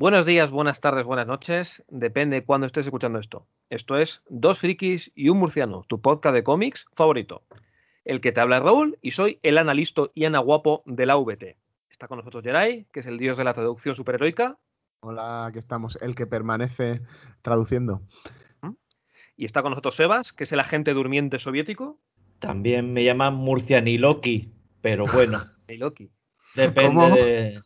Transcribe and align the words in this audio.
Buenos 0.00 0.24
días, 0.24 0.50
buenas 0.50 0.80
tardes, 0.80 1.04
buenas 1.04 1.26
noches. 1.26 1.84
Depende 1.88 2.36
de 2.36 2.44
cuándo 2.46 2.66
estés 2.66 2.86
escuchando 2.86 3.18
esto. 3.18 3.46
Esto 3.68 3.98
es 3.98 4.22
Dos 4.30 4.58
Frikis 4.58 5.12
y 5.14 5.28
un 5.28 5.36
Murciano, 5.36 5.84
tu 5.88 6.00
podcast 6.00 6.32
de 6.34 6.42
cómics 6.42 6.86
favorito. 6.94 7.42
El 8.06 8.22
que 8.22 8.32
te 8.32 8.40
habla 8.40 8.56
es 8.56 8.62
Raúl 8.62 8.98
y 9.02 9.10
soy 9.10 9.38
el 9.42 9.58
analista 9.58 10.04
y 10.14 10.24
ana 10.24 10.38
guapo 10.38 10.82
de 10.86 11.04
la 11.04 11.16
VT. 11.16 11.58
Está 11.90 12.08
con 12.08 12.16
nosotros 12.16 12.42
Jerai, 12.42 12.86
que 12.94 13.00
es 13.00 13.06
el 13.06 13.18
dios 13.18 13.36
de 13.36 13.44
la 13.44 13.52
traducción 13.52 13.94
superheroica. 13.94 14.58
Hola, 15.00 15.44
aquí 15.44 15.58
estamos, 15.58 15.98
el 16.00 16.14
que 16.14 16.26
permanece 16.26 17.02
traduciendo. 17.42 18.00
Y 19.36 19.44
está 19.44 19.60
con 19.60 19.72
nosotros 19.72 19.96
Sebas, 19.96 20.32
que 20.32 20.44
es 20.44 20.52
el 20.52 20.60
agente 20.60 20.94
durmiente 20.94 21.38
soviético. 21.38 22.00
También 22.38 22.94
me 22.94 23.04
llaman 23.04 23.34
Murcianiloki, 23.34 24.50
pero 24.80 25.04
bueno, 25.12 25.40
Y 25.68 25.76
Loki. 25.76 26.10
depende 26.54 26.88
¿Cómo? 26.88 27.14
de. 27.14 27.62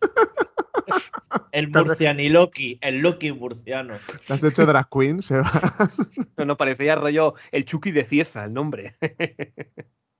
El 1.52 1.68
Murcianiloki, 1.68 2.78
el 2.80 2.98
Loki 2.98 3.32
murciano. 3.32 3.94
¿Te 4.26 4.32
has 4.32 4.42
hecho 4.44 4.66
drag 4.66 4.88
queen, 4.90 5.22
Sebas? 5.22 5.52
No, 6.36 6.44
no 6.44 6.56
parecía 6.56 6.96
rollo 6.96 7.34
el 7.52 7.64
Chucky 7.64 7.92
de 7.92 8.04
Cieza, 8.04 8.44
el 8.44 8.52
nombre. 8.52 8.94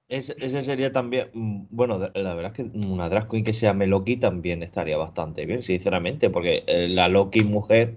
Ese, 0.08 0.36
ese 0.38 0.62
sería 0.62 0.92
también. 0.92 1.30
mm, 1.32 1.66
Bueno, 1.70 1.98
la 1.98 2.34
verdad 2.34 2.52
es 2.52 2.70
que 2.70 2.78
una 2.86 3.08
drag 3.08 3.28
queen 3.28 3.42
que 3.44 3.52
se 3.52 3.62
llame 3.66 3.86
Loki 3.86 4.16
también 4.16 4.62
estaría 4.62 4.96
bastante 4.96 5.44
bien, 5.46 5.62
sinceramente, 5.62 6.30
porque 6.30 6.62
eh, 6.66 6.88
la 6.88 7.08
Loki 7.08 7.42
mujer 7.42 7.96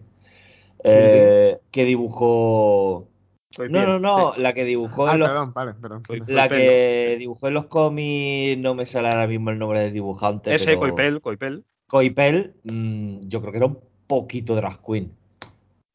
eh, 0.84 1.60
que 1.72 1.86
dibujó. 1.86 3.08
No, 3.70 3.86
no, 3.86 4.00
no, 4.00 4.34
la 4.38 4.54
que 4.54 4.64
dibujó 4.66 5.08
Ah, 5.08 5.14
en 5.14 5.20
los 5.20 5.30
perdón, 5.30 5.54
vale, 5.54 5.74
perdón. 5.74 6.04
La 6.28 6.48
Coipel, 6.48 6.66
que 6.66 7.16
dibujó 7.20 7.48
en 7.48 7.54
los 7.54 7.66
cómics, 7.66 8.58
no 8.60 8.76
me 8.76 8.86
sale 8.86 9.10
ahora 9.10 9.28
mismo 9.28 9.50
el 9.50 9.60
nombre 9.60 9.82
del 9.82 9.94
dibujante. 9.94 10.54
Ese, 10.54 10.66
pero 10.66 10.80
Coipel, 10.80 11.22
Coipel. 11.22 11.66
Coipel, 11.88 12.56
mm, 12.64 13.28
yo 13.28 13.40
creo 13.42 13.52
que 13.52 13.58
era 13.58 13.68
un 13.68 13.80
poquito 14.08 14.56
drag 14.56 14.80
queen. 14.86 15.16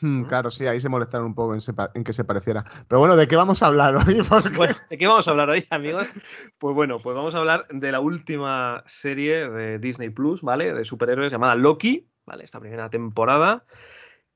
Hmm, 0.01 0.25
claro, 0.25 0.51
sí, 0.51 0.67
ahí 0.67 0.81
se 0.81 0.89
molestaron 0.89 1.29
un 1.29 1.35
poco 1.35 1.55
en, 1.55 1.61
en 1.95 2.03
que 2.03 2.13
se 2.13 2.25
pareciera. 2.25 2.65
Pero 2.89 2.99
bueno, 2.99 3.15
¿de 3.15 3.29
qué 3.29 3.37
vamos 3.37 3.63
a 3.63 3.67
hablar 3.69 3.95
hoy? 3.97 4.21
Porque- 4.29 4.57
Bueno, 4.57 4.75
¿de 4.91 4.99
qué 4.99 5.07
vamos 5.07 5.29
a 5.29 5.31
hablar 5.31 5.49
hoy, 5.51 5.67
amigos? 5.71 6.09
Pues 6.59 6.75
bueno, 6.75 6.99
pues 6.99 7.15
vamos 7.17 7.35
a 7.35 7.39
hablar 7.39 7.67
de 7.71 7.93
la 7.93 8.01
última 8.01 8.83
serie 8.87 9.49
de 9.49 9.79
Disney 9.79 10.11
Plus, 10.11 10.43
¿vale? 10.43 10.73
De 10.73 10.85
superhéroes 10.85 11.31
llamada 11.33 11.55
Loki, 11.55 12.09
¿vale? 12.27 12.45
Esta 12.45 12.59
primera 12.61 12.89
temporada. 12.91 13.65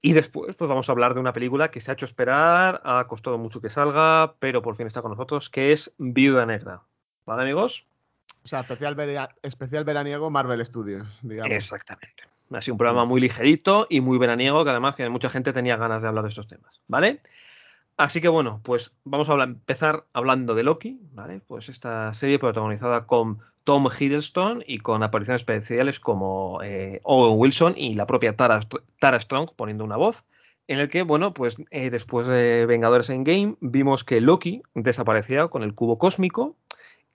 Y 0.02 0.12
después, 0.12 0.54
pues 0.56 0.68
vamos 0.68 0.88
a 0.88 0.92
hablar 0.92 1.14
de 1.14 1.20
una 1.20 1.32
película 1.32 1.70
que 1.70 1.80
se 1.80 1.90
ha 1.90 1.94
hecho 1.94 2.04
esperar, 2.04 2.80
ha 2.84 3.06
costado 3.08 3.38
mucho 3.38 3.60
que 3.60 3.70
salga, 3.70 4.36
pero 4.38 4.60
por 4.62 4.76
fin 4.76 4.86
está 4.86 5.02
con 5.02 5.10
nosotros, 5.12 5.50
que 5.50 5.72
es 5.72 5.92
Viuda 5.98 6.46
Negra. 6.46 6.82
¿Vale, 7.24 7.42
amigos? 7.42 7.86
O 8.46 8.48
sea, 8.48 8.60
especial, 8.60 8.94
vera- 8.94 9.34
especial 9.42 9.82
veraniego 9.82 10.30
Marvel 10.30 10.64
Studios, 10.64 11.08
digamos. 11.22 11.52
Exactamente. 11.52 12.22
Ha 12.52 12.62
sido 12.62 12.74
un 12.74 12.78
programa 12.78 13.04
muy 13.04 13.20
ligerito 13.20 13.88
y 13.90 14.00
muy 14.00 14.18
veraniego, 14.18 14.62
que 14.62 14.70
además 14.70 14.94
que 14.94 15.08
mucha 15.08 15.28
gente 15.30 15.52
tenía 15.52 15.76
ganas 15.76 16.00
de 16.00 16.06
hablar 16.06 16.22
de 16.22 16.28
estos 16.28 16.46
temas, 16.46 16.80
¿vale? 16.86 17.20
Así 17.96 18.20
que 18.20 18.28
bueno, 18.28 18.60
pues 18.62 18.92
vamos 19.02 19.28
a 19.30 19.42
empezar 19.42 20.04
hablando 20.12 20.54
de 20.54 20.62
Loki, 20.62 21.00
¿vale? 21.12 21.40
Pues 21.44 21.68
esta 21.68 22.14
serie 22.14 22.38
protagonizada 22.38 23.06
con 23.06 23.40
Tom 23.64 23.88
Hiddleston 23.88 24.62
y 24.64 24.78
con 24.78 25.02
apariciones 25.02 25.40
especiales 25.42 25.98
como 25.98 26.60
eh, 26.62 27.00
Owen 27.02 27.36
Wilson 27.36 27.74
y 27.76 27.94
la 27.96 28.06
propia 28.06 28.36
Tara 28.36 28.60
Strong 29.20 29.56
poniendo 29.56 29.82
una 29.82 29.96
voz, 29.96 30.22
en 30.68 30.78
el 30.78 30.88
que, 30.88 31.02
bueno, 31.02 31.34
pues 31.34 31.56
eh, 31.72 31.90
después 31.90 32.28
de 32.28 32.64
Vengadores 32.66 33.10
Endgame 33.10 33.56
vimos 33.60 34.04
que 34.04 34.20
Loki 34.20 34.62
desaparecía 34.74 35.48
con 35.48 35.64
el 35.64 35.74
cubo 35.74 35.98
cósmico 35.98 36.54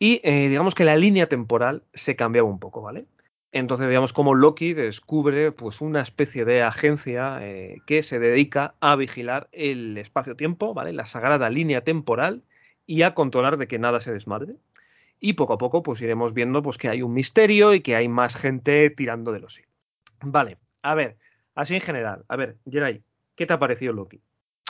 y 0.01 0.19
eh, 0.23 0.47
digamos 0.49 0.73
que 0.73 0.83
la 0.83 0.95
línea 0.95 1.29
temporal 1.29 1.83
se 1.93 2.15
cambiaba 2.15 2.49
un 2.49 2.57
poco, 2.57 2.81
¿vale? 2.81 3.05
Entonces 3.51 3.85
veíamos 3.85 4.13
cómo 4.13 4.33
Loki 4.33 4.73
descubre 4.73 5.51
pues 5.51 5.79
una 5.79 6.01
especie 6.01 6.43
de 6.43 6.63
agencia 6.63 7.37
eh, 7.41 7.77
que 7.85 8.01
se 8.01 8.17
dedica 8.17 8.73
a 8.79 8.95
vigilar 8.95 9.47
el 9.51 9.99
espacio-tiempo, 9.99 10.73
¿vale? 10.73 10.91
La 10.91 11.05
sagrada 11.05 11.51
línea 11.51 11.83
temporal 11.83 12.41
y 12.87 13.03
a 13.03 13.13
controlar 13.13 13.57
de 13.57 13.67
que 13.67 13.77
nada 13.77 14.01
se 14.01 14.11
desmadre. 14.11 14.55
y 15.19 15.33
poco 15.33 15.53
a 15.53 15.59
poco 15.59 15.83
pues 15.83 16.01
iremos 16.01 16.33
viendo 16.33 16.63
pues 16.63 16.79
que 16.79 16.89
hay 16.89 17.03
un 17.03 17.13
misterio 17.13 17.75
y 17.75 17.81
que 17.81 17.95
hay 17.95 18.07
más 18.07 18.35
gente 18.35 18.89
tirando 18.89 19.31
de 19.31 19.39
los 19.39 19.59
hilos. 19.59 19.69
Vale, 20.23 20.57
a 20.81 20.95
ver, 20.95 21.17
así 21.53 21.75
en 21.75 21.81
general, 21.81 22.25
a 22.27 22.35
ver, 22.37 22.57
Jerai, 22.67 23.03
¿qué 23.35 23.45
te 23.45 23.53
ha 23.53 23.59
parecido 23.59 23.93
Loki? 23.93 24.19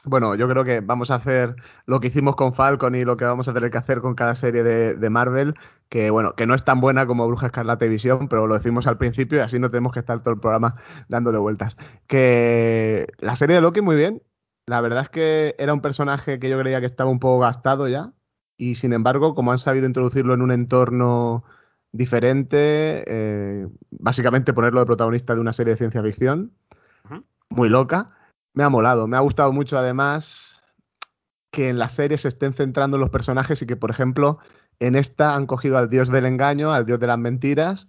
Bueno, 0.03 0.33
yo 0.35 0.49
creo 0.49 0.63
que 0.63 0.79
vamos 0.79 1.11
a 1.11 1.15
hacer 1.15 1.55
lo 1.85 1.99
que 1.99 2.07
hicimos 2.07 2.35
con 2.35 2.53
Falcon 2.53 2.95
y 2.95 3.05
lo 3.05 3.17
que 3.17 3.25
vamos 3.25 3.47
a 3.47 3.53
tener 3.53 3.69
que 3.69 3.77
hacer 3.77 4.01
con 4.01 4.15
cada 4.15 4.33
serie 4.33 4.63
de, 4.63 4.95
de 4.95 5.09
Marvel, 5.09 5.55
que 5.89 6.09
bueno, 6.09 6.33
que 6.33 6.47
no 6.47 6.55
es 6.55 6.63
tan 6.63 6.81
buena 6.81 7.05
como 7.05 7.27
Bruja 7.27 7.47
Escarlata 7.47 7.85
y 7.85 7.89
Visión, 7.89 8.27
pero 8.27 8.47
lo 8.47 8.55
decimos 8.55 8.87
al 8.87 8.97
principio 8.97 9.37
y 9.37 9.41
así 9.41 9.59
no 9.59 9.69
tenemos 9.69 9.93
que 9.93 9.99
estar 9.99 10.21
todo 10.21 10.33
el 10.33 10.39
programa 10.39 10.73
dándole 11.07 11.37
vueltas. 11.37 11.77
Que 12.07 13.07
la 13.19 13.35
serie 13.35 13.55
de 13.55 13.61
Loki 13.61 13.81
muy 13.81 13.95
bien. 13.95 14.23
La 14.65 14.81
verdad 14.81 15.03
es 15.03 15.09
que 15.09 15.55
era 15.59 15.73
un 15.73 15.81
personaje 15.81 16.39
que 16.39 16.49
yo 16.49 16.57
creía 16.59 16.79
que 16.79 16.85
estaba 16.85 17.09
un 17.09 17.19
poco 17.19 17.39
gastado 17.39 17.87
ya. 17.87 18.13
Y 18.57 18.75
sin 18.75 18.93
embargo, 18.93 19.35
como 19.35 19.51
han 19.51 19.57
sabido 19.57 19.85
introducirlo 19.85 20.33
en 20.33 20.41
un 20.41 20.51
entorno 20.51 21.43
diferente, 21.91 23.03
eh, 23.07 23.67
básicamente 23.89 24.53
ponerlo 24.53 24.79
de 24.79 24.85
protagonista 24.85 25.35
de 25.35 25.41
una 25.41 25.53
serie 25.53 25.73
de 25.73 25.77
ciencia 25.77 26.01
ficción, 26.01 26.53
muy 27.49 27.67
loca, 27.67 28.07
me 28.53 28.63
ha 28.63 28.69
molado. 28.69 29.07
Me 29.07 29.17
ha 29.17 29.21
gustado 29.21 29.53
mucho 29.53 29.77
además 29.77 30.61
que 31.51 31.69
en 31.69 31.79
la 31.79 31.87
serie 31.87 32.17
se 32.17 32.29
estén 32.29 32.53
centrando 32.53 32.97
en 32.97 33.01
los 33.01 33.09
personajes 33.09 33.61
y 33.61 33.65
que, 33.65 33.75
por 33.75 33.91
ejemplo, 33.91 34.39
en 34.79 34.95
esta 34.95 35.35
han 35.35 35.45
cogido 35.45 35.77
al 35.77 35.89
dios 35.89 36.09
del 36.09 36.25
engaño, 36.25 36.71
al 36.71 36.85
dios 36.85 36.99
de 36.99 37.07
las 37.07 37.17
mentiras, 37.19 37.87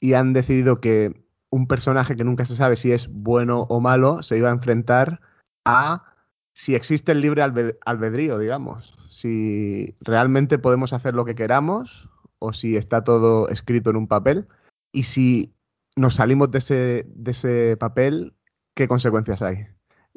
y 0.00 0.14
han 0.14 0.32
decidido 0.32 0.80
que 0.80 1.24
un 1.50 1.66
personaje 1.66 2.16
que 2.16 2.24
nunca 2.24 2.44
se 2.44 2.56
sabe 2.56 2.76
si 2.76 2.92
es 2.92 3.08
bueno 3.08 3.66
o 3.68 3.80
malo 3.80 4.22
se 4.22 4.38
iba 4.38 4.48
a 4.48 4.52
enfrentar 4.52 5.20
a 5.64 6.04
si 6.52 6.74
existe 6.74 7.12
el 7.12 7.20
libre 7.20 7.42
albe- 7.42 7.78
albedrío, 7.84 8.38
digamos. 8.38 8.96
Si 9.08 9.96
realmente 10.00 10.58
podemos 10.58 10.92
hacer 10.92 11.14
lo 11.14 11.24
que 11.24 11.34
queramos 11.34 12.08
o 12.38 12.52
si 12.52 12.76
está 12.76 13.02
todo 13.02 13.48
escrito 13.48 13.90
en 13.90 13.96
un 13.96 14.08
papel. 14.08 14.46
Y 14.92 15.04
si 15.04 15.54
nos 15.96 16.14
salimos 16.14 16.50
de 16.50 16.58
ese, 16.58 17.06
de 17.08 17.30
ese 17.30 17.76
papel, 17.76 18.34
¿qué 18.74 18.86
consecuencias 18.86 19.42
hay? 19.42 19.66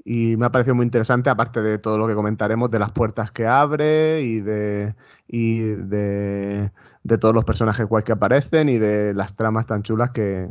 Y 0.09 0.37
me 0.37 0.45
ha 0.45 0.51
parecido 0.53 0.73
muy 0.73 0.85
interesante, 0.85 1.29
aparte 1.29 1.61
de 1.61 1.79
todo 1.79 1.97
lo 1.97 2.07
que 2.07 2.15
comentaremos, 2.15 2.71
de 2.71 2.79
las 2.79 2.91
puertas 2.93 3.29
que 3.29 3.45
abre 3.45 4.21
y 4.21 4.39
de, 4.39 4.95
y 5.27 5.59
de, 5.59 6.71
de 7.03 7.17
todos 7.17 7.35
los 7.35 7.43
personajes 7.43 7.85
guays 7.85 8.05
que 8.05 8.13
aparecen 8.13 8.69
y 8.69 8.77
de 8.77 9.13
las 9.13 9.35
tramas 9.35 9.65
tan 9.65 9.83
chulas 9.83 10.11
que, 10.11 10.47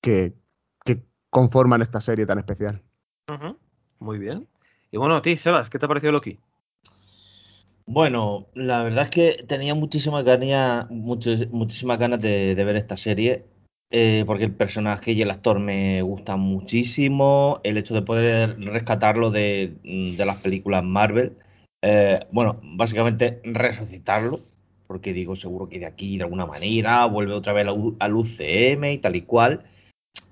que, 0.00 0.32
que 0.86 1.04
conforman 1.28 1.82
esta 1.82 2.00
serie 2.00 2.24
tan 2.24 2.38
especial. 2.38 2.80
Muy 3.98 4.18
bien. 4.18 4.48
Y 4.90 4.96
bueno, 4.96 5.16
a 5.16 5.20
ti, 5.20 5.36
Sebas, 5.36 5.68
¿qué 5.68 5.78
te 5.78 5.84
ha 5.84 5.88
parecido 5.88 6.12
Loki? 6.12 6.38
Bueno, 7.84 8.46
la 8.54 8.82
verdad 8.84 9.04
es 9.04 9.10
que 9.10 9.44
tenía 9.46 9.74
muchísimas 9.74 10.24
ganas, 10.24 10.88
muchis- 10.88 11.50
muchísimas 11.50 11.98
ganas 11.98 12.20
de, 12.20 12.54
de 12.54 12.64
ver 12.64 12.76
esta 12.76 12.96
serie, 12.96 13.44
eh, 13.96 14.24
porque 14.26 14.42
el 14.42 14.52
personaje 14.52 15.12
y 15.12 15.22
el 15.22 15.30
actor 15.30 15.60
me 15.60 16.02
gustan 16.02 16.40
muchísimo. 16.40 17.60
El 17.62 17.76
hecho 17.76 17.94
de 17.94 18.02
poder 18.02 18.58
rescatarlo 18.58 19.30
de, 19.30 19.76
de 19.84 20.24
las 20.24 20.38
películas 20.38 20.82
Marvel, 20.82 21.38
eh, 21.80 22.26
bueno, 22.32 22.58
básicamente 22.60 23.40
resucitarlo, 23.44 24.40
porque 24.88 25.12
digo, 25.12 25.36
seguro 25.36 25.68
que 25.68 25.78
de 25.78 25.86
aquí, 25.86 26.16
de 26.16 26.24
alguna 26.24 26.44
manera, 26.44 27.06
vuelve 27.06 27.34
otra 27.34 27.52
vez 27.52 27.68
al 28.00 28.16
UCM 28.16 28.84
y 28.94 28.98
tal 28.98 29.14
y 29.14 29.22
cual. 29.22 29.62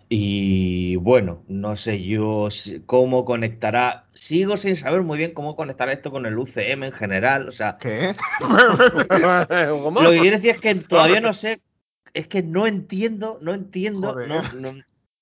Y 0.08 0.96
bueno, 0.96 1.44
no 1.46 1.76
sé 1.76 2.02
yo 2.02 2.48
cómo 2.86 3.24
conectará. 3.24 4.06
Sigo 4.12 4.56
sin 4.56 4.74
saber 4.74 5.02
muy 5.02 5.18
bien 5.18 5.34
cómo 5.34 5.54
conectará 5.54 5.92
esto 5.92 6.10
con 6.10 6.26
el 6.26 6.36
UCM 6.36 6.82
en 6.82 6.92
general. 6.92 7.48
O 7.48 7.52
sea, 7.52 7.78
¿Qué? 7.78 8.16
Lo 8.40 10.10
que 10.10 10.18
quiero 10.18 10.36
decir 10.36 10.50
es 10.50 10.58
que 10.58 10.74
todavía 10.74 11.20
no 11.20 11.32
sé. 11.32 11.60
Es 12.14 12.26
que 12.26 12.42
no 12.42 12.66
entiendo, 12.66 13.38
no 13.42 13.54
entiendo. 13.54 14.14
No, 14.26 14.42
no- 14.54 14.80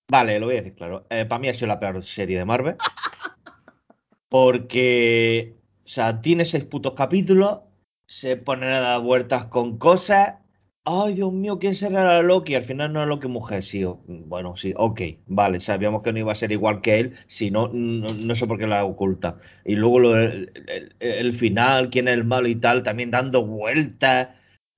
Vale, 0.09 0.41
lo 0.41 0.47
voy 0.47 0.57
a 0.57 0.59
decir 0.63 0.75
claro. 0.75 1.07
para 1.09 1.39
mí 1.39 1.49
ha 1.49 1.55
sido 1.55 1.69
la 1.69 1.79
peor 1.79 2.03
serie 2.03 2.37
de 2.39 2.45
Marvel. 2.45 2.77
Porque, 4.29 5.57
o 5.85 5.89
sea, 5.89 6.21
tiene 6.21 6.45
seis 6.45 6.65
putos 6.65 6.95
capítulos. 6.95 7.61
Se 8.07 8.37
ponen 8.37 8.71
a 8.71 8.81
dar 8.81 9.01
vueltas 9.03 9.45
con 9.47 9.79
cosas. 9.79 10.37
Ay, 10.85 11.15
Dios 11.15 11.33
mío, 11.33 11.59
¿quién 11.59 11.75
será 11.75 12.05
la 12.05 12.23
Loki? 12.23 12.55
Al 12.55 12.65
final 12.65 12.93
no 12.93 13.03
es 13.03 13.09
Loki 13.09 13.29
mujer, 13.29 13.63
sí. 13.63 13.85
o- 13.85 14.01
Bueno, 14.07 14.57
sí, 14.57 14.73
ok, 14.77 15.01
vale, 15.27 15.61
sabíamos 15.61 16.03
que 16.03 16.13
no 16.13 16.19
iba 16.19 16.33
a 16.33 16.35
ser 16.35 16.51
igual 16.53 16.81
que 16.81 16.99
él, 17.01 17.15
si 17.29 17.51
no, 17.51 17.69
no, 17.73 18.07
no 18.09 18.35
sé 18.35 18.47
por 18.47 18.59
qué 18.59 18.67
la 18.67 18.85
oculta. 18.85 19.37
Y 19.65 19.77
luego 19.77 20.01
lo- 20.01 20.17
el, 20.17 20.51
el- 20.67 20.97
el 21.01 21.33
final, 21.35 21.91
quién 21.91 22.09
es 22.09 22.15
el 22.15 22.25
malo 22.25 22.49
y 22.49 22.57
tal, 22.57 22.83
también 22.83 23.11
dando 23.11 23.45
vueltas, 23.47 24.31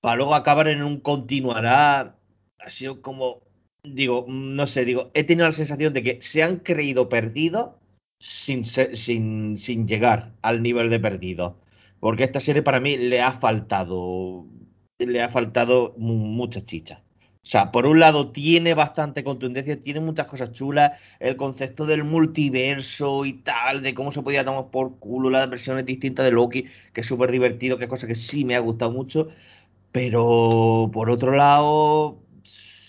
para 0.03 0.17
luego 0.17 0.35
acabar 0.37 0.69
en 0.69 0.83
un 0.85 1.01
continuará. 1.01 2.19
Ha 2.61 2.71
sido 2.71 3.03
como, 3.03 3.43
digo, 3.85 4.27
no 4.29 4.67
sé, 4.69 4.85
digo, 4.87 5.11
he 5.15 5.25
tenido 5.25 5.47
la 5.47 5.53
sensación 5.55 5.95
de 5.95 6.03
que 6.05 6.23
se 6.23 6.43
han 6.45 6.59
creído 6.61 7.09
perdidos 7.09 7.73
sin, 8.21 8.65
sin, 8.65 9.57
sin 9.59 9.89
llegar 9.89 10.35
al 10.43 10.63
nivel 10.63 10.91
de 10.91 11.01
perdidos. 11.01 11.55
Porque 12.01 12.25
esta 12.25 12.41
serie 12.41 12.63
para 12.63 12.81
mí 12.81 12.99
le 12.99 13.23
ha 13.23 13.33
faltado 13.33 14.47
le 14.99 15.23
ha 15.23 15.29
faltado 15.29 15.95
mu- 15.99 16.15
muchas 16.17 16.65
chichas. 16.67 17.01
O 17.45 17.49
sea, 17.53 17.73
por 17.73 17.87
un 17.87 17.99
lado 17.99 18.31
tiene 18.31 18.73
bastante 18.75 19.25
contundencia, 19.25 19.79
tiene 19.81 19.99
muchas 20.01 20.27
cosas 20.27 20.53
chulas, 20.53 20.93
el 21.19 21.37
concepto 21.37 21.87
del 21.87 22.05
multiverso 22.05 23.25
y 23.25 23.33
tal, 23.35 23.83
de 23.83 23.95
cómo 23.95 24.13
se 24.13 24.23
podía 24.23 24.45
tomar 24.45 24.71
por 24.71 24.99
culo 25.01 25.29
las 25.29 25.51
versiones 25.51 25.85
distintas 25.85 26.25
de 26.25 26.31
Loki, 26.33 26.67
que 26.93 27.01
es 27.01 27.07
súper 27.07 27.33
divertido, 27.33 27.79
que 27.79 27.85
es 27.85 27.91
cosa 27.91 28.07
que 28.07 28.15
sí 28.15 28.45
me 28.45 28.55
ha 28.55 28.61
gustado 28.61 28.93
mucho, 28.93 29.29
pero 29.93 30.91
por 30.93 31.11
otro 31.11 31.33
lado, 31.33 32.19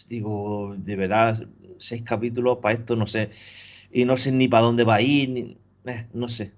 digo, 0.07 0.73
de 0.77 0.95
verdad, 0.95 1.47
seis 1.77 2.01
capítulos 2.03 2.59
para 2.59 2.75
esto, 2.75 2.95
no 2.95 3.05
sé, 3.07 3.29
y 3.91 4.05
no 4.05 4.17
sé 4.17 4.31
ni 4.31 4.47
para 4.47 4.63
dónde 4.63 4.83
va 4.83 4.95
a 4.95 5.01
ir, 5.01 5.29
ni- 5.29 5.57
eh, 5.85 6.07
no 6.13 6.29
sé. 6.29 6.53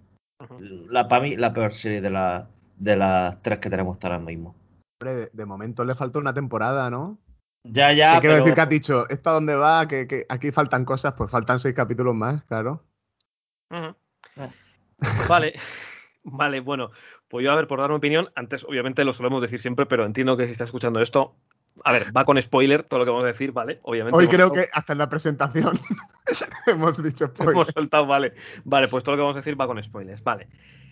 La, 0.60 1.08
para 1.08 1.24
mí, 1.24 1.36
la 1.36 1.54
peor 1.54 1.74
serie 1.74 2.00
de, 2.02 2.10
la, 2.10 2.48
de 2.78 2.96
las 2.96 3.42
tres 3.42 3.60
que 3.60 3.70
tenemos 3.70 3.96
hasta 3.96 4.08
ahora 4.08 4.20
mismo. 4.20 4.56
Hombre, 5.02 5.16
de, 5.16 5.30
de 5.34 5.46
momento 5.46 5.84
le 5.84 5.96
falta 5.96 6.20
una 6.20 6.34
temporada, 6.34 6.90
¿no? 6.90 7.18
Ya, 7.64 7.90
¿Qué 7.90 7.96
ya, 7.98 8.12
quiero 8.22 8.36
pero... 8.36 8.44
decir 8.46 8.54
que 8.54 8.62
has 8.62 8.70
dicho? 8.70 9.10
¿Esta 9.10 9.32
dónde 9.32 9.56
va? 9.56 9.88
Que, 9.88 10.08
que 10.08 10.26
aquí 10.30 10.52
faltan 10.52 10.86
cosas, 10.86 11.14
pues 11.18 11.32
faltan 11.32 11.58
seis 11.60 11.74
capítulos 11.74 12.14
más, 12.16 12.44
claro. 12.44 12.84
Eh. 13.72 13.94
Vale, 15.28 15.54
vale, 16.26 16.60
bueno, 16.60 16.92
pues 17.30 17.44
yo 17.46 17.52
a 17.52 17.56
ver, 17.56 17.68
por 17.68 17.80
dar 17.80 17.90
una 17.90 17.98
opinión, 17.98 18.30
antes 18.36 18.64
obviamente 18.66 19.06
lo 19.06 19.14
solemos 19.14 19.42
decir 19.42 19.62
siempre, 19.62 19.86
pero 19.86 20.06
entiendo 20.06 20.36
que 20.36 20.46
si 20.46 20.52
está 20.52 20.66
escuchando 20.66 21.00
esto, 21.00 21.36
a 21.84 21.92
ver, 21.94 22.06
va 22.16 22.26
con 22.26 22.42
spoiler 22.42 22.84
todo 22.84 23.00
lo 23.00 23.06
que 23.06 23.12
vamos 23.12 23.24
a 23.26 23.28
decir, 23.28 23.52
¿vale? 23.52 23.80
Obviamente. 23.84 24.18
Hoy 24.18 24.24
hemos- 24.26 24.36
creo 24.36 24.52
que 24.52 24.66
hasta 24.74 24.94
en 24.94 25.00
la 25.00 25.10
presentación 25.10 25.80
hemos 26.68 27.02
dicho 27.02 27.26
hemos 27.40 27.52
spoiler. 27.52 27.74
soltado, 27.74 28.06
vale. 28.08 28.34
Vale, 28.64 28.88
pues 28.88 29.04
todo 29.04 29.16
lo 29.16 29.18
que 29.18 29.22
vamos 29.24 29.36
a 29.38 29.40
decir 29.40 29.60
va 29.60 29.68
con 29.68 29.82
spoilers, 29.84 30.24
vale. 30.24 30.48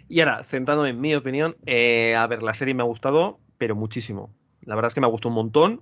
Y 0.10 0.20
ahora, 0.20 0.44
centrándome 0.44 0.90
en 0.90 1.00
mi 1.02 1.16
opinión, 1.16 1.56
eh, 1.66 2.16
a 2.16 2.28
ver, 2.28 2.44
la 2.44 2.54
serie 2.54 2.74
me 2.74 2.84
ha 2.84 2.86
gustado, 2.86 3.40
pero 3.58 3.76
muchísimo. 3.76 4.34
La 4.62 4.76
verdad 4.76 4.90
es 4.90 4.94
que 4.94 5.02
me 5.02 5.08
ha 5.08 5.10
gustado 5.10 5.30
un 5.30 5.36
montón. 5.36 5.82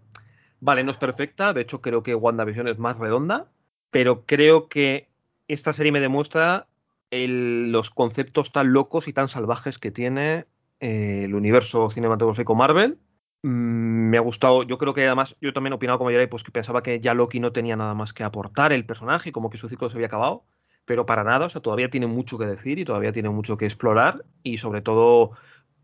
Vale, 0.60 0.84
no 0.84 0.92
es 0.92 0.98
perfecta, 0.98 1.54
de 1.54 1.62
hecho 1.62 1.82
creo 1.82 2.04
que 2.04 2.14
WandaVision 2.14 2.68
es 2.68 2.78
más 2.78 2.98
redonda, 3.00 3.48
pero 3.90 4.26
creo 4.28 4.68
que 4.70 5.10
esta 5.48 5.74
serie 5.74 5.92
me 5.92 6.00
demuestra 6.00 6.68
los 7.12 7.90
conceptos 7.90 8.52
tan 8.52 8.74
locos 8.74 9.08
y 9.08 9.14
tan 9.14 9.28
salvajes 9.28 9.78
que 9.78 9.92
tiene 9.92 10.46
eh, 10.80 11.24
el 11.26 11.36
universo 11.36 11.90
cinematográfico 11.90 12.56
Marvel. 12.56 13.00
Mm, 13.44 14.10
me 14.10 14.18
ha 14.18 14.22
gustado, 14.22 14.64
yo 14.64 14.78
creo 14.78 14.94
que 14.94 15.06
además, 15.06 15.36
yo 15.42 15.54
también 15.54 15.74
opinaba 15.74 15.98
como 15.98 16.10
Jerry, 16.10 16.28
pues 16.28 16.44
que 16.44 16.52
pensaba 16.52 16.84
que 16.84 17.00
ya 17.00 17.14
Loki 17.14 17.40
no 17.40 17.52
tenía 17.52 17.76
nada 17.76 17.94
más 17.94 18.14
que 18.14 18.24
aportar 18.24 18.72
el 18.72 18.86
personaje 18.86 19.32
como 19.32 19.50
que 19.50 19.58
su 19.58 19.68
ciclo 19.68 19.90
se 19.90 19.98
había 19.98 20.08
acabado, 20.08 20.46
pero 20.86 21.06
para 21.06 21.24
nada, 21.24 21.48
o 21.48 21.50
sea, 21.50 21.62
todavía 21.62 21.90
tiene 21.90 22.08
mucho 22.08 22.38
que 22.38 22.46
decir 22.46 22.80
y 22.80 22.86
todavía 22.86 23.12
tiene 23.12 23.30
mucho 23.30 23.58
que 23.58 23.66
explorar 23.66 24.26
y 24.44 24.58
sobre 24.58 24.82
todo 24.82 25.32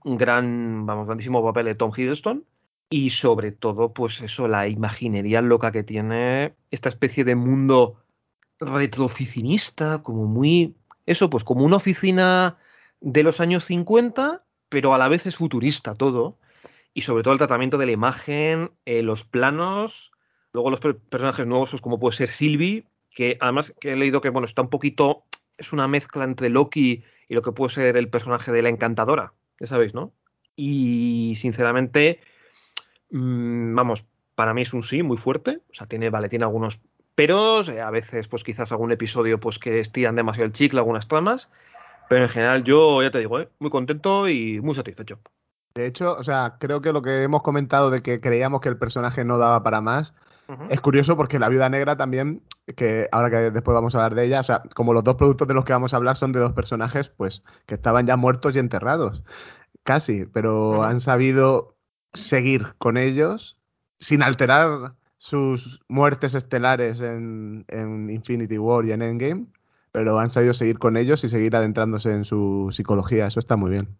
un 0.03 0.17
gran, 0.17 0.85
vamos, 0.85 1.05
grandísimo 1.07 1.43
papel 1.43 1.65
de 1.65 1.75
Tom 1.75 1.91
Hiddleston 1.95 2.45
y 2.89 3.09
sobre 3.09 3.51
todo, 3.51 3.93
pues 3.93 4.21
eso, 4.21 4.47
la 4.47 4.67
imaginería 4.67 5.41
loca 5.41 5.71
que 5.71 5.83
tiene 5.83 6.55
esta 6.71 6.89
especie 6.89 7.25
de 7.25 7.35
mundo 7.35 8.01
retrooficinista, 8.59 10.01
como 10.03 10.25
muy, 10.25 10.75
eso, 11.07 11.29
pues 11.31 11.43
como 11.43 11.65
una 11.65 11.77
oficina 11.77 12.57
de 13.01 13.23
los 13.23 13.39
años 13.39 13.65
50, 13.65 14.43
pero 14.69 14.93
a 14.93 14.99
la 14.99 15.07
vez 15.09 15.25
es 15.25 15.37
futurista 15.37 15.95
todo 15.95 16.37
y 16.93 17.01
sobre 17.01 17.23
todo 17.23 17.33
el 17.33 17.39
tratamiento 17.39 17.77
de 17.79 17.85
la 17.87 17.91
imagen, 17.93 18.71
eh, 18.85 19.01
los 19.01 19.23
planos, 19.23 20.11
luego 20.51 20.69
los 20.69 20.79
per- 20.79 20.97
personajes 20.97 21.47
nuevos, 21.47 21.71
pues 21.71 21.81
como 21.81 21.99
puede 21.99 22.15
ser 22.17 22.29
Sylvie, 22.29 22.85
que 23.09 23.37
además 23.39 23.73
que 23.79 23.93
he 23.93 23.95
leído 23.95 24.21
que 24.21 24.29
bueno, 24.29 24.45
está 24.45 24.61
un 24.61 24.69
poquito, 24.69 25.23
es 25.57 25.73
una 25.73 25.87
mezcla 25.87 26.23
entre 26.23 26.49
Loki 26.49 27.03
y 27.27 27.33
lo 27.33 27.41
que 27.41 27.51
puede 27.51 27.73
ser 27.73 27.97
el 27.97 28.09
personaje 28.09 28.51
de 28.51 28.61
la 28.61 28.69
encantadora, 28.69 29.33
ya 29.59 29.67
sabéis, 29.67 29.93
¿no? 29.93 30.13
Y 30.55 31.35
sinceramente, 31.37 32.19
mm, 33.11 33.75
vamos, 33.75 34.05
para 34.35 34.53
mí 34.53 34.61
es 34.63 34.73
un 34.73 34.83
sí 34.83 35.03
muy 35.03 35.17
fuerte, 35.17 35.61
o 35.69 35.73
sea, 35.73 35.87
tiene, 35.87 36.09
vale, 36.09 36.29
tiene 36.29 36.45
algunos 36.45 36.79
peros, 37.17 37.67
eh, 37.67 37.81
a 37.81 37.89
veces 37.89 38.27
pues 38.27 38.43
quizás 38.43 38.71
algún 38.71 38.91
episodio 38.91 39.39
pues 39.39 39.57
que 39.57 39.79
estiran 39.79 40.15
demasiado 40.15 40.45
el 40.45 40.53
chicle, 40.53 40.79
algunas 40.79 41.07
tramas, 41.07 41.49
pero 42.07 42.21
en 42.21 42.29
general 42.29 42.63
yo 42.63 43.01
ya 43.01 43.09
te 43.09 43.17
digo, 43.17 43.39
eh, 43.39 43.49
muy 43.57 43.71
contento 43.71 44.29
y 44.29 44.61
muy 44.61 44.75
satisfecho. 44.75 45.19
De 45.73 45.87
hecho, 45.87 46.15
o 46.15 46.23
sea, 46.23 46.57
creo 46.59 46.79
que 46.79 46.93
lo 46.93 47.01
que 47.01 47.23
hemos 47.23 47.41
comentado 47.41 47.89
de 47.89 48.03
que 48.03 48.21
creíamos 48.21 48.61
que 48.61 48.69
el 48.69 48.77
personaje 48.77 49.25
no 49.25 49.39
daba 49.39 49.63
para 49.63 49.81
más, 49.81 50.13
es 50.69 50.79
curioso 50.79 51.17
porque 51.17 51.39
la 51.39 51.49
viuda 51.49 51.67
negra 51.67 51.97
también, 51.97 52.41
que 52.77 53.09
ahora 53.11 53.29
que 53.29 53.51
después 53.51 53.75
vamos 53.75 53.93
a 53.93 53.97
hablar 53.97 54.15
de 54.15 54.25
ella, 54.25 54.39
o 54.39 54.43
sea, 54.43 54.61
como 54.75 54.93
los 54.93 55.03
dos 55.03 55.15
productos 55.15 55.47
de 55.47 55.53
los 55.53 55.65
que 55.65 55.73
vamos 55.73 55.93
a 55.93 55.97
hablar 55.97 56.15
son 56.15 56.31
de 56.31 56.39
dos 56.39 56.53
personajes, 56.53 57.09
pues, 57.09 57.43
que 57.65 57.75
estaban 57.75 58.07
ya 58.07 58.15
muertos 58.15 58.55
y 58.55 58.59
enterrados, 58.59 59.23
casi, 59.83 60.25
pero 60.25 60.83
han 60.83 61.01
sabido 61.01 61.75
seguir 62.13 62.75
con 62.77 62.95
ellos 62.95 63.57
sin 63.99 64.23
alterar 64.23 64.93
sus 65.17 65.81
muertes 65.87 66.35
estelares 66.35 67.01
en, 67.01 67.65
en 67.67 68.09
Infinity 68.09 68.57
War 68.57 68.85
y 68.85 68.91
en 68.91 69.01
Endgame, 69.01 69.45
pero 69.91 70.19
han 70.19 70.29
sabido 70.29 70.53
seguir 70.53 70.79
con 70.79 70.95
ellos 70.95 71.23
y 71.23 71.29
seguir 71.29 71.55
adentrándose 71.55 72.11
en 72.11 72.23
su 72.23 72.69
psicología, 72.71 73.27
eso 73.27 73.39
está 73.39 73.57
muy 73.57 73.71
bien. 73.71 73.97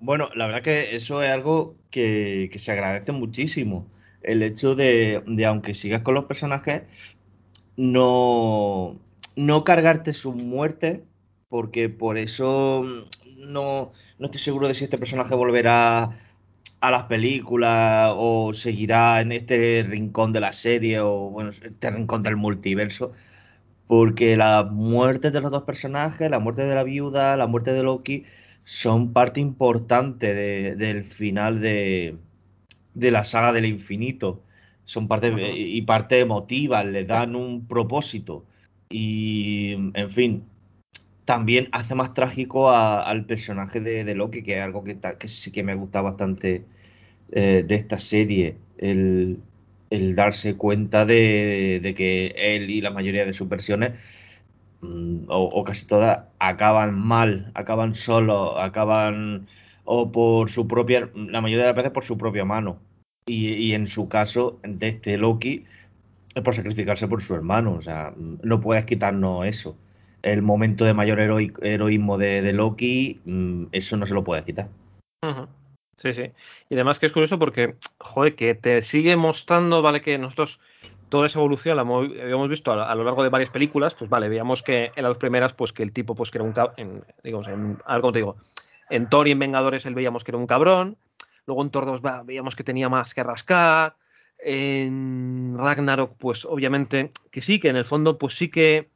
Bueno, 0.00 0.30
la 0.34 0.46
verdad 0.46 0.62
que 0.62 0.96
eso 0.96 1.22
es 1.22 1.30
algo 1.30 1.76
que, 1.90 2.48
que 2.52 2.58
se 2.58 2.72
agradece 2.72 3.12
muchísimo. 3.12 3.86
El 4.22 4.42
hecho 4.42 4.74
de, 4.74 5.22
de, 5.26 5.46
aunque 5.46 5.74
sigas 5.74 6.02
con 6.02 6.14
los 6.14 6.24
personajes, 6.24 6.82
no, 7.76 8.98
no 9.36 9.64
cargarte 9.64 10.12
su 10.12 10.32
muerte, 10.32 11.04
porque 11.48 11.88
por 11.88 12.18
eso 12.18 12.84
no, 13.36 13.92
no 14.18 14.24
estoy 14.26 14.40
seguro 14.40 14.68
de 14.68 14.74
si 14.74 14.84
este 14.84 14.98
personaje 14.98 15.34
volverá 15.34 16.10
a 16.80 16.90
las 16.90 17.04
películas 17.04 18.12
o 18.16 18.54
seguirá 18.54 19.20
en 19.20 19.32
este 19.32 19.84
rincón 19.86 20.32
de 20.32 20.40
la 20.40 20.52
serie 20.52 21.00
o 21.00 21.30
bueno, 21.30 21.50
este 21.50 21.90
rincón 21.90 22.22
del 22.22 22.36
multiverso. 22.36 23.12
Porque 23.86 24.36
las 24.36 24.70
muertes 24.70 25.32
de 25.32 25.40
los 25.40 25.50
dos 25.50 25.64
personajes, 25.64 26.30
la 26.30 26.38
muerte 26.38 26.62
de 26.64 26.74
la 26.74 26.84
viuda, 26.84 27.36
la 27.36 27.46
muerte 27.48 27.72
de 27.72 27.82
Loki, 27.82 28.24
son 28.64 29.12
parte 29.12 29.40
importante 29.40 30.34
de, 30.34 30.76
del 30.76 31.04
final 31.04 31.60
de, 31.60 32.16
de, 32.94 33.10
la 33.10 33.24
saga 33.24 33.52
del 33.52 33.66
infinito. 33.66 34.42
Son 34.84 35.08
parte 35.08 35.30
uh 35.30 35.36
-huh. 35.36 35.54
y 35.56 35.82
parte 35.82 36.20
emotiva, 36.20 36.84
le 36.84 37.04
dan 37.04 37.36
un 37.36 37.66
propósito. 37.66 38.44
Y, 38.90 39.72
en 39.94 40.10
fin, 40.10 40.44
también 41.30 41.68
hace 41.70 41.94
más 41.94 42.12
trágico 42.12 42.72
al 42.72 43.24
personaje 43.24 43.80
de, 43.80 44.14
Loki, 44.16 44.42
que 44.42 44.58
es 44.58 44.64
algo 44.64 44.82
que, 44.82 44.98
sí 45.28 45.52
que 45.52 45.62
me 45.62 45.76
gusta 45.76 46.00
bastante 46.00 46.64
eh, 47.30 47.62
de 47.64 47.74
esta 47.76 48.00
serie. 48.00 48.56
El, 48.78 49.40
darse 50.16 50.56
cuenta 50.56 51.06
de, 51.06 51.94
que 51.96 52.34
él 52.36 52.68
y 52.68 52.80
la 52.80 52.90
mayoría 52.90 53.26
de 53.26 53.32
sus 53.32 53.48
versiones, 53.48 53.92
mm, 54.80 55.26
o, 55.28 55.62
casi 55.62 55.86
todas, 55.86 56.24
acaban 56.40 56.98
mal, 56.98 57.52
acaban 57.54 57.94
solos, 57.94 58.54
acaban 58.58 59.46
o 59.84 60.10
por 60.10 60.50
su 60.50 60.66
propia, 60.66 61.10
la 61.14 61.40
mayoría 61.40 61.62
de 61.64 61.68
las 61.70 61.76
veces 61.76 61.92
por 61.92 62.02
su 62.02 62.18
propia 62.18 62.44
mano. 62.44 62.80
Y, 63.26 63.52
y 63.52 63.74
en 63.74 63.86
su 63.86 64.08
caso, 64.08 64.58
de 64.64 64.88
este 64.88 65.16
Loki, 65.16 65.64
es 66.34 66.42
por 66.42 66.54
sacrificarse 66.56 67.06
por 67.06 67.22
su 67.22 67.36
hermano. 67.36 67.74
O 67.74 67.82
sea, 67.82 68.12
no 68.16 68.60
puedes 68.60 68.84
quitarnos 68.84 69.46
eso. 69.46 69.76
El 70.22 70.42
momento 70.42 70.84
de 70.84 70.94
mayor 70.94 71.20
heroísmo 71.20 72.18
de, 72.18 72.42
de 72.42 72.52
Loki, 72.52 73.20
mm, 73.24 73.66
eso 73.72 73.96
no 73.96 74.06
se 74.06 74.14
lo 74.14 74.24
puedes 74.24 74.44
quitar. 74.44 74.68
Sí, 75.96 76.14
sí. 76.14 76.32
Y 76.70 76.74
además 76.74 76.98
que 76.98 77.06
es 77.06 77.12
curioso 77.12 77.38
porque, 77.38 77.76
joder, 77.98 78.34
que 78.34 78.54
te 78.54 78.80
sigue 78.80 79.16
mostrando, 79.16 79.82
¿vale? 79.82 80.00
Que 80.00 80.16
nosotros 80.16 80.58
toda 81.10 81.26
esa 81.26 81.38
evolución 81.38 81.76
la 81.76 81.82
habíamos 81.82 82.48
visto 82.48 82.72
a, 82.72 82.94
lo 82.94 83.04
largo 83.04 83.22
de 83.22 83.28
varias 83.28 83.50
películas, 83.50 83.94
pues 83.94 84.08
vale, 84.08 84.28
veíamos 84.28 84.62
que 84.62 84.92
en 84.96 85.04
las 85.04 85.18
primeras, 85.18 85.52
pues 85.52 85.74
que 85.74 85.82
el 85.82 85.92
tipo, 85.92 86.14
pues 86.14 86.30
que 86.30 86.38
era 86.38 86.44
un 86.44 86.54
en, 86.78 87.04
digamos, 87.22 87.48
en, 87.48 87.78
algo 87.84 88.12
te 88.12 88.20
digo, 88.20 88.36
en 88.88 89.10
Thor 89.10 89.28
y 89.28 89.32
en 89.32 89.40
Vengadores 89.40 89.84
él 89.84 89.94
veíamos 89.94 90.24
que 90.24 90.30
era 90.30 90.38
un 90.38 90.46
cabrón, 90.46 90.96
luego 91.46 91.62
en 91.62 91.70
Thor 91.70 91.84
2 91.84 92.00
va, 92.00 92.22
veíamos 92.22 92.56
que 92.56 92.64
tenía 92.64 92.88
más 92.88 93.12
que 93.12 93.22
rascar, 93.22 93.96
en 94.38 95.56
Ragnarok, 95.58 96.16
pues 96.16 96.46
obviamente 96.46 97.10
que 97.30 97.42
sí, 97.42 97.60
que 97.60 97.68
en 97.68 97.76
el 97.76 97.84
fondo, 97.84 98.16
pues 98.16 98.34
sí 98.34 98.48
que 98.48 98.88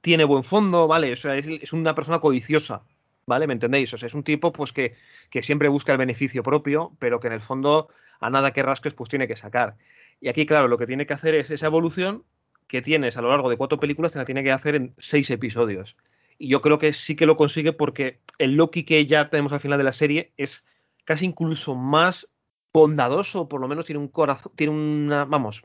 tiene 0.00 0.24
buen 0.24 0.44
fondo, 0.44 0.86
¿vale? 0.86 1.12
O 1.12 1.16
sea, 1.16 1.36
es, 1.36 1.72
una 1.72 1.94
persona 1.94 2.20
codiciosa, 2.20 2.82
¿vale? 3.26 3.46
¿Me 3.46 3.54
entendéis? 3.54 3.92
O 3.94 3.98
sea, 3.98 4.06
es 4.06 4.14
un 4.14 4.24
tipo 4.24 4.52
pues 4.52 4.72
que, 4.72 4.94
que, 5.30 5.42
siempre 5.42 5.68
busca 5.68 5.92
el 5.92 5.98
beneficio 5.98 6.42
propio, 6.42 6.92
pero 6.98 7.20
que 7.20 7.28
en 7.28 7.34
el 7.34 7.40
fondo 7.40 7.88
a 8.20 8.30
nada 8.30 8.52
que 8.52 8.62
rasques 8.62 8.94
pues 8.94 9.10
tiene 9.10 9.28
que 9.28 9.36
sacar. 9.36 9.76
Y 10.20 10.28
aquí, 10.28 10.46
claro, 10.46 10.68
lo 10.68 10.78
que 10.78 10.86
tiene 10.86 11.06
que 11.06 11.14
hacer 11.14 11.34
es 11.34 11.50
esa 11.50 11.66
evolución 11.66 12.24
que 12.66 12.82
tienes 12.82 13.16
a 13.16 13.22
lo 13.22 13.30
largo 13.30 13.48
de 13.50 13.56
cuatro 13.56 13.80
películas, 13.80 14.12
te 14.12 14.18
la 14.18 14.24
tiene 14.24 14.44
que 14.44 14.52
hacer 14.52 14.74
en 14.74 14.94
seis 14.98 15.30
episodios. 15.30 15.96
Y 16.38 16.48
yo 16.48 16.60
creo 16.60 16.78
que 16.78 16.92
sí 16.92 17.16
que 17.16 17.26
lo 17.26 17.36
consigue 17.36 17.72
porque 17.72 18.20
el 18.38 18.54
Loki 18.54 18.84
que 18.84 19.06
ya 19.06 19.30
tenemos 19.30 19.52
al 19.52 19.60
final 19.60 19.78
de 19.78 19.84
la 19.84 19.92
serie 19.92 20.32
es 20.36 20.64
casi 21.04 21.24
incluso 21.24 21.74
más 21.74 22.28
bondadoso, 22.72 23.48
por 23.48 23.60
lo 23.60 23.66
menos 23.68 23.86
tiene 23.86 23.98
un 23.98 24.08
corazón, 24.08 24.52
tiene 24.54 24.72
una, 24.72 25.24
vamos, 25.24 25.64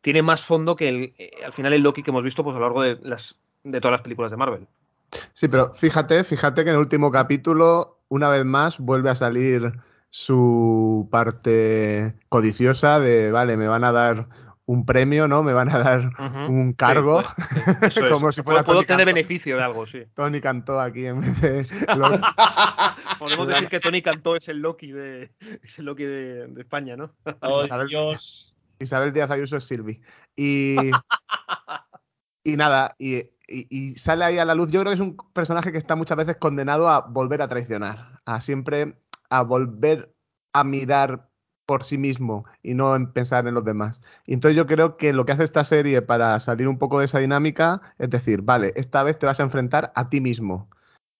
tiene 0.00 0.22
más 0.22 0.42
fondo 0.42 0.76
que 0.76 0.88
el, 0.88 1.14
eh, 1.18 1.32
al 1.44 1.52
final 1.52 1.72
el 1.72 1.82
Loki 1.82 2.02
que 2.02 2.10
hemos 2.10 2.24
visto 2.24 2.44
pues 2.44 2.54
a 2.54 2.58
lo 2.58 2.66
largo 2.66 2.82
de 2.82 2.98
las 3.02 3.36
de 3.64 3.80
todas 3.80 3.92
las 3.92 4.02
películas 4.02 4.30
de 4.30 4.36
Marvel. 4.36 4.68
Sí, 5.32 5.48
pero 5.48 5.72
fíjate, 5.74 6.22
fíjate 6.24 6.64
que 6.64 6.70
en 6.70 6.76
el 6.76 6.80
último 6.82 7.10
capítulo, 7.10 7.98
una 8.08 8.28
vez 8.28 8.44
más, 8.44 8.78
vuelve 8.78 9.10
a 9.10 9.14
salir 9.14 9.72
su 10.10 11.08
parte 11.10 12.14
codiciosa 12.28 13.00
de, 13.00 13.32
vale, 13.32 13.56
me 13.56 13.66
van 13.66 13.84
a 13.84 13.92
dar 13.92 14.28
un 14.66 14.86
premio, 14.86 15.28
¿no? 15.28 15.42
Me 15.42 15.52
van 15.52 15.70
a 15.70 15.78
dar 15.78 16.06
uh 16.06 16.10
-huh. 16.10 16.48
un 16.48 16.72
cargo. 16.72 17.22
Sí, 17.22 17.28
pues, 17.80 17.94
sí, 17.94 18.00
como 18.08 18.28
es. 18.28 18.34
si 18.36 18.42
fuera 18.42 18.62
Puedo 18.62 18.78
Tony 18.78 18.86
tener 18.86 19.06
Cantó. 19.06 19.14
beneficio 19.14 19.56
de 19.56 19.62
algo, 19.62 19.86
sí. 19.86 20.04
Tony 20.14 20.40
cantó 20.40 20.80
aquí 20.80 21.06
en 21.06 21.20
vez 21.20 21.40
de. 21.40 21.66
Podemos 23.18 23.48
decir 23.48 23.68
que 23.68 23.80
Tony 23.80 24.02
cantó 24.02 24.36
es 24.36 24.48
el 24.48 24.58
Loki 24.58 24.92
de, 24.92 25.32
es 25.62 25.78
el 25.78 25.84
Loki 25.84 26.04
de, 26.04 26.46
de 26.48 26.60
España, 26.60 26.96
¿no? 26.96 27.12
Oh, 27.40 27.64
Isabel, 27.64 27.88
Dios. 27.88 28.54
Isabel 28.78 29.12
Díaz 29.12 29.30
Ayuso 29.30 29.56
es 29.56 29.64
Silvi. 29.64 30.00
Y. 30.36 30.76
y 32.42 32.56
nada, 32.56 32.94
y, 32.98 33.33
y, 33.48 33.94
sale 33.96 34.24
ahí 34.24 34.38
a 34.38 34.44
la 34.44 34.54
luz. 34.54 34.70
Yo 34.70 34.80
creo 34.80 34.92
que 34.92 34.94
es 34.94 35.00
un 35.00 35.16
personaje 35.32 35.72
que 35.72 35.78
está 35.78 35.96
muchas 35.96 36.16
veces 36.16 36.36
condenado 36.36 36.88
a 36.88 37.02
volver 37.02 37.42
a 37.42 37.48
traicionar, 37.48 38.20
a 38.24 38.40
siempre 38.40 38.96
a 39.30 39.42
volver 39.42 40.14
a 40.52 40.64
mirar 40.64 41.28
por 41.66 41.82
sí 41.84 41.98
mismo 41.98 42.44
y 42.62 42.74
no 42.74 42.94
en 42.94 43.12
pensar 43.12 43.46
en 43.46 43.54
los 43.54 43.64
demás. 43.64 44.02
Y 44.26 44.34
entonces 44.34 44.56
yo 44.56 44.66
creo 44.66 44.96
que 44.96 45.12
lo 45.12 45.24
que 45.24 45.32
hace 45.32 45.44
esta 45.44 45.64
serie 45.64 46.02
para 46.02 46.38
salir 46.40 46.68
un 46.68 46.78
poco 46.78 46.98
de 46.98 47.06
esa 47.06 47.18
dinámica 47.18 47.80
es 47.98 48.10
decir, 48.10 48.42
vale, 48.42 48.72
esta 48.76 49.02
vez 49.02 49.18
te 49.18 49.26
vas 49.26 49.40
a 49.40 49.44
enfrentar 49.44 49.92
a 49.94 50.08
ti 50.10 50.20
mismo. 50.20 50.68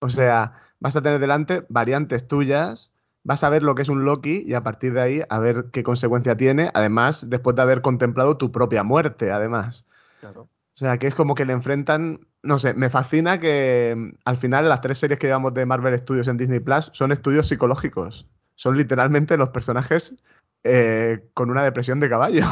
O 0.00 0.10
sea, 0.10 0.60
vas 0.80 0.96
a 0.96 1.02
tener 1.02 1.18
delante 1.18 1.64
variantes 1.68 2.26
tuyas, 2.26 2.92
vas 3.22 3.42
a 3.42 3.48
ver 3.48 3.62
lo 3.62 3.74
que 3.74 3.82
es 3.82 3.88
un 3.88 4.04
Loki 4.04 4.44
y 4.46 4.54
a 4.54 4.62
partir 4.62 4.92
de 4.92 5.00
ahí 5.00 5.22
a 5.28 5.38
ver 5.38 5.66
qué 5.72 5.82
consecuencia 5.82 6.36
tiene, 6.36 6.70
además, 6.74 7.30
después 7.30 7.56
de 7.56 7.62
haber 7.62 7.80
contemplado 7.80 8.36
tu 8.36 8.52
propia 8.52 8.82
muerte, 8.82 9.30
además. 9.30 9.86
Claro. 10.20 10.48
O 10.74 10.78
sea, 10.78 10.98
que 10.98 11.06
es 11.06 11.14
como 11.14 11.36
que 11.36 11.44
le 11.44 11.52
enfrentan, 11.52 12.26
no 12.42 12.58
sé, 12.58 12.74
me 12.74 12.90
fascina 12.90 13.38
que 13.38 14.12
al 14.24 14.36
final 14.36 14.68
las 14.68 14.80
tres 14.80 14.98
series 14.98 15.20
que 15.20 15.28
llevamos 15.28 15.54
de 15.54 15.66
Marvel 15.66 15.96
Studios 15.96 16.26
en 16.26 16.36
Disney 16.36 16.58
Plus 16.58 16.90
son 16.92 17.12
estudios 17.12 17.46
psicológicos. 17.46 18.26
Son 18.56 18.76
literalmente 18.76 19.36
los 19.36 19.50
personajes 19.50 20.16
eh, 20.64 21.20
con 21.34 21.50
una 21.50 21.62
depresión 21.62 22.00
de 22.00 22.08
caballo. 22.08 22.44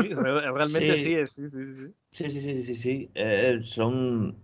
Sí, 0.00 0.08
realmente 0.14 0.96
sí, 0.96 1.04
sí 1.04 1.14
es. 1.14 1.30
Sí, 1.30 1.48
sí, 1.48 1.74
sí. 1.74 1.94
Sí, 2.10 2.28
sí, 2.28 2.40
sí, 2.40 2.62
sí, 2.62 2.74
sí. 2.74 3.10
Eh, 3.14 3.60
son. 3.62 4.36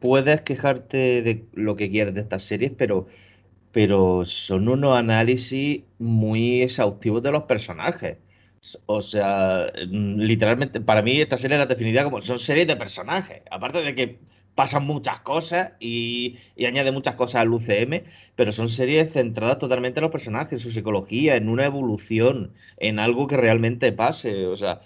Puedes 0.00 0.42
quejarte 0.42 1.22
de 1.22 1.46
lo 1.54 1.76
que 1.76 1.90
quieras 1.90 2.14
de 2.14 2.20
estas 2.20 2.42
series, 2.42 2.72
pero, 2.76 3.06
pero 3.72 4.24
son 4.24 4.68
unos 4.68 4.96
análisis 4.96 5.82
muy 5.98 6.62
exhaustivos 6.62 7.22
de 7.22 7.30
los 7.30 7.44
personajes. 7.44 8.18
O 8.86 9.02
sea, 9.02 9.66
literalmente, 9.88 10.80
para 10.80 11.02
mí 11.02 11.20
esta 11.20 11.36
serie 11.38 11.58
la 11.58 11.66
definiría 11.66 12.04
como 12.04 12.22
son 12.22 12.38
series 12.38 12.66
de 12.66 12.76
personajes. 12.76 13.42
Aparte 13.50 13.82
de 13.82 13.94
que 13.94 14.20
pasan 14.54 14.86
muchas 14.86 15.20
cosas 15.20 15.72
y, 15.80 16.36
añade 16.64 16.92
muchas 16.92 17.16
cosas 17.16 17.42
al 17.42 17.52
UCM, 17.52 18.04
pero 18.36 18.52
son 18.52 18.68
series 18.68 19.12
centradas 19.12 19.58
totalmente 19.58 19.98
en 20.00 20.02
los 20.02 20.12
personajes, 20.12 20.52
en 20.52 20.58
su 20.60 20.70
psicología, 20.70 21.36
en 21.36 21.48
una 21.48 21.66
evolución, 21.66 22.52
en 22.76 22.98
algo 23.00 23.26
que 23.26 23.36
realmente 23.36 23.92
pase. 23.92 24.46
O 24.46 24.56
sea, 24.56 24.80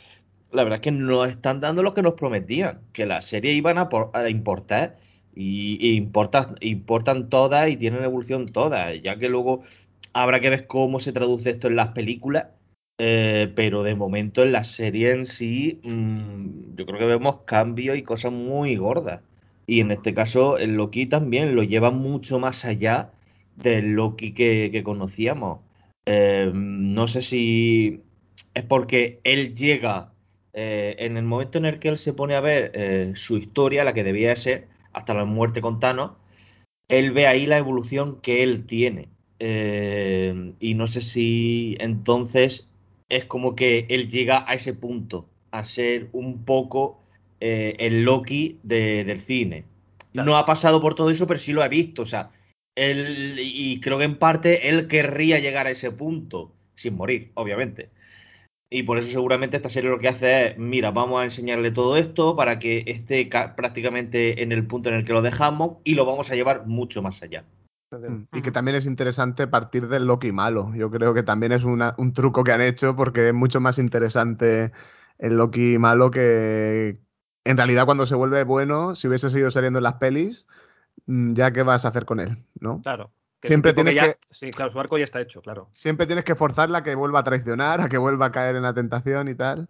la 0.53 0.63
verdad 0.65 0.79
es 0.79 0.83
que 0.83 0.93
nos 0.93 1.29
están 1.29 1.61
dando 1.61 1.83
lo 1.83 1.95
que 1.95 2.03
nos 2.03 2.15
prometían, 2.15 2.81
que 2.93 3.07
las 3.07 3.27
series 3.27 3.55
iban 3.57 3.79
a, 3.79 3.89
por, 3.91 4.11
a 4.15 4.29
importar 4.31 4.97
y, 5.35 5.77
y 5.87 5.97
importan, 5.97 6.57
importan 6.61 7.29
todas 7.29 7.69
y 7.71 7.77
tienen 7.77 8.03
evolución 8.05 8.47
todas, 8.47 9.01
ya 9.03 9.19
que 9.19 9.29
luego 9.29 9.63
habrá 10.15 10.41
que 10.41 10.51
ver 10.51 10.67
cómo 10.67 10.99
se 11.01 11.13
traduce 11.13 11.51
esto 11.51 11.69
en 11.69 11.77
las 11.77 11.89
películas. 11.89 12.47
Eh, 12.99 13.53
pero 13.55 13.83
de 13.83 13.95
momento 13.95 14.43
en 14.43 14.53
la 14.53 14.65
serie 14.65 15.11
en 15.11 15.27
sí, 15.27 15.81
mmm, 15.83 16.77
yo 16.77 16.87
creo 16.87 16.99
que 16.99 17.07
vemos 17.07 17.43
cambios 17.45 17.97
y 17.99 18.03
cosas 18.03 18.33
muy 18.33 18.77
gordas. 18.77 19.23
Y 19.67 19.81
en 19.81 19.91
este 19.91 20.15
caso, 20.15 20.59
el 20.59 20.75
Loki 20.77 21.07
también 21.07 21.55
lo 21.55 21.63
lleva 21.63 21.91
mucho 21.91 22.39
más 22.39 22.65
allá 22.65 23.13
del 23.57 23.93
Loki 23.93 24.33
que, 24.33 24.83
conocíamos. 24.85 25.61
Eh, 26.07 26.51
no 26.55 27.09
sé 27.09 27.23
si 27.23 28.03
es 28.55 28.65
porque 28.65 29.21
él 29.25 29.55
llega 29.55 30.13
eh, 30.53 30.97
en 31.01 31.17
el 31.17 31.25
momento 31.25 31.59
en 31.59 31.67
el 31.67 31.79
que 31.79 31.89
él 31.89 31.99
se 31.99 32.13
pone 32.15 32.35
a 32.35 32.41
ver 32.41 33.17
su 33.17 33.37
historia, 33.39 33.85
la 33.85 33.93
que 33.93 34.05
debía 34.05 34.35
ser, 34.37 34.69
hasta 34.93 35.15
la 35.15 35.25
muerte 35.25 35.61
con 35.61 35.81
Thanos, 35.81 36.13
él 36.89 37.13
ve 37.13 37.27
ahí 37.27 37.47
la 37.47 37.59
evolución 37.59 38.21
que 38.23 38.43
él 38.43 38.67
tiene. 38.67 39.09
y 40.61 40.75
no 40.75 40.87
sé 40.87 41.01
si 41.01 41.77
entonces 41.81 42.71
es 43.09 43.25
como 43.25 43.55
que 43.57 43.87
él 43.89 44.09
llega 44.11 44.45
a 44.49 44.55
ese 44.55 44.75
punto, 44.75 45.29
a 45.51 45.65
ser 45.65 46.09
un 46.13 46.45
poco 46.45 47.01
eh, 47.41 47.75
el 47.79 48.03
Loki 48.05 48.59
de- 48.63 49.05
del 49.05 49.21
cine. 49.21 49.65
Claro. 50.13 50.27
No 50.27 50.37
ha 50.37 50.47
pasado 50.47 50.81
por 50.81 50.95
todo 50.95 51.11
eso, 51.11 51.27
pero 51.27 51.39
sí 51.41 51.53
lo 51.53 51.63
ha 51.63 51.69
visto. 51.69 52.03
O 52.03 52.07
sea, 52.07 52.31
él, 52.75 53.37
y 53.39 53.81
creo 53.81 53.99
que 53.99 54.05
en 54.05 54.19
parte 54.19 54.69
él 54.69 54.89
querría 54.89 55.39
llegar 55.39 55.67
a 55.67 55.71
ese 55.71 55.91
punto, 55.91 56.53
sin 56.75 56.97
morir, 56.97 57.31
obviamente. 57.35 57.91
Y 58.71 58.83
por 58.85 58.99
eso 58.99 59.09
seguramente 59.11 59.57
esta 59.57 59.69
serie 59.69 59.91
lo 59.91 59.99
que 59.99 60.09
hace 60.09 60.49
es, 60.49 60.59
mira, 60.59 60.91
vamos 60.93 61.21
a 61.21 61.25
enseñarle 61.25 61.71
todo 61.73 61.97
esto 61.97 62.37
para 62.37 62.59
que 62.59 62.85
esté 62.87 63.29
ca- 63.29 63.57
prácticamente 63.57 64.43
en 64.43 64.53
el 64.53 64.67
punto 64.67 64.89
en 64.89 64.97
el 64.97 65.05
que 65.05 65.13
lo 65.13 65.23
dejamos 65.23 65.79
y 65.85 65.95
lo 65.95 66.05
vamos 66.05 66.31
a 66.31 66.35
llevar 66.37 66.67
mucho 66.67 67.03
más 67.03 67.23
allá. 67.23 67.45
Mm, 67.99 68.27
Y 68.39 68.43
que 68.43 68.51
también 68.53 68.77
es 68.77 68.87
interesante 68.87 69.47
partir 69.47 69.89
del 69.89 70.07
Loki 70.07 70.33
malo. 70.33 70.75
Yo 70.75 70.91
creo 70.91 71.15
que 71.15 71.23
también 71.23 71.53
es 71.53 71.65
una- 71.65 71.95
un 71.99 72.13
truco 72.13 72.45
que 72.45 72.53
han 72.53 72.61
hecho 72.61 72.95
porque 72.97 73.29
es 73.29 73.35
mucho 73.35 73.61
más 73.61 73.79
interesante 73.79 74.73
el 75.19 75.37
Loki 75.37 75.79
malo 75.79 76.11
que 76.11 77.01
en 77.45 77.57
realidad 77.57 77.85
cuando 77.87 78.07
se 78.07 78.15
vuelve 78.15 78.45
bueno, 78.45 78.95
si 78.95 79.09
hubiese 79.09 79.31
seguido 79.31 79.51
saliendo 79.51 79.79
en 79.79 79.85
las 79.85 79.95
pelis, 79.95 80.47
mm, 81.07 81.35
ya 81.35 81.53
qué 81.53 81.63
vas 81.63 81.85
a 81.85 81.89
hacer 81.89 82.05
con 82.05 82.21
él, 82.21 82.45
¿no? 82.61 82.81
Claro. 82.83 83.11
Que 83.41 83.49
Siempre 83.49 83.73
tienes 83.73 83.95
ya- 83.95 84.13
que- 84.13 84.19
Sí, 84.31 84.51
claro, 84.51 84.73
su 84.73 84.81
arco 84.81 84.99
ya 84.99 85.05
está 85.05 85.21
hecho, 85.21 85.41
claro. 85.43 85.69
Siempre 85.71 86.07
tienes 86.07 86.25
que 86.25 86.35
forzarla 86.35 86.79
a 86.79 86.83
que 86.83 86.95
vuelva 86.95 87.21
a 87.21 87.25
traicionar, 87.25 87.81
a 87.81 87.89
que 87.89 87.99
vuelva 87.99 88.27
a 88.27 88.33
caer 88.33 88.57
en 88.57 88.63
la 88.63 88.75
tentación 88.75 89.29
y 89.29 89.35
tal. 89.35 89.69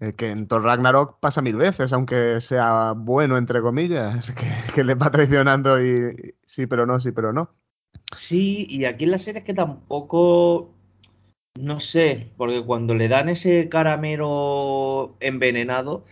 Eh, 0.00 0.12
que 0.12 0.32
en 0.32 0.48
Thor 0.48 0.64
Ragnarok 0.64 1.20
pasa 1.20 1.40
mil 1.40 1.54
veces, 1.56 1.92
aunque 1.92 2.40
sea 2.40 2.92
bueno, 2.96 3.36
entre 3.38 3.62
comillas, 3.62 4.32
que, 4.36 4.48
que 4.74 4.84
le 4.84 4.96
va 4.96 5.10
traicionando 5.10 5.80
y 5.80 5.86
y 6.10 6.34
sí, 6.44 6.66
pero 6.66 6.84
no, 6.84 6.98
sí, 7.00 7.12
pero 7.12 7.32
no. 7.32 7.50
Sí, 8.14 8.66
y 8.68 8.84
aquí 8.84 9.04
en 9.04 9.10
la 9.10 9.18
serie 9.18 9.40
es 9.40 9.44
que 9.44 9.54
tampoco, 9.54 10.72
no 11.58 11.80
sé, 11.80 12.30
porque 12.36 12.62
cuando 12.64 12.94
le 12.94 13.08
dan 13.08 13.28
ese 13.28 13.68
caramelo 13.68 15.16
envenenado, 15.20 16.04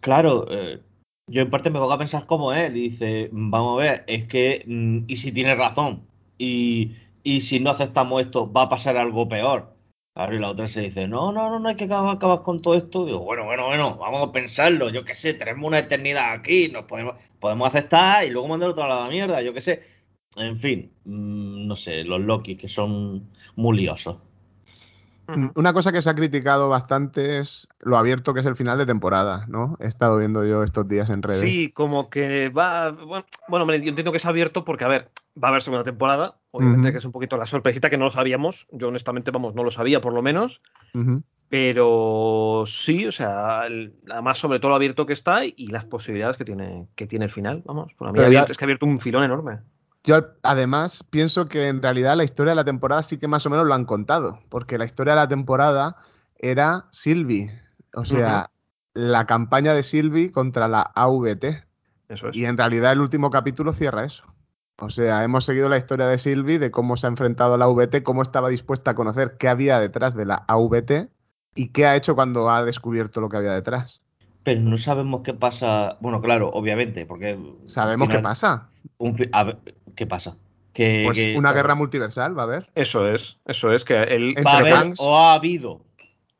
claro, 0.00 0.46
eh, 0.50 0.80
yo 1.28 1.42
en 1.42 1.50
parte 1.50 1.70
me 1.70 1.78
pongo 1.78 1.92
a 1.92 1.98
pensar 1.98 2.26
como 2.26 2.52
él 2.52 2.76
y 2.76 2.90
dice, 2.90 3.28
vamos 3.32 3.80
a 3.80 3.84
ver, 3.84 4.04
es 4.06 4.26
que, 4.26 4.64
mm, 4.66 5.04
y 5.08 5.16
si 5.16 5.32
tiene 5.32 5.54
razón, 5.54 6.06
y, 6.38 6.96
y 7.22 7.40
si 7.42 7.60
no 7.60 7.70
aceptamos 7.70 8.22
esto, 8.22 8.50
va 8.52 8.62
a 8.62 8.68
pasar 8.68 8.96
algo 8.96 9.28
peor. 9.28 9.72
Claro, 10.14 10.34
y 10.36 10.38
la 10.40 10.50
otra 10.50 10.66
se 10.66 10.82
dice, 10.82 11.08
no, 11.08 11.32
no, 11.32 11.48
no, 11.50 11.58
no 11.58 11.68
hay 11.70 11.76
que 11.76 11.84
acabar, 11.84 12.16
acabar 12.16 12.42
con 12.42 12.60
todo 12.60 12.74
esto. 12.74 13.06
Digo, 13.06 13.20
bueno, 13.20 13.44
bueno, 13.46 13.66
bueno, 13.66 13.96
vamos 13.96 14.28
a 14.28 14.32
pensarlo, 14.32 14.90
yo 14.90 15.04
qué 15.04 15.14
sé, 15.14 15.34
tenemos 15.34 15.66
una 15.66 15.78
eternidad 15.78 16.32
aquí, 16.32 16.68
nos 16.68 16.84
podemos, 16.84 17.16
podemos 17.40 17.68
aceptar 17.68 18.24
y 18.24 18.30
luego 18.30 18.48
mandarlo 18.48 18.74
toda 18.74 18.88
la 18.88 19.08
mierda, 19.08 19.40
yo 19.42 19.54
qué 19.54 19.60
sé. 19.62 19.91
En 20.36 20.58
fin, 20.58 20.90
mm, 21.04 21.66
no 21.66 21.76
sé, 21.76 22.04
los 22.04 22.20
Loki 22.20 22.56
que 22.56 22.68
son 22.68 23.28
muy 23.56 23.76
liosos. 23.76 24.16
Mm. 25.28 25.50
Una 25.54 25.72
cosa 25.72 25.92
que 25.92 26.02
se 26.02 26.10
ha 26.10 26.14
criticado 26.14 26.68
bastante 26.68 27.38
es 27.38 27.68
lo 27.80 27.96
abierto 27.96 28.34
que 28.34 28.40
es 28.40 28.46
el 28.46 28.56
final 28.56 28.76
de 28.76 28.86
temporada, 28.86 29.46
¿no? 29.48 29.76
He 29.80 29.86
estado 29.86 30.18
viendo 30.18 30.44
yo 30.44 30.62
estos 30.64 30.88
días 30.88 31.10
en 31.10 31.22
redes. 31.22 31.40
Sí, 31.40 31.70
como 31.72 32.10
que 32.10 32.48
va. 32.48 32.90
Bueno, 32.90 33.24
bueno, 33.48 33.62
hombre, 33.62 33.80
yo 33.80 33.88
entiendo 33.90 34.10
que 34.10 34.18
es 34.18 34.26
abierto 34.26 34.64
porque, 34.64 34.84
a 34.84 34.88
ver, 34.88 35.10
va 35.42 35.48
a 35.48 35.50
haber 35.50 35.62
segunda 35.62 35.84
temporada. 35.84 36.36
Obviamente 36.50 36.88
que 36.92 36.98
es 36.98 37.04
un 37.04 37.12
poquito 37.12 37.36
la 37.36 37.46
sorpresita 37.46 37.88
que 37.88 37.96
no 37.98 38.04
lo 38.04 38.10
sabíamos. 38.10 38.66
Yo, 38.72 38.88
honestamente, 38.88 39.30
vamos, 39.30 39.54
no 39.54 39.62
lo 39.64 39.70
sabía 39.70 40.00
por 40.00 40.12
lo 40.12 40.22
menos. 40.22 40.60
Pero 41.48 42.64
sí, 42.66 43.06
o 43.06 43.12
sea, 43.12 43.66
el- 43.66 43.94
además, 44.10 44.38
sobre 44.38 44.58
todo 44.58 44.70
lo 44.70 44.76
abierto 44.76 45.04
que 45.06 45.12
está 45.12 45.44
y 45.44 45.66
las 45.68 45.84
posibilidades 45.84 46.36
que 46.36 46.44
tiene, 46.44 46.88
que 46.96 47.06
tiene 47.06 47.26
el 47.26 47.30
final. 47.30 47.62
Vamos, 47.64 47.92
por 47.94 48.08
a 48.08 48.12
mí 48.12 48.18
ya- 48.20 48.26
abierto- 48.26 48.52
es 48.52 48.58
que 48.58 48.64
ha 48.64 48.66
abierto 48.66 48.86
un 48.86 49.00
filón 49.00 49.22
enorme. 49.24 49.58
Yo 50.04 50.34
además 50.42 51.04
pienso 51.10 51.46
que 51.46 51.68
en 51.68 51.80
realidad 51.80 52.16
la 52.16 52.24
historia 52.24 52.50
de 52.50 52.56
la 52.56 52.64
temporada 52.64 53.02
sí 53.02 53.18
que 53.18 53.28
más 53.28 53.46
o 53.46 53.50
menos 53.50 53.66
lo 53.66 53.74
han 53.74 53.84
contado, 53.84 54.40
porque 54.48 54.78
la 54.78 54.84
historia 54.84 55.14
de 55.14 55.20
la 55.20 55.28
temporada 55.28 55.96
era 56.38 56.86
Sylvie, 56.90 57.52
o 57.94 58.04
sea, 58.04 58.50
la 58.94 59.26
campaña 59.26 59.74
de 59.74 59.82
Sylvie 59.84 60.32
contra 60.32 60.66
la 60.66 60.82
AVT. 60.82 61.64
Eso 62.08 62.28
es. 62.28 62.36
Y 62.36 62.46
en 62.46 62.58
realidad 62.58 62.92
el 62.92 63.00
último 63.00 63.30
capítulo 63.30 63.72
cierra 63.72 64.04
eso. 64.04 64.24
O 64.80 64.90
sea, 64.90 65.22
hemos 65.22 65.44
seguido 65.44 65.68
la 65.68 65.78
historia 65.78 66.06
de 66.06 66.18
Sylvie, 66.18 66.58
de 66.58 66.72
cómo 66.72 66.96
se 66.96 67.06
ha 67.06 67.10
enfrentado 67.10 67.54
a 67.54 67.58
la 67.58 67.66
AVT, 67.66 68.02
cómo 68.02 68.22
estaba 68.22 68.48
dispuesta 68.48 68.90
a 68.90 68.94
conocer 68.96 69.36
qué 69.38 69.48
había 69.48 69.78
detrás 69.78 70.16
de 70.16 70.26
la 70.26 70.44
AVT 70.48 71.08
y 71.54 71.68
qué 71.68 71.86
ha 71.86 71.94
hecho 71.94 72.16
cuando 72.16 72.50
ha 72.50 72.64
descubierto 72.64 73.20
lo 73.20 73.28
que 73.28 73.36
había 73.36 73.52
detrás. 73.52 74.04
Pero 74.42 74.60
no 74.60 74.76
sabemos 74.76 75.20
qué 75.22 75.34
pasa. 75.34 75.98
Bueno, 76.00 76.20
claro, 76.20 76.50
obviamente, 76.52 77.06
porque. 77.06 77.38
Sabemos 77.66 78.08
qué 78.08 78.18
pasa. 78.18 78.68
un 78.98 79.16
a 79.32 79.54
¿qué 79.94 80.06
pasa? 80.06 80.36
Que, 80.72 81.02
Pues 81.04 81.16
que- 81.18 81.36
una 81.36 81.52
guerra 81.52 81.74
multiversal 81.74 82.36
va 82.36 82.42
a 82.42 82.46
haber. 82.46 82.70
Eso 82.74 83.06
es, 83.08 83.38
eso 83.44 83.72
es, 83.72 83.84
que 83.84 84.02
él 84.02 84.34
En- 84.36 84.44
va 84.44 84.52
a 84.52 84.58
haber 84.58 84.94
o 84.98 85.16
ha 85.18 85.34
habido. 85.34 85.84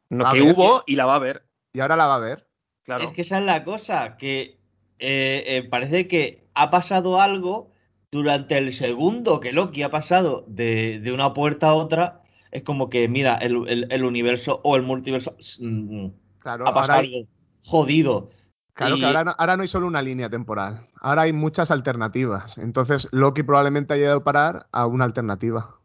no, 0.08 0.30
que 0.32 0.42
hubo 0.42 0.82
y 0.86 0.96
la 0.96 1.06
va 1.06 1.16
a 1.16 1.18
ver, 1.18 1.44
Y 1.74 1.80
ahora 1.80 1.96
la 1.96 2.06
va 2.06 2.14
a 2.16 2.18
ver. 2.18 2.46
claro. 2.84 3.04
Es 3.04 3.10
que 3.12 3.22
esa 3.22 3.38
es 3.38 3.44
la 3.44 3.64
cosa, 3.64 4.16
que 4.16 4.58
eh, 4.98 5.44
eh, 5.46 5.66
parece 5.68 6.06
que 6.08 6.44
ha 6.54 6.70
pasado 6.70 7.20
algo 7.20 7.72
durante 8.10 8.56
el 8.58 8.72
segundo 8.72 9.40
que 9.40 9.52
Loki 9.52 9.82
ha 9.82 9.90
pasado 9.90 10.44
de, 10.46 11.00
de 11.00 11.12
una 11.12 11.32
puerta 11.34 11.68
a 11.70 11.74
otra. 11.74 12.22
Es 12.50 12.62
como 12.62 12.88
que, 12.90 13.08
mira, 13.08 13.36
el, 13.36 13.66
el- 13.68 13.86
el 13.90 14.04
universo 14.04 14.60
o 14.64 14.76
el 14.76 14.82
multiverso 14.82 15.34
mm, 15.60 16.06
Claro, 16.38 16.66
ha 16.68 16.74
pasado 16.74 16.92
ahora 16.98 17.06
algo 17.08 17.26
jodido. 17.64 18.28
Claro 18.74 18.96
que 18.96 19.04
ahora 19.06 19.24
no, 19.24 19.35
ahora 19.37 19.56
no 19.56 19.62
hay 19.62 19.68
solo 19.68 19.87
una 19.87 20.00
línea 20.02 20.30
temporal, 20.30 20.88
ahora 21.00 21.22
hay 21.22 21.32
muchas 21.32 21.70
alternativas. 21.70 22.56
Entonces 22.58 23.08
Loki 23.12 23.42
probablemente 23.42 23.94
haya 23.94 24.04
ido 24.06 24.16
a 24.16 24.24
parar 24.24 24.66
a 24.72 24.87
una 24.87 25.04
alternativa. 25.04 25.76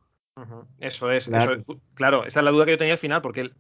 Eso 0.80 1.12
es, 1.12 1.26
Claro. 1.26 1.54
eso 1.54 1.62
es. 1.72 1.78
Claro, 1.96 2.26
esa 2.26 2.40
es 2.40 2.44
la 2.46 2.52
duda 2.52 2.66
que 2.66 2.72
yo 2.72 2.78
tenía 2.78 2.94
al 2.94 3.00
final, 3.00 3.22
porque 3.22 3.42
él- 3.42 3.56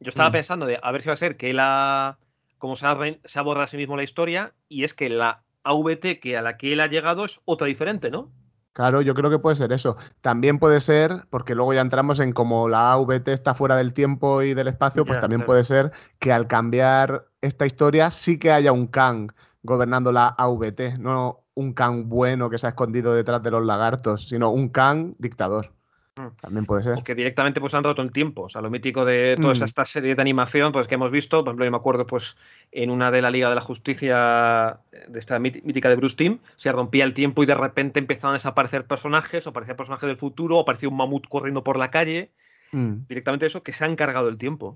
yo 0.00 0.08
estaba 0.08 0.28
Mm. 0.28 0.32
pensando 0.32 0.66
de 0.66 0.78
a 0.82 0.92
ver 0.92 1.02
si 1.02 1.08
va 1.08 1.14
a 1.14 1.16
ser 1.16 1.36
que 1.36 1.50
él 1.50 1.58
ha, 1.60 2.18
como 2.58 2.76
se 2.76 2.86
ha, 2.86 2.90
aborda 3.36 3.62
a 3.62 3.66
sí 3.68 3.76
mismo 3.76 3.96
la 3.96 4.02
historia, 4.02 4.52
y 4.68 4.84
es 4.84 4.94
que 4.94 5.08
la 5.08 5.42
AVT 5.62 6.18
que 6.20 6.36
a 6.36 6.42
la 6.42 6.56
que 6.56 6.72
él 6.72 6.80
ha 6.80 6.86
llegado 6.88 7.24
es 7.24 7.40
otra 7.44 7.66
diferente, 7.68 8.10
¿no? 8.10 8.30
Claro, 8.72 9.00
yo 9.00 9.14
creo 9.14 9.30
que 9.30 9.38
puede 9.38 9.56
ser 9.56 9.72
eso. 9.72 9.96
También 10.20 10.58
puede 10.58 10.80
ser, 10.80 11.24
porque 11.30 11.54
luego 11.54 11.72
ya 11.72 11.80
entramos 11.80 12.20
en 12.20 12.32
como 12.32 12.68
la 12.68 12.92
AVT 12.92 13.32
está 13.32 13.54
fuera 13.54 13.76
del 13.76 13.92
tiempo 13.92 14.42
y 14.42 14.54
del 14.54 14.68
espacio, 14.68 15.04
pues 15.04 15.16
Ya, 15.16 15.20
también 15.22 15.40
claro. 15.40 15.46
puede 15.46 15.64
ser 15.64 15.92
que 16.20 16.32
al 16.32 16.46
cambiar 16.46 17.27
esta 17.40 17.66
historia 17.66 18.10
sí 18.10 18.38
que 18.38 18.50
haya 18.52 18.72
un 18.72 18.86
Kang 18.86 19.30
gobernando 19.62 20.12
la 20.12 20.28
AVT, 20.28 20.98
no 20.98 21.44
un 21.54 21.72
Kang 21.72 22.04
bueno 22.06 22.48
que 22.50 22.58
se 22.58 22.66
ha 22.66 22.70
escondido 22.70 23.14
detrás 23.14 23.42
de 23.42 23.50
los 23.50 23.64
lagartos, 23.64 24.28
sino 24.28 24.50
un 24.50 24.68
Kang 24.68 25.14
dictador. 25.18 25.72
Mm. 26.16 26.28
También 26.40 26.66
puede 26.66 26.82
ser. 26.82 26.94
O 26.98 27.04
que 27.04 27.14
directamente 27.14 27.60
pues 27.60 27.74
han 27.74 27.84
roto 27.84 28.02
el 28.02 28.10
tiempo. 28.12 28.42
O 28.42 28.48
sea, 28.48 28.60
lo 28.60 28.70
mítico 28.70 29.04
de 29.04 29.36
todas 29.40 29.60
Mm. 29.60 29.64
estas 29.64 29.88
series 29.88 30.16
de 30.16 30.22
animación 30.22 30.72
pues 30.72 30.86
que 30.88 30.94
hemos 30.96 31.10
visto, 31.12 31.38
por 31.44 31.50
ejemplo, 31.50 31.64
yo 31.64 31.70
me 31.70 31.76
acuerdo 31.76 32.06
pues 32.06 32.36
en 32.72 32.90
una 32.90 33.10
de 33.10 33.22
la 33.22 33.30
Liga 33.30 33.48
de 33.48 33.54
la 33.54 33.60
Justicia 33.60 34.80
de 35.08 35.18
esta 35.18 35.38
mít- 35.38 35.62
mítica 35.62 35.88
de 35.88 35.96
Bruce 35.96 36.16
Timm, 36.16 36.38
se 36.56 36.72
rompía 36.72 37.04
el 37.04 37.14
tiempo 37.14 37.42
y 37.42 37.46
de 37.46 37.54
repente 37.54 38.00
empezaban 38.00 38.34
a 38.34 38.38
desaparecer 38.38 38.86
personajes, 38.86 39.46
o 39.46 39.50
aparecían 39.50 39.76
personajes 39.76 40.06
del 40.08 40.16
futuro, 40.16 40.56
o 40.56 40.60
aparecía 40.60 40.88
un 40.88 40.96
mamut 40.96 41.26
corriendo 41.28 41.62
por 41.62 41.76
la 41.78 41.90
calle, 41.90 42.32
Mm. 42.72 43.06
directamente 43.08 43.46
eso 43.46 43.62
que 43.62 43.72
se 43.72 43.84
han 43.84 43.96
cargado 43.96 44.28
el 44.28 44.38
tiempo. 44.38 44.74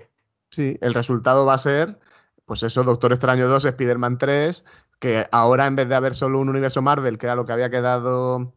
Sí, 0.51 0.79
el 0.81 0.95
resultado 0.95 1.45
va 1.47 1.55
a 1.55 1.59
ser, 1.59 1.99
pues 2.53 2.65
eso, 2.65 2.85
Doctor 2.85 3.13
Extraño 3.13 3.49
2, 3.49 3.65
Spider-Man 3.65 4.19
3, 4.19 4.63
que 4.99 5.25
ahora 5.33 5.67
en 5.67 5.75
vez 5.75 5.89
de 5.89 5.95
haber 5.95 6.15
solo 6.15 6.39
un 6.39 6.51
universo 6.51 6.83
Marvel, 6.83 7.17
que 7.17 7.25
era 7.25 7.35
lo 7.35 7.47
que 7.47 7.55
había 7.55 7.71
quedado 7.71 8.53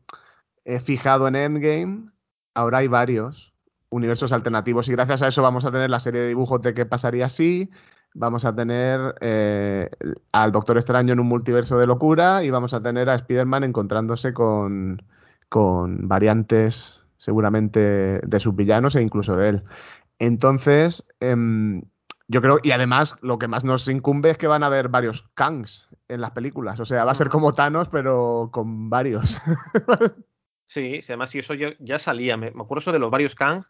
eh, 0.66 0.82
fijado 0.82 1.30
en 1.30 1.38
Endgame, 1.38 2.12
ahora 2.56 2.80
hay 2.80 2.90
varios 2.90 3.54
universos 3.88 4.34
alternativos 4.34 4.90
y 4.90 4.92
gracias 4.92 5.22
a 5.22 5.30
eso 5.30 5.42
vamos 5.42 5.64
a 5.64 5.72
tener 5.72 5.90
la 5.90 6.02
serie 6.02 6.20
de 6.20 6.28
dibujos 6.28 6.60
de 6.60 6.74
qué 6.74 6.86
pasaría 6.86 7.30
si, 7.30 7.72
vamos 8.14 8.44
a 8.44 8.54
tener 8.54 9.16
eh, 9.22 9.90
al 10.34 10.52
Doctor 10.52 10.76
Extraño 10.76 11.14
en 11.14 11.22
un 11.22 11.28
multiverso 11.28 11.78
de 11.78 11.88
locura 11.88 12.44
y 12.44 12.50
vamos 12.50 12.74
a 12.74 12.84
tener 12.84 13.10
a 13.10 13.16
Spider-Man 13.16 13.64
encontrándose 13.64 14.34
con, 14.34 15.04
con 15.48 16.10
variantes 16.10 17.00
seguramente 17.18 18.20
de 18.20 18.40
sus 18.42 18.54
villanos 18.58 18.94
e 18.96 19.02
incluso 19.02 19.38
de 19.38 19.48
él. 19.48 19.64
Entonces, 20.20 21.08
em, 21.22 21.82
yo 22.28 22.42
creo, 22.42 22.60
y 22.64 22.72
además 22.72 23.16
lo 23.22 23.38
que 23.38 23.48
más 23.48 23.64
nos 23.64 23.88
incumbe 23.88 24.32
es 24.32 24.38
que 24.38 24.48
van 24.48 24.64
a 24.64 24.68
haber 24.68 24.90
varios 24.90 25.24
Kangs 25.36 25.90
en 26.08 26.22
las 26.22 26.32
películas. 26.32 26.80
O 26.80 26.86
sea, 26.86 27.06
va 27.06 27.12
a 27.12 27.16
ser 27.16 27.28
Ujú. 27.28 27.38
como 27.38 27.54
Thanos, 27.54 27.88
pero 27.90 28.50
con 28.52 28.90
varios. 28.90 29.42
Sí, 30.68 31.02
sí, 31.04 31.12
además, 31.12 31.30
sí, 31.30 31.38
eso 31.38 31.54
ya, 31.54 31.74
ya 31.80 32.00
salía. 32.00 32.38
Me, 32.38 32.50
me 32.50 32.64
acuerdo 32.64 32.80
eso 32.80 32.92
de 32.92 32.98
los 32.98 33.12
varios 33.12 33.36
Kang. 33.36 33.66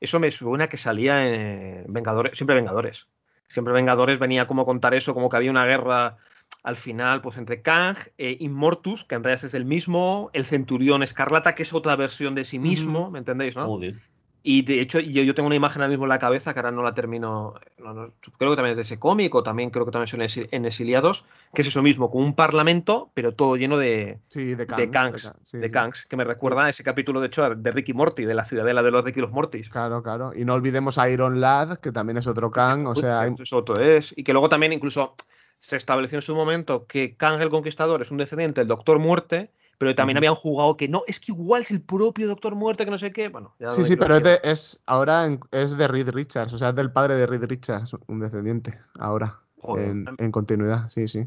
Eso 0.00 0.18
me 0.18 0.30
suena 0.32 0.66
que 0.66 0.76
salía 0.76 1.24
en 1.24 1.84
Vengadores, 1.92 2.36
siempre 2.36 2.56
Vengadores. 2.56 3.06
Siempre 3.46 3.72
Vengadores 3.72 4.18
venía 4.18 4.48
como 4.48 4.62
a 4.62 4.64
contar 4.64 4.92
eso, 4.94 5.14
como 5.14 5.28
que 5.28 5.36
había 5.36 5.52
una 5.52 5.64
guerra 5.64 6.16
al 6.64 6.76
final, 6.76 7.22
pues 7.22 7.36
entre 7.36 7.62
Kang, 7.62 7.96
e 8.18 8.36
Immortus, 8.40 9.04
que 9.04 9.14
en 9.14 9.22
realidad 9.22 9.44
es 9.46 9.54
el 9.54 9.64
mismo, 9.64 10.30
el 10.32 10.44
Centurión 10.44 11.04
Escarlata, 11.04 11.54
que 11.54 11.62
es 11.62 11.72
otra 11.72 11.94
versión 11.94 12.34
de 12.34 12.44
sí 12.44 12.58
mismo. 12.58 13.08
¿me 13.10 13.20
entendéis, 13.20 13.54
no? 13.54 13.66
Joder. 13.66 14.00
Y 14.44 14.62
de 14.62 14.80
hecho, 14.80 14.98
yo, 14.98 15.22
yo 15.22 15.34
tengo 15.34 15.46
una 15.46 15.54
imagen 15.56 15.82
ahora 15.82 15.90
mismo 15.90 16.04
en 16.04 16.08
la 16.08 16.18
cabeza 16.18 16.52
que 16.52 16.58
ahora 16.60 16.72
no 16.72 16.82
la 16.82 16.94
termino. 16.94 17.54
no, 17.78 17.94
no, 17.94 18.12
creo 18.38 18.50
que 18.50 18.56
también 18.56 18.72
es 18.72 18.76
de 18.76 18.82
ese 18.82 18.98
cómic 18.98 19.32
o 19.34 19.42
también 19.42 19.70
creo 19.70 19.84
que 19.84 19.92
también 19.92 20.08
son 20.08 20.20
en 20.50 20.64
Exiliados, 20.64 21.24
que 21.54 21.62
es 21.62 21.68
eso 21.68 21.82
mismo, 21.82 22.10
con 22.10 22.22
un 22.24 22.34
parlamento, 22.34 23.10
pero 23.14 23.34
todo 23.34 23.56
lleno 23.56 23.78
de, 23.78 24.18
Sí, 24.28 24.54
de 24.54 24.56
de 24.56 24.66
Kangs. 24.66 24.90
Kangs, 24.90 25.22
Ka- 25.24 25.36
sí, 25.44 25.58
de. 25.58 25.70
Kangs, 25.70 26.06
que 26.06 26.16
me 26.16 26.24
recuerda 26.24 26.64
a 26.64 26.70
ese 26.70 26.82
capítulo, 26.82 27.20
de 27.20 27.28
hecho, 27.28 27.54
de 27.54 27.70
Ricky 27.70 27.92
Morty, 27.92 28.24
de 28.24 28.34
la 28.34 28.44
ciudadela 28.44 28.82
de 28.82 28.90
los 28.90 29.04
Ricky 29.04 29.20
y 29.20 29.22
los 29.22 29.30
Mortys. 29.30 29.68
Claro, 29.70 30.02
claro. 30.02 30.32
Y 30.34 30.44
no 30.44 30.54
olvidemos 30.54 30.98
a 30.98 31.08
Iron 31.08 31.40
Lad, 31.40 31.78
que 31.78 31.92
también 31.92 32.16
es 32.16 32.26
otro 32.26 32.50
Kang. 32.50 32.86
O 32.88 32.94
sea, 32.96 33.20
hay- 33.20 33.34
Eso 33.38 33.56
otro 33.58 33.80
es. 33.80 34.12
Y 34.16 34.24
que 34.24 34.32
luego 34.32 34.48
también 34.48 34.72
incluso 34.72 35.14
se 35.60 35.76
estableció 35.76 36.18
en 36.18 36.22
su 36.22 36.34
momento 36.34 36.86
que 36.86 37.14
Kang 37.16 37.40
el 37.40 37.48
Conquistador 37.48 38.02
es 38.02 38.10
un 38.10 38.18
descendiente 38.18 38.60
del 38.62 38.68
Doctor 38.68 38.98
Muerte, 38.98 39.50
pero 39.82 39.96
también 39.96 40.16
habían 40.16 40.36
jugado 40.36 40.76
que 40.76 40.86
no, 40.86 41.02
es 41.08 41.18
que 41.18 41.32
igual 41.32 41.62
es 41.62 41.72
el 41.72 41.82
propio 41.82 42.28
Doctor 42.28 42.54
Muerte, 42.54 42.84
que 42.84 42.90
no 42.92 43.00
sé 43.00 43.12
qué. 43.12 43.26
Bueno, 43.28 43.52
ya 43.58 43.72
Sí, 43.72 43.82
sí, 43.82 43.96
pero 43.96 44.14
es, 44.14 44.22
digo. 44.22 44.36
de- 44.44 44.50
es 44.52 44.80
ahora 44.86 45.26
en- 45.26 45.40
es 45.50 45.76
de 45.76 45.88
Reed 45.88 46.10
Richards, 46.10 46.52
o 46.52 46.58
sea, 46.58 46.68
es 46.68 46.76
del 46.76 46.92
padre 46.92 47.16
de 47.16 47.26
Reed 47.26 47.42
Richards, 47.46 47.96
un 48.06 48.20
descendiente, 48.20 48.78
ahora, 49.00 49.40
Joder. 49.60 49.88
en, 49.88 50.06
en 50.18 50.30
continuidad, 50.30 50.88
sí, 50.88 51.08
sí. 51.08 51.26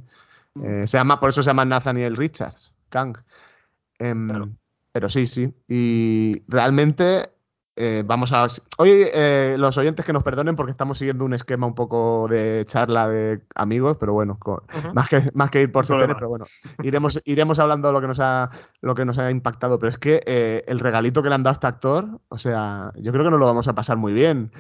Mm. 0.54 0.64
Eh, 0.84 0.88
se 0.88 0.98
llama, 0.98 1.20
por 1.20 1.32
eso 1.32 1.44
se 1.44 1.48
llama 1.48 1.66
Nathaniel 1.66 2.16
Richards, 2.16 2.74
Kang. 2.88 3.18
Em, 4.00 4.30
Claro. 4.30 4.50
Pero 4.94 5.10
sí, 5.10 5.28
sí. 5.28 5.54
Y 5.68 6.42
realmente 6.48 7.30
eh, 7.78 8.04
vamos 8.06 8.32
a. 8.32 8.48
Oye, 8.78 9.12
eh, 9.14 9.58
los 9.58 9.78
oyentes 9.78 10.06
que 10.06 10.14
nos 10.14 10.24
perdonen 10.24 10.56
porque 10.56 10.72
estamos 10.72 10.98
siguiendo 10.98 11.26
un 11.26 11.34
esquema 11.34 11.68
un 11.68 11.76
poco 11.76 12.28
de 12.30 12.64
charla 12.66 13.10
de 13.10 13.42
amigos, 13.56 13.98
pero 14.00 14.14
bueno, 14.14 14.40
más, 14.94 15.10
que, 15.10 15.24
más 15.34 15.50
que 15.50 15.62
ir 15.62 15.72
por 15.72 15.86
secciones, 15.86 16.16
problema. 16.16 16.20
pero 16.20 16.30
bueno, 16.30 16.46
iremos, 16.84 17.22
iremos 17.26 17.60
hablando 17.60 17.90
de 17.90 17.94
lo 17.94 18.02
que 18.02 18.08
nos 18.08 18.20
ha, 18.22 18.50
lo 18.82 18.96
que 18.96 19.04
nos 19.06 19.18
ha 19.18 19.30
impactado. 19.30 19.78
Pero 19.80 19.90
es 19.90 19.98
que 19.98 20.22
eh, 20.26 20.64
el 20.68 20.80
regalito 20.80 21.22
que 21.22 21.30
le 21.30 21.36
han 21.36 21.44
dado 21.44 21.52
a 21.52 21.54
este 21.54 21.68
actor, 21.68 22.08
o 22.30 22.38
sea, 22.38 22.92
yo 22.96 23.12
creo 23.12 23.24
que 23.26 23.32
nos 23.32 23.40
lo 23.40 23.46
vamos 23.46 23.68
a 23.68 23.76
pasar 23.76 23.98
muy 23.98 24.14
bien. 24.14 24.52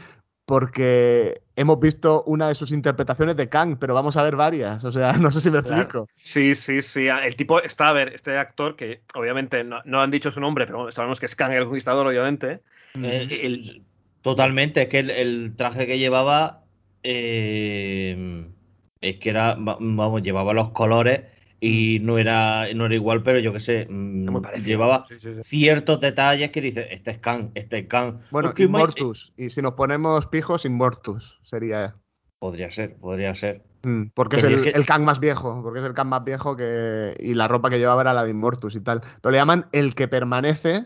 Porque 0.47 1.41
hemos 1.55 1.79
visto 1.79 2.21
una 2.27 2.47
de 2.47 2.53
sus 2.53 2.71
interpretaciones 2.71 3.35
de 3.35 3.49
Kang, 3.49 3.77
pero 3.79 3.95
vamos 3.95 4.15
a 4.15 4.21
ver 4.21 4.35
varias. 4.35 4.83
O 4.85 4.91
sea, 4.91 5.13
no 5.17 5.31
sé 5.31 5.41
si 5.41 5.49
me 5.49 5.61
Claro. 5.63 5.81
explico. 5.81 6.07
Sí, 6.17 6.53
sí, 6.53 6.83
sí. 6.83 7.07
El 7.07 7.35
tipo 7.35 7.59
está, 7.63 7.89
a 7.89 7.93
ver, 7.93 8.09
este 8.13 8.37
actor 8.37 8.75
que 8.75 9.01
obviamente 9.15 9.63
no, 9.63 9.81
no 9.85 10.01
han 10.03 10.11
dicho 10.11 10.31
su 10.31 10.39
nombre, 10.39 10.67
pero 10.67 10.91
sabemos 10.91 11.19
que 11.19 11.25
es 11.25 11.35
Kang 11.35 11.51
el 11.53 11.65
Conquistador, 11.65 12.05
obviamente. 12.05 12.61
Eh, 13.03 13.27
El- 13.43 13.83
totalmente, 14.21 14.83
es 14.83 14.87
que 14.89 14.99
el, 14.99 15.09
el 15.11 15.55
traje 15.55 15.85
que 15.87 15.97
llevaba 15.99 16.63
eh, 17.03 18.47
es 19.01 19.17
que 19.17 19.29
era, 19.29 19.55
va- 19.55 19.77
vamos, 19.79 20.21
llevaba 20.23 20.53
los 20.53 20.71
colores 20.71 21.21
y 21.59 21.99
no 22.01 22.17
era, 22.17 22.65
no 22.73 22.85
era 22.85 22.95
igual, 22.95 23.23
pero 23.23 23.39
yo 23.39 23.53
qué 23.53 23.59
sé, 23.59 23.87
mm, 23.89 24.29
muy 24.29 24.41
parecido. 24.41 24.67
llevaba 24.67 25.05
Sí, 25.07 25.15
sí, 25.21 25.33
sí. 25.35 25.41
ciertos 25.43 25.99
detalles 26.01 26.51
que 26.51 26.61
dices, 26.61 26.87
este 26.91 27.11
es 27.11 27.17
Khan, 27.19 27.51
este 27.55 27.79
es 27.79 27.87
Khan. 27.87 28.19
Bueno, 28.31 28.49
Es 28.49 28.55
que 28.55 28.63
me- 28.63 28.69
Immortus. 28.69 29.33
Y 29.37 29.49
si 29.49 29.61
nos 29.61 29.73
ponemos 29.73 30.27
pijos, 30.27 30.65
Immortus 30.65 31.39
sería. 31.43 31.95
Podría 32.39 32.69
ser, 32.69 32.95
podría 32.97 33.33
ser. 33.33 33.63
Mm, 33.83 34.05
Porque 34.13 34.37
Que 34.37 34.41
es 34.41 34.47
el, 34.47 34.61
que- 34.63 34.69
el 34.71 34.85
Kang 34.85 35.03
más 35.03 35.19
viejo, 35.19 35.61
porque 35.63 35.79
es 35.79 35.85
el 35.85 35.93
Kang 35.93 36.07
más 36.09 36.23
viejo 36.23 36.55
que 36.55 37.15
y 37.19 37.33
la 37.33 37.47
ropa 37.47 37.69
que 37.69 37.77
llevaba 37.79 38.01
era 38.01 38.13
la 38.13 38.23
de 38.23 38.31
Immortus 38.31 38.75
y 38.75 38.81
tal. 38.81 39.01
Pero 39.21 39.31
le 39.31 39.37
llaman 39.37 39.67
el 39.71 39.95
que 39.95 40.07
permanece, 40.07 40.85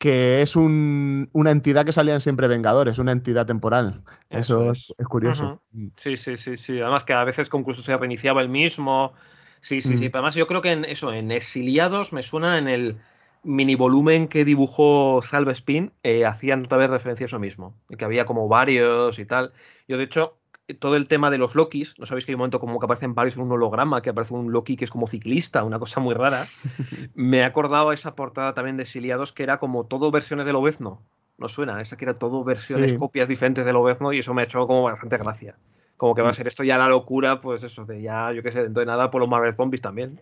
que 0.00 0.40
es 0.40 0.56
un- 0.56 1.28
una 1.34 1.50
entidad 1.50 1.84
que 1.84 1.92
salían 1.92 2.22
siempre 2.22 2.48
Vengadores, 2.48 2.98
una 2.98 3.12
entidad 3.12 3.46
temporal. 3.46 4.02
Eso, 4.30 4.72
Eso 4.72 4.94
es, 4.98 5.06
curioso. 5.06 5.60
Mm. 5.72 5.88
Sí, 5.98 6.16
sí, 6.16 6.38
sí, 6.38 6.56
sí. 6.56 6.80
Además 6.80 7.04
que 7.04 7.12
a 7.12 7.22
veces 7.24 7.50
incluso 7.52 7.82
se 7.82 7.94
reiniciaba 7.94 8.40
el 8.40 8.48
mismo. 8.48 9.12
Sí, 9.60 9.82
sí, 9.82 9.98
sí. 9.98 10.08
Mm. 10.08 10.10
Pero 10.10 10.18
además 10.20 10.34
yo 10.36 10.46
creo 10.46 10.62
que 10.62 10.72
en 10.72 10.86
eso, 10.86 11.12
en 11.12 11.30
Exiliados, 11.30 12.14
me 12.14 12.22
suena 12.22 12.56
en 12.56 12.68
el 12.68 12.96
mini 13.42 13.74
volumen 13.74 14.26
que 14.28 14.46
dibujó 14.46 15.20
Salve 15.22 15.52
Spin, 15.52 15.92
eh, 16.02 16.24
hacían 16.24 16.64
otra 16.64 16.78
vez 16.78 16.88
referencia 16.88 17.24
a 17.24 17.28
eso 17.28 17.38
mismo. 17.38 17.76
y 17.90 17.96
Que 17.96 18.06
había 18.06 18.24
como 18.24 18.48
varios 18.48 19.18
y 19.18 19.26
tal. 19.26 19.52
Yo, 19.86 19.98
de 19.98 20.04
hecho, 20.04 20.38
todo 20.74 20.96
el 20.96 21.06
tema 21.06 21.30
de 21.30 21.38
los 21.38 21.54
Lokis, 21.54 21.94
¿no 21.98 22.06
sabéis 22.06 22.24
que 22.24 22.32
hay 22.32 22.34
un 22.34 22.40
momento 22.40 22.60
como 22.60 22.78
que 22.78 22.84
aparecen 22.86 23.14
varios 23.14 23.36
en 23.36 23.42
un 23.42 23.52
holograma, 23.52 24.02
que 24.02 24.10
aparece 24.10 24.34
un 24.34 24.52
Loki 24.52 24.76
que 24.76 24.84
es 24.84 24.90
como 24.90 25.06
ciclista, 25.06 25.64
una 25.64 25.78
cosa 25.78 26.00
muy 26.00 26.14
rara? 26.14 26.46
Me 27.14 27.38
he 27.38 27.44
acordado 27.44 27.90
a 27.90 27.94
esa 27.94 28.14
portada 28.14 28.54
también 28.54 28.76
de 28.76 28.82
Exiliados 28.84 29.32
que 29.32 29.42
era 29.42 29.58
como 29.58 29.86
todo 29.86 30.10
versiones 30.10 30.46
del 30.46 30.56
Obezno. 30.56 31.02
¿No 31.38 31.48
suena? 31.48 31.80
Esa 31.80 31.96
que 31.96 32.04
era 32.04 32.14
todo 32.14 32.44
versiones, 32.44 32.90
Sí. 32.90 32.98
copias 32.98 33.26
diferentes 33.26 33.64
del 33.64 33.76
Obezno 33.76 34.12
y 34.12 34.18
eso 34.18 34.34
me 34.34 34.42
ha 34.42 34.44
hecho 34.44 34.66
como 34.66 34.82
bastante 34.82 35.16
gracia. 35.16 35.56
Como 35.96 36.14
que 36.14 36.22
va 36.22 36.30
a 36.30 36.34
ser 36.34 36.46
esto 36.48 36.64
ya 36.64 36.76
la 36.78 36.88
locura, 36.88 37.40
pues 37.40 37.62
eso, 37.62 37.84
de 37.84 38.02
ya, 38.02 38.32
yo 38.32 38.42
qué 38.42 38.50
sé, 38.52 38.62
dentro 38.62 38.80
de 38.80 38.86
nada 38.86 39.10
por 39.10 39.20
los 39.20 39.28
Marvel 39.28 39.54
Zombies 39.54 39.80
también. 39.80 40.20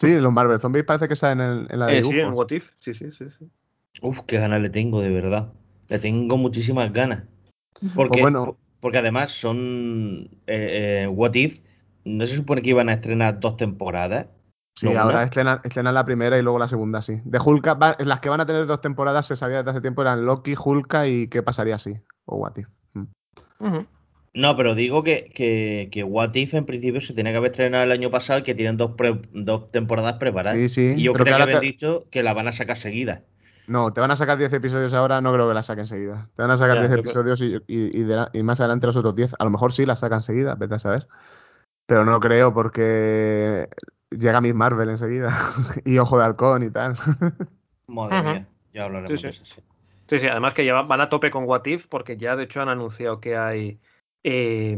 Sí, 0.00 0.18
los 0.20 0.32
Marvel 0.32 0.60
Zombies 0.60 0.84
parece 0.84 1.08
que 1.08 1.14
salen 1.16 1.40
en, 1.40 1.66
en 1.70 1.78
la 1.78 1.86
de 1.86 1.98
Eh, 1.98 2.04
sí, 2.04 2.18
en. 2.18 2.32
What 2.34 2.50
If. 2.50 2.70
Sí, 2.80 2.92
sí, 2.94 3.10
sí. 3.12 3.30
sí. 3.30 3.48
Uf, 4.02 4.20
qué 4.26 4.38
ganas 4.38 4.60
le 4.60 4.70
tengo, 4.70 5.00
de 5.00 5.10
verdad. 5.10 5.52
Le 5.88 5.98
tengo 6.00 6.36
muchísimas 6.36 6.92
ganas. 6.92 7.24
Porque, 7.94 8.20
Pues 8.20 8.22
bueno. 8.22 8.56
Por- 8.80 8.80
porque 8.80 8.98
además 8.98 9.30
son 9.30 10.28
eh, 10.46 11.02
eh, 11.04 11.06
What 11.08 11.34
If, 11.34 11.60
¿no 12.04 12.26
se 12.26 12.36
supone 12.36 12.62
que 12.62 12.70
iban 12.70 12.88
a 12.88 12.94
estrenar 12.94 13.40
dos 13.40 13.56
temporadas? 13.56 14.26
Sí, 14.74 14.86
¿No, 14.86 14.92
ahora 14.98 15.24
estrenan, 15.24 15.60
estrenan 15.64 15.94
la 15.94 16.04
primera 16.04 16.38
y 16.38 16.42
luego 16.42 16.58
la 16.58 16.68
segunda, 16.68 17.02
sí. 17.02 17.20
De 17.24 17.40
Hulka, 17.44 17.74
va- 17.74 17.96
las 17.98 18.20
que 18.20 18.28
van 18.28 18.40
a 18.40 18.46
tener 18.46 18.66
dos 18.66 18.80
temporadas 18.80 19.26
se 19.26 19.34
sabía 19.34 19.58
desde 19.58 19.70
hace 19.72 19.80
tiempo 19.80 20.02
eran 20.02 20.24
Loki, 20.24 20.54
Hulka 20.56 21.08
y 21.08 21.26
qué 21.28 21.42
pasaría 21.42 21.74
así. 21.74 21.94
O 22.26 22.36
What 22.36 22.56
If. 22.58 22.68
Mm. 22.94 23.78
No, 24.34 24.56
pero 24.56 24.76
digo 24.76 25.02
que, 25.02 25.32
que, 25.34 25.88
que 25.90 26.04
What 26.04 26.34
If 26.36 26.54
en 26.54 26.64
principio 26.64 27.00
se 27.00 27.12
tenía 27.12 27.32
que 27.32 27.38
haber 27.38 27.50
estrenado 27.50 27.82
el 27.84 27.92
año 27.92 28.10
pasado 28.10 28.38
y 28.38 28.42
que 28.44 28.54
tienen 28.54 28.76
dos, 28.76 28.92
pre- 28.92 29.20
dos 29.32 29.72
temporadas 29.72 30.14
preparadas. 30.14 30.58
Sí, 30.58 30.68
sí, 30.68 31.00
Y 31.00 31.02
yo 31.02 31.12
pero 31.12 31.24
creo 31.24 31.38
que 31.38 31.46
que 31.46 31.58
te- 31.58 31.66
dicho 31.66 32.06
que 32.10 32.22
la 32.22 32.34
van 32.34 32.46
a 32.46 32.52
sacar 32.52 32.76
seguida. 32.76 33.24
No, 33.68 33.92
te 33.92 34.00
van 34.00 34.10
a 34.10 34.16
sacar 34.16 34.38
10 34.38 34.52
episodios 34.52 34.92
ahora, 34.94 35.20
no 35.20 35.32
creo 35.32 35.46
que 35.46 35.54
la 35.54 35.62
saquen 35.62 35.86
seguida. 35.86 36.26
Te 36.34 36.42
van 36.42 36.50
a 36.50 36.56
sacar 36.56 36.76
Ya, 36.76 36.80
10 36.82 36.90
yo 36.90 36.96
creo- 36.96 37.22
episodios 37.22 37.40
y, 37.42 37.54
y- 37.66 38.00
y 38.00 38.02
de 38.04 38.16
la- 38.16 38.30
y 38.32 38.42
más 38.42 38.58
adelante 38.60 38.86
los 38.86 38.96
otros 38.96 39.14
10. 39.14 39.34
A 39.38 39.44
lo 39.44 39.50
mejor 39.50 39.72
sí 39.72 39.84
la 39.86 39.94
sacan 39.94 40.22
seguida, 40.22 40.54
vete 40.54 40.74
a 40.76 40.78
saber. 40.78 41.06
Pero 41.86 42.04
no 42.04 42.18
creo 42.20 42.52
porque 42.52 43.68
llega 44.10 44.40
Miss 44.40 44.54
Marvel 44.54 44.88
enseguida. 44.88 45.28
y 45.84 45.98
Ojo 45.98 46.18
de 46.18 46.24
Halcón 46.24 46.62
y 46.62 46.70
tal. 46.70 46.96
Madre 47.86 48.22
mía, 48.22 48.46
ya 48.72 48.84
hablaremos 48.84 49.20
Sí, 49.20 49.26
de 49.26 49.32
sí. 49.32 49.42
eso. 49.42 49.54
sí. 49.54 49.62
Sí, 50.08 50.20
sí, 50.20 50.26
además 50.26 50.54
que 50.54 50.64
ya 50.64 50.80
van- 50.82 51.00
a 51.02 51.08
tope 51.10 51.30
con 51.30 51.44
What 51.44 51.66
If 51.66 51.86
porque 51.88 52.16
ya 52.16 52.34
de 52.36 52.44
hecho 52.44 52.62
han 52.62 52.70
anunciado 52.70 53.20
que 53.20 53.36
hay 53.36 53.78
eh, 54.24 54.76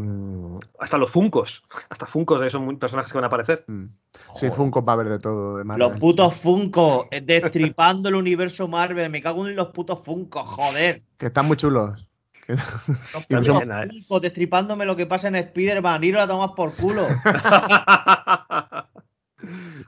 hasta 0.79 0.99
los 0.99 1.11
Funcos, 1.11 1.65
hasta 1.89 2.07
Funcos 2.07 2.41
de 2.41 2.49
esos 2.49 2.61
personajes 2.75 3.11
que 3.13 3.19
van 3.19 3.25
a 3.25 3.29
aparecer. 3.29 3.65
Mm. 3.69 3.87
Sí, 4.35 4.47
Joder. 4.47 4.53
Funko 4.53 4.85
va 4.85 4.93
a 4.93 4.95
haber 4.95 5.09
de 5.09 5.19
todo 5.19 5.59
de 5.59 5.65
Marvel. 5.65 5.89
Los 5.89 5.99
putos 5.99 6.35
Funko, 6.37 7.09
eh, 7.11 7.21
destripando 7.21 8.09
el 8.09 8.15
universo 8.15 8.69
Marvel. 8.69 9.11
Me 9.11 9.21
cago 9.23 9.47
en 9.49 9.57
los 9.57 9.69
putos 9.69 10.05
Funko, 10.05 10.43
joder. 10.45 11.03
Que 11.19 11.27
están 11.27 11.47
muy 11.47 11.57
chulos. 11.57 12.07
Que- 12.47 12.55
Los 12.55 13.27
putos 13.29 13.47
Funko 13.89 14.21
destripándome 14.21 14.85
lo 14.85 14.97
que 14.97 15.07
pasa 15.07 15.29
en 15.29 15.37
Spider-Man. 15.37 16.05
Ir 16.05 16.19
a 16.19 16.27
tomar 16.29 16.51
por 16.55 16.73
culo. 16.75 17.07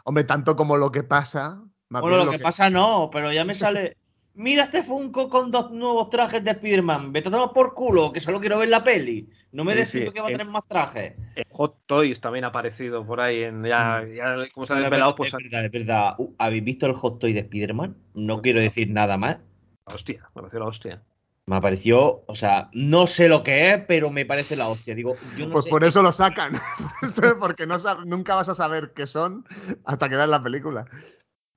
Hombre, 0.04 0.24
tanto 0.24 0.56
como 0.56 0.76
lo 0.76 0.90
que 0.90 1.02
pasa. 1.02 1.60
más 1.88 2.02
bueno, 2.02 2.24
lo 2.24 2.30
que, 2.30 2.38
pasa 2.38 2.70
no, 2.70 3.10
pero 3.12 3.32
ya 3.32 3.44
me 3.44 3.54
sale. 3.54 3.96
Mira 4.34 4.64
este 4.64 4.82
Funko 4.82 5.28
con 5.28 5.50
dos 5.50 5.70
nuevos 5.72 6.08
trajes 6.08 6.42
de 6.42 6.52
Spider-Man. 6.52 7.12
Vete 7.12 7.28
a 7.28 7.32
tomar 7.32 7.52
por 7.52 7.74
culo, 7.74 8.12
que 8.12 8.20
solo 8.20 8.40
quiero 8.40 8.58
ver 8.58 8.70
la 8.70 8.82
peli. 8.82 9.28
No 9.52 9.62
me 9.64 9.72
Sí, 9.72 9.78
des 9.78 9.88
sí, 9.90 9.98
que 10.12 10.20
va 10.20 10.26
a 10.28 10.30
en- 10.30 10.38
tener 10.38 10.50
más 10.50 10.66
trajes. 10.66 11.12
Hot 11.50 11.76
Toys 11.84 12.20
también 12.20 12.44
ha 12.46 12.48
aparecido 12.48 13.04
por 13.06 13.20
ahí. 13.20 13.42
En, 13.42 13.62
ya, 13.62 14.02
ya, 14.06 14.36
como 14.54 14.64
se 14.64 14.72
ha 14.72 14.76
desvelado, 14.80 15.10
es 15.10 15.16
pues. 15.16 15.32
verdad, 15.32 15.64
es 15.66 15.70
verdad. 15.70 16.14
Uh, 16.16 16.32
¿Habéis 16.38 16.64
visto 16.64 16.86
el 16.86 16.94
hot 16.94 17.18
toy 17.18 17.34
de 17.34 17.40
Spider-Man? 17.40 17.94
No 18.14 18.40
quiero 18.40 18.60
decir 18.60 18.88
nada 18.90 19.18
más. 19.18 19.36
Hostia, 19.84 20.20
me 20.34 20.40
pareció 20.42 20.60
la 20.60 20.66
hostia. 20.66 21.02
Me 21.44 21.60
pareció, 21.60 22.22
o 22.26 22.36
sea, 22.36 22.70
no 22.72 23.06
sé 23.08 23.28
lo 23.28 23.42
que 23.42 23.72
es, 23.72 23.78
pero 23.86 24.10
me 24.10 24.24
parece 24.24 24.56
la 24.56 24.68
hostia. 24.68 24.94
Digo, 24.94 25.16
yo 25.36 25.46
no 25.46 25.52
Pues 25.54 25.64
sé. 25.64 25.70
por 25.70 25.84
eso 25.84 26.00
lo 26.00 26.12
sacan. 26.12 26.52
Porque 27.40 27.66
no 27.66 27.76
nunca 28.06 28.36
vas 28.36 28.48
a 28.48 28.54
saber 28.54 28.92
qué 28.94 29.06
son 29.06 29.44
hasta 29.84 30.08
que 30.08 30.16
veas 30.16 30.28
la 30.28 30.42
película. 30.42 30.86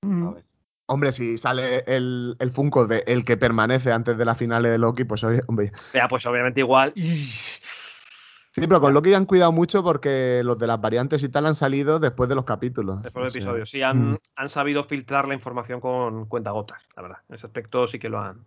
A 0.01 0.31
ver. 0.31 0.43
Hombre, 0.88 1.12
si 1.12 1.38
sale 1.38 1.84
el, 1.88 2.36
el 2.39 2.52
Funko 2.52 2.86
de 2.86 3.04
el 3.08 3.26
que 3.26 3.38
permanece 3.38 3.91
antes 3.91 4.17
de 4.17 4.26
la 4.26 4.36
finale 4.36 4.69
de 4.69 4.78
Loki, 4.78 5.04
pues 5.04 5.24
hombre. 5.48 5.71
Ya, 5.93 6.08
pues 6.08 6.26
obviamente 6.26 6.60
igual. 6.60 6.93
Sí, 6.95 8.62
pero 8.62 8.80
con 8.80 8.93
Loki 8.93 9.13
han 9.13 9.26
cuidado 9.26 9.52
mucho 9.52 9.84
porque 9.84 10.41
los 10.45 10.58
de 10.58 10.67
las 10.67 10.80
variantes 10.80 11.21
y 11.24 11.30
tal 11.30 11.45
han 11.45 11.56
salido 11.56 12.00
después 12.00 12.30
de 12.30 12.36
los 12.36 12.45
capítulos. 12.45 13.04
Después 13.04 13.26
del 13.26 13.41
episodio. 13.41 13.65
Sí, 13.65 13.82
han, 13.82 14.12
mm. 14.12 14.17
han 14.38 14.50
sabido 14.50 14.86
filtrar 14.86 15.28
la 15.28 15.34
información 15.34 15.82
con 15.82 16.28
cuentagotas, 16.28 16.82
la 16.95 17.02
verdad. 17.02 17.17
En 17.28 17.36
ese 17.36 17.48
aspecto 17.48 17.86
sí 17.86 18.00
que 18.00 18.08
lo 18.08 18.21
han. 18.21 18.45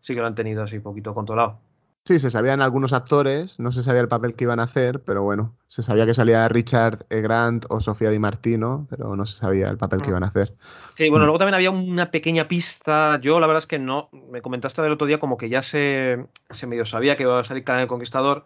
Sí 0.00 0.14
que 0.14 0.20
lo 0.20 0.28
han 0.28 0.36
tenido 0.36 0.62
así 0.62 0.78
poquito 0.78 1.12
controlado. 1.12 1.58
Sí, 2.06 2.20
se 2.20 2.30
sabían 2.30 2.62
algunos 2.62 2.92
actores, 2.92 3.58
no 3.58 3.72
se 3.72 3.82
sabía 3.82 4.00
el 4.00 4.06
papel 4.06 4.34
que 4.34 4.44
iban 4.44 4.60
a 4.60 4.62
hacer, 4.62 5.02
pero 5.02 5.24
bueno, 5.24 5.56
se 5.66 5.82
sabía 5.82 6.06
que 6.06 6.14
salía 6.14 6.46
Richard 6.48 7.04
E. 7.10 7.20
Grant 7.20 7.66
o 7.68 7.80
Sofía 7.80 8.10
Di 8.10 8.20
Martino, 8.20 8.86
pero 8.88 9.16
no 9.16 9.26
se 9.26 9.36
sabía 9.36 9.68
el 9.68 9.76
papel 9.76 10.02
que 10.02 10.06
Mm. 10.06 10.12
iban 10.12 10.22
a 10.24 10.28
hacer. 10.28 10.54
Sí, 10.94 11.10
bueno, 11.10 11.24
Mm. 11.24 11.26
luego 11.26 11.38
también 11.38 11.54
había 11.56 11.70
una 11.72 12.12
pequeña 12.12 12.46
pista. 12.46 13.18
Yo, 13.20 13.40
la 13.40 13.48
verdad 13.48 13.62
es 13.64 13.66
que 13.66 13.80
no. 13.80 14.08
Me 14.30 14.40
comentaste 14.40 14.82
el 14.82 14.92
otro 14.92 15.08
día 15.08 15.18
como 15.18 15.36
que 15.36 15.48
ya 15.48 15.62
se, 15.64 16.24
se 16.50 16.66
medio 16.68 16.86
sabía 16.86 17.16
que 17.16 17.24
iba 17.24 17.40
a 17.40 17.44
salir 17.44 17.64
Khan 17.64 17.80
el 17.80 17.88
Conquistador. 17.88 18.44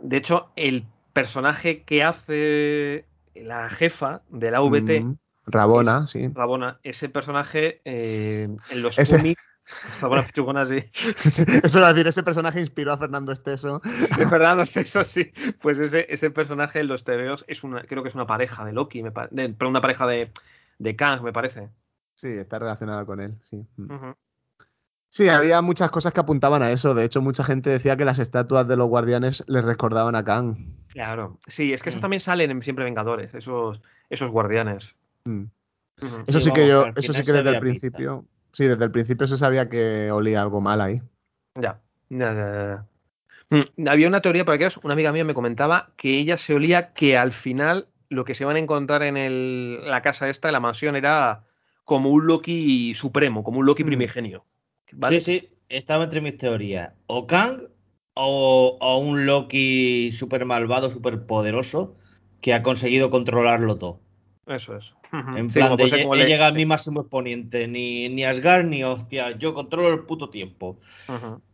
De 0.00 0.16
hecho, 0.16 0.48
el 0.56 0.86
personaje 1.12 1.82
que 1.82 2.02
hace 2.02 3.04
la 3.34 3.68
jefa 3.68 4.22
de 4.30 4.50
la 4.50 4.62
VT, 4.62 5.00
Mm, 5.02 5.16
Rabona, 5.46 6.06
sí. 6.06 6.28
Rabona, 6.32 6.80
ese 6.82 7.10
personaje 7.10 7.82
eh, 7.84 8.48
en 8.70 8.82
los 8.82 8.98
Ese- 8.98 9.18
cómics. 9.18 9.42
Eso 11.62 11.84
a 11.84 11.92
decir, 11.92 12.06
ese 12.06 12.22
personaje 12.22 12.60
inspiró 12.60 12.92
a 12.92 12.98
Fernando 12.98 13.32
Esteso. 13.32 13.80
De 14.16 14.26
Fernando 14.26 14.62
Esteso, 14.64 15.04
sí. 15.04 15.32
Pues 15.60 15.78
ese, 15.78 16.06
ese 16.08 16.30
personaje 16.30 16.80
en 16.80 16.88
los 16.88 17.04
TVOs 17.04 17.44
es 17.48 17.64
una, 17.64 17.82
creo 17.82 18.02
que 18.02 18.08
es 18.10 18.14
una 18.14 18.26
pareja 18.26 18.64
de 18.64 18.72
Loki, 18.72 19.02
me 19.02 19.10
de- 19.30 19.54
una 19.66 19.80
pareja 19.80 20.06
de, 20.06 20.30
de 20.78 20.96
Kang, 20.96 21.22
me 21.22 21.32
parece. 21.32 21.70
Sí, 22.14 22.28
está 22.28 22.58
relacionada 22.58 23.04
con 23.04 23.20
él, 23.20 23.34
sí. 23.40 23.64
Mm. 23.76 24.12
Sí, 25.08 25.28
había 25.28 25.62
muchas 25.62 25.90
cosas 25.90 26.12
que 26.12 26.20
apuntaban 26.20 26.62
a 26.62 26.70
eso. 26.72 26.92
De 26.94 27.04
hecho, 27.04 27.22
mucha 27.22 27.44
gente 27.44 27.70
decía 27.70 27.96
que 27.96 28.04
las 28.04 28.18
estatuas 28.18 28.66
de 28.66 28.76
los 28.76 28.88
guardianes 28.88 29.44
les 29.46 29.64
recordaban 29.64 30.16
a 30.16 30.24
Kang. 30.24 30.56
Claro. 30.88 31.38
Sí, 31.46 31.72
es 31.72 31.82
que 31.82 31.90
esos 31.90 32.00
Mm. 32.00 32.02
también 32.02 32.20
salen 32.20 32.50
en 32.50 32.62
Siempre 32.62 32.84
Vengadores, 32.84 33.32
esos, 33.34 33.80
esos 34.10 34.30
guardianes. 34.30 34.96
Mm. 35.24 35.44
Eso 36.26 36.40
Sí, 36.40 36.46
sí 36.46 36.52
que 36.52 36.68
vamos, 36.72 36.86
yo, 36.88 36.94
que 36.94 37.00
eso 37.00 37.12
sí 37.12 37.22
que 37.22 37.32
desde 37.32 37.50
el 37.50 37.60
principio, 37.60 38.24
sí, 38.54 38.64
desde 38.64 38.84
el 38.84 38.90
principio 38.90 39.26
se 39.26 39.36
sabía 39.36 39.68
que 39.68 40.10
olía 40.10 40.40
algo 40.40 40.62
mal 40.62 40.80
ahí. 40.80 41.02
Ya. 41.54 41.80
Ya, 42.08 42.32
ya, 42.32 42.34
ya, 42.34 42.86
ya. 43.50 43.58
Mm, 43.80 43.88
Había 43.88 44.08
una 44.08 44.20
teoría 44.22 44.44
por 44.46 44.54
aquí, 44.54 44.64
una 44.82 44.94
amiga 44.94 45.12
mía 45.12 45.24
me 45.24 45.34
comentaba 45.34 45.90
que 45.96 46.18
ella 46.18 46.38
se 46.38 46.54
olía 46.54 46.92
que 46.94 47.18
al 47.18 47.32
final 47.32 47.88
lo 48.08 48.24
que 48.24 48.34
se 48.34 48.44
van 48.46 48.56
a 48.56 48.60
encontrar 48.60 49.02
en 49.02 49.16
el- 49.16 49.80
la 49.88 50.00
casa 50.00 50.28
esta, 50.30 50.48
en 50.48 50.52
la 50.52 50.60
mansión, 50.60 50.96
era 50.96 51.44
como 51.84 52.08
un 52.10 52.26
Loki 52.26 52.94
supremo, 52.94 53.44
como 53.44 53.58
un 53.60 53.66
Loki 53.66 53.82
Mm. 53.82 53.86
primigenio. 53.86 54.44
¿Vale? 54.92 55.20
Sí, 55.20 55.40
sí, 55.40 55.50
estaba 55.68 56.04
entre 56.04 56.20
mis 56.22 56.36
teorías. 56.38 56.92
O 57.06 57.26
Kang 57.26 57.68
o, 58.14 58.78
o 58.80 58.98
un 58.98 59.26
Loki 59.26 60.12
súper 60.12 60.44
malvado, 60.44 60.90
súper 60.90 61.26
poderoso, 61.26 61.96
que 62.40 62.54
ha 62.54 62.62
conseguido 62.62 63.10
controlarlo 63.10 63.76
todo. 63.76 64.00
Eso 64.46 64.76
es. 64.76 64.92
En 65.36 65.50
Sí, 65.50 65.58
plan, 65.58 65.70
como 65.70 65.86
de 65.86 66.02
como 66.02 66.14
he 66.14 66.18
le- 66.18 66.26
llegado 66.26 66.52
a 66.52 66.54
mi 66.54 66.66
máximo 66.66 67.00
exponente, 67.00 67.68
ni, 67.68 68.08
ni 68.08 68.24
Asgard 68.24 68.64
ni 68.66 68.84
hostia, 68.84 69.36
yo 69.38 69.54
controlo 69.54 69.92
el 69.92 70.04
puto 70.04 70.30
tiempo. 70.30 70.78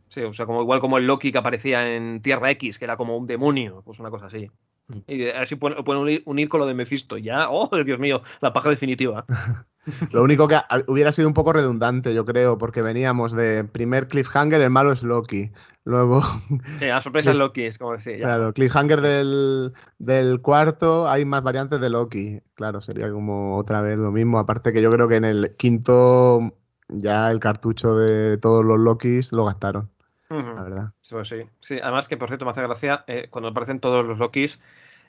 Sí, 0.09 0.23
o 0.23 0.33
sea, 0.33 0.45
como 0.47 0.63
igual 0.63 0.81
como 0.81 0.99
el 0.99 1.07
Loki 1.07 1.31
que 1.31 1.39
aparecía 1.39 1.95
en 1.95 2.21
Tierra 2.21 2.51
X, 2.51 2.79
que 2.79 2.85
era 2.85 2.97
como 2.97 3.17
un 3.17 3.27
demonio, 3.27 3.83
pues 3.85 4.01
una 4.01 4.11
cosa 4.11 4.27
así. 4.27 4.51
Mm. 4.89 4.99
Y 5.07 5.29
así 5.29 5.55
pueden 5.57 5.79
unir, 5.87 6.23
unir 6.27 6.49
con 6.49 6.61
lo 6.61 6.67
de 6.67 6.75
Mephisto. 6.75 7.17
Ya, 7.17 7.49
oh, 7.51 7.69
Dios 7.85 7.99
mío, 7.99 8.23
la 8.41 8.53
paja 8.53 8.71
definitiva. 8.71 9.25
Lo 10.13 10.23
único 10.23 10.47
que 10.49 10.57
hubiera 10.89 11.13
sido 11.13 11.29
un 11.29 11.35
poco 11.35 11.53
redundante, 11.53 12.15
yo 12.15 12.25
creo, 12.25 12.59
porque 12.59 12.83
veníamos 12.83 13.33
de 13.33 13.65
primer 13.65 14.09
cliffhanger, 14.09 14.61
el 14.61 14.71
malo 14.71 14.93
es 14.93 15.03
Loki. 15.03 15.51
Luego, 15.85 16.23
Sí, 16.79 16.87
la 16.87 17.01
sorpresa 17.01 17.31
es 17.31 17.37
Loki, 17.37 17.63
es 17.65 17.79
como 17.79 17.93
decir, 17.93 18.19
ya. 18.19 18.27
claro, 18.27 18.53
cliffhanger 18.53 19.01
del, 19.01 19.73
del 19.99 20.41
cuarto, 20.43 21.09
hay 21.09 21.25
más 21.25 21.43
variantes 21.43 21.81
de 21.81 21.91
Loki. 21.91 22.41
Claro, 22.55 22.81
sería 22.81 23.11
como 23.11 23.57
otra 23.57 23.81
vez 23.81 23.97
lo 23.97 24.13
mismo. 24.13 24.39
Aparte 24.39 24.73
que 24.73 24.83
yo 24.83 24.93
creo 24.93 25.09
que 25.09 25.17
en 25.17 25.25
el 25.25 25.57
quinto 25.57 26.55
ya 26.89 27.31
el 27.31 27.41
cartucho 27.41 27.97
de 27.97 28.37
todos 28.37 28.65
los 28.65 28.79
Lokis 28.79 29.33
lo 29.33 29.45
gastaron, 29.47 29.91
la 30.29 30.63
verdad. 30.63 30.93
Eso 31.03 31.25
sí. 31.25 31.43
Sí, 31.61 31.79
además 31.83 32.09
que 32.09 32.17
por 32.17 32.29
cierto 32.29 32.45
me 32.45 32.51
hace 32.53 32.63
gracia 32.63 33.05
eh, 33.07 33.29
cuando 33.31 33.49
aparecen 33.49 33.81
todos 33.81 34.05
los 34.05 34.19
Lokis, 34.19 34.61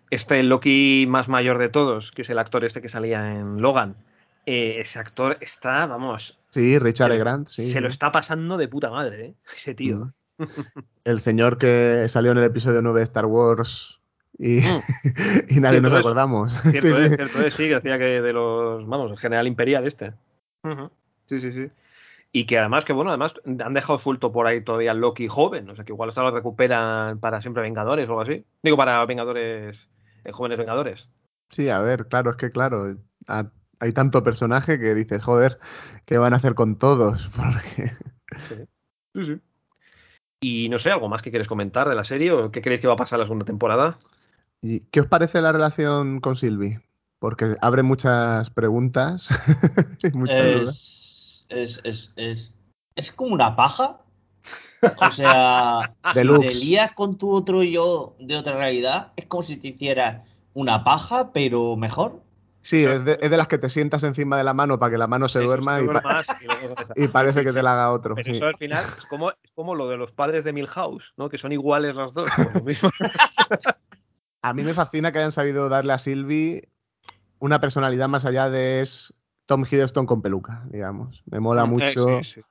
este 0.10 0.42
Loki 0.44 1.06
más 1.10 1.28
mayor 1.30 1.58
de 1.58 1.70
todos, 1.70 2.12
que 2.12 2.22
es 2.22 2.30
el 2.30 2.40
actor 2.40 2.64
este 2.66 2.82
que 2.82 2.90
salía 2.90 3.34
en 3.34 3.62
Logan, 3.62 3.96
eh, 4.46 4.78
ese 4.80 5.00
actor 5.00 5.38
está, 5.42 5.86
vamos, 5.86 6.38
Sí, 6.52 6.78
Richard 6.80 7.12
se. 7.12 7.18
Grant, 7.18 7.48
sí. 7.48 7.70
se 7.70 7.82
lo 7.82 7.88
está 7.88 8.12
pasando 8.12 8.58
de 8.58 8.68
puta 8.68 8.90
madre, 8.90 9.26
¿eh? 9.26 9.36
ese 9.56 9.74
tío. 9.74 10.14
Mm. 10.38 10.46
El 11.06 11.22
señor 11.22 11.58
que 11.58 12.06
salió 12.10 12.32
en 12.32 12.40
el 12.40 12.44
episodio 12.44 12.82
9 12.82 13.00
de 13.00 13.04
Star 13.04 13.26
Wars 13.26 14.02
y, 14.38 14.60
Mm. 14.60 14.82
y 15.50 15.60
nadie 15.60 15.80
Cierto 15.80 15.90
nos 15.90 16.00
acordamos. 16.00 16.54
Cierto 16.62 16.80
Sí, 16.82 16.88
es, 16.88 17.10
sí. 17.10 17.16
cierto 17.16 17.46
es, 17.46 17.54
sí, 17.54 17.68
que 17.68 17.76
decía 17.76 17.98
que 17.98 18.22
de 18.22 18.34
los, 18.34 18.86
vamos, 18.88 19.12
el 19.12 19.18
general 19.18 19.48
imperial 19.48 19.88
este. 19.88 20.14
Sí, 21.26 21.40
sí, 21.40 21.52
sí. 21.54 21.70
Y 22.34 22.46
que 22.46 22.60
además, 22.60 22.86
que 22.86 22.94
bueno, 22.94 23.12
además 23.12 23.34
han 23.46 23.74
dejado 23.74 24.00
suelto 24.00 24.32
por 24.32 24.48
ahí 24.48 24.62
todavía 24.62 24.94
Loki 24.94 25.28
joven, 25.28 25.70
o 25.70 25.76
sea 25.76 25.84
que 25.84 25.92
igual 25.92 26.10
hasta 26.10 26.24
lo 26.24 26.32
recuperan 26.32 27.20
para 27.20 27.42
siempre 27.42 27.64
Vengadores 27.64 28.08
o 28.08 28.12
algo 28.12 28.22
así. 28.22 28.46
Digo, 28.64 28.78
para 28.78 29.06
Vengadores, 29.06 29.90
eh, 30.24 30.32
jóvenes 30.32 30.58
Vengadores. 30.58 31.10
Sí, 31.50 31.70
a 31.70 31.80
ver, 31.80 32.08
claro, 32.08 32.32
es 32.32 32.38
que 32.38 32.50
claro, 32.50 32.96
hay 33.82 33.92
tanto 33.94 34.24
personaje 34.24 34.80
que 34.80 34.94
dices, 34.94 35.22
joder, 35.24 35.60
¿qué 36.06 36.18
van 36.18 36.34
a 36.34 36.38
hacer 36.38 36.54
con 36.56 36.78
todos? 36.78 37.30
Porque 37.36 37.94
Sí, 39.14 39.26
sí. 39.26 39.42
Y 40.44 40.70
no 40.70 40.80
sé, 40.80 40.92
¿algo 40.92 41.10
más 41.10 41.22
que 41.22 41.30
quieres 41.30 41.48
comentar 41.48 41.90
de 41.90 41.96
la 41.96 42.04
serie 42.04 42.32
o 42.32 42.52
qué 42.52 42.62
creéis 42.62 42.82
que 42.82 42.88
va 42.88 42.94
a 42.94 42.98
pasar 42.98 43.18
en 43.18 43.22
la 43.22 43.26
segunda 43.26 43.46
temporada? 43.46 44.00
¿Y 44.62 44.82
qué 44.92 45.02
os 45.02 45.08
parece 45.08 45.42
la 45.42 45.52
relación 45.52 46.20
con 46.20 46.36
Sylvie? 46.36 46.80
Porque 47.20 47.56
abre 47.62 47.84
muchas 47.84 48.50
preguntas 48.50 49.30
y 50.04 50.18
muchas 50.18 50.62
dudas. 50.62 50.68
Es, 50.70 51.46
es, 51.50 51.82
es, 51.84 52.14
es, 52.16 52.54
es 52.96 53.12
como 53.12 53.34
una 53.34 53.56
paja. 53.56 54.02
O 54.98 55.12
sea, 55.12 55.96
si 56.14 56.20
Deluxe. 56.20 56.48
te 56.48 56.56
lías 56.56 56.94
con 56.94 57.18
tu 57.18 57.30
otro 57.32 57.64
yo 57.64 58.16
de 58.20 58.38
otra 58.38 58.58
realidad, 58.58 59.12
es 59.16 59.26
como 59.28 59.44
si 59.44 59.58
te 59.58 59.70
hicieras 59.70 60.22
una 60.54 60.84
paja, 60.84 61.32
pero 61.34 61.76
mejor. 61.76 62.24
Sí, 62.64 62.84
es 62.86 63.04
de, 63.04 63.18
es 63.22 63.32
de 63.32 63.38
las 63.38 63.48
que 63.48 63.58
te 63.58 63.70
sientas 63.70 64.04
encima 64.04 64.38
de 64.38 64.44
la 64.44 64.54
mano 64.54 64.78
para 64.78 64.92
que 64.92 64.98
la 64.98 65.08
mano 65.08 65.28
se 65.28 65.40
duerma 65.40 65.78
se 65.80 65.86
y, 65.86 65.88
pa- 65.88 66.02
parece 67.12 67.44
que 67.44 67.52
te 67.54 67.64
la 67.64 67.74
haga 67.74 67.92
otro. 67.92 68.14
Pero 68.16 68.26
sí. 68.26 68.38
eso 68.38 68.46
al 68.46 68.56
final 68.58 68.84
es 68.98 69.06
como, 69.06 69.32
es 69.32 69.52
como 69.56 69.74
lo 69.76 69.90
de 69.90 69.98
los 69.98 70.12
padres 70.12 70.44
de 70.44 70.54
Milhouse, 70.54 71.14
¿no? 71.18 71.30
Que 71.30 71.38
son 71.40 71.52
iguales 71.52 71.96
los 71.96 72.14
dos. 72.14 72.30
pues 72.36 72.54
lo 72.56 72.62
mismo. 72.64 72.90
A 74.44 74.54
mí 74.54 74.64
me 74.64 74.74
fascina 74.74 75.12
que 75.12 75.20
hayan 75.20 75.32
sabido 75.32 75.70
darle 75.70 75.94
a 75.94 76.00
Sylvie 76.00 76.68
una 77.40 77.60
personalidad 77.60 78.08
más 78.08 78.26
allá 78.26 78.50
de 78.50 78.82
es 78.82 79.14
Tom 79.46 79.66
Hiddleston 79.70 80.06
con 80.08 80.22
peluca, 80.22 80.64
digamos. 80.72 81.24
Me 81.30 81.40
mola 81.40 81.64
Eh, 81.64 81.68
mucho. 81.68 82.22
sí, 82.22 82.42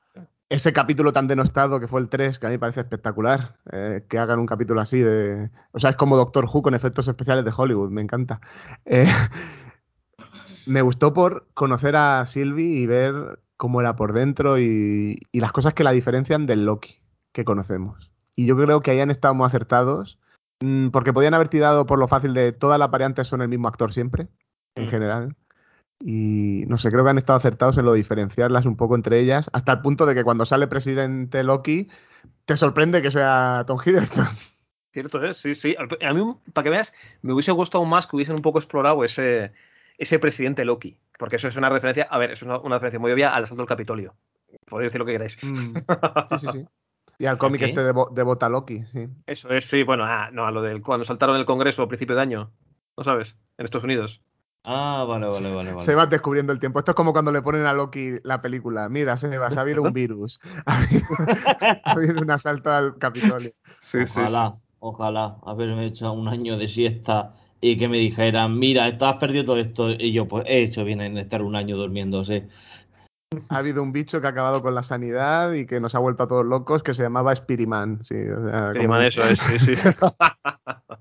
ese 0.49 0.73
capítulo 0.73 1.13
tan 1.13 1.27
denostado 1.29 1.79
que 1.81 1.89
fue 1.89 2.01
el 2.01 2.09
3, 2.09 2.39
que 2.39 2.47
a 2.47 2.51
mí 2.51 2.55
me 2.55 2.59
parece 2.61 2.81
espectacular, 2.81 3.57
eh, 3.73 4.05
que 4.09 4.19
hagan 4.19 4.39
un 4.41 4.47
capítulo 4.47 4.81
así 4.81 4.99
de... 5.01 5.51
O 5.73 5.79
sea, 5.79 5.91
es 5.91 5.97
como 5.97 6.17
Doctor 6.17 6.45
Who 6.53 6.63
con 6.63 6.75
efectos 6.75 7.07
especiales 7.09 7.45
de 7.45 7.53
Hollywood, 7.57 7.91
me 7.91 8.03
encanta. 8.03 8.41
Eh, 8.85 9.09
me 10.67 10.83
gustó 10.83 11.13
por 11.13 11.47
conocer 11.55 11.97
a 11.97 12.25
Sylvie 12.27 12.79
y 12.79 12.87
ver 12.87 13.41
cómo 13.57 13.81
era 13.81 13.97
por 13.97 14.13
dentro 14.13 14.59
y, 14.59 15.19
y 15.33 15.41
las 15.41 15.53
cosas 15.53 15.75
que 15.75 15.85
la 15.85 15.93
diferencian 15.93 16.47
del 16.47 16.65
Loki 16.65 17.01
que 17.33 17.45
conocemos. 17.45 18.11
Y 18.35 18.47
yo 18.47 18.57
creo 18.57 18.81
que 18.81 18.91
ahí 18.91 19.01
han 19.01 19.11
estado 19.11 19.35
muy 19.35 19.47
acertados, 19.47 20.19
mm, 20.61 20.89
porque 20.89 21.13
podían 21.13 21.35
haber 21.35 21.49
tirado 21.49 21.87
por 21.87 21.99
lo 21.99 22.09
fácil 22.09 22.33
de 22.35 22.53
todas 22.53 22.79
las 22.79 22.91
variantes 22.91 23.29
son 23.29 23.43
el 23.43 23.49
mismo 23.49 23.69
actor 23.69 23.93
siempre, 23.93 24.29
en 24.77 24.87
Mm. 24.87 24.89
general. 24.89 25.37
Y 26.03 26.65
no 26.67 26.79
sé, 26.79 26.91
creo 26.91 27.05
que 27.05 27.11
han 27.11 27.19
estado 27.19 27.37
acertados 27.39 27.77
en 27.77 27.85
lo 27.85 27.93
de 27.93 27.99
diferenciarlas 27.99 28.65
un 28.65 28.77
poco 28.77 28.95
entre 28.95 29.21
ellas, 29.21 29.51
hasta 29.53 29.73
el 29.73 29.81
punto 29.83 30.07
de 30.07 30.15
que 30.15 30.25
cuando 30.25 30.47
sale 30.47 30.67
presidente 30.67 31.45
Loki, 31.45 31.89
te 32.47 32.57
sorprende 32.57 33.03
que 33.03 33.11
sea 33.11 33.65
Tom 33.67 33.79
Hiddleston. 33.85 34.27
Cierto 34.93 35.23
es, 35.23 35.37
sí, 35.37 35.55
sí. 35.55 35.77
A 35.79 36.15
mí, 36.15 36.37
para 36.53 36.65
que 36.65 36.71
veas, 36.71 36.95
me 37.23 37.33
hubiese 37.33 37.53
gustado 37.53 37.85
más 37.85 38.07
que 38.07 38.17
hubiesen 38.17 38.35
un 38.37 38.43
poco 38.43 38.59
explorado 38.59 39.05
ese, 39.05 39.53
ese 40.01 40.19
presidente 40.19 40.65
Loki. 40.65 40.99
Porque 41.19 41.37
eso 41.37 41.47
es 41.47 41.57
una 41.57 41.69
referencia, 41.69 42.09
a 42.11 42.19
ver, 42.19 42.33
eso 42.33 42.45
es 42.45 42.49
una, 42.49 42.59
una 42.59 42.77
referencia 42.77 42.99
muy 42.99 43.13
obvia 43.13 43.35
al 43.35 43.45
asalto 43.45 43.61
del 43.61 43.69
Capitolio. 43.69 44.17
Podéis 44.67 44.89
decir 44.89 44.99
lo 44.99 45.07
que 45.07 45.13
queráis. 45.13 45.37
Mm, 45.43 45.77
Sí, 46.31 46.39
sí, 46.39 46.49
sí. 46.53 46.67
Y 47.19 47.27
al 47.27 47.37
cómic 47.37 47.61
este 47.61 47.83
de, 47.83 47.93
de 48.13 48.23
Bota 48.23 48.49
Loki, 48.49 48.83
sí. 48.87 49.07
Eso 49.27 49.51
es, 49.51 49.67
sí, 49.67 49.83
bueno, 49.83 50.05
ah, 50.07 50.31
no, 50.33 50.47
a 50.47 50.51
lo 50.51 50.63
del 50.63 50.81
cuando 50.81 51.05
saltaron 51.05 51.37
el 51.37 51.45
Congreso 51.45 51.83
a 51.83 51.89
principio 51.89 52.17
de 52.17 52.23
año. 52.23 52.51
¿No 52.97 53.05
sabes? 53.05 53.37
En 53.59 53.67
Estados 53.67 53.85
Unidos. 53.85 54.23
Ah, 54.65 55.05
vale, 55.07 55.27
vale, 55.27 55.55
vale. 55.55 55.73
vale. 55.73 55.85
Se 55.85 55.95
va 55.95 56.07
descubriendo 56.07 56.53
el 56.55 56.61
tiempo. 56.61 56.79
Esto 56.79 56.93
es 56.93 56.95
como 56.95 57.13
cuando 57.13 57.31
le 57.31 57.43
ponen 57.43 57.67
a 57.67 57.75
Loki 57.75 58.21
la 58.25 58.41
película. 58.41 58.89
Mira, 58.89 59.19
Sebas, 59.19 59.59
ha 59.59 59.61
habido 59.61 59.83
un 59.83 59.93
virus. 59.93 60.41
Ha 60.67 60.79
habido, 60.79 61.07
ha 61.85 61.93
habido 61.93 62.23
un 62.23 62.31
asalto 62.31 62.71
al 62.71 62.97
Capitolio. 62.97 63.53
Sí, 63.81 63.99
ojalá, 63.99 64.51
ojalá 64.79 65.37
haberme 65.45 65.87
hecho 65.87 66.11
un 66.13 66.29
año 66.29 66.57
de 66.57 66.69
siesta 66.69 67.35
y 67.61 67.77
que 67.77 67.89
me 67.89 67.99
dijeran, 67.99 68.59
mira, 68.59 68.89
estás 68.89 69.15
perdido 69.17 69.45
todo 69.45 69.57
esto. 69.59 69.91
Y 69.91 70.13
yo, 70.13 70.27
pues 70.27 70.45
he 70.47 70.63
hecho 70.63 70.85
bien 70.85 71.01
en 71.01 71.19
estar 71.19 71.43
un 71.43 71.57
año 71.57 71.77
durmiéndose. 71.77 72.49
Ha 73.49 73.59
habido 73.59 73.83
un 73.83 73.93
bicho 73.93 74.21
que 74.21 74.27
ha 74.27 74.31
acabado 74.31 74.61
con 74.63 74.75
la 74.75 74.83
sanidad 74.83 75.53
y 75.53 75.67
que 75.67 75.79
nos 75.81 75.95
ha 75.95 75.99
vuelto 76.01 76.23
a 76.25 76.27
todos 76.27 76.45
locos, 76.45 76.83
que 76.83 76.95
se 76.95 77.03
llamaba 77.03 77.35
Spiriman. 77.35 78.05
Sí, 78.05 78.17
o 78.17 78.49
sea, 78.49 78.73
Sí, 78.73 78.79
como- 78.79 78.89
man, 78.91 79.03
eso 79.03 79.23
es, 79.25 79.39
sí, 79.39 79.59
sí. 79.59 79.73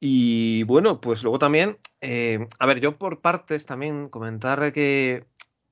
y 0.00 0.62
bueno, 0.62 1.00
pues 1.00 1.22
luego 1.22 1.38
también, 1.38 1.78
eh, 2.00 2.46
a 2.58 2.66
ver, 2.66 2.80
yo 2.80 2.96
por 2.96 3.20
partes 3.20 3.66
también 3.66 4.08
comentar 4.08 4.72
que, 4.72 5.24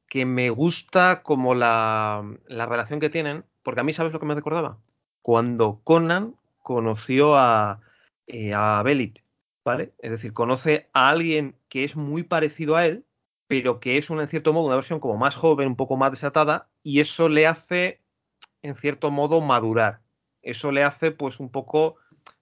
que 0.08 0.26
me 0.26 0.50
gusta 0.50 1.22
como 1.22 1.54
la, 1.54 2.22
la 2.48 2.66
relación 2.66 3.00
que 3.00 3.08
tienen, 3.10 3.44
porque 3.62 3.80
a 3.80 3.84
mí, 3.84 3.92
¿sabes 3.92 4.12
lo 4.12 4.20
que 4.20 4.26
me 4.26 4.34
recordaba? 4.34 4.78
Cuando 5.22 5.80
Conan 5.82 6.34
conoció 6.62 7.36
a, 7.38 7.80
eh, 8.26 8.52
a 8.54 8.82
Belit, 8.82 9.20
¿vale? 9.66 9.92
Es 9.98 10.12
decir, 10.12 10.32
conoce 10.32 10.88
a 10.92 11.08
alguien 11.08 11.56
que 11.68 11.82
es 11.82 11.96
muy 11.96 12.22
parecido 12.22 12.76
a 12.76 12.86
él, 12.86 13.04
pero 13.48 13.80
que 13.80 13.98
es 13.98 14.10
un, 14.10 14.20
en 14.20 14.28
cierto 14.28 14.52
modo 14.52 14.66
una 14.66 14.76
versión 14.76 15.00
como 15.00 15.16
más 15.16 15.34
joven, 15.34 15.66
un 15.66 15.76
poco 15.76 15.96
más 15.96 16.12
desatada, 16.12 16.68
y 16.84 17.00
eso 17.00 17.28
le 17.28 17.48
hace, 17.48 18.00
en 18.62 18.76
cierto 18.76 19.10
modo, 19.10 19.40
madurar. 19.40 20.02
Eso 20.40 20.70
le 20.70 20.84
hace, 20.84 21.10
pues, 21.10 21.40
un 21.40 21.50
poco 21.50 21.96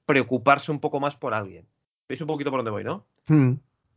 preocuparse 0.04 0.70
un 0.70 0.80
poco 0.80 1.00
más 1.00 1.16
por 1.16 1.32
alguien. 1.32 1.66
¿Veis 2.10 2.20
un 2.20 2.26
poquito 2.26 2.50
por 2.50 2.58
dónde 2.58 2.72
voy, 2.72 2.84
no? 2.84 3.06
Hmm. 3.26 3.54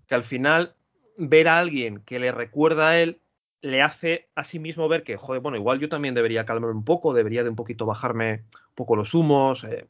Que 0.08 0.16
al 0.16 0.24
final, 0.24 0.78
ver 1.18 1.50
a 1.50 1.58
alguien 1.58 2.00
que 2.06 2.20
le 2.20 2.32
recuerda 2.32 2.92
a 2.92 3.02
él, 3.02 3.20
le 3.60 3.82
hace 3.82 4.30
a 4.36 4.46
sí 4.46 4.58
mismo 4.58 4.88
ver 4.88 5.04
que, 5.04 5.18
joder, 5.18 5.42
bueno, 5.42 5.58
igual 5.58 5.80
yo 5.80 5.90
también 5.90 6.16
debería 6.16 6.46
calmarme 6.46 6.78
un 6.78 6.86
poco, 6.86 7.14
debería 7.14 7.44
de 7.44 7.50
un 7.50 7.58
poquito 7.58 7.86
bajarme 7.86 8.46
un 8.70 8.76
poco 8.76 8.96
los 8.96 9.14
humos, 9.14 9.66
eh, 9.66 9.86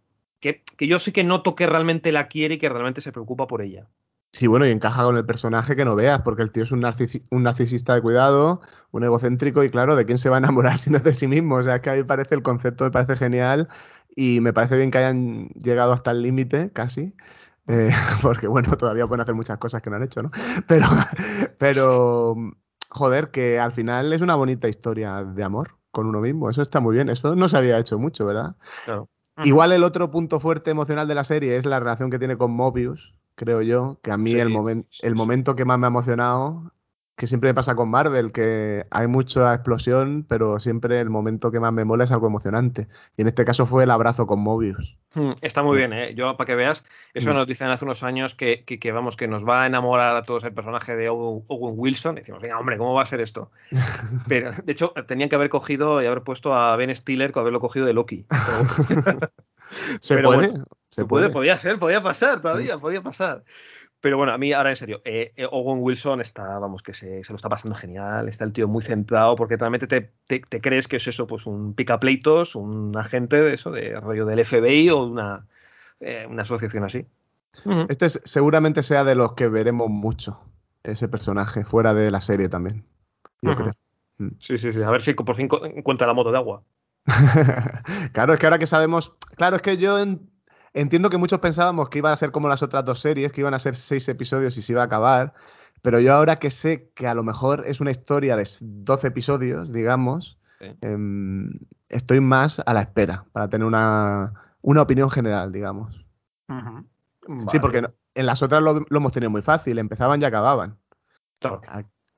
que, 0.53 0.63
que, 0.77 0.87
yo 0.87 0.99
sí 0.99 1.11
que 1.11 1.23
noto 1.23 1.55
que 1.55 1.67
realmente 1.67 2.11
la 2.11 2.27
quiere 2.27 2.55
y 2.55 2.57
que 2.57 2.69
realmente 2.69 3.01
se 3.01 3.11
preocupa 3.11 3.47
por 3.47 3.61
ella. 3.61 3.87
Sí, 4.33 4.45
bueno, 4.45 4.67
y 4.67 4.71
encaja 4.71 5.03
con 5.03 5.17
el 5.17 5.25
personaje 5.25 5.75
que 5.75 5.85
no 5.85 5.95
veas, 5.95 6.21
porque 6.21 6.43
el 6.43 6.51
tío 6.51 6.63
es 6.63 6.71
un, 6.71 6.81
narcis 6.81 7.21
un 7.31 7.43
narcisista 7.43 7.95
de 7.95 8.01
cuidado, 8.01 8.61
un 8.91 9.03
egocéntrico, 9.03 9.63
y 9.63 9.69
claro, 9.69 9.95
¿de 9.95 10.05
quién 10.05 10.17
se 10.17 10.29
va 10.29 10.35
a 10.35 10.39
enamorar 10.39 10.77
si 10.77 10.89
no 10.89 10.97
es 10.97 11.03
de 11.03 11.13
sí 11.13 11.27
mismo? 11.27 11.55
O 11.55 11.63
sea, 11.63 11.77
es 11.77 11.81
que 11.81 11.89
a 11.89 11.95
mí 11.95 12.03
parece 12.03 12.35
el 12.35 12.43
concepto, 12.43 12.83
me 12.83 12.91
parece 12.91 13.15
genial, 13.15 13.67
y 14.15 14.39
me 14.41 14.53
parece 14.53 14.77
bien 14.77 14.91
que 14.91 14.99
hayan 14.99 15.47
llegado 15.49 15.93
hasta 15.93 16.11
el 16.11 16.21
límite, 16.21 16.71
casi, 16.71 17.13
eh, 17.67 17.89
porque 18.21 18.47
bueno, 18.47 18.75
todavía 18.77 19.07
pueden 19.07 19.21
hacer 19.21 19.35
muchas 19.35 19.57
cosas 19.57 19.81
que 19.81 19.89
no 19.89 19.95
han 19.95 20.03
hecho, 20.03 20.21
¿no? 20.21 20.31
Pero, 20.67 20.87
pero, 21.57 22.35
joder, 22.89 23.31
que 23.31 23.59
al 23.59 23.71
final 23.71 24.13
es 24.13 24.21
una 24.21 24.35
bonita 24.35 24.67
historia 24.69 25.23
de 25.23 25.43
amor 25.43 25.77
con 25.91 26.05
uno 26.05 26.21
mismo, 26.21 26.49
eso 26.49 26.61
está 26.61 26.79
muy 26.79 26.93
bien, 26.93 27.09
eso 27.09 27.35
no 27.35 27.49
se 27.49 27.57
había 27.57 27.79
hecho 27.79 27.97
mucho, 27.97 28.25
¿verdad? 28.25 28.55
Claro. 28.85 29.09
Igual 29.43 29.71
el 29.71 29.83
otro 29.83 30.09
punto 30.11 30.39
fuerte 30.39 30.71
emocional 30.71 31.07
de 31.07 31.15
la 31.15 31.23
serie 31.23 31.57
es 31.57 31.65
la 31.65 31.79
relación 31.79 32.09
que 32.09 32.19
tiene 32.19 32.37
con 32.37 32.51
Mobius, 32.51 33.13
creo 33.35 33.61
yo, 33.61 33.99
que 34.01 34.11
a 34.11 34.17
mí 34.17 34.31
Sí, 34.31 34.39
el, 34.39 34.49
momen- 34.49 34.87
el 35.01 35.15
momento 35.15 35.55
que 35.55 35.65
más 35.65 35.77
me 35.77 35.87
ha 35.87 35.89
emocionado, 35.89 36.71
que 37.17 37.25
siempre 37.27 37.49
me 37.49 37.55
pasa 37.55 37.75
con 37.75 37.89
Marvel, 37.89 38.31
que 38.31 38.85
hay 38.91 39.07
mucha 39.07 39.53
explosión, 39.53 40.23
pero 40.29 40.59
siempre 40.59 40.99
el 41.01 41.09
momento 41.09 41.51
que 41.51 41.59
más 41.59 41.73
me 41.73 41.83
mola 41.83 42.03
es 42.03 42.11
algo 42.11 42.27
emocionante. 42.27 42.87
Y 43.17 43.23
en 43.23 43.27
este 43.27 43.43
caso 43.43 43.65
fue 43.65 43.85
el 43.85 43.91
abrazo 43.91 44.27
con 44.27 44.39
Mobius. 44.39 44.97
Mm, 45.15 45.31
Está 45.41 45.63
muy 45.63 45.77
bien, 45.77 45.93
¿eh? 45.93 46.13
Yo, 46.13 46.37
para 46.37 46.45
que 46.45 46.53
veas, 46.55 46.83
eso 47.15 47.33
nos 47.33 47.47
dicen 47.47 47.69
hace 47.71 47.85
unos 47.85 48.03
años 48.03 48.35
que, 48.35 48.63
que, 48.65 48.77
que, 48.79 48.91
vamos, 48.91 49.17
que 49.17 49.27
nos 49.27 49.43
va 49.47 49.63
a 49.63 49.65
enamorar 49.65 50.15
a 50.15 50.21
todos 50.21 50.43
el 50.43 50.53
personaje 50.53 50.95
de 50.95 51.09
Owen, 51.09 51.43
Owen 51.47 51.73
Wilson. 51.75 52.17
Y 52.17 52.19
decimos, 52.19 52.39
venga, 52.41 52.59
hombre, 52.59 52.77
¿cómo 52.77 52.93
va 52.93 53.01
a 53.01 53.07
ser 53.07 53.19
esto? 53.19 53.51
Pero, 54.27 54.51
de 54.51 54.71
hecho, 54.71 54.93
tenían 55.07 55.29
que 55.29 55.35
haber 55.35 55.49
cogido 55.49 56.03
y 56.03 56.05
haber 56.05 56.21
puesto 56.21 56.53
a 56.53 56.75
Ben 56.75 56.95
Stiller 56.95 57.31
con 57.31 57.41
haberlo 57.41 57.59
cogido 57.59 57.87
de 57.87 57.93
Loki. 57.93 58.27
Pero 58.87 59.01
bueno, 59.03 59.19
¿Se 59.99 60.15
Pero 60.15 60.29
puede? 60.29 60.47
bueno, 60.49 60.65
¿Se 60.89 61.05
puede, 61.05 61.29
puede? 61.29 61.33
podía 61.33 61.57
ser, 61.57 61.79
podía 61.79 62.01
pasar 62.01 62.41
todavía, 62.41 62.77
podía 62.77 63.01
pasar. 63.01 63.43
Pero 63.99 64.17
bueno, 64.17 64.31
a 64.31 64.37
mí 64.37 64.53
ahora 64.53 64.69
en 64.69 64.75
serio, 64.75 65.01
eh, 65.05 65.33
eh, 65.35 65.47
Owen 65.51 65.79
Wilson 65.81 66.21
está, 66.21 66.59
vamos, 66.59 66.83
que 66.83 66.93
se, 66.93 67.23
se 67.23 67.33
lo 67.33 67.35
está 67.37 67.49
pasando 67.49 67.75
genial, 67.75 68.27
está 68.29 68.43
el 68.43 68.53
tío 68.53 68.67
muy 68.67 68.83
centrado, 68.83 69.35
porque 69.35 69.57
realmente 69.57 69.87
te, 69.87 70.11
te- 70.27 70.41
te 70.47 70.61
crees 70.61 70.87
que 70.87 70.97
es 70.97 71.07
eso, 71.07 71.25
pues 71.25 71.45
un 71.47 71.73
picapleitos, 71.73 72.55
un 72.55 72.95
agente 72.95 73.41
de 73.41 73.53
eso, 73.55 73.71
de 73.71 73.99
rollo 73.99 74.25
del 74.27 74.39
FBI 74.39 74.89
o 74.91 75.03
una, 75.05 75.47
eh, 75.99 76.27
una 76.29 76.43
asociación 76.43 76.83
así. 76.83 77.05
Este 77.89 78.05
es- 78.05 78.21
seguramente 78.23 78.83
sea 78.83 79.03
de 79.03 79.15
los 79.15 79.33
que 79.33 79.47
veremos 79.47 79.89
mucho, 79.89 80.39
ese 80.83 81.07
personaje, 81.07 81.65
fuera 81.65 81.95
de 81.95 82.11
la 82.11 82.21
serie 82.21 82.49
también, 82.49 82.85
yo 83.41 83.55
creo. 83.55 83.73
Mm. 84.19 84.27
Sí, 84.39 84.57
sí, 84.59 84.73
sí, 84.73 84.81
a 84.83 84.91
ver 84.91 85.01
si 85.01 85.13
por 85.15 85.35
fin 85.35 85.49
encuentra 85.75 86.05
la 86.05 86.13
moto 86.13 86.31
de 86.31 86.37
agua. 86.37 86.61
claro, 88.13 88.33
es 88.33 88.39
que 88.39 88.45
ahora 88.45 88.59
que 88.59 88.67
sabemos. 88.67 89.13
Claro, 89.35 89.55
es 89.55 89.61
que 89.61 89.77
yo 89.77 89.99
en- 89.99 90.29
entiendo 90.79 91.09
que 91.09 91.17
muchos 91.17 91.39
pensábamos 91.39 91.89
que 91.89 91.97
iban 91.99 92.13
a 92.13 92.17
ser 92.17 92.31
como 92.31 92.47
las 92.47 92.61
otras 92.63 92.85
dos 92.85 92.99
series, 92.99 93.31
que 93.31 93.41
iban 93.41 93.53
a 93.53 93.59
ser 93.59 93.75
seis 93.75 94.07
episodios 94.09 94.57
y 94.57 94.61
se 94.61 94.71
iba 94.73 94.81
a 94.81 94.85
acabar. 94.85 95.33
Pero 95.81 95.99
yo 95.99 96.13
ahora 96.13 96.37
que 96.37 96.49
sé 96.51 96.89
que 96.95 97.07
a 97.07 97.13
lo 97.13 97.23
mejor 97.23 97.63
es 97.67 97.79
una 97.81 97.91
historia 97.91 98.35
de 98.35 98.43
s- 98.43 98.59
12 98.67 99.07
episodios, 99.07 99.71
digamos, 99.71 100.37
Sí. 100.59 100.75
em, 100.81 101.51
estoy 101.89 102.19
más 102.19 102.61
a 102.65 102.73
la 102.73 102.81
espera 102.81 103.25
para 103.31 103.47
tener 103.47 103.65
una, 103.67 104.33
una 104.61 104.81
opinión 104.81 105.09
general, 105.11 105.51
digamos. 105.51 106.03
Sí, 106.47 106.53
Vale. 107.27 107.59
porque 107.59 107.85
en 108.15 108.25
las 108.25 108.41
otras 108.41 108.61
lo, 108.63 108.85
lo 108.89 108.97
hemos 108.97 109.11
tenido 109.11 109.29
muy 109.29 109.41
fácil, 109.41 109.77
empezaban 109.79 110.21
y 110.21 110.25
acababan. 110.25 110.77
Claro. 111.39 111.61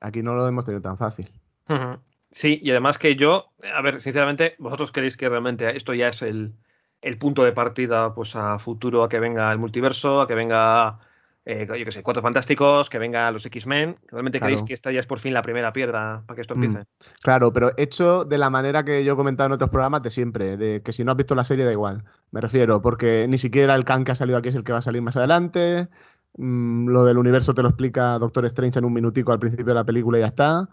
Aquí 0.00 0.22
no 0.22 0.34
lo 0.34 0.46
hemos 0.48 0.64
tenido 0.64 0.80
tan 0.80 0.96
fácil. 0.96 1.30
Sí, 2.30 2.58
y 2.62 2.70
además 2.70 2.96
que 2.96 3.16
yo, 3.16 3.46
a 3.76 3.82
ver, 3.82 4.00
sinceramente, 4.00 4.54
vosotros 4.58 4.92
queréis 4.92 5.16
que 5.16 5.28
realmente 5.28 5.76
esto 5.76 5.92
ya 5.94 6.08
es 6.08 6.22
el, 6.22 6.54
el 7.02 7.18
punto 7.18 7.44
de 7.44 7.52
partida 7.52 8.14
pues 8.14 8.36
a 8.36 8.58
futuro, 8.58 9.02
a 9.04 9.08
que 9.08 9.20
venga 9.20 9.50
el 9.52 9.58
multiverso, 9.58 10.20
a 10.20 10.26
que 10.26 10.34
venga, 10.34 10.98
eh, 11.44 11.66
yo 11.66 11.84
qué 11.84 11.92
sé, 11.92 12.02
Cuatro 12.02 12.22
Fantásticos, 12.22 12.90
que 12.90 12.98
venga 12.98 13.30
los 13.30 13.46
X-Men. 13.46 13.96
¿Realmente 14.08 14.38
Claro. 14.38 14.50
creéis 14.52 14.62
que 14.66 14.74
esta 14.74 14.92
ya 14.92 15.00
es 15.00 15.06
por 15.06 15.18
fin 15.18 15.32
la 15.32 15.42
primera 15.42 15.72
piedra 15.72 16.22
para 16.26 16.34
que 16.34 16.42
esto 16.42 16.54
Mm. 16.54 16.64
empiece? 16.64 16.86
Claro, 17.22 17.52
pero 17.52 17.72
hecho 17.78 18.24
de 18.24 18.36
la 18.38 18.50
manera 18.50 18.84
que 18.84 19.02
yo 19.04 19.14
he 19.14 19.16
comentado 19.16 19.46
en 19.46 19.52
otros 19.52 19.70
programas 19.70 20.02
de 20.02 20.10
siempre, 20.10 20.56
de 20.56 20.82
que 20.82 20.92
si 20.92 21.04
no 21.04 21.12
has 21.12 21.16
visto 21.16 21.34
la 21.34 21.44
serie 21.44 21.64
da 21.64 21.72
igual. 21.72 22.04
Me 22.32 22.40
refiero, 22.40 22.82
porque 22.82 23.26
ni 23.28 23.38
siquiera 23.38 23.74
el 23.74 23.84
Kang 23.84 24.04
que 24.04 24.12
ha 24.12 24.14
salido 24.14 24.38
aquí 24.38 24.50
es 24.50 24.54
el 24.54 24.64
que 24.64 24.72
va 24.72 24.78
a 24.78 24.82
salir 24.82 25.00
más 25.02 25.16
adelante. 25.16 25.88
Mm, 26.36 26.88
lo 26.90 27.04
del 27.06 27.18
universo 27.18 27.54
te 27.54 27.62
lo 27.62 27.68
explica 27.68 28.18
Doctor 28.18 28.44
Strange 28.46 28.78
en 28.78 28.84
un 28.84 28.92
minutico 28.92 29.32
al 29.32 29.38
principio 29.40 29.66
de 29.66 29.74
la 29.74 29.84
película 29.84 30.18
y 30.18 30.20
ya 30.20 30.26
está. 30.28 30.68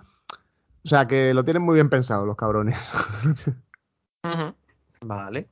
O 0.83 0.89
sea, 0.89 1.07
que 1.07 1.33
lo 1.33 1.43
tienen 1.43 1.63
muy 1.63 1.73
bien 1.75 1.89
pensado 1.89 2.25
los 2.25 2.35
cabrones. 2.37 2.77
Vale. 5.01 5.49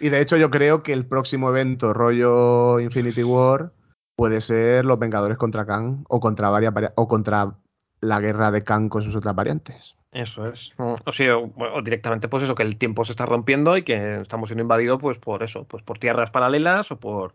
Y 0.00 0.08
de 0.08 0.20
hecho 0.20 0.36
yo 0.36 0.50
creo 0.50 0.82
que 0.82 0.92
el 0.92 1.06
próximo 1.06 1.48
evento, 1.50 1.92
rollo 1.92 2.80
Infinity 2.80 3.22
War, 3.22 3.72
puede 4.16 4.40
ser 4.40 4.84
los 4.84 4.98
Vengadores 4.98 5.38
contra 5.38 5.66
Kang 5.66 6.04
o 6.08 6.20
contra 6.20 6.50
varias 6.50 6.72
vari- 6.72 6.92
o 6.96 7.08
contra 7.08 7.54
la 8.00 8.20
guerra 8.20 8.50
de 8.50 8.62
Kang 8.62 8.88
con 8.88 9.02
sus 9.02 9.16
otras 9.16 9.34
variantes. 9.34 9.96
Eso 10.12 10.46
es. 10.46 10.72
O 10.78 11.12
sea, 11.12 11.36
o, 11.36 11.52
o 11.56 11.82
directamente 11.82 12.28
pues 12.28 12.42
eso, 12.44 12.54
que 12.54 12.62
el 12.62 12.76
tiempo 12.76 13.04
se 13.04 13.12
está 13.12 13.26
rompiendo 13.26 13.76
y 13.76 13.82
que 13.82 14.20
estamos 14.20 14.48
siendo 14.48 14.62
invadidos 14.62 15.00
pues 15.00 15.18
por 15.18 15.42
eso, 15.42 15.64
pues 15.64 15.82
por 15.82 15.98
tierras 15.98 16.30
paralelas 16.30 16.90
o 16.90 17.00
por 17.00 17.34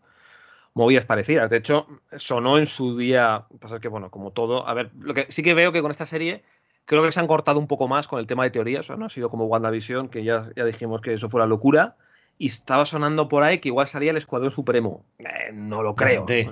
movidas 0.74 1.06
parecidas. 1.06 1.50
De 1.50 1.58
hecho, 1.58 1.88
sonó 2.18 2.58
en 2.58 2.68
su 2.68 2.96
día, 2.96 3.46
pasa 3.60 3.80
que 3.80 3.88
bueno, 3.88 4.12
como 4.12 4.32
todo, 4.32 4.68
a 4.68 4.74
ver, 4.74 4.92
lo 5.00 5.14
que 5.14 5.26
sí 5.30 5.42
que 5.44 5.54
veo 5.54 5.72
que 5.72 5.82
con 5.82 5.92
esta 5.92 6.06
serie 6.06 6.44
creo 6.86 7.04
que 7.04 7.12
se 7.12 7.20
han 7.20 7.28
cortado 7.28 7.60
un 7.60 7.68
poco 7.68 7.88
más 7.88 8.08
con 8.08 8.20
el 8.20 8.28
tema 8.28 8.44
de 8.44 8.52
teorías, 8.52 8.90
o 8.90 8.96
no 8.96 9.06
ha 9.06 9.10
sido 9.10 9.30
como 9.30 9.46
WandaVision, 9.46 10.08
que 10.10 10.24
ya, 10.24 10.50
ya 10.56 10.64
dijimos 10.66 11.02
que 11.02 11.14
eso 11.14 11.30
fue 11.30 11.40
la 11.42 11.48
locura, 11.48 11.98
y 12.42 12.48
estaba 12.48 12.86
sonando 12.86 13.28
por 13.28 13.44
ahí 13.44 13.58
que 13.58 13.68
igual 13.68 13.86
salía 13.86 14.12
el 14.12 14.18
Escuadrón 14.18 14.50
Supremo. 14.50 15.06
Eh, 15.20 15.52
no 15.54 15.84
lo 15.84 15.94
creo. 15.94 16.26
Sí, 16.26 16.48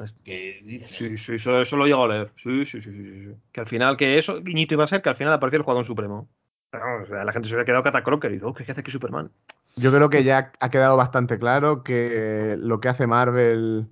sí, 0.79 1.33
eso, 1.33 1.61
eso 1.61 1.77
lo 1.77 1.87
llego 1.87 2.03
a 2.03 2.07
leer. 2.09 2.31
Sí, 2.35 2.65
sí, 2.65 2.81
sí, 2.81 2.93
sí, 2.93 3.05
sí. 3.05 3.35
Que 3.53 3.61
al 3.61 3.67
final, 3.67 3.95
que 3.95 4.19
eso, 4.19 4.43
guiñito 4.43 4.73
iba 4.73 4.83
a 4.83 4.87
ser 4.87 5.01
que 5.01 5.07
al 5.07 5.15
final 5.15 5.31
apareció 5.31 5.55
el 5.55 5.61
Escuadrón 5.61 5.85
Supremo. 5.85 6.27
Pero 6.69 7.03
o 7.03 7.05
sea, 7.05 7.23
la 7.23 7.31
gente 7.31 7.47
se 7.47 7.55
había 7.55 7.63
quedado 7.63 7.83
catacroker 7.83 8.29
y 8.29 8.33
dice, 8.33 8.45
oh, 8.45 8.53
¿qué 8.53 8.69
hace 8.69 8.81
aquí 8.81 8.91
Superman? 8.91 9.31
Yo 9.77 9.93
creo 9.93 10.09
que 10.09 10.25
ya 10.25 10.51
ha 10.59 10.69
quedado 10.69 10.97
bastante 10.97 11.39
claro 11.39 11.83
que 11.83 12.57
lo 12.59 12.81
que 12.81 12.89
hace 12.89 13.07
Marvel 13.07 13.87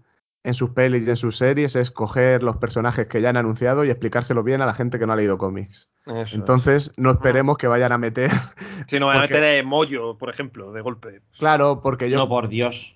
en 0.45 0.53
sus 0.53 0.69
pelis 0.69 1.05
y 1.05 1.09
en 1.09 1.15
sus 1.15 1.37
series 1.37 1.75
es 1.75 1.89
coger 1.89 2.43
los 2.43 2.57
personajes 2.57 3.07
que 3.07 3.19
ya 3.19 3.29
han 3.29 3.37
anunciado 3.37 3.83
y 3.83 3.89
explicárselo 3.89 4.43
bien 4.43 4.61
a 4.61 4.65
la 4.67 4.75
gente 4.75 4.99
que 4.99 5.07
no 5.07 5.13
ha 5.13 5.15
leído 5.15 5.39
cómics. 5.39 5.89
Eso 6.05 6.35
Entonces, 6.35 6.93
no 6.97 7.11
esperemos 7.11 7.57
que 7.57 7.67
vayan 7.67 7.91
a 7.91 7.97
meter. 7.97 8.29
Si 8.87 8.99
no, 8.99 9.07
voy 9.07 9.17
a 9.17 9.21
meter 9.21 9.65
Moyo, 9.65 10.17
por 10.19 10.29
ejemplo, 10.29 10.71
de 10.71 10.81
golpe. 10.81 11.21
Claro, 11.39 11.81
porque 11.81 12.11
yo 12.11 12.17
No, 12.17 12.29
por 12.29 12.47
Dios. 12.47 12.95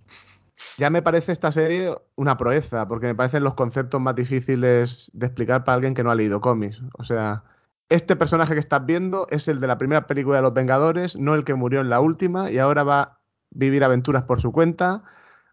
ya 0.77 0.91
me 0.91 1.01
parece 1.01 1.31
esta 1.31 1.51
serie 1.51 1.95
una 2.15 2.38
proeza, 2.38 2.88
porque 2.88 3.07
me 3.07 3.15
parecen 3.15 3.43
los 3.43 3.55
conceptos 3.55 3.99
más 3.99 4.13
difíciles 4.13 5.09
de 5.13 5.25
explicar 5.25 5.63
para 5.63 5.75
alguien 5.75 5.95
que 5.95 6.03
no 6.03 6.12
ha 6.12 6.15
leído 6.15 6.41
cómics. 6.41 6.79
O 6.99 7.03
sea, 7.03 7.43
este 7.89 8.15
personaje 8.15 8.53
que 8.53 8.59
estás 8.59 8.85
viendo 8.85 9.25
es 9.31 9.47
el 9.47 9.59
de 9.59 9.65
la 9.65 9.79
primera 9.79 10.05
película 10.05 10.35
de 10.35 10.43
Los 10.43 10.53
Vengadores, 10.53 11.17
no 11.17 11.33
el 11.33 11.43
que 11.43 11.55
murió 11.55 11.81
en 11.81 11.89
la 11.89 11.99
última, 11.99 12.51
y 12.51 12.59
ahora 12.59 12.83
va 12.83 13.01
a 13.01 13.19
vivir 13.49 13.83
aventuras 13.83 14.23
por 14.23 14.39
su 14.39 14.51
cuenta. 14.51 15.01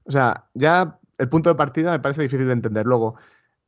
O 0.04 0.12
sea, 0.12 0.44
ya 0.52 0.98
el 1.18 1.28
punto 1.28 1.50
de 1.50 1.56
partida 1.56 1.90
me 1.90 2.00
parece 2.00 2.22
difícil 2.22 2.46
de 2.46 2.52
entender. 2.52 2.86
Luego, 2.86 3.16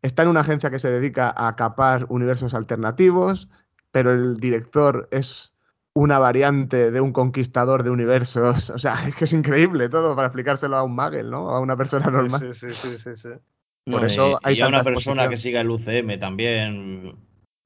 está 0.03 0.23
en 0.23 0.29
una 0.29 0.41
agencia 0.41 0.71
que 0.71 0.79
se 0.79 0.91
dedica 0.91 1.35
a 1.37 1.57
capar 1.57 2.07
universos 2.09 2.55
alternativos, 2.55 3.49
pero 3.91 4.13
el 4.13 4.37
director 4.39 5.09
es 5.11 5.53
una 5.95 6.19
variante 6.19 6.91
de 6.93 7.01
un 7.01 7.13
conquistador 7.13 7.83
de 7.83 7.91
universos. 7.91 8.71
O 8.75 8.79
sea, 8.79 9.07
es 9.09 9.15
que 9.17 9.25
es 9.25 9.33
increíble 9.33 9.89
todo 9.89 10.15
para 10.15 10.27
explicárselo 10.29 10.77
a 10.77 10.83
un 10.85 10.95
Magel, 10.95 11.31
¿no? 11.31 11.49
A 11.51 11.61
una 11.61 11.77
persona 11.77 12.11
normal. 12.11 12.53
Sí, 12.53 12.69
sí, 12.69 12.75
sí, 12.75 12.99
sí, 13.03 13.11
sí. 13.17 13.29
Por 13.91 14.03
No, 14.03 14.07
eso 14.07 14.29
y- 14.43 14.49
hay 14.49 14.55
y 14.57 14.61
a 14.61 14.69
una 14.69 14.85
persona 14.85 15.23
exposición. 15.23 15.31
que 15.31 15.37
siga 15.37 15.61
el 15.63 15.71
UCM 15.71 16.19
también. 16.19 17.17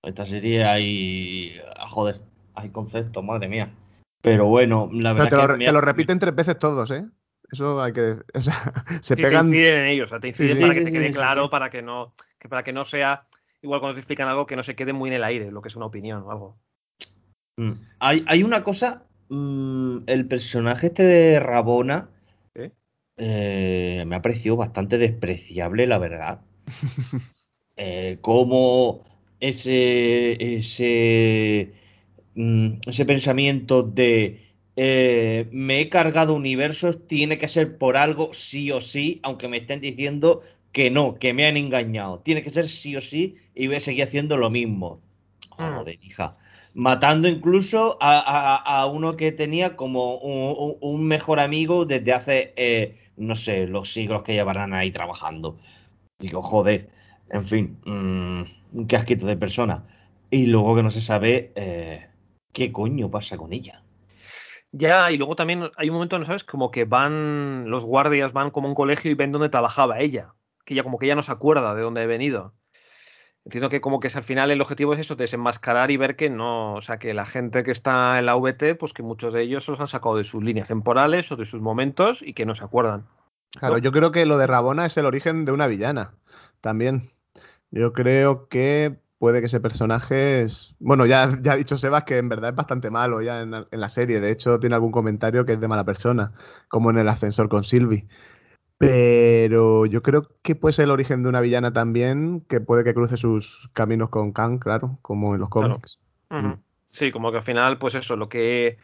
Esta 0.02 0.24
serie 0.24 0.64
hay. 0.64 1.60
ah, 1.76 1.86
Joder, 1.88 2.20
hay 2.54 2.70
conceptos, 2.70 3.22
madre 3.24 3.48
mía. 3.48 3.74
Pero 4.20 4.46
bueno, 4.46 4.88
la 4.92 5.12
Pero 5.14 5.24
verdad 5.24 5.30
te 5.30 5.36
lo, 5.36 5.42
que 5.48 5.58
me 5.58 5.64
te 5.66 5.72
lo 5.72 5.80
repiten 5.80 6.18
tres 6.20 6.34
veces 6.34 6.58
todos, 6.58 6.90
¿eh? 6.92 7.04
Eso 7.52 7.82
hay 7.82 7.92
que. 7.92 8.16
O 8.34 8.40
sea, 8.40 8.84
se 9.02 9.16
Sí, 9.16 9.22
te 9.22 9.22
pegan. 9.22 9.46
inciden 9.46 9.80
en 9.80 9.86
ellos, 9.86 10.06
o 10.06 10.10
sea, 10.10 10.20
te 10.20 10.28
inciden 10.28 10.56
Sí, 10.56 10.60
para 10.60 10.74
sí, 10.74 10.80
que 10.80 10.82
te 10.82 10.92
quede 10.92 11.08
sí, 11.08 11.12
claro, 11.12 11.44
sí. 11.44 11.50
para 11.50 11.70
que 11.70 11.82
no, 11.82 12.14
que 12.38 12.48
para 12.48 12.64
que 12.64 12.72
no 12.72 12.84
sea, 12.84 13.26
igual 13.62 13.80
cuando 13.80 13.94
te 13.94 14.00
explican 14.00 14.28
algo, 14.28 14.46
que 14.46 14.56
no 14.56 14.62
se 14.62 14.74
quede 14.76 14.92
muy 14.92 15.10
en 15.10 15.14
el 15.16 15.24
aire, 15.24 15.50
lo 15.52 15.62
que 15.62 15.68
es 15.68 15.76
una 15.76 15.86
opinión 15.86 16.22
o 16.22 16.30
algo. 16.32 16.58
Mm. 17.56 17.72
Hay, 18.00 18.24
hay 18.26 18.42
una 18.42 18.62
cosa. 18.64 19.04
mm, 19.28 20.00
el 20.06 20.26
personaje 20.28 20.88
este 20.88 21.02
de 21.04 21.40
Rabona. 21.40 22.10
¿Sí? 22.54 22.72
eh, 23.16 24.04
me 24.06 24.16
ha 24.16 24.22
parecido 24.22 24.56
bastante 24.56 24.98
despreciable, 24.98 25.86
la 25.86 25.98
verdad. 25.98 26.40
Eh, 27.76 28.18
como 28.20 29.02
ese, 29.40 30.36
ese, 30.56 31.72
mm, 32.34 32.74
ese 32.86 33.06
pensamiento 33.06 33.82
de 33.82 34.51
eh, 34.76 35.48
me 35.52 35.80
he 35.80 35.88
cargado 35.88 36.34
universos, 36.34 37.06
tiene 37.06 37.38
que 37.38 37.48
ser 37.48 37.78
por 37.78 37.96
algo 37.96 38.32
sí 38.32 38.70
o 38.72 38.80
sí, 38.80 39.20
aunque 39.22 39.48
me 39.48 39.58
estén 39.58 39.80
diciendo 39.80 40.42
que 40.72 40.90
no, 40.90 41.14
que 41.18 41.34
me 41.34 41.46
han 41.46 41.56
engañado. 41.56 42.20
Tiene 42.20 42.42
que 42.42 42.50
ser 42.50 42.68
sí 42.68 42.96
o 42.96 43.00
sí 43.00 43.36
y 43.54 43.66
voy 43.66 43.76
a 43.76 43.80
seguir 43.80 44.04
haciendo 44.04 44.36
lo 44.36 44.50
mismo. 44.50 45.00
Mm. 45.58 45.84
Joder, 45.84 45.98
hija. 46.02 46.36
matando 46.74 47.28
incluso 47.28 47.98
a, 48.00 48.18
a- 48.20 48.80
a 48.82 48.86
uno 48.86 49.16
que 49.16 49.32
tenía 49.32 49.76
como 49.76 50.16
un, 50.18 51.04
mejor 51.06 51.40
amigo 51.40 51.84
desde 51.86 52.12
hace, 52.12 52.52
eh, 52.56 52.96
no 53.16 53.36
sé, 53.36 53.66
los 53.66 53.92
siglos 53.92 54.22
que 54.22 54.32
llevarán 54.34 54.72
ahí 54.74 54.90
trabajando. 54.90 55.58
Digo, 56.18 56.42
joder, 56.42 56.90
en 57.30 57.46
fin, 57.46 57.78
mm, 57.86 58.42
un 58.78 58.86
casquito 58.86 59.26
de 59.26 59.36
persona. 59.36 59.84
Y 60.30 60.46
luego 60.46 60.76
que 60.76 60.82
no 60.82 60.90
se 60.90 61.00
sabe 61.02 61.52
eh, 61.56 62.08
qué 62.52 62.72
coño 62.72 63.10
pasa 63.10 63.36
con 63.38 63.52
ella. 63.52 63.81
Ya, 64.72 65.10
y 65.10 65.18
luego 65.18 65.36
también 65.36 65.70
hay 65.76 65.90
un 65.90 65.94
momento, 65.94 66.18
¿no 66.18 66.24
sabes? 66.24 66.44
Como 66.44 66.70
que 66.70 66.86
van, 66.86 67.68
los 67.68 67.84
guardias 67.84 68.32
van 68.32 68.50
como 68.50 68.66
a 68.66 68.70
un 68.70 68.74
colegio 68.74 69.10
y 69.10 69.14
ven 69.14 69.30
dónde 69.30 69.50
trabajaba 69.50 70.00
ella. 70.00 70.34
Que 70.64 70.74
ella 70.74 70.82
como 70.82 70.98
que 70.98 71.06
ya 71.06 71.14
no 71.14 71.22
se 71.22 71.32
acuerda 71.32 71.74
de 71.74 71.82
dónde 71.82 72.02
ha 72.02 72.06
venido. 72.06 72.54
Entiendo 73.44 73.68
que 73.68 73.80
como 73.80 74.00
que 74.00 74.08
al 74.14 74.22
final 74.22 74.50
el 74.50 74.60
objetivo 74.60 74.94
es 74.94 75.00
eso, 75.00 75.16
desenmascarar 75.16 75.90
y 75.90 75.96
ver 75.96 76.16
que 76.16 76.30
no, 76.30 76.74
o 76.74 76.80
sea, 76.80 76.98
que 76.98 77.12
la 77.12 77.26
gente 77.26 77.64
que 77.64 77.72
está 77.72 78.18
en 78.18 78.26
la 78.26 78.36
VT, 78.36 78.76
pues 78.76 78.92
que 78.92 79.02
muchos 79.02 79.34
de 79.34 79.42
ellos 79.42 79.64
se 79.64 79.72
los 79.72 79.80
han 79.80 79.88
sacado 79.88 80.16
de 80.16 80.24
sus 80.24 80.42
líneas 80.42 80.68
temporales 80.68 81.30
o 81.32 81.36
de 81.36 81.44
sus 81.44 81.60
momentos 81.60 82.22
y 82.22 82.34
que 82.34 82.46
no 82.46 82.54
se 82.54 82.64
acuerdan. 82.64 83.04
Claro, 83.50 83.78
yo 83.78 83.92
creo 83.92 84.12
que 84.12 84.24
lo 84.26 84.38
de 84.38 84.46
Rabona 84.46 84.86
es 84.86 84.96
el 84.96 85.06
origen 85.06 85.44
de 85.44 85.52
una 85.52 85.66
villana. 85.66 86.14
También. 86.60 87.10
Yo 87.70 87.92
creo 87.92 88.48
que 88.48 89.01
puede 89.22 89.38
que 89.38 89.46
ese 89.46 89.60
personaje 89.60 90.42
es. 90.42 90.74
Bueno, 90.80 91.06
ya, 91.06 91.30
ya 91.42 91.52
ha 91.52 91.56
dicho 91.56 91.76
Sebas 91.76 92.02
que 92.02 92.16
en 92.16 92.28
verdad 92.28 92.50
es 92.50 92.56
bastante 92.56 92.90
malo 92.90 93.22
ya 93.22 93.42
en, 93.42 93.52
la- 93.52 93.68
en 93.70 93.80
la 93.80 93.88
serie. 93.88 94.18
De 94.18 94.32
hecho, 94.32 94.58
tiene 94.58 94.74
algún 94.74 94.90
comentario 94.90 95.46
que 95.46 95.52
es 95.52 95.60
de 95.60 95.68
mala 95.68 95.84
persona, 95.84 96.32
como 96.66 96.90
en 96.90 96.98
el 96.98 97.08
ascensor 97.08 97.48
con 97.48 97.62
Sylvie. 97.62 98.04
Pero 98.78 99.86
yo 99.86 100.02
creo 100.02 100.28
que 100.42 100.56
puede 100.56 100.72
ser 100.72 100.86
el 100.86 100.90
origen 100.90 101.22
de 101.22 101.28
una 101.28 101.40
villana 101.40 101.72
también, 101.72 102.40
que 102.48 102.60
puede 102.60 102.82
que 102.82 102.94
cruce 102.94 103.16
sus 103.16 103.70
caminos 103.74 104.08
con 104.08 104.32
Kang, 104.32 104.58
claro, 104.58 104.98
como 105.02 105.34
en 105.34 105.40
los 105.40 105.50
cómics. 105.50 106.00
Mm. 106.30 106.54
Sí, 106.88 107.12
como 107.12 107.30
que 107.30 107.36
al 107.38 107.44
final, 107.44 107.78
pues 107.78 107.94
eso, 107.94 108.16
lo 108.16 108.28
que 108.28 108.78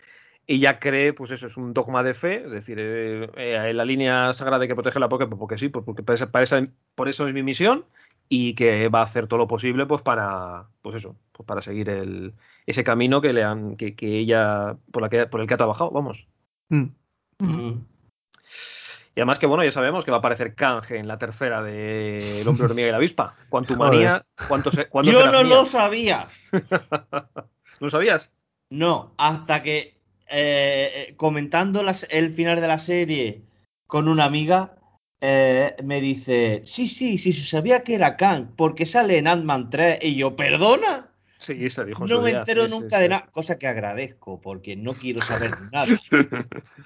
ella 0.46 0.78
cree, 0.78 1.14
pues 1.14 1.32
eso 1.32 1.48
es 1.48 1.56
un 1.56 1.74
dogma 1.74 2.04
de 2.04 2.14
fe, 2.14 2.44
es 2.44 2.52
decir, 2.52 2.78
eh, 2.80 3.28
eh, 3.36 3.72
la 3.74 3.84
línea 3.84 4.32
sagrada 4.34 4.62
hay 4.62 4.68
que 4.68 4.76
protegerla 4.76 5.08
porque, 5.08 5.26
pues 5.26 5.36
porque 5.40 5.58
sí, 5.58 5.68
pues 5.68 5.84
porque 5.84 6.04
para 6.04 6.14
esa- 6.14 6.30
para 6.30 6.44
esa- 6.44 6.68
por 6.94 7.08
eso 7.08 7.26
es 7.26 7.34
mi 7.34 7.42
misión 7.42 7.84
y 8.28 8.54
que 8.54 8.88
va 8.88 9.00
a 9.00 9.04
hacer 9.04 9.26
todo 9.26 9.38
lo 9.38 9.48
posible, 9.48 9.86
pues 9.86 10.02
para, 10.02 10.66
pues 10.82 10.96
eso, 10.96 11.16
pues 11.32 11.46
para 11.46 11.62
seguir 11.62 11.88
el, 11.88 12.34
ese 12.66 12.84
camino 12.84 13.20
que 13.20 13.32
le 13.32 13.42
han, 13.44 13.76
que, 13.76 13.94
que 13.96 14.18
ella, 14.18 14.76
por 14.92 15.02
la 15.02 15.08
que, 15.08 15.26
por 15.26 15.40
el 15.40 15.46
que 15.46 15.54
ha 15.54 15.58
trabajado, 15.58 15.90
vamos. 15.90 16.26
Mm. 16.68 16.84
Mm. 17.38 17.84
Y 19.14 19.20
además 19.20 19.38
que 19.38 19.46
bueno, 19.46 19.64
ya 19.64 19.72
sabemos 19.72 20.04
que 20.04 20.10
va 20.12 20.18
a 20.18 20.20
aparecer 20.20 20.54
Kang 20.54 20.82
en 20.90 21.08
la 21.08 21.18
tercera 21.18 21.60
de 21.62 22.40
El 22.42 22.48
hombre 22.48 22.66
hormiga 22.66 22.86
y 22.88 22.90
la 22.92 22.98
avispa. 22.98 23.34
Cuantumanía, 23.48 24.24
¿cuánto 24.46 24.70
se, 24.70 24.88
cuándo 24.88 25.10
Yo 25.10 25.26
no 25.32 25.42
mía? 25.42 25.56
lo 25.56 25.66
sabía. 25.66 26.28
¿Lo 27.80 27.90
sabías? 27.90 28.30
No, 28.70 29.14
hasta 29.18 29.62
que 29.62 29.98
eh, 30.28 30.90
eh, 31.08 31.14
comentando 31.16 31.82
las- 31.82 32.06
el 32.10 32.32
final 32.32 32.60
de 32.60 32.68
la 32.68 32.78
serie 32.78 33.42
con 33.86 34.08
una 34.08 34.24
amiga, 34.24 34.76
eh, 35.20 35.76
me 35.84 36.00
dice, 36.00 36.62
sí, 36.64 36.88
sí, 36.88 37.18
sí, 37.18 37.32
se 37.32 37.44
sabía 37.44 37.82
que 37.84 37.94
era 37.94 38.16
Kang, 38.16 38.54
porque 38.56 38.86
sale 38.86 39.18
en 39.18 39.26
Ant-Man 39.28 39.70
3, 39.70 39.98
y 40.02 40.16
yo, 40.16 40.36
¿perdona? 40.36 41.10
Sí, 41.38 41.70
se 41.70 41.84
dijo 41.84 42.06
No 42.06 42.20
me 42.20 42.30
día, 42.30 42.40
entero 42.40 42.64
sí, 42.66 42.70
nunca 42.70 42.96
sí. 42.96 43.02
de 43.02 43.08
nada, 43.10 43.26
cosa 43.32 43.58
que 43.58 43.66
agradezco, 43.68 44.40
porque 44.40 44.76
no 44.76 44.94
quiero 44.94 45.20
saber 45.22 45.60
nada. 45.72 45.86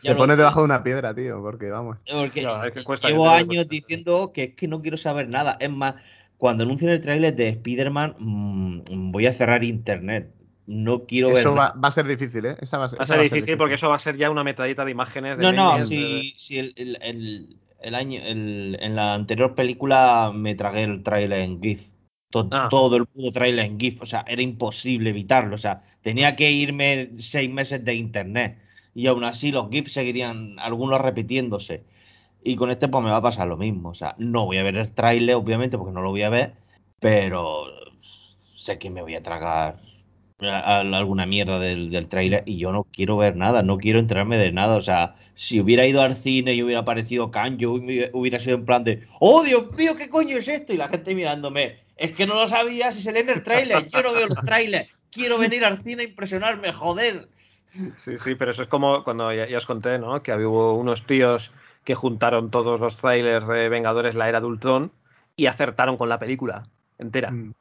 Te 0.02 0.14
pones 0.14 0.36
debajo 0.36 0.60
de 0.60 0.64
una 0.66 0.82
piedra, 0.82 1.14
tío, 1.14 1.40
porque 1.42 1.70
vamos. 1.70 1.98
porque 2.10 2.42
Ya, 2.42 2.66
es 2.66 2.72
que 2.74 2.84
cuesta, 2.84 3.08
llevo 3.08 3.28
años 3.28 3.46
cuesta. 3.46 3.70
diciendo 3.70 4.32
que 4.34 4.42
es 4.44 4.54
que 4.54 4.68
no 4.68 4.82
quiero 4.82 4.96
saber 4.96 5.28
nada. 5.28 5.56
Es 5.60 5.70
más, 5.70 5.94
cuando 6.36 6.64
anuncien 6.64 6.90
el 6.90 7.00
tráiler 7.00 7.34
de 7.34 7.48
Spider-Man, 7.48 8.16
mm, 8.18 9.12
voy 9.12 9.26
a 9.26 9.32
cerrar 9.32 9.64
internet. 9.64 10.34
No 10.66 11.06
quiero 11.06 11.28
ver 11.28 11.38
Eso 11.46 11.54
nada. 11.54 11.74
va, 11.74 11.80
va 11.82 11.88
a 11.88 11.92
ser 11.92 12.06
difícil, 12.06 12.46
¿eh? 12.46 12.56
Esa 12.60 12.78
va 12.78 12.84
a 12.84 12.88
ser, 12.88 12.98
Va 13.00 13.02
a 13.02 13.06
esa 13.06 13.14
ser 13.14 13.18
va 13.18 13.24
difícil 13.24 13.56
porque 13.58 13.74
eso 13.74 13.88
va 13.88 13.96
a 13.96 13.98
ser 13.98 14.16
ya 14.16 14.30
una 14.30 14.44
metadita 14.44 14.84
de 14.84 14.90
imágenes 14.90 15.38
de 15.38 15.44
No, 15.44 15.52
no, 15.52 15.78
de- 15.78 15.86
si, 15.86 16.34
si 16.38 16.58
el, 16.58 16.72
el- 16.76 16.98
el- 17.02 17.56
el 17.82 17.94
año, 17.94 18.20
el- 18.24 18.76
en 18.80 18.96
la 18.96 19.14
anterior 19.14 19.54
película 19.54 20.30
me 20.34 20.54
tragué 20.54 20.82
el 20.84 21.02
tráiler 21.02 21.40
en 21.40 21.60
GIF. 21.62 21.88
To- 22.30 22.48
Ah. 22.50 22.68
Todo 22.70 22.96
el 22.96 23.06
puto 23.06 23.32
tráiler 23.32 23.66
en 23.66 23.78
GIF. 23.78 24.02
O 24.02 24.06
sea, 24.06 24.24
era 24.28 24.42
imposible 24.42 25.10
evitarlo. 25.10 25.54
O 25.54 25.58
sea, 25.58 25.82
tenía 26.02 26.34
que 26.36 26.50
irme 26.52 27.10
seis 27.16 27.50
meses 27.50 27.84
de 27.84 27.94
internet. 27.94 28.58
Y 28.94 29.06
aún 29.06 29.24
así 29.24 29.50
los 29.52 29.68
GIFs 29.70 29.92
seguirían 29.92 30.58
algunos 30.58 31.00
repitiéndose. 31.00 31.84
Y 32.44 32.56
con 32.56 32.70
este 32.70 32.88
pues 32.88 33.04
me 33.04 33.10
va 33.10 33.18
a 33.18 33.22
pasar 33.22 33.48
lo 33.48 33.56
mismo. 33.56 33.90
O 33.90 33.94
sea, 33.94 34.14
no 34.18 34.46
voy 34.46 34.58
a 34.58 34.62
ver 34.64 34.76
el 34.76 34.92
tráiler, 34.92 35.34
obviamente, 35.36 35.78
porque 35.78 35.92
no 35.94 36.02
lo 36.02 36.10
voy 36.10 36.22
a 36.22 36.30
ver. 36.30 36.54
Pero 37.00 37.66
sé 38.54 38.78
que 38.78 38.90
me 38.90 39.02
voy 39.02 39.14
a 39.14 39.22
tragar 39.22 39.80
a- 40.44 40.60
a- 40.60 40.80
alguna 40.80 41.26
mierda 41.26 41.58
del, 41.58 41.90
del 41.90 42.08
tráiler 42.08 42.42
y 42.46 42.58
yo 42.58 42.72
no 42.72 42.84
quiero 42.84 43.16
ver 43.16 43.36
nada, 43.36 43.62
no 43.62 43.78
quiero 43.78 43.98
enterarme 43.98 44.38
de 44.38 44.52
nada. 44.52 44.76
O 44.76 44.80
sea, 44.82 45.16
si 45.34 45.60
hubiera 45.60 45.86
ido 45.86 46.02
al 46.02 46.16
cine 46.16 46.54
y 46.54 46.62
hubiera 46.62 46.80
aparecido 46.80 47.30
hubi- 47.66 48.10
hubiera 48.12 48.38
sido 48.38 48.56
en 48.56 48.64
plan 48.64 48.84
de, 48.84 49.06
¡Oh, 49.20 49.42
Dios 49.42 49.72
mío, 49.72 49.96
qué 49.96 50.08
coño 50.08 50.36
es 50.36 50.48
esto! 50.48 50.72
Y 50.72 50.76
la 50.76 50.88
gente 50.88 51.14
mirándome, 51.14 51.78
es 51.96 52.12
que 52.12 52.26
no 52.26 52.34
lo 52.34 52.46
sabía 52.48 52.92
si 52.92 53.02
se 53.02 53.12
lee 53.12 53.20
en 53.20 53.30
el 53.30 53.42
tráiler, 53.42 53.88
yo 53.88 54.02
no 54.02 54.12
veo 54.12 54.26
los 54.26 54.44
trailers, 54.44 54.88
quiero 55.10 55.38
venir 55.38 55.64
al 55.64 55.78
cine 55.78 56.02
a 56.02 56.06
impresionarme, 56.06 56.72
joder. 56.72 57.28
Sí, 57.96 58.18
sí, 58.18 58.34
pero 58.34 58.50
eso 58.50 58.62
es 58.62 58.68
como 58.68 59.02
cuando 59.02 59.32
ya, 59.32 59.48
ya 59.48 59.56
os 59.56 59.64
conté, 59.66 59.98
¿no? 59.98 60.22
Que 60.22 60.32
hubo 60.34 60.74
unos 60.74 61.06
tíos 61.06 61.52
que 61.84 61.94
juntaron 61.94 62.50
todos 62.50 62.78
los 62.78 62.96
trailers 62.96 63.46
de 63.48 63.68
Vengadores 63.70 64.14
la 64.14 64.28
era 64.28 64.40
de 64.40 64.46
Ultron 64.46 64.92
y 65.36 65.46
acertaron 65.46 65.96
con 65.96 66.08
la 66.10 66.18
película 66.18 66.64
entera. 66.98 67.30
Mm. 67.30 67.52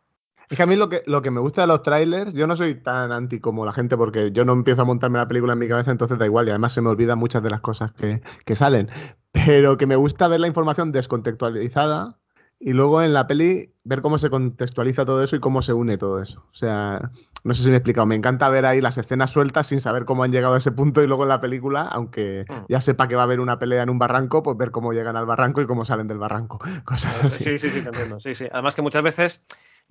Es 0.51 0.57
que 0.57 0.63
a 0.63 0.65
mí 0.65 0.75
lo 0.75 0.89
que, 0.89 1.01
lo 1.07 1.21
que 1.21 1.31
me 1.31 1.39
gusta 1.39 1.61
de 1.61 1.67
los 1.67 1.81
trailers, 1.81 2.33
yo 2.33 2.45
no 2.45 2.55
soy 2.57 2.75
tan 2.75 3.11
anti 3.13 3.39
como 3.39 3.65
la 3.65 3.71
gente 3.71 3.95
porque 3.95 4.31
yo 4.33 4.43
no 4.45 4.51
empiezo 4.51 4.81
a 4.81 4.85
montarme 4.85 5.17
la 5.17 5.27
película 5.27 5.53
en 5.53 5.59
mi 5.59 5.67
cabeza, 5.69 5.91
entonces 5.91 6.17
da 6.19 6.25
igual 6.25 6.45
y 6.47 6.49
además 6.49 6.73
se 6.73 6.81
me 6.81 6.89
olvidan 6.89 7.17
muchas 7.17 7.41
de 7.41 7.49
las 7.49 7.61
cosas 7.61 7.93
que, 7.93 8.21
que 8.45 8.55
salen. 8.57 8.89
Pero 9.31 9.77
que 9.77 9.87
me 9.87 9.95
gusta 9.95 10.27
ver 10.27 10.41
la 10.41 10.47
información 10.47 10.91
descontextualizada 10.91 12.17
y 12.59 12.73
luego 12.73 13.01
en 13.01 13.13
la 13.13 13.27
peli 13.27 13.73
ver 13.85 14.01
cómo 14.01 14.17
se 14.19 14.29
contextualiza 14.29 15.05
todo 15.05 15.23
eso 15.23 15.35
y 15.35 15.39
cómo 15.39 15.61
se 15.61 15.73
une 15.73 15.97
todo 15.97 16.21
eso. 16.21 16.41
O 16.51 16.53
sea, 16.53 17.11
no 17.43 17.53
sé 17.53 17.63
si 17.63 17.69
me 17.69 17.75
he 17.75 17.77
explicado, 17.77 18.05
me 18.05 18.15
encanta 18.15 18.49
ver 18.49 18.65
ahí 18.65 18.81
las 18.81 18.97
escenas 18.97 19.31
sueltas 19.31 19.67
sin 19.67 19.79
saber 19.79 20.03
cómo 20.05 20.23
han 20.23 20.31
llegado 20.33 20.53
a 20.55 20.57
ese 20.57 20.71
punto 20.73 21.01
y 21.01 21.07
luego 21.07 21.23
en 21.23 21.29
la 21.29 21.39
película, 21.41 21.83
aunque 21.83 22.45
Mm. 22.49 22.65
ya 22.67 22.81
sepa 22.81 23.07
que 23.07 23.15
va 23.15 23.21
a 23.21 23.25
haber 23.25 23.39
una 23.39 23.57
pelea 23.57 23.83
en 23.83 23.89
un 23.89 23.97
barranco, 23.99 24.43
pues 24.43 24.57
ver 24.57 24.71
cómo 24.71 24.91
llegan 24.91 25.15
al 25.15 25.25
barranco 25.25 25.61
y 25.61 25.65
cómo 25.65 25.85
salen 25.85 26.07
del 26.07 26.17
barranco. 26.19 26.59
Cosas 26.85 27.23
así. 27.23 27.43
Sí, 27.45 27.57
sí, 27.57 27.69
sí, 27.69 27.81
te 27.81 27.87
entiendo. 27.87 28.19
Sí, 28.19 28.35
sí. 28.35 28.45
Además 28.51 28.75
que 28.75 28.81
muchas 28.81 29.01
veces 29.01 29.41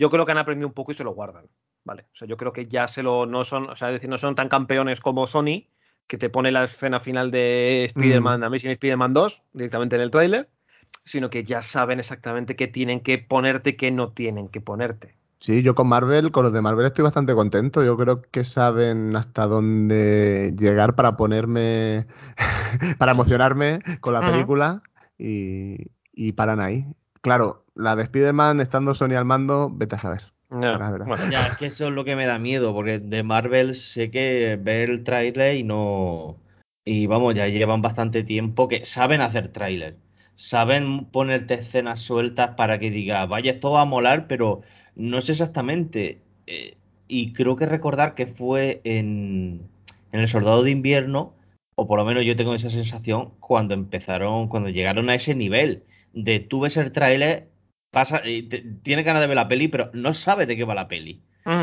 yo 0.01 0.09
creo 0.11 0.24
que 0.24 0.32
han 0.32 0.38
aprendido 0.38 0.66
un 0.66 0.72
poco 0.74 0.92
y 0.92 0.94
se 0.94 1.05
lo 1.05 1.12
guardan. 1.12 1.46
Vale. 1.84 2.07
O 2.14 2.16
sea, 2.16 2.26
yo 2.26 2.36
creo 2.38 2.53
que 2.53 2.66
ya 2.66 2.88
se 2.88 3.03
lo 3.03 3.26
no 3.26 3.44
son, 3.44 3.68
o 3.68 3.76
sea, 3.76 3.88
es 3.88 3.94
decir, 3.94 4.09
no 4.09 4.16
son 4.18 4.34
tan 4.34 4.48
campeones 4.48 5.01
como 5.01 5.26
Sony, 5.26 5.66
que 6.07 6.16
te 6.18 6.30
pone 6.30 6.51
la 6.51 6.64
escena 6.64 7.01
final 7.01 7.30
de 7.30 7.84
Spider-Man, 7.84 8.40
Mm. 8.40 8.44
Amazing 8.44 8.70
Spider-Man 8.72 9.12
2, 9.12 9.42
directamente 9.53 9.96
en 9.96 10.03
el 10.03 10.11
tráiler, 10.11 10.48
sino 11.05 11.28
que 11.28 11.44
ya 11.44 11.62
saben 11.62 11.98
exactamente 11.98 12.57
qué 12.57 12.66
tienen 12.66 13.01
que 13.01 13.18
ponerte 13.18 13.70
y 13.70 13.76
qué 13.76 13.90
no 13.90 14.12
tienen 14.12 14.48
que 14.48 14.61
ponerte. 14.62 15.14
Sí, 15.40 15.62
yo 15.62 15.74
con 15.74 15.88
Marvel, 15.88 16.32
con 16.32 16.44
los 16.44 16.53
de 16.53 16.61
Marvel 16.62 16.86
estoy 16.86 17.03
bastante 17.05 17.34
contento. 17.34 17.82
Yo 17.84 17.96
creo 17.96 18.22
que 18.22 18.44
saben 18.44 19.16
hasta 19.16 19.46
dónde 19.46 20.55
llegar 20.59 20.94
para 20.94 21.16
ponerme, 21.16 22.07
para 22.98 23.12
emocionarme 23.12 23.80
con 24.01 24.12
la 24.14 24.20
película 24.20 24.82
y, 25.18 25.90
y 26.12 26.32
paran 26.32 26.61
ahí. 26.61 26.86
Claro, 27.23 27.64
la 27.75 27.97
de 27.97 28.05
Spider-Man 28.05 28.61
estando 28.61 28.95
Sony 28.95 29.14
al 29.14 29.25
mando, 29.25 29.71
vete 29.71 29.97
a 29.97 29.99
saber. 29.99 30.23
Ya, 30.51 30.77
bueno. 30.79 31.14
Es 31.14 31.57
que 31.59 31.66
eso 31.66 31.89
es 31.89 31.93
lo 31.93 32.05
que 32.05 32.16
me 32.16 32.27
da 32.27 32.39
miedo, 32.39 32.75
porque 32.75 32.99
de 32.99 33.23
Marvel 33.23 33.75
sé 33.75 34.11
que 34.11 34.59
ver 34.61 34.91
el 34.91 35.05
tráiler 35.05 35.57
y 35.57 35.62
no... 35.62 36.39
Y 36.85 37.07
vamos, 37.07 37.35
ya 37.35 37.47
llevan 37.47 37.83
bastante 37.83 38.25
tiempo 38.25 38.66
que 38.66 38.85
saben 38.85 39.21
hacer 39.21 39.53
tráiler. 39.53 39.97
Saben 40.35 41.05
ponerte 41.05 41.55
escenas 41.55 42.01
sueltas 42.01 42.55
para 42.57 42.79
que 42.79 42.91
diga, 42.91 43.27
vaya, 43.27 43.53
esto 43.53 43.71
va 43.71 43.83
a 43.83 43.85
molar, 43.85 44.27
pero 44.27 44.62
no 44.97 45.21
sé 45.21 45.33
exactamente. 45.33 46.23
Eh, 46.47 46.77
y 47.07 47.33
creo 47.33 47.55
que 47.55 47.66
recordar 47.66 48.14
que 48.14 48.27
fue 48.27 48.81
en, 48.85 49.68
en 50.11 50.21
El 50.21 50.27
Soldado 50.27 50.62
de 50.62 50.71
Invierno, 50.71 51.35
o 51.77 51.87
por 51.87 51.99
lo 51.99 52.05
menos 52.05 52.25
yo 52.25 52.35
tengo 52.35 52.55
esa 52.55 52.71
sensación, 52.71 53.33
cuando 53.39 53.75
empezaron, 53.75 54.49
cuando 54.49 54.71
llegaron 54.71 55.11
a 55.11 55.14
ese 55.14 55.35
nivel 55.35 55.85
de 56.12 56.40
tú 56.40 56.61
ves 56.61 56.76
el 56.76 56.92
tráiler, 56.92 57.48
pasa, 57.90 58.22
y 58.28 58.42
te- 58.44 58.61
tiene 58.82 59.02
ganas 59.02 59.22
de 59.22 59.28
ver 59.28 59.36
la 59.36 59.48
peli, 59.48 59.68
pero 59.68 59.90
no 59.94 60.14
sabe 60.14 60.46
de 60.46 60.56
qué 60.56 60.64
va 60.64 60.74
la 60.74 60.88
peli. 60.88 61.22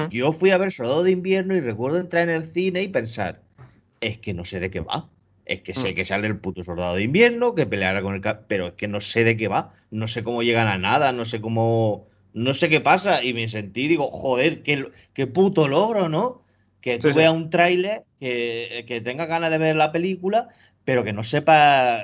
Yo 0.10 0.32
fui 0.34 0.52
a 0.52 0.58
ver 0.58 0.72
Soldado 0.72 1.04
de 1.04 1.12
Invierno 1.12 1.56
y 1.56 1.62
recuerdo 1.62 2.00
entrar 2.00 2.28
en 2.30 2.36
el 2.36 2.44
cine 2.44 2.82
y 2.82 2.88
pensar, 2.88 3.42
es 4.02 4.18
que 4.20 4.34
no 4.34 4.46
sé 4.46 4.60
de 4.60 4.70
qué 4.70 4.80
va. 4.82 5.10
Es 5.46 5.62
que 5.62 5.74
sé 5.74 5.94
Mm. 5.94 5.96
que 5.96 6.06
sale 6.06 6.28
el 6.28 6.40
puto 6.40 6.64
Soldado 6.64 6.96
de 6.96 7.04
Invierno, 7.04 7.56
que 7.56 7.66
peleará 7.66 8.02
con 8.02 8.16
el... 8.16 8.22
Pero 8.48 8.68
es 8.68 8.74
que 8.74 8.88
no 8.88 9.00
sé 9.00 9.24
de 9.24 9.38
qué 9.38 9.48
va. 9.48 9.74
No 9.92 10.08
sé 10.08 10.24
cómo 10.24 10.44
llegan 10.44 10.68
a 10.68 10.78
nada, 10.78 11.12
no 11.14 11.26
sé 11.26 11.40
cómo... 11.42 12.08
No 12.34 12.54
sé 12.54 12.70
qué 12.70 12.82
pasa. 12.82 13.24
Y 13.24 13.34
me 13.34 13.48
sentí, 13.48 13.88
digo, 13.88 14.12
joder, 14.12 14.62
qué, 14.64 14.90
qué 15.14 15.28
puto 15.28 15.68
logro, 15.68 16.10
¿no? 16.10 16.44
Que 16.82 17.00
tú 17.00 17.08
Sí, 17.08 17.14
sí. 17.14 17.18
veas 17.18 17.34
un 17.34 17.50
tráiler, 17.50 18.04
que, 18.20 18.84
que 18.88 19.02
tenga 19.02 19.26
ganas 19.26 19.52
de 19.52 19.58
ver 19.58 19.76
la 19.78 19.92
película, 19.92 20.50
pero 20.84 21.04
que 21.04 21.14
no 21.14 21.24
sepa 21.24 22.04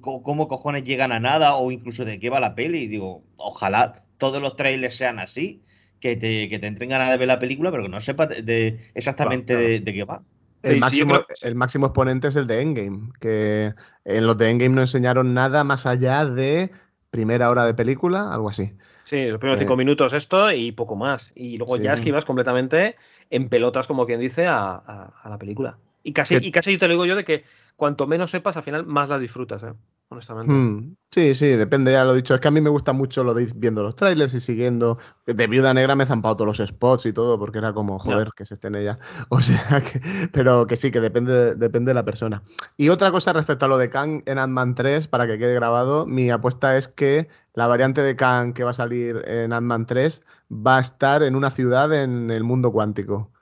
cómo 0.00 0.48
cojones 0.48 0.84
llegan 0.84 1.12
a 1.12 1.20
nada 1.20 1.54
o 1.56 1.70
incluso 1.70 2.04
de 2.04 2.18
qué 2.20 2.30
va 2.30 2.40
la 2.40 2.54
peli. 2.54 2.80
Y 2.82 2.86
digo, 2.88 3.24
ojalá 3.36 4.04
todos 4.18 4.40
los 4.42 4.56
trailers 4.56 4.94
sean 4.96 5.18
así 5.18 5.62
que 6.00 6.16
te, 6.16 6.48
que 6.48 6.58
te 6.58 6.66
entren 6.66 6.90
ganas 6.90 7.10
de 7.10 7.16
ver 7.18 7.28
la 7.28 7.38
película, 7.38 7.70
pero 7.70 7.82
que 7.84 7.88
no 7.90 8.00
sepas 8.00 8.28
de, 8.28 8.42
de 8.42 8.90
exactamente 8.94 9.52
Claro. 9.54 9.68
de, 9.68 9.80
de 9.80 9.92
qué 9.92 10.04
va. 10.04 10.22
El, 10.62 10.74
Sí, 10.74 10.80
máximo, 10.80 11.14
creo- 11.14 11.26
el 11.42 11.54
máximo 11.54 11.86
exponente 11.86 12.28
es 12.28 12.36
el 12.36 12.46
de 12.46 12.60
Endgame, 12.62 13.10
que 13.20 13.74
en 14.04 14.26
los 14.26 14.36
de 14.36 14.50
Endgame 14.50 14.74
no 14.74 14.80
enseñaron 14.82 15.32
nada 15.34 15.64
más 15.64 15.86
allá 15.86 16.24
de 16.26 16.70
primera 17.10 17.50
hora 17.50 17.64
de 17.64 17.74
película, 17.74 18.32
algo 18.32 18.50
así. 18.50 18.76
Sí, 19.04 19.26
los 19.26 19.38
primeros 19.40 19.60
Eh, 19.60 19.64
cinco 19.64 19.76
minutos 19.76 20.12
esto 20.12 20.52
y 20.52 20.72
poco 20.72 20.96
más. 20.96 21.32
Y 21.34 21.58
luego 21.58 21.76
Sí. 21.76 21.82
ya 21.82 21.92
es 21.94 22.00
que 22.00 22.10
ibas 22.10 22.24
completamente 22.24 22.96
en 23.30 23.48
pelotas, 23.48 23.86
como 23.86 24.06
quien 24.06 24.20
dice, 24.20 24.46
a, 24.46 24.74
a- 24.74 25.14
a 25.22 25.28
la 25.28 25.38
película. 25.38 25.78
Y 26.02 26.12
casi, 26.12 26.38
Que- 26.40 26.46
y 26.46 26.50
casi 26.52 26.78
te 26.78 26.86
lo 26.88 26.94
digo 26.94 27.06
yo 27.06 27.16
de 27.16 27.24
que 27.24 27.44
cuanto 27.76 28.06
menos 28.06 28.30
sepas, 28.30 28.56
al 28.56 28.62
final 28.62 28.86
más 28.86 29.08
la 29.08 29.18
disfrutas, 29.18 29.62
eh, 29.62 29.72
honestamente. 30.08 30.52
Hmm, 30.52 30.94
Sí, 31.12 31.34
sí, 31.34 31.46
depende, 31.46 31.90
ya 31.90 32.04
lo 32.04 32.12
he 32.12 32.16
dicho. 32.16 32.34
Es 32.34 32.40
que 32.40 32.46
a 32.46 32.52
mí 32.52 32.60
me 32.60 32.70
gusta 32.70 32.92
mucho 32.92 33.24
lo 33.24 33.34
de 33.34 33.42
ir 33.42 33.52
viendo 33.56 33.82
los 33.82 33.96
trailers 33.96 34.32
y 34.34 34.38
siguiendo. 34.40 34.96
De 35.26 35.46
Viuda 35.48 35.74
Negra 35.74 35.96
me 35.96 36.04
he 36.04 36.06
zampado 36.06 36.36
todos 36.36 36.58
los 36.58 36.68
spots 36.68 37.06
y 37.06 37.12
todo, 37.12 37.36
porque 37.36 37.58
era 37.58 37.72
como, 37.72 37.98
joder, 37.98 38.28
que 38.36 38.44
se 38.44 38.54
estén 38.54 38.76
ella. 38.76 38.98
O 39.28 39.40
sea, 39.40 39.82
que, 39.82 40.00
pero 40.32 40.66
que 40.68 40.76
sí, 40.76 40.90
que 40.92 41.00
depende, 41.00 41.56
depende 41.56 41.90
de 41.90 41.94
la 41.94 42.04
persona. 42.04 42.42
Y 42.76 42.90
otra 42.90 43.10
cosa 43.10 43.32
respecto 43.32 43.64
a 43.64 43.68
lo 43.68 43.76
de 43.76 43.90
Kang 43.90 44.22
en 44.26 44.38
Ant-Man 44.38 44.74
3, 44.76 45.08
para 45.08 45.26
que 45.26 45.36
quede 45.38 45.54
grabado, 45.54 46.06
mi 46.06 46.30
apuesta 46.30 46.76
es 46.76 46.86
que 46.86 47.28
la 47.54 47.66
variante 47.66 48.02
de 48.02 48.14
Kang 48.14 48.52
que 48.54 48.62
va 48.62 48.70
a 48.70 48.74
salir 48.74 49.22
en 49.26 49.52
Ant-Man 49.52 49.86
3 49.86 50.22
va 50.52 50.78
a 50.78 50.80
estar 50.80 51.22
en 51.24 51.34
una 51.34 51.50
ciudad 51.50 51.92
en 51.92 52.30
el 52.30 52.44
mundo 52.44 52.70
cuántico. 52.70 53.32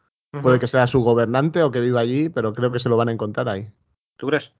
Puede 0.43 0.59
que 0.59 0.67
sea 0.67 0.87
su 0.87 1.03
gobernante 1.03 1.63
o 1.63 1.71
que 1.71 1.81
viva 1.81 2.01
allí, 2.01 2.29
pero 2.29 2.53
creo 2.55 2.73
que 2.73 2.79
se 2.79 2.89
lo 2.89 2.97
van 2.97 3.09
a 3.09 3.13
encontrar 3.13 3.49
ahí. 3.49 3.69
¿Tú 4.17 4.27
crees? 4.29 4.51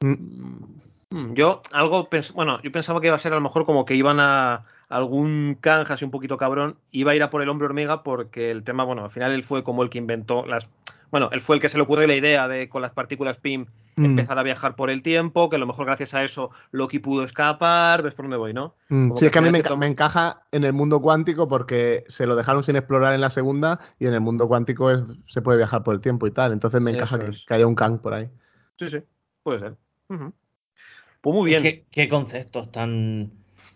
Mm, 0.00 0.64
Mm, 1.12 1.34
Yo 1.34 1.62
algo 1.72 2.08
bueno, 2.34 2.60
yo 2.62 2.72
pensaba 2.72 3.00
que 3.00 3.08
iba 3.08 3.16
a 3.16 3.18
ser 3.18 3.32
a 3.32 3.36
lo 3.36 3.42
mejor 3.42 3.66
como 3.66 3.84
que 3.84 3.94
iban 3.94 4.18
a 4.18 4.64
algún 4.88 5.56
canje 5.60 5.92
así 5.92 6.04
un 6.04 6.10
poquito 6.10 6.36
cabrón, 6.38 6.76
iba 6.90 7.12
a 7.12 7.14
ir 7.14 7.22
a 7.22 7.30
por 7.30 7.42
el 7.42 7.48
hombre 7.48 7.66
hormiga 7.66 8.02
porque 8.02 8.50
el 8.50 8.64
tema, 8.64 8.84
bueno, 8.84 9.04
al 9.04 9.10
final 9.10 9.32
él 9.32 9.44
fue 9.44 9.62
como 9.62 9.82
el 9.82 9.90
que 9.90 9.98
inventó 9.98 10.46
las 10.46 10.68
bueno, 11.10 11.28
él 11.32 11.42
fue 11.42 11.56
el 11.56 11.60
que 11.62 11.68
se 11.68 11.76
le 11.76 11.82
ocurrió 11.82 12.06
la 12.06 12.14
idea 12.14 12.48
de 12.48 12.68
con 12.70 12.80
las 12.80 12.92
partículas 12.92 13.36
PIM 13.36 13.66
Mm. 13.96 14.04
empezar 14.04 14.38
a 14.38 14.42
viajar 14.42 14.74
por 14.74 14.90
el 14.90 15.02
tiempo, 15.02 15.50
que 15.50 15.56
a 15.56 15.58
lo 15.58 15.66
mejor 15.66 15.86
gracias 15.86 16.14
a 16.14 16.24
eso 16.24 16.50
Loki 16.70 16.98
pudo 16.98 17.24
escapar, 17.24 18.02
ves 18.02 18.14
por 18.14 18.24
dónde 18.24 18.36
voy, 18.38 18.54
¿no? 18.54 18.74
Mm, 18.88 19.14
Sí, 19.16 19.26
es 19.26 19.30
que 19.30 19.38
a 19.38 19.42
mí 19.42 19.50
me, 19.50 19.62
enca- 19.62 19.76
me 19.76 19.86
encaja 19.86 20.42
en 20.52 20.64
el 20.64 20.72
mundo 20.72 21.00
cuántico 21.00 21.48
porque 21.48 22.04
se 22.08 22.26
lo 22.26 22.34
dejaron 22.36 22.62
sin 22.62 22.76
explorar 22.76 23.14
en 23.14 23.20
la 23.20 23.30
segunda 23.30 23.78
y 23.98 24.06
en 24.06 24.14
el 24.14 24.20
mundo 24.20 24.48
cuántico 24.48 24.90
es, 24.90 25.02
se 25.26 25.42
puede 25.42 25.58
viajar 25.58 25.82
por 25.82 25.94
el 25.94 26.00
tiempo 26.00 26.26
y 26.26 26.30
tal. 26.30 26.52
Entonces 26.52 26.80
me 26.80 26.92
encaja 26.92 27.18
que, 27.18 27.54
haya 27.54 27.66
un 27.66 27.74
Kang 27.74 28.00
por 28.00 28.14
ahí. 28.14 28.30
Sí, 28.78 28.88
sí, 28.88 28.98
puede 29.42 29.58
ser. 29.60 29.76
Pues 30.08 31.34
muy 31.34 31.50
bien. 31.50 31.62
¿Qué, 31.62 31.86
qué 31.90 32.08
conceptos 32.08 32.72
tan, 32.72 33.32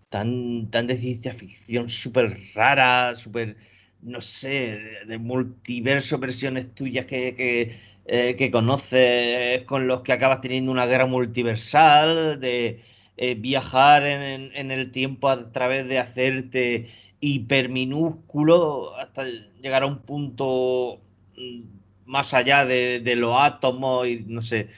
tan, 0.09 0.69
tan 0.69 0.87
de 0.87 0.97
ciencia 0.97 1.33
ficción 1.33 1.89
súper 1.89 2.39
raras, 2.53 3.19
súper, 3.19 3.57
no 4.01 4.19
sé, 4.21 4.49
de, 4.49 5.05
de 5.05 5.17
multiverso, 5.17 6.19
versiones 6.19 6.73
tuyas 6.75 7.05
que, 7.05 7.35
que, 7.35 7.79
eh, 8.07 8.35
que 8.37 8.51
conoces, 8.51 9.63
con 9.65 9.87
los 9.87 10.01
que 10.01 10.13
acabas 10.13 10.41
teniendo 10.41 10.71
una 10.71 10.85
guerra 10.85 11.05
multiversal, 11.07 12.39
de 12.39 12.81
eh, 13.17 13.35
viajar 13.35 14.05
en, 14.05 14.71
el 14.71 14.91
tiempo 14.91 15.29
a 15.29 15.51
través 15.51 15.87
de 15.87 15.99
hacerte 15.99 16.89
hiperminúsculo 17.19 18.95
hasta 18.97 19.25
llegar 19.61 19.83
a 19.83 19.87
un 19.87 19.99
punto 19.99 21.01
mm, 21.37 21.61
más 22.05 22.33
allá 22.33 22.65
de, 22.65 23.01
los 23.17 23.35
átomos 23.39 24.07
y 24.07 24.23
no 24.27 24.41
sé. 24.41 24.69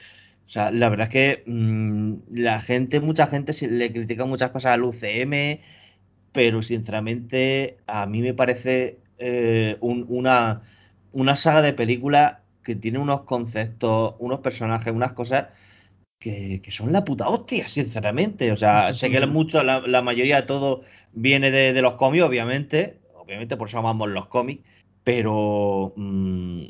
O 0.46 0.50
sea, 0.50 0.70
la 0.72 0.88
verdad 0.88 1.06
es 1.08 1.12
que 1.12 1.42
mm, 1.46 2.14
la 2.32 2.60
gente, 2.60 3.00
mucha 3.00 3.26
gente 3.28 3.52
le 3.68 3.92
critica 3.92 4.24
muchas 4.24 4.50
cosas 4.50 4.72
al 4.72 4.82
UCM, 4.84 5.60
pero 6.32 6.62
sinceramente 6.62 7.78
a 7.86 8.06
mí 8.06 8.22
me 8.22 8.34
parece 8.34 8.98
eh, 9.18 9.76
un- 9.80 10.06
una, 10.08 10.62
una 11.12 11.36
saga 11.36 11.62
de 11.62 11.72
películas 11.74 12.38
que 12.74 12.80
tiene 12.80 12.98
unos 12.98 13.22
conceptos, 13.22 14.14
unos 14.18 14.40
personajes, 14.40 14.92
unas 14.94 15.12
cosas 15.12 15.48
que, 16.18 16.60
que 16.62 16.70
son 16.70 16.92
la 16.92 17.04
puta 17.04 17.28
hostia, 17.28 17.68
sinceramente. 17.68 18.52
O 18.52 18.56
sea, 18.56 18.92
sé 18.94 19.10
que 19.10 19.26
mucho, 19.26 19.62
la, 19.62 19.80
la 19.80 20.02
mayoría 20.02 20.36
de 20.36 20.42
todo 20.46 20.82
viene 21.12 21.50
de, 21.50 21.72
de 21.72 21.82
los 21.82 21.94
cómics, 21.94 22.24
obviamente. 22.24 23.00
Obviamente, 23.16 23.56
por 23.56 23.68
eso 23.68 23.78
amamos 23.78 24.08
los 24.10 24.26
cómics. 24.26 24.62
Pero, 25.04 25.92
mm, 25.96 26.62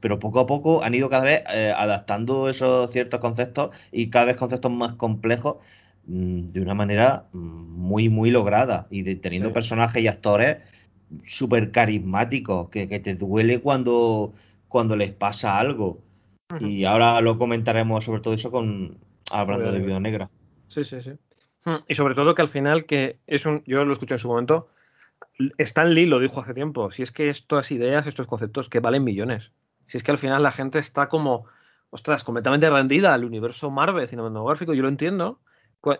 pero 0.00 0.18
poco 0.18 0.40
a 0.40 0.46
poco 0.46 0.82
han 0.82 0.94
ido 0.94 1.10
cada 1.10 1.24
vez 1.24 1.42
eh, 1.54 1.72
adaptando 1.76 2.48
esos 2.48 2.90
ciertos 2.92 3.20
conceptos 3.20 3.70
y 3.92 4.10
cada 4.10 4.26
vez 4.26 4.36
conceptos 4.36 4.72
más 4.72 4.92
complejos 4.94 5.56
mm, 6.06 6.48
de 6.48 6.60
una 6.62 6.74
manera 6.74 7.26
mm, 7.32 7.38
muy, 7.38 8.08
muy 8.08 8.30
lograda. 8.30 8.86
Y 8.90 9.02
de- 9.02 9.16
teniendo 9.16 9.50
Sí. 9.50 9.54
personajes 9.54 10.02
y 10.02 10.08
actores 10.08 10.58
súper 11.24 11.70
carismáticos, 11.72 12.68
que, 12.70 12.88
que 12.88 13.00
te 13.00 13.14
duele 13.14 13.60
cuando, 13.60 14.32
cuando 14.70 14.96
les 14.96 15.10
pasa 15.12 15.58
algo. 15.58 15.98
Y 16.58 16.84
ahora 16.86 17.20
lo 17.20 17.36
comentaremos 17.36 18.04
sobre 18.04 18.22
todo 18.22 18.32
eso 18.32 18.50
con 18.50 18.96
hablando 19.30 19.70
de. 19.70 19.80
Viuda 19.80 20.00
Negra. 20.00 20.30
Sí, 20.68 20.84
sí, 20.84 21.02
sí. 21.02 21.10
Mm, 21.64 21.84
Y 21.86 21.94
sobre 21.94 22.14
todo 22.14 22.34
que 22.34 22.42
al 22.42 22.48
final 22.48 22.86
que 22.86 23.18
es 23.26 23.44
un, 23.44 23.62
yo 23.66 23.84
lo 23.84 23.92
escuché 23.92 24.14
en 24.14 24.20
su 24.20 24.28
momento, 24.28 24.68
Stan 25.58 25.92
Lee 25.92 26.06
lo 26.06 26.18
dijo 26.18 26.40
hace 26.40 26.54
tiempo, 26.54 26.90
si 26.90 27.02
es 27.02 27.12
que 27.12 27.28
estas 27.28 27.70
ideas, 27.70 28.06
estos 28.06 28.26
conceptos 28.26 28.68
que 28.68 28.80
valen 28.80 29.04
millones, 29.04 29.52
si 29.86 29.98
es 29.98 30.02
que 30.02 30.10
al 30.12 30.18
final 30.18 30.42
la 30.42 30.52
gente 30.52 30.78
está 30.78 31.08
como, 31.08 31.46
ostras, 31.90 32.24
completamente 32.24 32.70
rendida 32.70 33.12
al 33.12 33.24
universo 33.24 33.70
Marvel 33.70 34.08
cinematográfico, 34.08 34.72
yo 34.72 34.82
lo 34.82 34.88
entiendo, 34.88 35.40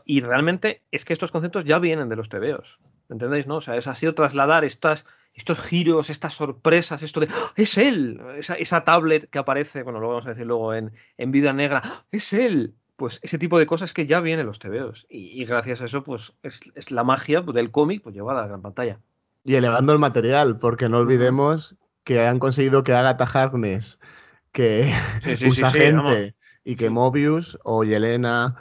y 0.04 0.20
realmente 0.20 0.82
es 0.90 1.04
que 1.04 1.12
estos 1.12 1.32
conceptos 1.32 1.64
ya 1.64 1.78
vienen 1.78 2.08
de 2.08 2.16
los 2.16 2.28
TVOs, 2.28 2.78
¿entendéis? 3.08 3.46
No? 3.46 3.56
O 3.56 3.60
sea, 3.60 3.76
es 3.76 3.86
ha 3.86 3.94
sido 3.94 4.14
trasladar 4.14 4.64
estas, 4.64 5.04
estos 5.40 5.60
giros, 5.60 6.10
estas 6.10 6.34
sorpresas, 6.34 7.02
esto 7.02 7.20
de, 7.20 7.28
¡Ah! 7.30 7.52
es 7.56 7.78
él, 7.78 8.20
esa, 8.36 8.54
esa 8.54 8.84
tablet 8.84 9.28
que 9.30 9.38
aparece, 9.38 9.82
bueno, 9.82 9.98
lo 9.98 10.08
vamos 10.08 10.26
a 10.26 10.30
decir 10.30 10.46
luego 10.46 10.74
en, 10.74 10.92
en 11.16 11.32
Vida 11.32 11.52
Negra, 11.52 11.80
¡Ah! 11.82 12.04
es 12.12 12.32
él, 12.32 12.74
pues 12.96 13.18
ese 13.22 13.38
tipo 13.38 13.58
de 13.58 13.66
cosas 13.66 13.94
que 13.94 14.06
ya 14.06 14.20
vienen 14.20 14.40
en 14.40 14.46
los 14.46 14.58
TVOs, 14.58 15.06
y, 15.08 15.40
y 15.40 15.44
gracias 15.46 15.80
a 15.80 15.86
eso, 15.86 16.04
pues 16.04 16.34
es, 16.42 16.60
es 16.74 16.90
la 16.90 17.04
magia 17.04 17.40
del 17.40 17.70
cómic 17.70 18.02
pues 18.02 18.14
llevada 18.14 18.40
a 18.40 18.42
la 18.42 18.48
gran 18.48 18.62
pantalla. 18.62 19.00
Y 19.42 19.54
elevando 19.54 19.94
el 19.94 19.98
material, 19.98 20.58
porque 20.58 20.88
no 20.90 20.98
olvidemos 20.98 21.74
que 22.04 22.26
han 22.26 22.38
conseguido 22.38 22.84
que 22.84 22.92
Agatha 22.92 23.24
Harkness, 23.24 23.98
que 24.52 24.92
Sí, 25.24 25.36
sí, 25.36 25.46
usa 25.48 25.70
sí, 25.70 25.78
gente, 25.78 26.34
y 26.64 26.76
que. 26.76 26.90
Mobius 26.90 27.58
o 27.64 27.84
Yelena 27.84 28.56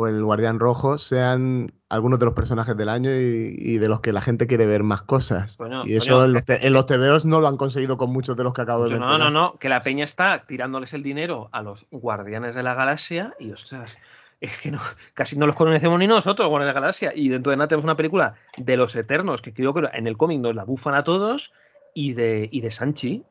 o 0.00 0.06
el 0.06 0.22
Guardián 0.22 0.60
Rojo 0.60 0.96
sean 0.96 1.72
algunos 1.88 2.20
de 2.20 2.26
los 2.26 2.34
personajes 2.34 2.76
del 2.76 2.88
año 2.88 3.10
y, 3.10 3.56
y 3.58 3.78
de 3.78 3.88
los 3.88 3.98
que 4.00 4.12
la 4.12 4.20
gente 4.20 4.46
quiere 4.46 4.64
ver 4.64 4.84
más 4.84 5.02
cosas. 5.02 5.56
Coño, 5.56 5.82
y 5.84 5.96
eso 5.96 6.12
coño, 6.14 6.24
en, 6.26 6.32
los 6.34 6.44
te- 6.44 6.64
en 6.64 6.72
los 6.72 6.86
TVOs 6.86 7.24
no 7.24 7.40
lo 7.40 7.48
han 7.48 7.56
conseguido 7.56 7.96
con 7.98 8.12
muchos 8.12 8.36
de 8.36 8.44
los 8.44 8.52
que 8.52 8.62
acabo 8.62 8.84
de 8.84 8.90
Yo, 8.90 8.96
no, 9.00 9.06
mencionar. 9.06 9.32
no, 9.32 9.40
no, 9.52 9.58
que 9.58 9.68
la 9.68 9.82
peña 9.82 10.04
está 10.04 10.44
tirándoles 10.46 10.92
el 10.92 11.02
dinero 11.02 11.48
a 11.50 11.62
los 11.62 11.88
guardianes 11.90 12.54
de 12.54 12.62
la 12.62 12.74
galaxia 12.74 13.34
y, 13.40 13.50
ostras, 13.50 13.98
es 14.40 14.56
que 14.58 14.70
no, 14.70 14.78
casi 15.14 15.36
no 15.36 15.46
los 15.46 15.56
conocemos 15.56 15.98
ni 15.98 16.06
nosotros, 16.06 16.44
los 16.44 16.50
guardianes 16.50 16.74
de 16.74 16.80
la 16.80 16.80
galaxia. 16.80 17.12
Y 17.16 17.28
dentro 17.28 17.50
de 17.50 17.56
nada 17.56 17.66
tenemos 17.66 17.84
una 17.84 17.96
película 17.96 18.34
de 18.56 18.76
los 18.76 18.94
eternos, 18.94 19.42
que 19.42 19.52
creo 19.52 19.74
que 19.74 19.88
en 19.92 20.06
el 20.06 20.16
cómic 20.16 20.38
nos 20.38 20.54
la 20.54 20.62
bufan 20.62 20.94
a 20.94 21.02
todos, 21.02 21.52
y 21.92 22.12
de, 22.12 22.48
y 22.52 22.60
de 22.60 22.70
Sanchi. 22.70 23.24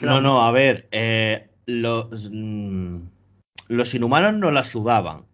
No, 0.00 0.20
no, 0.20 0.42
a 0.42 0.52
ver, 0.52 0.86
eh, 0.92 1.48
los, 1.66 2.30
mm, 2.30 2.98
los 3.66 3.94
inhumanos 3.96 4.34
no 4.34 4.52
la 4.52 4.62
sudaban. 4.62 5.24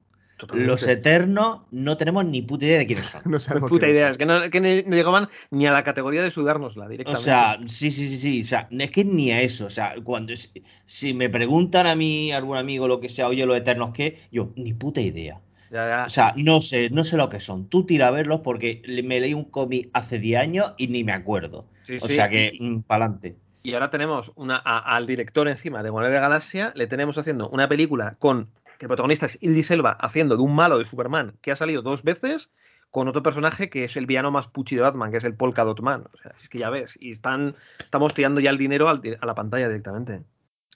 Totalmente. 0.40 0.70
Los 0.70 0.86
eternos 0.86 1.60
no 1.70 1.96
tenemos 1.96 2.24
ni 2.24 2.42
puta 2.42 2.64
idea 2.64 2.78
de 2.78 2.86
quiénes 2.86 3.06
son. 3.06 3.22
No 3.30 3.38
sabemos 3.38 3.68
puta 3.70 3.86
quiénes 3.86 3.96
idea, 3.96 4.06
son. 4.06 4.12
es 4.12 4.18
que 4.18 4.26
no, 4.26 4.50
que 4.50 4.84
no 4.88 4.96
llegaban 4.96 5.28
ni 5.50 5.66
a 5.66 5.72
la 5.72 5.84
categoría 5.84 6.22
de 6.22 6.30
sudárnosla 6.30 6.86
O 6.86 6.88
directamente. 6.88 7.24
sea, 7.24 7.58
sí, 7.66 7.90
sí, 7.90 8.08
sí, 8.08 8.16
sí. 8.16 8.40
O 8.42 8.44
sea, 8.44 8.68
es 8.70 8.90
que 8.90 9.04
ni 9.04 9.30
a 9.32 9.42
eso. 9.42 9.66
O 9.66 9.70
sea, 9.70 9.94
cuando 10.02 10.32
es- 10.32 10.52
si 10.86 11.14
me 11.14 11.28
preguntan 11.28 11.86
a 11.86 11.94
mí, 11.94 12.32
algún 12.32 12.56
amigo, 12.56 12.88
lo 12.88 13.00
que 13.00 13.08
sea, 13.08 13.28
oye, 13.28 13.44
los 13.46 13.56
eternos 13.56 13.92
qué, 13.94 14.18
yo, 14.32 14.52
ni 14.56 14.72
puta 14.74 15.00
idea. 15.00 15.40
Ya, 15.70 15.86
ya. 15.88 16.04
O 16.06 16.10
sea, 16.10 16.34
no 16.36 16.60
sé, 16.60 16.90
no 16.90 17.04
sé 17.04 17.16
lo 17.16 17.28
que 17.28 17.38
son. 17.38 17.68
Tú 17.68 17.86
tira 17.86 18.08
a 18.08 18.10
verlos 18.10 18.40
porque 18.40 18.82
me 19.04 19.20
leí 19.20 19.34
un 19.34 19.44
cómic 19.44 19.88
hace 19.92 20.18
10 20.18 20.40
años 20.40 20.74
y 20.78 20.88
ni 20.88 21.04
me 21.04 21.12
acuerdo. 21.12 21.66
Sí, 21.84 21.98
o 22.00 22.08
sí, 22.08 22.16
sea 22.16 22.28
que, 22.28 22.50
y- 22.52 22.60
mm, 22.68 22.82
pa'lante. 22.82 23.36
Y 23.62 23.74
ahora 23.74 23.90
tenemos 23.90 24.32
una, 24.36 24.56
a- 24.56 24.96
al 24.96 25.06
director 25.06 25.46
encima 25.46 25.82
de 25.82 25.90
Guardianes 25.90 26.14
de 26.16 26.20
la 26.22 26.28
Galaxia, 26.28 26.72
le 26.74 26.86
tenemos 26.86 27.18
haciendo 27.18 27.50
una 27.50 27.68
película 27.68 28.16
con 28.18 28.48
que 28.80 28.86
el 28.86 28.88
protagonista 28.88 29.26
es 29.26 29.36
Idris 29.42 29.70
Elba 29.70 29.90
haciendo 30.00 30.38
de 30.38 30.42
un 30.42 30.54
malo 30.54 30.78
de 30.78 30.86
Superman 30.86 31.34
que 31.42 31.52
ha 31.52 31.56
salido 31.56 31.82
dos 31.82 32.02
veces 32.02 32.48
con 32.90 33.08
otro 33.08 33.22
personaje 33.22 33.68
que 33.68 33.84
es 33.84 33.94
el 33.98 34.06
villano 34.06 34.30
más 34.30 34.46
puchi 34.46 34.74
de 34.74 34.80
Batman, 34.80 35.10
que 35.10 35.18
es 35.18 35.24
el 35.24 35.34
Polka 35.34 35.64
Dot 35.64 35.80
Man. 35.80 36.06
O 36.14 36.16
sea, 36.16 36.34
es 36.40 36.48
que 36.48 36.60
ya 36.60 36.70
ves, 36.70 36.96
y 36.98 37.10
están, 37.10 37.56
estamos 37.78 38.14
tirando 38.14 38.40
ya 38.40 38.48
el 38.48 38.56
dinero 38.56 38.88
a 38.88 39.26
la 39.26 39.34
pantalla 39.34 39.68
directamente. 39.68 40.24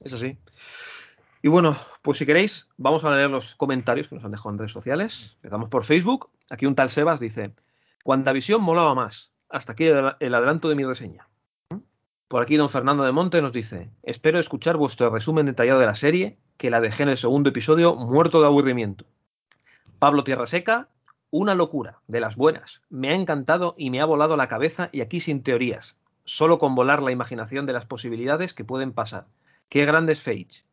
Eso 0.00 0.18
sí. 0.18 0.36
Y 1.40 1.48
bueno, 1.48 1.78
pues 2.02 2.18
si 2.18 2.26
queréis, 2.26 2.68
vamos 2.76 3.04
a 3.04 3.10
leer 3.10 3.30
los 3.30 3.54
comentarios 3.54 4.08
que 4.08 4.16
nos 4.16 4.24
han 4.26 4.32
dejado 4.32 4.50
en 4.50 4.58
redes 4.58 4.72
sociales. 4.72 5.36
Empezamos 5.36 5.70
por 5.70 5.84
Facebook. 5.84 6.28
Aquí 6.50 6.66
un 6.66 6.74
tal 6.74 6.90
Sebas 6.90 7.20
dice: 7.20 7.54
WandaVision 8.04 8.60
molaba 8.60 8.94
más. 8.94 9.32
Hasta 9.48 9.72
aquí 9.72 9.86
el 9.86 10.34
adelanto 10.34 10.68
de 10.68 10.74
mi 10.74 10.84
reseña. 10.84 11.26
Por 12.34 12.42
aquí 12.42 12.56
don 12.56 12.68
Fernando 12.68 13.04
de 13.04 13.12
Monte 13.12 13.40
nos 13.40 13.52
dice, 13.52 13.90
espero 14.02 14.40
escuchar 14.40 14.76
vuestro 14.76 15.08
resumen 15.08 15.46
detallado 15.46 15.78
de 15.78 15.86
la 15.86 15.94
serie, 15.94 16.36
que 16.56 16.68
la 16.68 16.80
dejé 16.80 17.04
en 17.04 17.10
el 17.10 17.16
segundo 17.16 17.50
episodio 17.50 17.94
muerto 17.94 18.40
de 18.40 18.46
aburrimiento. 18.48 19.04
Pablo 20.00 20.24
Tierra 20.24 20.48
Seca, 20.48 20.88
una 21.30 21.54
locura, 21.54 22.00
de 22.08 22.18
las 22.18 22.34
buenas. 22.34 22.82
Me 22.90 23.10
ha 23.10 23.14
encantado 23.14 23.76
y 23.78 23.90
me 23.90 24.00
ha 24.00 24.04
volado 24.04 24.36
la 24.36 24.48
cabeza 24.48 24.88
y 24.90 25.00
aquí 25.00 25.20
sin 25.20 25.44
teorías. 25.44 25.94
solo 26.24 26.58
con 26.58 26.74
volar 26.74 27.04
la 27.04 27.12
imaginación 27.12 27.66
de 27.66 27.72
las 27.72 27.86
posibilidades 27.86 28.52
que 28.52 28.64
pueden 28.64 28.90
pasar. 28.90 29.28
Qué 29.68 29.84
grandes 29.84 30.20
Fates. 30.20 30.66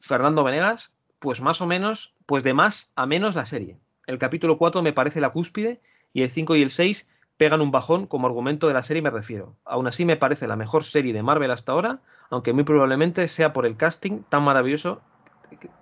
Fernando 0.00 0.42
Venegas, 0.42 0.92
pues 1.20 1.40
más 1.40 1.60
o 1.60 1.68
menos, 1.68 2.14
pues 2.26 2.42
de 2.42 2.52
más 2.52 2.90
a 2.96 3.06
menos 3.06 3.36
la 3.36 3.46
serie. 3.46 3.78
El 4.08 4.18
capítulo 4.18 4.58
4 4.58 4.82
me 4.82 4.92
parece 4.92 5.20
la 5.20 5.30
cúspide 5.30 5.80
y 6.12 6.22
el 6.22 6.32
5 6.32 6.56
y 6.56 6.62
el 6.62 6.70
6 6.70 7.06
pegan 7.40 7.62
un 7.62 7.70
bajón 7.70 8.06
como 8.06 8.26
argumento 8.26 8.68
de 8.68 8.74
la 8.74 8.82
serie 8.82 9.00
me 9.00 9.08
refiero. 9.08 9.56
Aún 9.64 9.86
así 9.86 10.04
me 10.04 10.18
parece 10.18 10.46
la 10.46 10.56
mejor 10.56 10.84
serie 10.84 11.14
de 11.14 11.22
Marvel 11.22 11.50
hasta 11.50 11.72
ahora, 11.72 12.02
aunque 12.28 12.52
muy 12.52 12.64
probablemente 12.64 13.26
sea 13.28 13.54
por 13.54 13.64
el 13.64 13.78
casting 13.78 14.24
tan 14.28 14.42
maravilloso, 14.42 15.00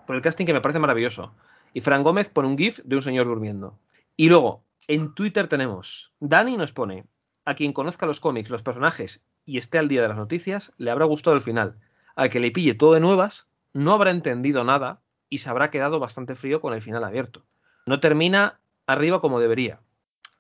por 0.07 0.15
el 0.15 0.23
casting 0.23 0.47
que 0.47 0.53
me 0.53 0.61
parece 0.61 0.79
maravilloso. 0.79 1.35
Y 1.75 1.81
Fran 1.81 2.05
Gómez 2.05 2.29
pone 2.29 2.47
un 2.47 2.57
GIF 2.57 2.79
de 2.85 2.95
un 2.95 3.03
señor 3.03 3.27
durmiendo. 3.27 3.77
Y 4.17 4.29
luego, 4.29 4.63
en 4.87 5.13
Twitter 5.15 5.49
tenemos, 5.49 6.13
Dani 6.21 6.57
nos 6.57 6.71
pone, 6.71 7.07
a 7.45 7.55
quien 7.55 7.73
conozca 7.73 8.07
los 8.07 8.21
cómics, 8.21 8.51
los 8.51 8.63
personajes 8.63 9.25
y 9.45 9.59
esté 9.59 9.79
al 9.79 9.89
día 9.89 10.01
de 10.01 10.09
las 10.09 10.17
noticias, 10.17 10.73
le 10.77 10.93
habrá 10.93 11.07
gustado 11.07 11.35
el 11.35 11.43
final. 11.43 11.81
Al 12.15 12.31
que 12.31 12.39
le 12.39 12.53
pille 12.53 12.75
todo 12.75 12.93
de 12.93 13.01
nuevas, 13.01 13.49
no 13.73 13.95
habrá 13.95 14.13
entendido 14.13 14.63
nada 14.63 15.01
y 15.29 15.39
se 15.39 15.51
habrá 15.51 15.73
quedado 15.73 15.99
bastante 15.99 16.37
frío 16.37 16.61
con 16.61 16.73
el 16.73 16.83
final 16.83 17.03
abierto. 17.03 17.45
No 17.85 17.99
termina 17.99 18.61
arriba 18.87 19.21
como 19.21 19.41
debería. 19.41 19.81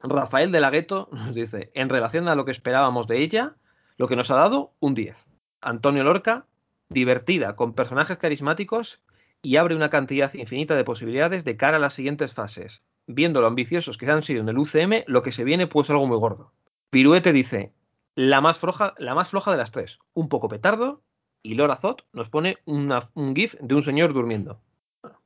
Rafael 0.00 0.52
de 0.52 0.60
la 0.60 0.70
Gueto 0.70 1.08
nos 1.12 1.34
dice, 1.34 1.70
en 1.74 1.88
relación 1.88 2.28
a 2.28 2.34
lo 2.34 2.44
que 2.44 2.52
esperábamos 2.52 3.08
de 3.08 3.18
ella, 3.18 3.56
lo 3.96 4.06
que 4.06 4.16
nos 4.16 4.30
ha 4.30 4.36
dado, 4.36 4.72
un 4.80 4.94
10. 4.94 5.16
Antonio 5.60 6.04
Lorca, 6.04 6.46
divertida, 6.88 7.56
con 7.56 7.74
personajes 7.74 8.16
carismáticos 8.16 9.02
y 9.42 9.56
abre 9.56 9.74
una 9.74 9.90
cantidad 9.90 10.32
infinita 10.34 10.76
de 10.76 10.84
posibilidades 10.84 11.44
de 11.44 11.56
cara 11.56 11.76
a 11.76 11.80
las 11.80 11.94
siguientes 11.94 12.32
fases. 12.32 12.82
Viendo 13.06 13.40
lo 13.40 13.46
ambiciosos 13.46 13.98
que 13.98 14.10
han 14.10 14.22
sido 14.22 14.40
en 14.40 14.48
el 14.48 14.58
UCM, 14.58 15.04
lo 15.06 15.22
que 15.22 15.32
se 15.32 15.44
viene 15.44 15.66
puede 15.66 15.86
ser 15.86 15.94
algo 15.94 16.06
muy 16.06 16.18
gordo. 16.18 16.52
Piruete 16.90 17.32
dice, 17.32 17.72
la 18.14 18.40
más 18.40 18.58
floja, 18.58 18.94
la 18.98 19.14
más 19.14 19.28
floja 19.28 19.50
de 19.50 19.56
las 19.56 19.72
tres, 19.72 19.98
un 20.14 20.28
poco 20.28 20.48
petardo, 20.48 21.02
y 21.42 21.54
Laura 21.54 21.76
Zot 21.76 22.06
nos 22.12 22.30
pone 22.30 22.58
un 22.64 23.34
GIF 23.34 23.54
de 23.60 23.74
un 23.74 23.82
señor 23.82 24.12
durmiendo. 24.12 24.60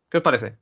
¿Qué 0.08 0.18
os 0.18 0.22
parece? 0.22 0.58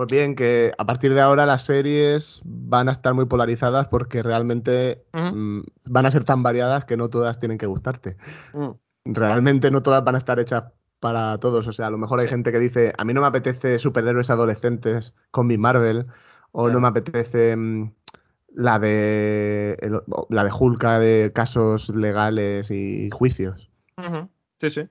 Pues 0.00 0.08
bien, 0.08 0.34
que 0.34 0.72
a 0.78 0.86
partir 0.86 1.12
de 1.12 1.20
ahora 1.20 1.44
las 1.44 1.66
series 1.66 2.40
van 2.42 2.88
a 2.88 2.92
estar 2.92 3.12
muy 3.12 3.26
polarizadas 3.26 3.88
porque 3.88 4.22
realmente 4.22 5.04
mm, 5.12 5.60
van 5.84 6.06
a 6.06 6.10
ser 6.10 6.24
tan 6.24 6.42
variadas 6.42 6.86
que 6.86 6.96
no 6.96 7.10
todas 7.10 7.38
tienen 7.38 7.58
que 7.58 7.66
gustarte. 7.66 8.16
Mm, 8.54 8.70
Realmente 9.04 9.70
no 9.70 9.82
todas 9.82 10.02
van 10.02 10.14
a 10.14 10.18
estar 10.18 10.40
hechas 10.40 10.64
para 11.00 11.36
todos. 11.36 11.66
O 11.66 11.72
sea, 11.74 11.88
a 11.88 11.90
lo 11.90 11.98
mejor 11.98 12.18
hay 12.18 12.28
gente 12.28 12.50
que 12.50 12.58
dice, 12.58 12.94
a 12.96 13.04
mí 13.04 13.12
no 13.12 13.20
me 13.20 13.26
apetece 13.26 13.78
superhéroes 13.78 14.30
adolescentes 14.30 15.12
con 15.32 15.46
mi 15.46 15.58
Marvel, 15.58 16.06
o 16.52 16.70
no 16.70 16.80
me 16.80 16.88
apetece 16.88 17.54
mm, 17.54 17.92
la 18.54 18.78
de 18.78 19.76
el- 19.82 20.00
la 20.30 20.44
de 20.44 20.50
Hulka 20.58 20.98
de 20.98 21.30
casos 21.34 21.90
legales 21.90 22.70
y 22.70 23.10
juicios. 23.10 23.68
Sí, 24.62 24.70
sí. 24.70 24.88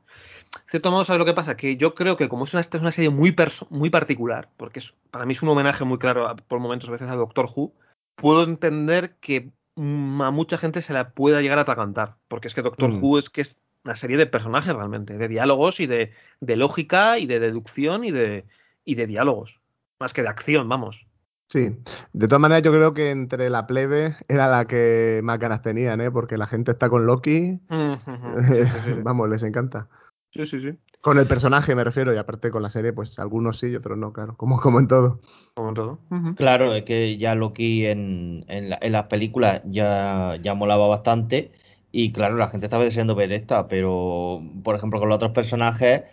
De 0.69 0.73
cierto 0.73 0.91
modo, 0.91 1.03
¿sabes 1.03 1.17
lo 1.19 1.25
que 1.25 1.33
pasa? 1.33 1.57
Que 1.57 1.77
yo 1.77 1.95
creo 1.95 2.15
que 2.15 2.29
como 2.29 2.45
es 2.45 2.53
una, 2.53 2.61
es 2.61 2.69
una 2.75 2.91
serie 2.91 3.09
muy, 3.09 3.31
perso- 3.31 3.65
muy 3.71 3.89
particular, 3.89 4.49
porque 4.55 4.77
es, 4.79 4.93
para 5.09 5.25
mí 5.25 5.33
es 5.33 5.41
un 5.41 5.49
homenaje 5.49 5.83
muy 5.83 5.97
claro 5.97 6.27
a- 6.27 6.35
por 6.35 6.59
momentos 6.59 6.89
a 6.89 6.91
veces 6.91 7.09
a 7.09 7.15
Doctor 7.15 7.47
Who, 7.55 7.73
puedo 8.15 8.43
entender 8.43 9.15
que 9.19 9.49
a 9.75 10.31
mucha 10.31 10.59
gente 10.59 10.83
se 10.83 10.93
la 10.93 11.09
pueda 11.11 11.41
llegar 11.41 11.57
a 11.57 11.61
atragantar, 11.61 12.17
porque 12.27 12.47
es 12.49 12.53
que 12.53 12.61
Doctor 12.61 12.91
Mm. 12.91 13.03
Who 13.03 13.17
es 13.17 13.29
que 13.31 13.41
es 13.41 13.57
una 13.83 13.95
serie 13.95 14.17
de 14.17 14.27
personajes 14.27 14.75
realmente, 14.75 15.17
de 15.17 15.27
diálogos 15.27 15.79
y 15.79 15.87
de, 15.87 16.11
de 16.39 16.55
lógica 16.55 17.17
y 17.17 17.25
de 17.25 17.39
deducción 17.39 18.03
y 18.03 18.11
de, 18.11 18.45
y 18.85 18.93
de 18.93 19.07
diálogos, 19.07 19.59
más 19.99 20.13
que 20.13 20.21
de 20.21 20.27
acción, 20.27 20.69
vamos. 20.69 21.07
Sí, 21.51 21.75
de 22.13 22.27
todas 22.27 22.41
maneras 22.41 22.61
yo 22.61 22.71
creo 22.71 22.93
que 22.93 23.09
entre 23.09 23.49
la 23.49 23.65
plebe 23.65 24.17
era 24.27 24.47
la 24.47 24.65
que 24.65 25.21
más 25.23 25.39
ganas 25.39 25.63
tenían, 25.63 25.99
¿eh? 25.99 26.11
porque 26.11 26.37
la 26.37 26.45
gente 26.45 26.69
está 26.73 26.89
con 26.89 27.07
Loki, 27.07 27.59
Mm, 27.69 27.93
vamos, 29.03 29.29
les 29.29 29.41
encanta. 29.41 29.87
Sí, 30.31 30.45
sí, 30.45 30.59
sí, 30.61 30.77
Con 31.01 31.17
el 31.17 31.27
personaje 31.27 31.75
me 31.75 31.83
refiero, 31.83 32.13
y 32.13 32.17
aparte 32.17 32.51
con 32.51 32.63
la 32.63 32.69
serie, 32.69 32.93
pues 32.93 33.19
algunos 33.19 33.59
sí 33.59 33.67
y 33.67 33.75
otros 33.75 33.97
no, 33.97 34.13
claro, 34.13 34.37
como, 34.37 34.59
como 34.61 34.79
en 34.79 34.87
todo. 34.87 35.19
como 35.53 35.69
en 35.69 35.75
todo. 35.75 35.99
Claro, 36.35 36.73
es 36.73 36.83
que 36.85 37.17
ya 37.17 37.35
Loki 37.35 37.85
en, 37.85 38.45
en, 38.47 38.69
la- 38.69 38.79
en 38.81 38.91
las 38.93 39.07
películas 39.07 39.61
ya, 39.65 40.37
ya 40.41 40.53
molaba 40.53 40.87
bastante. 40.87 41.51
Y 41.91 42.11
claro, 42.13 42.37
la 42.37 42.47
gente 42.49 42.67
estaba 42.67 42.85
deseando 42.85 43.15
ver 43.15 43.31
esta, 43.33 43.67
pero 43.67 44.41
por 44.63 44.75
ejemplo 44.75 44.99
con 44.99 45.09
los 45.09 45.15
otros 45.17 45.31
personajes, 45.31 46.03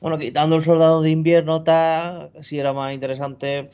bueno, 0.00 0.18
quitando 0.18 0.56
el 0.56 0.62
soldado 0.64 1.02
de 1.02 1.10
invierno, 1.10 1.62
tal, 1.64 2.32
si 2.42 2.58
era 2.58 2.72
más 2.74 2.94
interesante, 2.94 3.70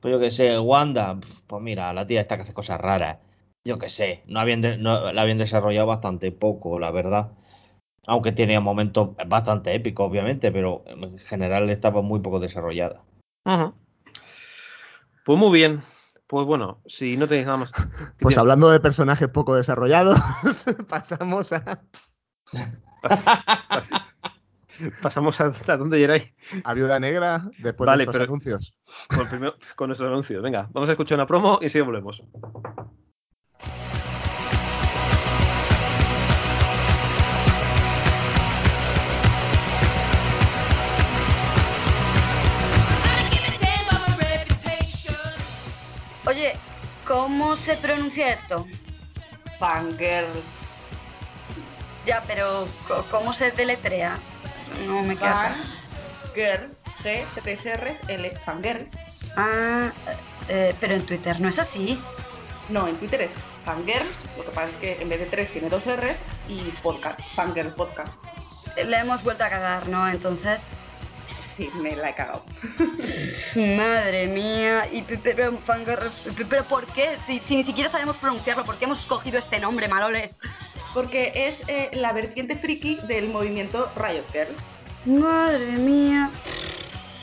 pues 0.00 0.12
yo 0.12 0.20
qué 0.20 0.30
sé, 0.30 0.58
Wanda, 0.58 1.20
pues 1.48 1.62
mira, 1.62 1.92
la 1.94 2.06
tía 2.06 2.20
esta 2.22 2.36
que 2.36 2.44
hace 2.44 2.54
cosas 2.54 2.80
raras, 2.80 3.18
yo 3.64 3.78
qué 3.78 3.88
sé, 3.90 4.22
no 4.26 4.40
habían 4.40 4.62
de- 4.62 4.78
no- 4.78 5.12
la 5.12 5.22
habían 5.22 5.38
desarrollado 5.38 5.86
bastante 5.88 6.32
poco, 6.32 6.78
la 6.80 6.90
verdad. 6.92 7.32
Aunque 8.08 8.32
tenía 8.32 8.58
momentos 8.60 9.10
bastante 9.28 9.74
épicos, 9.74 10.08
obviamente, 10.08 10.50
pero 10.50 10.82
en 10.86 11.18
general 11.18 11.68
estaba 11.70 12.00
muy 12.02 12.20
poco 12.20 12.40
desarrollada. 12.40 13.02
Pues 15.24 15.38
muy 15.38 15.52
bien. 15.52 15.82
Pues 16.26 16.46
bueno, 16.46 16.80
si 16.86 17.16
no 17.16 17.26
tenéis 17.28 17.46
nada 17.46 17.58
más. 17.58 17.72
Pues 18.18 18.36
hablando 18.38 18.70
de 18.70 18.80
personajes 18.80 19.28
poco 19.28 19.54
desarrollados, 19.54 20.18
pasamos 20.88 21.52
a, 21.52 21.82
Pas- 23.02 24.04
Pasamos 25.02 25.40
a, 25.40 25.52
a 25.66 25.76
donde 25.76 25.98
queráis. 25.98 26.32
a 26.64 26.72
Viuda 26.72 27.00
Negra 27.00 27.50
después 27.58 27.86
Vale, 27.86 27.98
de 27.98 28.02
estos 28.04 28.14
pero- 28.14 28.24
anuncios. 28.24 28.74
Con, 29.14 29.26
primero- 29.28 29.54
con 29.76 29.88
nuestro 29.88 30.06
anuncio. 30.06 30.40
Venga, 30.40 30.68
vamos 30.72 30.88
a 30.88 30.92
escuchar 30.92 31.16
una 31.16 31.26
promo 31.26 31.58
y 31.60 31.68
sí 31.68 31.80
volvemos. 31.80 32.22
Oye, 46.28 46.52
¿cómo 47.06 47.56
se 47.56 47.78
pronuncia 47.78 48.34
esto? 48.34 48.66
Fangirl. 49.58 50.26
Ya, 52.04 52.22
pero 52.26 52.68
¿cómo 53.10 53.32
se 53.32 53.50
deletrea? 53.50 54.18
No 54.86 55.02
me 55.02 55.16
queda 55.16 55.56
Fangirl. 56.24 56.70
G, 57.02 57.24
T, 57.42 57.52
S, 57.52 57.70
R, 57.70 57.98
L. 58.08 58.36
Fangirl. 58.44 58.86
Ah, 59.36 59.90
eh, 60.50 60.74
pero 60.78 60.96
en 60.96 61.06
Twitter 61.06 61.40
no 61.40 61.48
es 61.48 61.58
así. 61.58 61.98
No, 62.68 62.86
en 62.86 62.98
Twitter 62.98 63.22
es 63.22 63.32
Fangirl. 63.64 64.06
Lo 64.36 64.44
que 64.44 64.50
pasa 64.50 64.68
es 64.68 64.76
que 64.76 65.00
en 65.00 65.08
vez 65.08 65.20
de 65.20 65.26
tres 65.26 65.50
tiene 65.50 65.70
dos 65.70 65.86
R 65.86 66.14
y 66.46 66.60
podcast. 66.82 67.20
Fangirl 67.36 67.72
Podcast. 67.72 68.22
Le 68.76 68.98
hemos 68.98 69.24
vuelto 69.24 69.44
a 69.44 69.48
cagar, 69.48 69.88
¿no? 69.88 70.06
Entonces, 70.06 70.68
Me 71.80 71.96
la 71.96 72.10
he 72.10 72.14
cagado. 72.14 72.44
madre 73.76 74.26
mía. 74.26 74.88
Y 74.92 75.02
pe- 75.02 75.18
pero, 75.18 75.58
pero 76.48 76.64
¿por 76.64 76.86
qué? 76.86 77.16
Si, 77.26 77.40
si 77.40 77.56
ni 77.56 77.64
siquiera 77.64 77.90
sabemos 77.90 78.16
pronunciarlo, 78.16 78.64
¿por 78.64 78.76
qué 78.78 78.84
hemos 78.84 79.00
escogido 79.00 79.38
este 79.38 79.58
nombre, 79.60 79.88
maloles? 79.88 80.40
Porque 80.94 81.32
es 81.34 81.68
eh, 81.68 81.90
la 81.92 82.12
vertiente 82.12 82.56
friki 82.56 82.98
del 83.06 83.28
movimiento 83.28 83.90
Riot 83.96 84.24
Girl. 84.32 85.20
Madre 85.20 85.66
mía. 85.72 86.30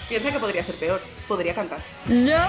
Piensa 0.08 0.32
que 0.32 0.40
podría 0.40 0.64
ser 0.64 0.76
peor. 0.76 1.02
Podría 1.28 1.54
cantar. 1.56 1.80
No. 2.06 2.48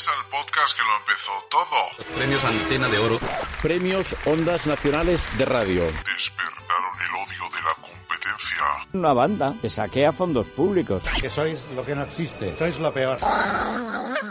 Regresa 0.00 0.12
al 0.18 0.26
podcast 0.30 0.76
que 0.78 0.82
lo 0.82 0.96
empezó 0.96 1.32
todo. 1.50 2.16
Premios 2.16 2.44
Antena 2.44 2.88
de 2.88 2.98
Oro. 2.98 3.18
Premios 3.60 4.16
Ondas 4.24 4.66
Nacionales 4.66 5.28
de 5.36 5.44
Radio. 5.44 5.84
Despertaron 5.84 6.94
el 7.00 7.14
odio 7.16 7.56
de 7.56 7.62
la 7.62 7.74
competencia. 7.74 8.56
Una 8.94 9.12
banda 9.12 9.54
que 9.60 9.68
saquea 9.68 10.12
fondos 10.12 10.46
públicos. 10.46 11.02
Que 11.20 11.28
sois 11.28 11.66
lo 11.74 11.84
que 11.84 11.94
no 11.94 12.02
existe. 12.04 12.56
Sois 12.56 12.78
lo 12.78 12.94
peor. 12.94 13.18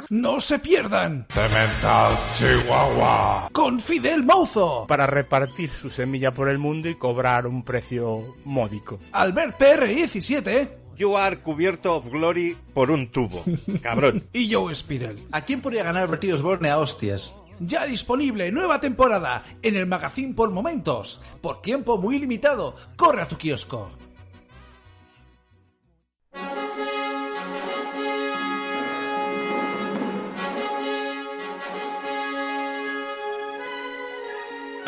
No 0.09 0.39
se 0.39 0.57
pierdan 0.57 1.27
Cemental 1.29 2.17
Chihuahua. 2.35 3.49
con 3.51 3.79
Fidel 3.79 4.23
Mouzo, 4.23 4.87
Para 4.87 5.05
repartir 5.05 5.69
su 5.69 5.91
semilla 5.91 6.31
por 6.31 6.49
el 6.49 6.57
mundo 6.57 6.89
y 6.89 6.95
cobrar 6.95 7.45
un 7.45 7.63
precio 7.63 8.35
módico. 8.43 8.99
Albert 9.11 9.59
PR17 9.59 10.79
You 10.99 11.15
are 11.15 11.37
cubierto 11.37 11.95
of 11.95 12.09
glory 12.09 12.57
por 12.73 12.91
un 12.91 13.07
tubo. 13.07 13.41
Cabrón. 13.81 14.27
y 14.33 14.53
Joe 14.53 14.75
Spiral. 14.75 15.17
¿A 15.31 15.45
quién 15.45 15.61
podría 15.61 15.83
ganar 15.83 16.09
Bertie 16.09 16.33
Osborne 16.33 16.69
a 16.69 16.77
hostias? 16.77 17.33
Ya 17.61 17.85
disponible 17.85 18.51
nueva 18.51 18.81
temporada 18.81 19.45
en 19.61 19.77
el 19.77 19.85
magazine 19.85 20.33
por 20.33 20.51
momentos. 20.51 21.21
Por 21.41 21.61
tiempo 21.61 21.97
muy 21.97 22.19
limitado. 22.19 22.75
Corre 22.97 23.21
a 23.21 23.27
tu 23.29 23.37
kiosco. 23.37 23.89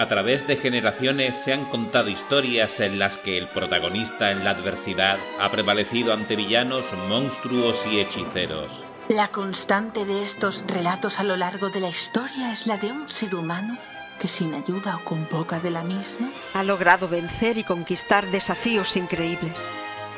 A 0.02 0.08
través 0.08 0.48
de 0.48 0.58
generaciones 0.58 1.36
se 1.36 1.54
han 1.54 1.66
contado 1.66 2.10
historias 2.10 2.80
en 2.80 2.98
las 2.98 3.20
que 3.20 3.38
el 3.38 3.48
protagonista 3.48 4.32
en 4.32 4.44
la 4.44 4.50
adversidad 4.50 5.20
ha 5.40 5.52
prevalecido 5.52 6.12
ante 6.12 6.36
villanos, 6.36 6.88
monstruos 7.08 7.86
y 7.86 8.00
hechiceros. 8.00 8.84
La 9.10 9.28
constante 9.28 10.04
de 10.04 10.24
estos 10.24 10.64
relatos 10.66 11.20
a 11.20 11.24
lo 11.24 11.38
largo 11.38 11.70
de 11.70 11.82
la 11.82 11.90
historia 11.90 12.52
es 12.52 12.66
la 12.66 12.78
de 12.78 12.92
un 12.92 13.10
ser 13.10 13.36
humano 13.36 13.78
que 14.20 14.28
sin 14.28 14.56
ayuda 14.56 14.96
o 14.96 15.04
con 15.04 15.26
poca 15.26 15.60
de 15.60 15.70
la 15.70 15.84
misma 15.84 16.32
ha 16.56 16.64
logrado 16.64 17.08
vencer 17.08 17.60
y 17.60 17.64
conquistar 17.64 18.26
desafíos 18.32 18.98
increíbles. 18.98 19.54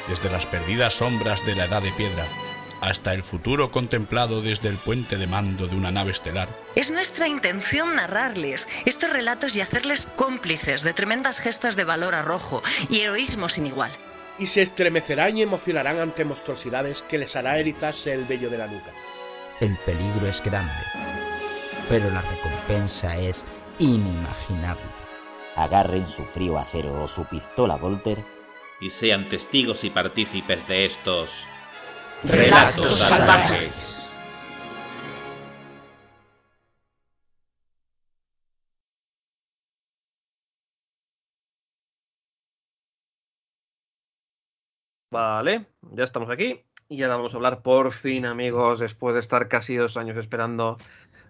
Desde 0.08 0.30
las 0.30 0.46
perdidas 0.46 0.94
sombras 0.94 1.46
de 1.46 1.58
la 1.58 1.66
Edad 1.66 1.82
de 1.82 1.92
Piedra 1.92 2.24
hasta 2.84 3.14
el 3.14 3.24
futuro 3.24 3.72
contemplado 3.72 4.42
desde 4.42 4.68
el 4.68 4.76
puente 4.76 5.16
de 5.18 5.26
mando 5.26 5.68
de 5.68 5.76
una 5.76 5.90
nave 5.90 6.12
estelar. 6.12 6.50
Es 6.76 6.92
nuestra 6.92 7.30
intención 7.30 7.96
narrarles 7.96 8.68
estos 8.86 9.10
relatos 9.10 9.56
y 9.56 9.62
hacerles 9.62 10.06
cómplices 10.18 10.84
de 10.84 10.94
tremendas 10.94 11.40
gestas 11.40 11.78
de 11.78 11.86
valor 11.86 12.14
arrojo 12.14 12.62
y 12.90 13.00
heroísmo 13.00 13.48
sin 13.48 13.68
igual. 13.68 13.92
Y 14.38 14.48
se 14.48 14.62
estremecerán 14.62 15.38
y 15.38 15.44
emocionarán 15.44 16.00
ante 16.00 16.26
monstruosidades 16.26 17.04
que 17.04 17.18
les 17.18 17.38
hará 17.38 17.58
erizarse 17.58 18.14
el 18.14 18.26
vello 18.26 18.50
de 18.50 18.58
la 18.58 18.68
nuca. 18.68 18.92
El 19.62 19.78
peligro 19.78 20.28
es 20.28 20.44
grande, 20.44 20.74
pero 21.88 22.10
la 22.10 22.22
recompensa 22.22 23.18
es 23.18 23.46
inimaginable. 23.80 24.84
Agarren 25.56 26.06
su 26.06 26.26
frío 26.26 26.58
acero 26.58 27.02
o 27.02 27.08
su 27.08 27.24
pistola 27.26 27.78
Volter 27.78 28.18
y 28.82 28.90
sean 28.90 29.30
testigos 29.30 29.86
y 29.86 29.90
partícipes 29.90 30.68
de 30.68 30.86
estos 30.86 31.46
Relatos 32.26 33.00
salvajes. 33.00 34.16
Vale, 45.12 45.68
ya 45.92 46.04
estamos 46.06 46.30
aquí. 46.30 46.64
Y 46.88 47.04
ahora 47.04 47.18
vamos 47.18 47.34
a 47.34 47.38
hablar 47.38 47.62
por 47.62 47.92
fin, 47.92 48.26
amigos, 48.26 48.80
después 48.80 49.14
de 49.14 49.20
estar 49.20 49.50
casi 49.50 49.76
dos 49.76 49.98
años 49.98 50.18
esperando. 50.18 50.78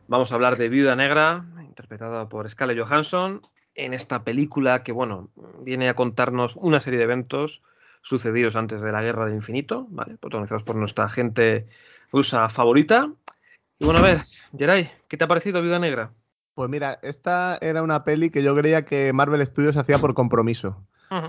Vamos 0.08 0.32
a 0.32 0.36
hablar 0.36 0.58
de 0.58 0.70
Viuda 0.70 0.96
Negra, 0.96 1.46
interpretada 1.62 2.30
por 2.30 2.48
Scarlett 2.48 2.80
Johansson, 2.80 3.42
en 3.74 3.94
esta 3.94 4.24
película 4.24 4.84
que, 4.84 4.92
bueno, 4.92 5.32
viene 5.60 5.90
a 5.90 5.96
contarnos 5.96 6.56
una 6.56 6.80
serie 6.80 7.00
de 7.00 7.06
eventos 7.06 7.64
sucedidos 8.04 8.56
antes 8.56 8.82
de 8.82 8.92
la 8.92 9.02
Guerra 9.02 9.26
del 9.26 9.36
Infinito, 9.36 9.88
¿vale? 9.90 10.18
protagonizados 10.18 10.64
por 10.64 10.76
nuestra 10.76 11.10
gente 11.10 11.68
rusa 12.12 12.48
favorita. 12.50 13.12
Y 13.80 13.86
bueno, 13.86 14.00
a 14.00 14.04
ver, 14.04 14.20
Geray, 14.56 14.92
¿qué 15.08 15.18
te 15.18 15.24
ha 15.24 15.28
parecido 15.28 15.62
Viuda 15.62 15.80
Negra? 15.80 16.12
Pues 16.54 16.70
mira, 16.70 17.00
esta 17.02 17.58
era 17.62 17.82
una 17.82 18.04
peli 18.04 18.30
que 18.30 18.44
yo 18.44 18.56
creía 18.56 18.86
que 18.86 19.12
Marvel 19.12 19.44
Studios 19.44 19.78
hacía 19.78 19.98
por 19.98 20.14
compromiso. 20.14 20.86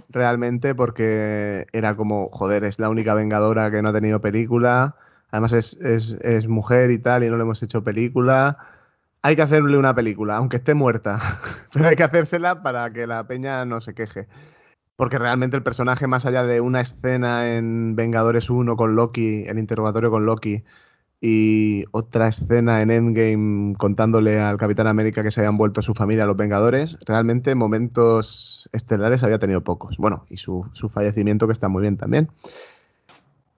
Realmente, 0.09 0.75
porque 0.75 1.67
era 1.73 1.95
como, 1.95 2.31
joder, 2.31 2.65
es 2.65 2.79
la 2.79 2.89
única 2.89 3.13
Vengadora 3.13 3.71
que 3.71 3.83
no 3.83 3.91
ha 3.91 3.93
tenido 3.93 4.19
película. 4.23 4.97
Además 5.31 5.53
es, 5.53 5.75
es, 5.75 6.17
es 6.23 6.49
mujer 6.49 6.91
y 6.91 6.97
tal, 6.97 7.23
y 7.23 7.29
no 7.29 7.37
le 7.37 7.43
hemos 7.43 7.63
hecho 7.63 7.85
película. 7.85 8.57
Hay 9.21 9.37
que 9.37 9.43
hacerle 9.43 9.77
una 9.77 9.95
película, 9.95 10.37
aunque 10.37 10.57
esté 10.57 10.73
muerta. 10.73 11.21
Pero 11.73 11.87
hay 11.87 11.97
que 11.97 12.03
hacérsela 12.03 12.63
para 12.63 12.91
que 12.95 13.07
la 13.07 13.27
peña 13.27 13.67
no 13.67 13.83
se 13.83 13.95
queje. 13.95 14.27
Porque 14.97 15.19
realmente 15.19 15.57
el 15.57 15.63
personaje, 15.63 16.07
más 16.07 16.25
allá 16.27 16.45
de 16.45 16.61
una 16.61 16.81
escena 16.81 17.57
en 17.57 17.97
Vengadores 17.97 18.49
1 18.49 18.77
con 18.77 18.95
Loki, 18.95 19.45
el 19.47 19.59
interrogatorio 19.59 20.11
con 20.11 20.25
Loki, 20.25 20.63
y 21.21 21.85
otra 21.91 22.29
escena 22.29 22.83
en 22.83 22.91
Endgame 22.91 23.75
contándole 23.77 24.41
al 24.41 24.59
Capitán 24.59 24.87
América 24.87 25.23
que 25.23 25.31
se 25.31 25.41
habían 25.41 25.57
vuelto 25.57 25.81
su 25.81 25.95
familia 25.95 26.27
los 26.27 26.37
Vengadores, 26.37 26.99
realmente 27.07 27.55
momentos 27.55 28.69
estelares 28.73 29.23
había 29.23 29.39
tenido 29.39 29.63
pocos. 29.63 29.97
Bueno, 29.97 30.27
y 30.29 30.37
su, 30.37 30.67
su 30.73 30.91
fallecimiento 30.91 31.47
que 31.47 31.55
está 31.55 31.69
muy 31.69 31.81
bien 31.81 31.97
también. 31.97 32.29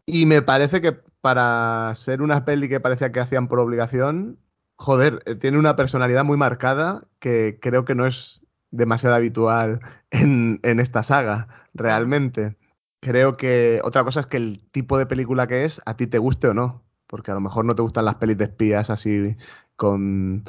Y 0.07 0.26
me 0.26 0.43
parece 0.43 0.80
que 0.80 0.93
para 1.20 1.93
ser 1.97 2.22
una 2.22 2.45
peli 2.45 2.68
que 2.68 2.78
parecía 2.78 3.11
que 3.11 3.18
hacían 3.18 3.49
por 3.49 3.59
obligación, 3.59 4.39
joder, 4.76 5.22
eh, 5.26 5.34
tiene 5.34 5.59
una 5.59 5.74
personalidad 5.74 6.24
muy 6.24 6.37
marcada 6.37 7.03
que 7.18 7.59
creo 7.61 7.84
que 7.84 7.97
no 7.97 8.07
es 8.07 8.41
demasiado 8.70 9.16
habitual 9.16 9.80
en, 10.10 10.60
en, 10.62 10.80
esta 10.80 11.02
saga, 11.02 11.48
realmente. 11.74 12.56
Creo 13.00 13.36
que 13.36 13.80
otra 13.84 14.04
cosa 14.04 14.20
es 14.20 14.26
que 14.26 14.36
el 14.36 14.60
tipo 14.70 14.98
de 14.98 15.06
película 15.06 15.46
que 15.46 15.64
es, 15.64 15.80
a 15.86 15.96
ti 15.96 16.06
te 16.06 16.18
guste 16.18 16.48
o 16.48 16.54
no, 16.54 16.82
porque 17.06 17.30
a 17.30 17.34
lo 17.34 17.40
mejor 17.40 17.64
no 17.64 17.74
te 17.74 17.82
gustan 17.82 18.04
las 18.04 18.16
pelis 18.16 18.38
de 18.38 18.44
espías 18.44 18.90
así 18.90 19.36
con, 19.76 20.44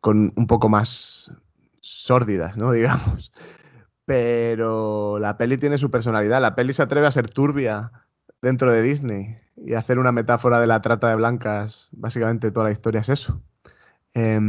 con 0.00 0.32
un 0.36 0.46
poco 0.46 0.68
más 0.68 1.32
sórdidas, 1.80 2.56
¿no? 2.56 2.72
Digamos. 2.72 3.32
Pero 4.04 5.18
la 5.20 5.36
peli 5.36 5.56
tiene 5.56 5.78
su 5.78 5.90
personalidad, 5.90 6.40
la 6.40 6.54
peli 6.56 6.72
se 6.72 6.82
atreve 6.82 7.06
a 7.06 7.12
ser 7.12 7.30
turbia 7.30 7.92
dentro 8.42 8.72
de 8.72 8.82
Disney 8.82 9.36
y 9.56 9.74
hacer 9.74 9.98
una 9.98 10.12
metáfora 10.12 10.60
de 10.60 10.66
la 10.66 10.80
trata 10.80 11.08
de 11.08 11.16
blancas, 11.16 11.90
básicamente 11.92 12.50
toda 12.50 12.66
la 12.66 12.72
historia 12.72 13.02
es 13.02 13.08
eso. 13.08 13.40
Eh, 14.14 14.40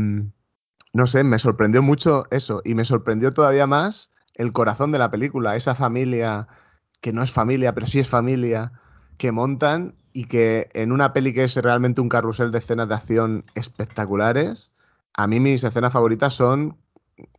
no 0.93 1.07
sé, 1.07 1.23
me 1.23 1.39
sorprendió 1.39 1.81
mucho 1.81 2.25
eso 2.31 2.61
y 2.65 2.75
me 2.75 2.85
sorprendió 2.85 3.33
todavía 3.33 3.67
más 3.67 4.09
el 4.35 4.53
corazón 4.53 4.91
de 4.91 4.99
la 4.99 5.11
película, 5.11 5.55
esa 5.55 5.75
familia 5.75 6.47
que 7.01 7.13
no 7.13 7.23
es 7.23 7.31
familia, 7.31 7.73
pero 7.73 7.87
sí 7.87 7.99
es 7.99 8.07
familia, 8.07 8.73
que 9.17 9.31
montan 9.31 9.95
y 10.13 10.25
que 10.25 10.69
en 10.73 10.91
una 10.91 11.13
peli 11.13 11.33
que 11.33 11.43
es 11.43 11.55
realmente 11.55 12.01
un 12.01 12.09
carrusel 12.09 12.51
de 12.51 12.59
escenas 12.59 12.87
de 12.87 12.95
acción 12.95 13.45
espectaculares, 13.55 14.71
a 15.13 15.27
mí 15.27 15.39
mis 15.39 15.63
escenas 15.63 15.93
favoritas 15.93 16.33
son 16.33 16.77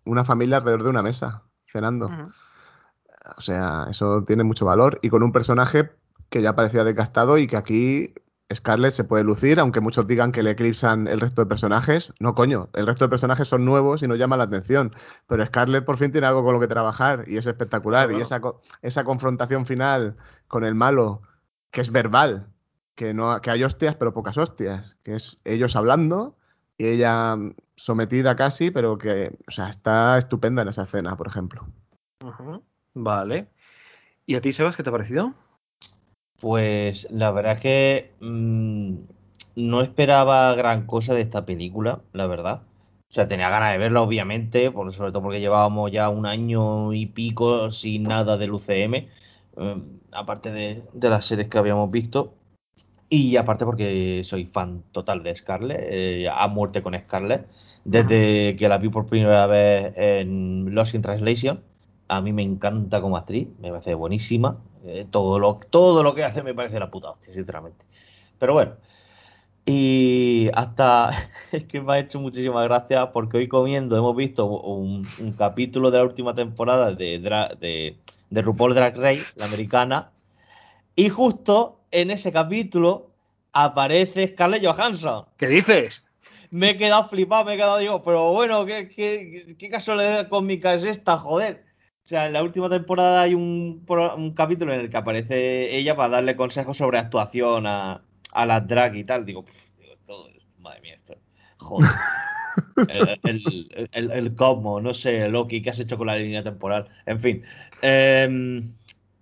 una 0.04 0.24
familia 0.24 0.56
alrededor 0.56 0.84
de 0.84 0.90
una 0.90 1.02
mesa, 1.02 1.42
cenando. 1.66 2.06
Uh 2.06 2.10
-huh. 2.10 2.34
O 3.36 3.40
sea, 3.40 3.86
eso 3.90 4.24
tiene 4.24 4.44
mucho 4.44 4.64
valor 4.64 4.98
y 5.02 5.08
con 5.08 5.22
un 5.22 5.32
personaje 5.32 5.92
que 6.28 6.42
ya 6.42 6.56
parecía 6.56 6.84
desgastado 6.84 7.38
y 7.38 7.46
que 7.46 7.56
aquí 7.56 8.14
Scarlett 8.54 8.92
se 8.92 9.04
puede 9.04 9.24
lucir, 9.24 9.60
aunque 9.60 9.80
muchos 9.80 10.06
digan 10.06 10.32
que 10.32 10.42
le 10.42 10.50
eclipsan 10.50 11.06
el 11.08 11.20
resto 11.20 11.42
de 11.42 11.46
personajes. 11.46 12.12
No, 12.20 12.34
coño, 12.34 12.68
el 12.74 12.86
resto 12.86 13.04
de 13.04 13.08
personajes 13.08 13.48
son 13.48 13.64
nuevos 13.64 14.02
y 14.02 14.08
no 14.08 14.14
llaman 14.14 14.38
la 14.38 14.44
atención. 14.44 14.94
Pero 15.26 15.44
Scarlett 15.44 15.84
por 15.84 15.96
fin 15.96 16.12
tiene 16.12 16.26
algo 16.26 16.44
con 16.44 16.54
lo 16.54 16.60
que 16.60 16.66
trabajar 16.66 17.24
y 17.26 17.36
es 17.36 17.46
espectacular. 17.46 18.08
Claro. 18.08 18.18
Y 18.18 18.22
esa, 18.22 18.40
esa 18.82 19.04
confrontación 19.04 19.66
final 19.66 20.16
con 20.48 20.64
el 20.64 20.74
malo, 20.74 21.22
que 21.70 21.80
es 21.80 21.90
verbal, 21.90 22.46
que, 22.94 23.14
no, 23.14 23.40
que 23.40 23.50
hay 23.50 23.64
hostias, 23.64 23.96
pero 23.96 24.12
pocas 24.12 24.36
hostias, 24.38 24.96
que 25.02 25.14
es 25.14 25.38
ellos 25.44 25.76
hablando 25.76 26.36
y 26.78 26.86
ella 26.86 27.36
sometida 27.76 28.36
casi, 28.36 28.70
pero 28.70 28.98
que 28.98 29.36
o 29.46 29.50
sea, 29.50 29.68
está 29.68 30.18
estupenda 30.18 30.62
en 30.62 30.68
esa 30.68 30.84
escena, 30.84 31.16
por 31.16 31.26
ejemplo. 31.26 31.66
Uh 32.22 32.30
-huh. 32.30 32.62
Vale. 32.94 33.48
¿Y 34.26 34.36
a 34.36 34.40
ti, 34.40 34.52
Sebas, 34.52 34.76
qué 34.76 34.82
te 34.82 34.90
ha 34.90 34.92
parecido? 34.92 35.34
Pues 36.42 37.06
la 37.12 37.30
verdad 37.30 37.52
es 37.52 37.60
que 37.60 38.10
mmm, 38.20 38.96
no 39.54 39.80
esperaba 39.80 40.52
gran 40.56 40.86
cosa 40.86 41.14
de 41.14 41.20
esta 41.20 41.46
película, 41.46 42.00
la 42.12 42.26
verdad. 42.26 42.62
O 43.08 43.14
sea, 43.14 43.28
tenía 43.28 43.48
ganas 43.48 43.70
de 43.70 43.78
verla, 43.78 44.02
obviamente, 44.02 44.72
por, 44.72 44.92
sobre 44.92 45.12
todo 45.12 45.22
porque 45.22 45.38
llevábamos 45.38 45.92
ya 45.92 46.08
un 46.08 46.26
año 46.26 46.92
y 46.94 47.06
pico 47.06 47.70
sin 47.70 48.02
nada 48.02 48.38
del 48.38 48.50
UCM, 48.54 49.08
eh, 49.56 49.82
aparte 50.10 50.50
de, 50.52 50.82
de, 50.92 51.10
las 51.10 51.26
series 51.26 51.46
que 51.48 51.58
habíamos 51.58 51.92
visto. 51.92 52.34
Y 53.08 53.36
aparte 53.36 53.64
porque 53.64 54.22
soy 54.24 54.46
fan 54.46 54.82
total 54.92 55.22
de 55.22 55.36
Scarlett, 55.36 55.80
eh, 55.90 56.28
a 56.28 56.48
muerte 56.48 56.82
con 56.82 56.98
Scarlett, 56.98 57.46
desde 57.84 58.56
que 58.56 58.68
la 58.68 58.78
vi 58.78 58.88
por 58.88 59.06
primera 59.06 59.46
vez 59.46 59.92
en 59.96 60.74
Lost 60.74 60.94
in 60.96 61.02
Translation. 61.02 61.62
A 62.08 62.20
mí 62.20 62.32
me 62.32 62.42
encanta 62.42 63.00
como 63.00 63.16
actriz, 63.16 63.48
me 63.60 63.70
parece 63.70 63.94
buenísima. 63.94 64.58
Eh, 64.84 65.06
todo, 65.10 65.38
lo, 65.38 65.60
todo 65.70 66.02
lo 66.02 66.14
que 66.14 66.24
hace 66.24 66.42
me 66.42 66.54
parece 66.54 66.78
la 66.78 66.90
puta 66.90 67.10
hostia, 67.10 67.32
sinceramente. 67.32 67.84
Pero 68.38 68.54
bueno. 68.54 68.76
Y 69.64 70.50
hasta 70.54 71.10
es 71.52 71.64
que 71.64 71.80
me 71.80 71.92
ha 71.92 71.98
hecho 72.00 72.18
muchísimas 72.20 72.64
gracias 72.64 73.08
porque 73.12 73.38
hoy 73.38 73.48
comiendo 73.48 73.96
hemos 73.96 74.16
visto 74.16 74.46
un, 74.46 75.06
un 75.20 75.32
capítulo 75.32 75.90
de 75.90 75.98
la 75.98 76.04
última 76.04 76.34
temporada 76.34 76.92
de, 76.92 77.20
de, 77.60 77.96
de 78.30 78.42
RuPaul 78.42 78.74
Drag 78.74 78.96
Race, 78.96 79.32
la 79.36 79.44
americana. 79.46 80.10
Y 80.96 81.08
justo 81.08 81.80
en 81.90 82.10
ese 82.10 82.32
capítulo 82.32 83.10
aparece 83.52 84.28
Scarlett 84.28 84.64
Johansson. 84.64 85.26
¿Qué 85.36 85.46
dices? 85.46 86.02
Me 86.50 86.70
he 86.70 86.76
quedado 86.76 87.08
flipado, 87.08 87.44
me 87.44 87.54
he 87.54 87.56
quedado, 87.56 87.78
digo, 87.78 88.02
pero 88.02 88.32
bueno, 88.32 88.66
¿qué, 88.66 88.88
qué, 88.88 89.56
qué 89.58 89.70
casualidad 89.70 90.28
cómica 90.28 90.74
es 90.74 90.84
esta, 90.84 91.16
joder? 91.16 91.64
O 92.04 92.06
sea, 92.08 92.26
en 92.26 92.32
la 92.32 92.42
última 92.42 92.68
temporada 92.68 93.22
hay 93.22 93.34
un, 93.34 93.84
un, 94.16 94.34
capítulo 94.34 94.72
en 94.74 94.80
el 94.80 94.90
que 94.90 94.96
aparece 94.96 95.76
ella 95.76 95.94
para 95.96 96.08
darle 96.10 96.36
consejos 96.36 96.76
sobre 96.76 96.98
actuación 96.98 97.66
a, 97.66 98.02
a 98.32 98.46
las 98.46 98.66
drag 98.66 98.96
y 98.96 99.04
tal. 99.04 99.24
Digo, 99.24 99.44
digo 99.78 99.94
todo, 100.06 100.28
madre 100.58 100.80
mía, 100.80 100.94
esto, 100.96 101.14
joder. 101.58 101.90
el, 102.88 103.20
el, 103.22 103.88
el, 103.92 104.10
el, 104.12 104.34
cosmo, 104.34 104.80
no 104.80 104.94
sé, 104.94 105.28
Loki, 105.28 105.62
¿qué 105.62 105.70
has 105.70 105.78
hecho 105.78 105.96
con 105.98 106.08
la 106.08 106.16
línea 106.16 106.42
temporal? 106.42 106.88
En 107.06 107.20
fin, 107.20 107.44
eh, 107.82 108.62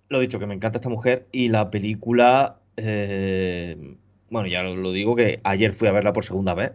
lo 0.09 0.19
dicho, 0.19 0.39
que 0.39 0.47
me 0.47 0.55
encanta 0.55 0.79
esta 0.79 0.89
mujer 0.89 1.27
y 1.31 1.49
la 1.49 1.69
película, 1.71 2.59
eh, 2.77 3.95
bueno, 4.29 4.47
ya 4.47 4.63
lo, 4.63 4.75
lo, 4.75 4.91
digo 4.91 5.15
que 5.15 5.39
ayer 5.43 5.73
fui 5.73 5.87
a 5.87 5.91
verla 5.91 6.13
por 6.13 6.25
segunda 6.25 6.53
vez 6.55 6.73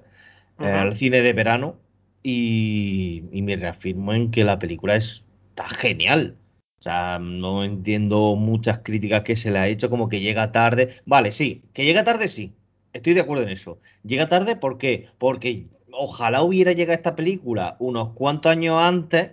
-huh. 0.59 0.65
al 0.67 0.95
cine 0.95 1.23
de 1.23 1.33
verano 1.35 1.79
y, 2.23 3.25
y 3.33 3.43
me 3.43 3.57
reafirmo 3.57 4.15
en 4.15 4.31
que 4.31 4.45
la 4.45 4.59
película 4.59 4.97
es- 4.97 5.26
está 5.57 5.69
genial. 5.69 6.37
O 6.79 6.83
sea, 6.83 7.19
no 7.19 7.65
entiendo 7.65 8.37
muchas 8.37 8.79
críticas 8.79 9.23
que 9.23 9.35
se 9.35 9.51
le 9.51 9.59
ha 9.59 9.69
hecho, 9.69 9.89
como 9.89 10.09
que 10.09 10.21
llega 10.21 10.53
tarde. 10.53 11.01
Vale, 11.07 11.33
sí, 11.33 11.65
que 11.73 11.85
llega 11.85 12.05
tarde, 12.05 12.29
sí. 12.29 12.55
Estoy 12.93 13.15
de 13.15 13.23
acuerdo 13.23 13.45
en 13.45 13.49
eso. 13.49 13.81
Llega 14.05 14.29
tarde, 14.29 14.57
¿por 14.57 14.77
qué? 14.77 15.09
Porque 15.19 15.67
ojalá 15.91 16.43
hubiera 16.43 16.73
llegado 16.73 16.95
esta 16.95 17.17
película 17.17 17.77
unos 17.79 18.11
cuantos 18.13 18.53
años 18.53 18.81
antes 18.81 19.33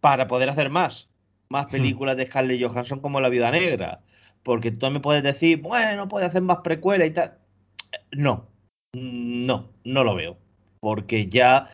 para 0.00 0.26
poder 0.26 0.50
hacer 0.50 0.68
más. 0.68 1.08
Más 1.48 1.66
películas 1.66 2.16
de 2.16 2.26
Scarlett 2.26 2.62
Johansson 2.62 3.00
como 3.00 3.20
La 3.20 3.28
Viuda 3.28 3.50
Negra. 3.50 4.00
Porque 4.42 4.70
tú 4.70 4.90
me 4.90 5.00
puedes 5.00 5.22
decir, 5.22 5.60
bueno, 5.60 6.08
puede 6.08 6.26
hacer 6.26 6.42
más 6.42 6.58
precuelas 6.58 7.08
y 7.08 7.10
tal. 7.10 7.38
No, 8.10 8.48
no, 8.94 9.70
no 9.84 10.04
lo 10.04 10.14
veo. 10.14 10.36
Porque 10.80 11.28
ya 11.28 11.68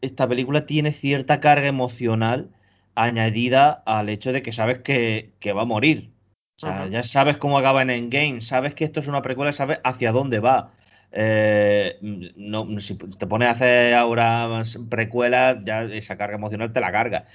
esta 0.00 0.28
película 0.28 0.66
tiene 0.66 0.92
cierta 0.92 1.40
carga 1.40 1.66
emocional 1.66 2.55
añadida 2.96 3.82
al 3.86 4.08
hecho 4.08 4.32
de 4.32 4.42
que 4.42 4.52
sabes 4.52 4.80
que, 4.80 5.34
que 5.40 5.52
va 5.52 5.62
a 5.62 5.64
morir. 5.66 6.12
O 6.56 6.58
sea, 6.60 6.72
Ajá. 6.84 6.90
ya 6.90 7.02
sabes 7.02 7.36
cómo 7.38 7.58
acaba 7.58 7.82
en 7.82 7.90
Endgame, 7.90 8.40
sabes 8.40 8.74
que 8.74 8.84
esto 8.84 9.00
es 9.00 9.06
una 9.08 9.22
precuela, 9.22 9.52
sabes 9.52 9.80
hacia 9.84 10.12
dónde 10.12 10.40
va. 10.40 10.72
Eh, 11.12 11.98
no, 12.36 12.80
si 12.80 12.94
te 12.96 13.26
pones 13.26 13.48
a 13.48 13.52
hacer 13.52 13.94
ahora 13.94 14.62
precuelas, 14.88 15.58
ya 15.64 15.84
esa 15.84 16.16
carga 16.16 16.36
emocional 16.36 16.72
te 16.72 16.80
la 16.80 16.92
carga. 16.92 17.26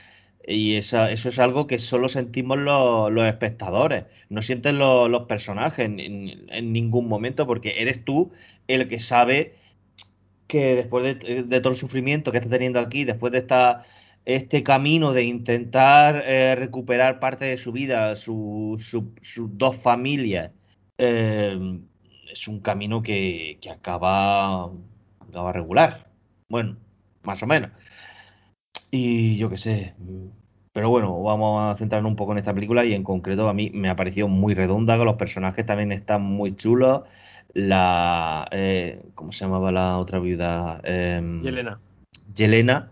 Y 0.48 0.76
esa- 0.76 1.12
eso 1.12 1.30
es 1.30 1.38
algo 1.40 1.68
que 1.68 1.78
solo 1.80 2.10
sentimos 2.10 2.58
los, 2.58 3.12
los 3.12 3.26
espectadores, 3.28 4.06
no 4.30 4.42
sienten 4.42 4.80
los, 4.80 5.10
los 5.10 5.24
personajes 5.28 5.86
en, 5.86 6.00
en- 6.00 6.48
en 6.52 6.74
ningún 6.74 7.08
momento, 7.08 7.46
porque 7.48 7.82
eres 7.82 8.04
tú 8.04 8.32
el 8.68 8.88
que 8.90 9.00
sabe 9.00 9.56
que 10.48 10.76
después 10.76 11.04
de, 11.20 11.44
de 11.44 11.62
todo 11.62 11.74
el 11.74 11.80
sufrimiento 11.80 12.32
que 12.32 12.38
está 12.40 12.50
teniendo 12.50 12.80
aquí, 12.80 13.04
después 13.06 13.32
de 13.32 13.40
esta, 13.40 13.84
este 14.26 14.64
camino 14.64 15.14
de 15.14 15.24
intentar 15.24 16.24
eh, 16.26 16.56
recuperar 16.56 17.20
parte 17.20 17.46
de 17.46 17.58
su 17.58 17.72
vida, 17.72 18.16
su- 18.16 18.78
su- 18.80 19.14
sus 19.22 19.58
dos 19.58 19.78
familias, 19.78 20.52
eh, 20.98 21.58
es 22.32 22.48
un 22.48 22.60
camino 22.62 23.02
que, 23.02 23.58
que 23.62 23.70
acaba, 23.72 24.66
acaba 25.20 25.52
regular. 25.54 26.08
Bueno, 26.50 26.78
más 27.24 27.42
o 27.44 27.48
menos. 27.48 27.72
Y 28.92 29.38
yo 29.38 29.50
qué 29.50 29.58
sé. 29.58 29.94
Pero 30.74 30.90
bueno, 30.90 31.22
vamos 31.22 31.64
a 31.64 31.76
centrarnos 31.78 32.10
un 32.10 32.16
poco 32.16 32.32
en 32.32 32.38
esta 32.40 32.54
película 32.54 32.86
y 32.86 32.94
en 32.94 33.04
concreto 33.04 33.50
a 33.50 33.54
mí 33.54 33.70
me 33.74 33.90
ha 33.90 33.96
parecido 33.96 34.28
muy 34.28 34.54
redonda, 34.54 34.98
que 34.98 35.04
los 35.06 35.18
personajes 35.18 35.66
también 35.66 35.92
están 35.92 36.22
muy 36.24 36.56
chulos. 36.56 37.04
La... 37.54 38.48
eh, 38.52 39.02
¿cómo 39.16 39.32
se 39.34 39.44
llamaba 39.46 39.72
la 39.72 39.98
otra 39.98 40.20
viuda? 40.20 40.80
Em, 40.84 41.44
Yelena. 41.44 41.80
Yelena. 42.34 42.92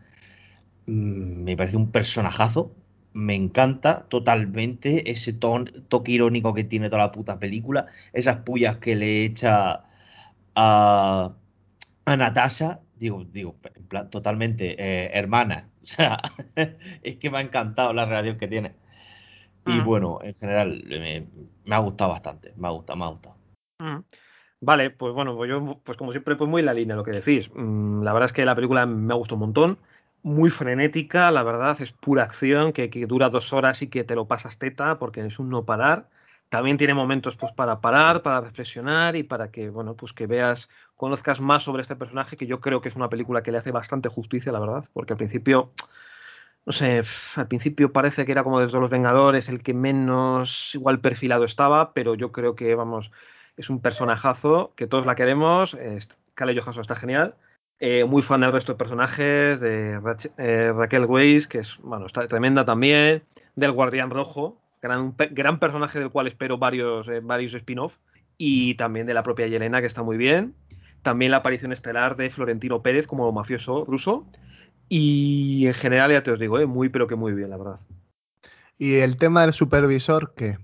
Mm, 0.90 1.44
Me 1.44 1.58
parece 1.58 1.78
un 1.78 1.92
personajazo. 1.92 2.72
Me 3.14 3.36
encanta 3.36 4.06
totalmente 4.10 5.10
ese 5.12 5.34
ton- 5.34 5.72
toque 5.88 6.12
irónico 6.14 6.54
que 6.54 6.64
tiene 6.64 6.90
toda 6.90 7.04
la 7.04 7.12
puta 7.12 7.40
película. 7.40 7.88
Esas 8.14 8.38
pullas 8.38 8.78
que 8.78 8.96
le 8.96 9.26
echa 9.26 9.84
a, 10.56 11.34
a 12.06 12.18
Natasha, 12.18 12.80
digo, 12.98 13.24
digo, 13.26 13.56
en 13.76 13.84
plan, 13.88 14.10
totalmente 14.10 14.76
eh, 14.80 15.12
hermana. 15.14 15.66
O 15.82 15.86
sea, 15.86 16.18
es 17.04 17.16
que 17.18 17.30
me 17.32 17.40
ha 17.40 17.42
encantado 17.42 17.94
la 17.94 18.06
relación 18.06 18.38
que 18.38 18.48
tiene. 18.48 18.76
Y 19.66 19.80
Mm. 19.80 19.86
bueno, 19.86 20.20
en 20.24 20.36
general, 20.36 20.84
me, 20.88 21.26
me 21.66 21.76
ha 21.76 21.80
gustado 21.80 22.12
bastante. 22.12 22.54
Me 22.58 22.68
ha 22.68 22.72
gustado, 22.72 22.98
me 22.98 23.06
ha 23.06 23.10
gustado. 23.10 23.36
Mm. 23.80 23.98
Vale, 24.62 24.90
pues 24.92 25.14
bueno, 25.14 25.36
pues 25.36 25.50
yo, 25.50 25.82
pues 25.84 25.98
como 25.98 26.12
siempre, 26.12 26.36
pues 26.36 26.50
muy 26.50 26.60
en 26.62 26.66
la 26.66 26.74
línea 26.74 26.96
lo 26.96 27.04
que 27.04 27.12
decís. 27.12 27.50
Mm, 27.56 28.04
la 28.04 28.14
verdad 28.14 28.28
es 28.28 28.34
que 28.34 28.46
la 28.46 28.56
película 28.56 28.86
me 28.86 29.14
ha 29.14 29.18
gustado 29.18 29.36
un 29.38 29.42
montón. 29.42 29.80
Muy 30.24 30.50
frenética, 30.50 31.32
la 31.32 31.44
verdad, 31.44 31.82
es 31.82 31.92
pura 31.94 32.24
acción, 32.24 32.74
que, 32.74 32.90
dura 33.08 33.30
dos 33.30 33.54
horas 33.54 33.82
y 33.82 33.88
que 33.88 34.04
te 34.04 34.16
lo 34.16 34.28
pasas 34.28 34.58
teta, 34.58 35.00
porque 35.00 35.26
es 35.26 35.40
un 35.40 35.50
no 35.50 35.66
parar. 35.66 36.10
También 36.50 36.78
tiene 36.78 36.94
momentos 36.94 37.36
pues 37.36 37.52
para 37.54 37.80
parar, 37.80 38.22
para 38.24 38.42
reflexionar 38.42 39.16
y 39.16 39.24
para 39.24 39.52
que, 39.52 39.70
bueno, 39.70 39.96
pues 39.96 40.14
que 40.14 40.28
veas, 40.28 40.70
conozcas 40.96 41.40
más 41.42 41.64
sobre 41.64 41.82
este 41.82 41.96
personaje, 41.96 42.38
que 42.38 42.48
yo 42.48 42.60
creo 42.60 42.82
que 42.82 42.90
es 42.90 42.96
una 42.96 43.10
película 43.10 43.44
que 43.44 43.52
le 43.52 43.60
hace 43.60 43.72
bastante 43.72 44.10
justicia, 44.10 44.52
la 44.52 44.60
verdad, 44.60 44.86
porque 44.94 45.14
al 45.14 45.18
principio 45.18 45.72
no 46.66 46.74
sé, 46.74 47.02
al 47.36 47.48
principio 47.48 47.92
parece 47.92 48.26
que 48.26 48.32
era 48.32 48.44
como 48.44 48.60
desde 48.60 48.80
los 48.80 48.90
Vengadores 48.90 49.50
el 49.50 49.64
que 49.64 49.74
menos 49.74 50.76
igual 50.76 51.00
perfilado 51.00 51.46
estaba, 51.46 51.94
pero 51.94 52.16
yo 52.16 52.32
creo 52.32 52.56
que, 52.56 52.76
vamos, 52.76 53.12
es 53.58 53.70
un 53.70 53.82
personajazo 53.82 54.74
que 54.76 54.88
todos 54.88 55.06
la 55.06 55.16
queremos. 55.16 55.76
Scarlett 56.00 56.60
Johansson 56.60 56.82
está 56.82 56.96
genial. 56.96 57.36
Eh, 57.80 58.04
muy 58.04 58.22
fan 58.22 58.42
del 58.42 58.52
resto 58.52 58.74
de 58.74 58.78
personajes, 58.78 59.62
de 59.62 60.00
eh, 60.38 60.74
Raquel 60.76 61.06
Weisz, 61.06 61.48
que 61.48 61.60
es, 61.60 61.78
bueno, 61.82 62.08
está 62.08 62.28
tremenda 62.28 62.66
también, 62.66 63.24
del 63.56 63.72
Guardián 63.72 64.10
Rojo, 64.10 64.60
gran, 64.82 65.16
gran 65.32 65.60
personaje 65.60 65.98
del 65.98 66.10
cual 66.10 66.28
espero 66.28 66.58
varios, 66.58 67.08
eh, 67.08 67.22
varios 67.22 67.54
spin-off, 67.54 67.96
y 68.38 68.76
también 68.76 69.08
de 69.08 69.14
la 69.14 69.24
propia 69.24 69.48
Yelena, 69.48 69.80
que 69.80 69.88
está 69.88 70.04
muy 70.04 70.18
bien. 70.18 70.56
También 71.04 71.32
la 71.32 71.38
aparición 71.38 71.72
estelar 71.72 72.18
de 72.18 72.30
Florentino 72.30 72.82
Pérez 72.82 73.08
como 73.08 73.32
mafioso 73.32 73.86
ruso. 73.86 74.28
Y 74.90 75.68
en 75.68 75.74
general, 75.74 76.12
ya 76.12 76.24
te 76.24 76.32
os 76.32 76.40
digo, 76.40 76.60
¿eh? 76.60 76.66
muy 76.66 76.90
pero 76.90 77.08
que 77.08 77.16
muy 77.16 77.34
bien, 77.34 77.50
la 77.50 77.58
verdad. 77.58 77.80
¿Y 78.78 78.96
el 78.96 79.18
tema 79.18 79.42
del 79.42 79.54
supervisor 79.54 80.34
qué? 80.36 80.58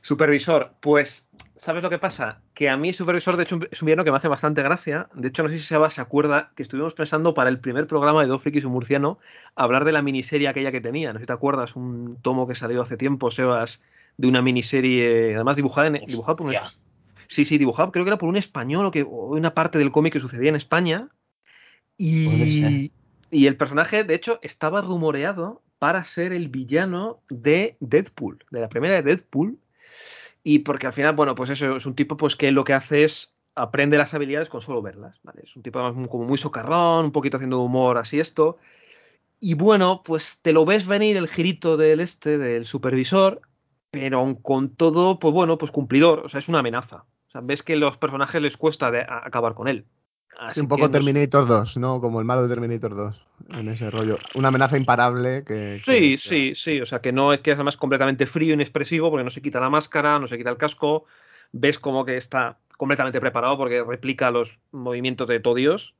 Supervisor, 0.00 0.74
pues, 0.80 1.30
¿sabes 1.56 1.82
lo 1.82 1.90
que 1.90 1.98
pasa? 1.98 2.42
Que 2.54 2.70
a 2.70 2.76
mí 2.76 2.92
Supervisor, 2.92 3.36
de 3.36 3.42
hecho, 3.42 3.58
es 3.70 3.82
un 3.82 3.86
villano 3.86 4.04
que 4.04 4.12
me 4.12 4.16
hace 4.16 4.28
bastante 4.28 4.62
gracia. 4.62 5.08
De 5.14 5.28
hecho, 5.28 5.42
no 5.42 5.48
sé 5.48 5.58
si 5.58 5.64
Seba 5.64 5.90
se 5.90 6.00
acuerda 6.00 6.52
que 6.54 6.62
estuvimos 6.62 6.94
pensando 6.94 7.34
para 7.34 7.50
el 7.50 7.58
primer 7.58 7.88
programa 7.88 8.22
de 8.22 8.28
Dos 8.28 8.42
Frikis 8.42 8.62
y 8.62 8.66
un 8.66 8.72
Murciano 8.72 9.18
hablar 9.56 9.84
de 9.84 9.90
la 9.90 10.02
miniserie 10.02 10.46
aquella 10.46 10.70
que 10.70 10.80
tenía. 10.80 11.12
No 11.12 11.18
sé 11.18 11.24
si 11.24 11.26
te 11.26 11.32
acuerdas, 11.32 11.74
un 11.74 12.16
tomo 12.22 12.46
que 12.46 12.54
salió 12.54 12.80
hace 12.82 12.96
tiempo, 12.96 13.32
Sebas, 13.32 13.82
de 14.16 14.28
una 14.28 14.40
miniserie, 14.40 15.34
además 15.34 15.56
dibujada, 15.56 15.88
en, 15.88 16.04
dibujada 16.04 16.36
por 16.36 16.46
un... 16.46 16.54
Sí, 17.26 17.44
sí, 17.44 17.58
dibujado, 17.58 17.90
creo 17.90 18.04
que 18.04 18.10
era 18.10 18.18
por 18.18 18.28
un 18.28 18.36
español 18.36 18.86
o, 18.86 18.90
que, 18.92 19.02
o 19.02 19.32
una 19.32 19.54
parte 19.54 19.78
del 19.78 19.90
cómic 19.90 20.12
que 20.12 20.20
sucedía 20.20 20.50
en 20.50 20.56
España. 20.56 21.08
Y, 21.96 22.92
y 23.30 23.46
el 23.46 23.56
personaje, 23.56 24.04
de 24.04 24.14
hecho, 24.14 24.38
estaba 24.42 24.80
rumoreado 24.80 25.62
para 25.80 26.04
ser 26.04 26.32
el 26.32 26.48
villano 26.48 27.20
de 27.28 27.76
Deadpool, 27.80 28.44
de 28.50 28.60
la 28.60 28.68
primera 28.68 28.94
de 28.94 29.02
Deadpool. 29.02 29.58
Y 30.44 30.60
porque 30.60 30.86
al 30.86 30.92
final, 30.92 31.16
bueno, 31.16 31.34
pues 31.34 31.50
eso 31.50 31.76
es 31.76 31.86
un 31.86 31.96
tipo 31.96 32.16
pues 32.18 32.36
que 32.36 32.52
lo 32.52 32.64
que 32.64 32.74
hace 32.74 33.04
es 33.04 33.34
aprende 33.56 33.98
las 33.98 34.14
habilidades 34.14 34.48
con 34.50 34.62
solo 34.62 34.82
verlas, 34.82 35.18
¿vale? 35.24 35.42
Es 35.44 35.56
un 35.56 35.62
tipo 35.62 35.80
como 36.08 36.24
muy 36.24 36.38
socarrón, 36.38 37.06
un 37.06 37.12
poquito 37.12 37.38
haciendo 37.38 37.60
humor 37.60 37.98
así 37.98 38.20
esto. 38.20 38.58
Y 39.40 39.54
bueno, 39.54 40.02
pues 40.04 40.40
te 40.42 40.52
lo 40.52 40.64
ves 40.64 40.86
venir 40.86 41.16
el 41.16 41.28
girito 41.28 41.76
del 41.76 42.00
este, 42.00 42.38
del 42.38 42.66
supervisor, 42.66 43.42
pero 43.90 44.38
con 44.42 44.70
todo, 44.74 45.18
pues 45.18 45.34
bueno, 45.34 45.58
pues 45.58 45.70
cumplidor, 45.72 46.20
o 46.20 46.28
sea, 46.28 46.40
es 46.40 46.48
una 46.48 46.60
amenaza. 46.60 47.04
O 47.28 47.30
sea, 47.32 47.40
ves 47.42 47.62
que 47.62 47.76
los 47.76 47.98
personajes 47.98 48.40
les 48.42 48.56
cuesta 48.56 48.90
de- 48.90 49.06
acabar 49.08 49.54
con 49.54 49.68
él. 49.68 49.86
Así 50.38 50.60
un 50.60 50.68
poco 50.68 50.90
Terminator 50.90 51.46
2, 51.46 51.76
¿no? 51.78 52.00
Como 52.00 52.18
el 52.18 52.24
malo 52.24 52.42
de 52.42 52.48
Terminator 52.48 52.94
2, 52.94 53.26
en 53.58 53.68
ese 53.68 53.90
rollo. 53.90 54.18
Una 54.34 54.48
amenaza 54.48 54.76
imparable 54.76 55.44
que... 55.44 55.80
Sí, 55.84 56.18
sí, 56.18 56.54
sí. 56.56 56.80
O 56.80 56.86
sea, 56.86 57.00
que 57.00 57.12
no 57.12 57.32
es 57.32 57.40
que 57.40 57.52
es 57.52 57.56
además 57.56 57.76
completamente 57.76 58.26
frío, 58.26 58.54
inexpresivo, 58.54 59.10
porque 59.10 59.24
no 59.24 59.30
se 59.30 59.42
quita 59.42 59.60
la 59.60 59.70
máscara, 59.70 60.18
no 60.18 60.26
se 60.26 60.36
quita 60.36 60.50
el 60.50 60.56
casco. 60.56 61.04
Ves 61.52 61.78
como 61.78 62.04
que 62.04 62.16
está 62.16 62.58
completamente 62.76 63.20
preparado 63.20 63.56
porque 63.56 63.84
replica 63.84 64.30
los 64.30 64.58
movimientos 64.72 65.28
de 65.28 65.40
todo 65.40 65.54
Dios. 65.54 65.94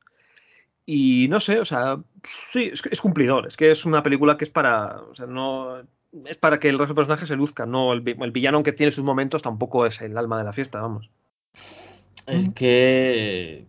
Y 0.86 1.28
no 1.30 1.40
sé, 1.40 1.60
o 1.60 1.64
sea, 1.64 1.98
sí, 2.52 2.70
es, 2.72 2.82
es 2.90 3.00
cumplidor. 3.00 3.46
Es 3.46 3.56
que 3.56 3.70
es 3.70 3.84
una 3.84 4.02
película 4.02 4.36
que 4.36 4.44
es 4.44 4.50
para. 4.50 5.00
O 5.02 5.14
sea, 5.14 5.26
no. 5.26 5.82
Es 6.26 6.36
para 6.36 6.60
que 6.60 6.68
el 6.68 6.78
resto 6.78 6.94
de 6.94 6.98
personajes 6.98 7.28
se 7.28 7.36
luzcan, 7.36 7.70
no 7.70 7.92
el, 7.92 8.06
el 8.06 8.30
villano, 8.30 8.58
aunque 8.58 8.72
tiene 8.72 8.92
sus 8.92 9.02
momentos, 9.02 9.42
tampoco 9.42 9.84
es 9.84 10.00
el 10.00 10.16
alma 10.16 10.38
de 10.38 10.44
la 10.44 10.52
fiesta, 10.52 10.80
vamos. 10.80 11.10
Es 12.26 12.50
que 12.54 13.66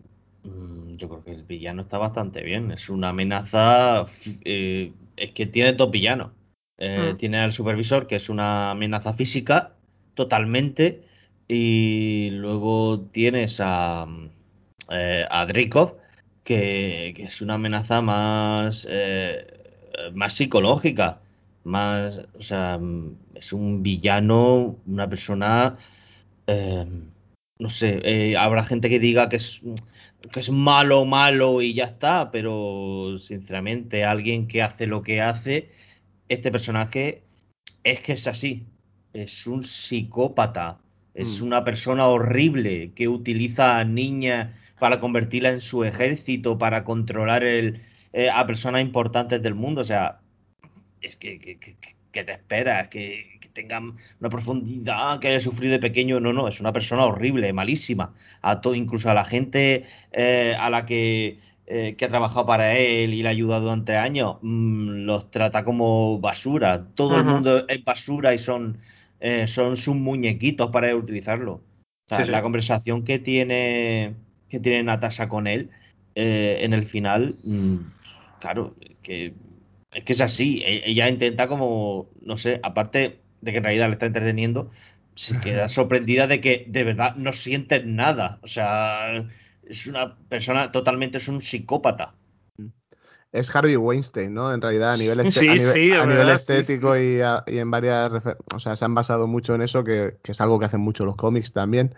yo 0.96 1.08
creo 1.08 1.24
que 1.24 1.32
el 1.32 1.42
villano 1.44 1.82
está 1.82 1.98
bastante 1.98 2.42
bien. 2.42 2.72
Es 2.72 2.88
una 2.88 3.10
amenaza. 3.10 4.06
eh, 4.44 4.92
es 5.16 5.32
que 5.32 5.46
tiene 5.46 5.72
dos 5.74 5.90
villanos. 5.90 6.30
Eh, 6.78 7.12
Mm. 7.14 7.16
Tiene 7.16 7.38
al 7.40 7.52
supervisor, 7.52 8.06
que 8.06 8.16
es 8.16 8.28
una 8.28 8.70
amenaza 8.70 9.14
física, 9.14 9.74
totalmente. 10.14 11.02
Y 11.48 12.30
luego 12.32 13.00
tienes 13.12 13.60
a, 13.60 14.06
mm, 14.06 14.28
eh, 14.90 15.24
a 15.30 15.46
Dreykov, 15.46 15.96
que, 16.44 17.12
que 17.16 17.24
es 17.24 17.40
una 17.40 17.54
amenaza 17.54 18.00
más, 18.00 18.86
eh, 18.90 19.46
más 20.14 20.34
psicológica. 20.34 21.20
Más, 21.64 22.20
o 22.38 22.42
sea, 22.42 22.78
mm, 22.78 23.16
es 23.34 23.52
un 23.52 23.82
villano, 23.82 24.76
una 24.86 25.08
persona. 25.08 25.76
no 27.58 27.70
sé, 27.70 28.36
habrá 28.36 28.62
gente 28.64 28.88
que 28.90 29.00
diga 29.00 29.28
que 29.28 29.36
es, 29.36 29.62
que 30.32 30.40
es 30.40 30.50
malo, 30.50 31.04
malo 31.04 31.62
y 31.62 31.74
ya 31.74 31.84
está, 31.84 32.30
pero 32.30 33.16
sinceramente 33.18 34.04
alguien 34.04 34.48
que 34.48 34.62
hace 34.62 34.86
lo 34.86 35.02
que 35.02 35.20
hace, 35.20 35.70
este 36.28 36.50
personaje 36.52 37.22
es 37.84 38.00
que 38.00 38.12
es 38.14 38.26
así, 38.26 38.66
es 39.12 39.46
un 39.46 39.62
psicópata, 39.64 40.78
es 41.14 41.40
Mm. 41.40 41.44
una 41.44 41.64
persona 41.64 42.06
horrible 42.08 42.92
que 42.94 43.08
utiliza 43.08 43.78
a 43.78 43.84
niñas 43.84 44.54
para 44.78 45.00
convertirla 45.00 45.50
en 45.50 45.60
su 45.60 45.84
ejército, 45.84 46.58
para 46.58 46.84
controlar 46.84 47.44
el, 47.44 47.80
eh, 48.12 48.28
a 48.30 48.46
personas 48.46 48.82
importantes 48.82 49.42
del 49.42 49.54
mundo. 49.54 49.80
O 49.82 49.84
sea, 49.84 50.20
es 51.00 51.16
que, 51.16 51.38
que, 51.38 51.58
que- 51.58 51.76
que 52.12 52.24
te 52.24 52.32
esperas, 52.32 52.88
que, 52.88 53.35
que 53.56 53.62
tengan 53.62 53.96
una 54.20 54.30
profundidad, 54.30 55.18
que 55.20 55.28
haya 55.28 55.40
sufrido 55.40 55.72
de 55.72 55.78
pequeño. 55.78 56.20
No, 56.20 56.32
no, 56.32 56.48
es 56.48 56.60
una 56.60 56.72
persona 56.72 57.04
horrible, 57.04 57.52
malísima. 57.52 58.14
A 58.42 58.60
todo, 58.60 58.74
incluso 58.74 59.10
a 59.10 59.14
la 59.14 59.24
gente 59.24 59.84
eh, 60.12 60.54
a 60.58 60.70
la 60.70 60.84
que, 60.86 61.38
eh, 61.66 61.94
que 61.96 62.04
ha 62.04 62.08
trabajado 62.08 62.46
para 62.46 62.76
él 62.78 63.14
y 63.14 63.22
le 63.22 63.28
ha 63.28 63.30
ayudado 63.32 63.62
durante 63.64 63.96
años, 63.96 64.36
mm, 64.42 65.04
los 65.06 65.30
trata 65.30 65.64
como 65.64 66.18
basura. 66.20 66.86
Todo 66.94 67.16
el 67.16 67.24
mundo 67.24 67.66
es 67.68 67.84
basura 67.84 68.34
y 68.34 68.38
son, 68.38 68.78
eh, 69.20 69.46
son 69.46 69.76
sus 69.76 69.96
muñequitos 69.96 70.70
para 70.70 70.94
utilizarlo. 70.94 71.54
O 71.54 72.08
sea, 72.08 72.18
Sí, 72.18 72.24
sí. 72.26 72.30
la 72.30 72.42
conversación 72.42 73.04
que 73.04 73.18
tiene, 73.18 74.14
que 74.48 74.60
tiene 74.60 74.82
Natasha 74.84 75.28
con 75.28 75.46
él 75.46 75.70
eh, 76.14 76.58
en 76.60 76.72
el 76.72 76.84
final, 76.86 77.36
mm, 77.44 77.76
claro, 78.38 78.76
que 79.02 79.34
es 79.92 80.04
que 80.04 80.12
es 80.12 80.20
así. 80.20 80.62
E- 80.64 80.82
Ella 80.90 81.08
intenta 81.08 81.48
como, 81.48 82.10
no 82.20 82.36
sé, 82.36 82.60
aparte 82.62 83.20
de 83.40 83.52
que 83.52 83.58
en 83.58 83.64
realidad 83.64 83.86
le 83.88 83.92
está 83.94 84.06
entreteniendo, 84.06 84.70
se 85.14 85.38
queda 85.40 85.68
sorprendida 85.68 86.26
de 86.26 86.40
que 86.40 86.64
de 86.68 86.84
verdad 86.84 87.16
no 87.16 87.32
siente 87.32 87.82
nada. 87.84 88.38
O 88.42 88.46
sea, 88.46 89.24
es 89.68 89.86
una 89.86 90.16
persona 90.28 90.72
totalmente, 90.72 91.18
es 91.18 91.28
un 91.28 91.40
psicópata. 91.40 92.14
Es 93.32 93.54
Harvey 93.54 93.76
Weinstein, 93.76 94.32
¿no? 94.32 94.54
En 94.54 94.62
realidad, 94.62 94.94
a 94.94 94.96
nivel, 94.96 95.20
este- 95.20 95.40
Sí, 95.40 95.48
a 95.48 95.54
nivel, 95.54 95.72
sí, 95.72 95.92
a 95.92 96.06
nivel 96.06 96.28
sí, 96.28 96.34
estético 96.34 96.96
Y, 96.96 97.20
a- 97.20 97.44
y 97.46 97.58
en 97.58 97.70
varias. 97.70 98.10
O 98.54 98.60
sea, 98.60 98.76
se 98.76 98.84
han 98.84 98.94
basado 98.94 99.26
mucho 99.26 99.54
en 99.54 99.62
eso, 99.62 99.84
que, 99.84 100.16
que 100.22 100.32
es 100.32 100.40
algo 100.40 100.58
que 100.58 100.66
hacen 100.66 100.80
mucho 100.80 101.04
los 101.04 101.16
cómics 101.16 101.52
también. 101.52 101.94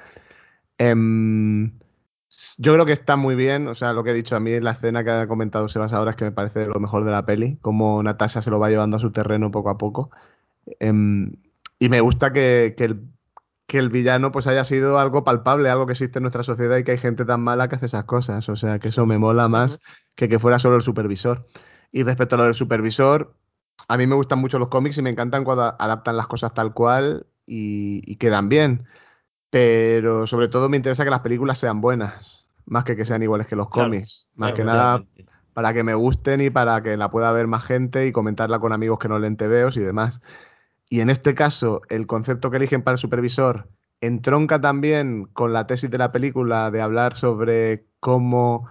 Em, 0.78 1.72
yo 2.58 2.72
creo 2.74 2.86
que 2.86 2.92
está 2.92 3.16
muy 3.16 3.34
bien. 3.36 3.68
O 3.68 3.74
sea, 3.74 3.92
lo 3.92 4.02
que 4.04 4.10
he 4.10 4.14
dicho 4.14 4.36
a 4.36 4.40
mí, 4.40 4.58
la 4.60 4.72
escena 4.72 5.04
que 5.04 5.10
ha 5.10 5.28
comentado 5.28 5.68
Sebas 5.68 5.92
ahora 5.92 6.10
es 6.12 6.16
que 6.16 6.24
me 6.24 6.32
parece 6.32 6.66
lo 6.66 6.80
mejor 6.80 7.04
de 7.04 7.10
la 7.12 7.24
peli. 7.24 7.58
Cómo 7.60 8.02
Natasha 8.02 8.42
se 8.42 8.50
lo 8.50 8.58
va 8.58 8.70
llevando 8.70 8.96
a 8.96 9.00
su 9.00 9.12
terreno 9.12 9.50
poco 9.50 9.70
a 9.70 9.78
poco. 9.78 10.10
Em, 10.80 11.32
y 11.78 11.88
me 11.88 12.00
gusta 12.00 12.32
que, 12.32 12.74
que 12.76 12.84
el, 12.84 13.08
que 13.66 13.78
el 13.78 13.90
villano 13.90 14.32
pues 14.32 14.46
haya 14.46 14.64
sido 14.64 14.98
algo 14.98 15.24
palpable, 15.24 15.70
algo 15.70 15.86
que 15.86 15.92
existe 15.92 16.18
en 16.18 16.22
nuestra 16.24 16.42
sociedad 16.42 16.76
y 16.78 16.84
que 16.84 16.92
hay 16.92 16.98
gente 16.98 17.24
tan 17.24 17.40
mala 17.42 17.68
que 17.68 17.76
hace 17.76 17.86
esas 17.86 18.04
cosas. 18.04 18.48
O 18.48 18.56
sea, 18.56 18.78
que 18.78 18.88
eso 18.88 19.06
me 19.06 19.18
mola 19.18 19.48
más 19.48 19.80
que 20.16 20.28
que 20.28 20.38
fuera 20.38 20.58
solo 20.58 20.76
el 20.76 20.82
supervisor. 20.82 21.46
Y 21.92 22.02
respecto 22.02 22.34
a 22.36 22.38
lo 22.38 22.44
del 22.44 22.54
supervisor, 22.54 23.34
a 23.88 23.96
mí 23.96 24.06
me 24.06 24.14
gustan 24.14 24.40
mucho 24.40 24.58
los 24.58 24.68
cómics 24.68 24.98
y 24.98 25.02
me 25.02 25.10
encantan 25.10 25.44
cuando 25.44 25.64
adaptan 25.78 26.16
las 26.16 26.26
cosas 26.26 26.52
tal 26.54 26.74
cual 26.74 27.26
y, 27.46 28.02
y 28.10 28.16
quedan 28.16 28.48
bien. 28.48 28.86
Pero 29.50 30.26
sobre 30.26 30.48
todo 30.48 30.68
me 30.68 30.76
interesa 30.76 31.04
que 31.04 31.10
las 31.10 31.20
películas 31.20 31.58
sean 31.58 31.80
buenas, 31.80 32.48
más 32.66 32.84
que 32.84 32.96
que 32.96 33.04
sean 33.06 33.22
iguales 33.22 33.46
que 33.46 33.56
los 33.56 33.70
Claro, 33.70 33.90
cómics. 33.90 34.28
Más 34.34 34.52
claro, 34.52 34.56
que 34.56 34.64
nada 34.64 35.04
para 35.54 35.74
que 35.74 35.82
me 35.84 35.94
gusten 35.94 36.40
y 36.40 36.50
para 36.50 36.82
que 36.82 36.96
la 36.96 37.10
pueda 37.10 37.32
ver 37.32 37.46
más 37.48 37.64
gente 37.64 38.06
y 38.06 38.12
comentarla 38.12 38.60
con 38.60 38.72
amigos 38.72 38.98
que 38.98 39.08
no 39.08 39.18
leen 39.18 39.36
TVOs 39.36 39.76
y 39.76 39.80
demás. 39.80 40.20
Y 40.90 41.00
en 41.00 41.10
este 41.10 41.34
caso, 41.34 41.82
el 41.90 42.06
concepto 42.06 42.50
que 42.50 42.56
eligen 42.56 42.82
para 42.82 42.94
el 42.94 42.98
supervisor 42.98 43.68
entronca 44.00 44.60
también 44.60 45.24
con 45.26 45.52
la 45.52 45.66
tesis 45.66 45.90
de 45.90 45.98
la 45.98 46.12
película 46.12 46.70
de 46.70 46.80
hablar 46.80 47.14
sobre 47.14 47.86
cómo 48.00 48.68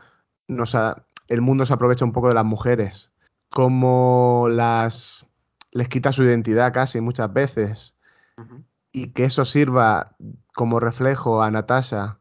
nos 0.48 0.74
ha- 0.76 1.04
el 1.28 1.42
mundo 1.42 1.66
se 1.66 1.74
aprovecha 1.74 2.06
un 2.06 2.14
poco 2.14 2.30
de 2.30 2.34
las 2.36 2.46
mujeres, 2.46 3.12
cómo 3.50 4.48
las 4.50 5.26
les 5.72 5.90
quita 5.90 6.12
su 6.12 6.24
identidad 6.24 6.74
casi 6.74 7.02
muchas 7.02 7.32
veces 7.34 7.94
y 8.92 9.10
que 9.10 9.26
eso 9.26 9.46
sirva 9.46 10.16
como 10.56 10.80
reflejo 10.80 11.44
a 11.44 11.52
Natasha 11.52 12.20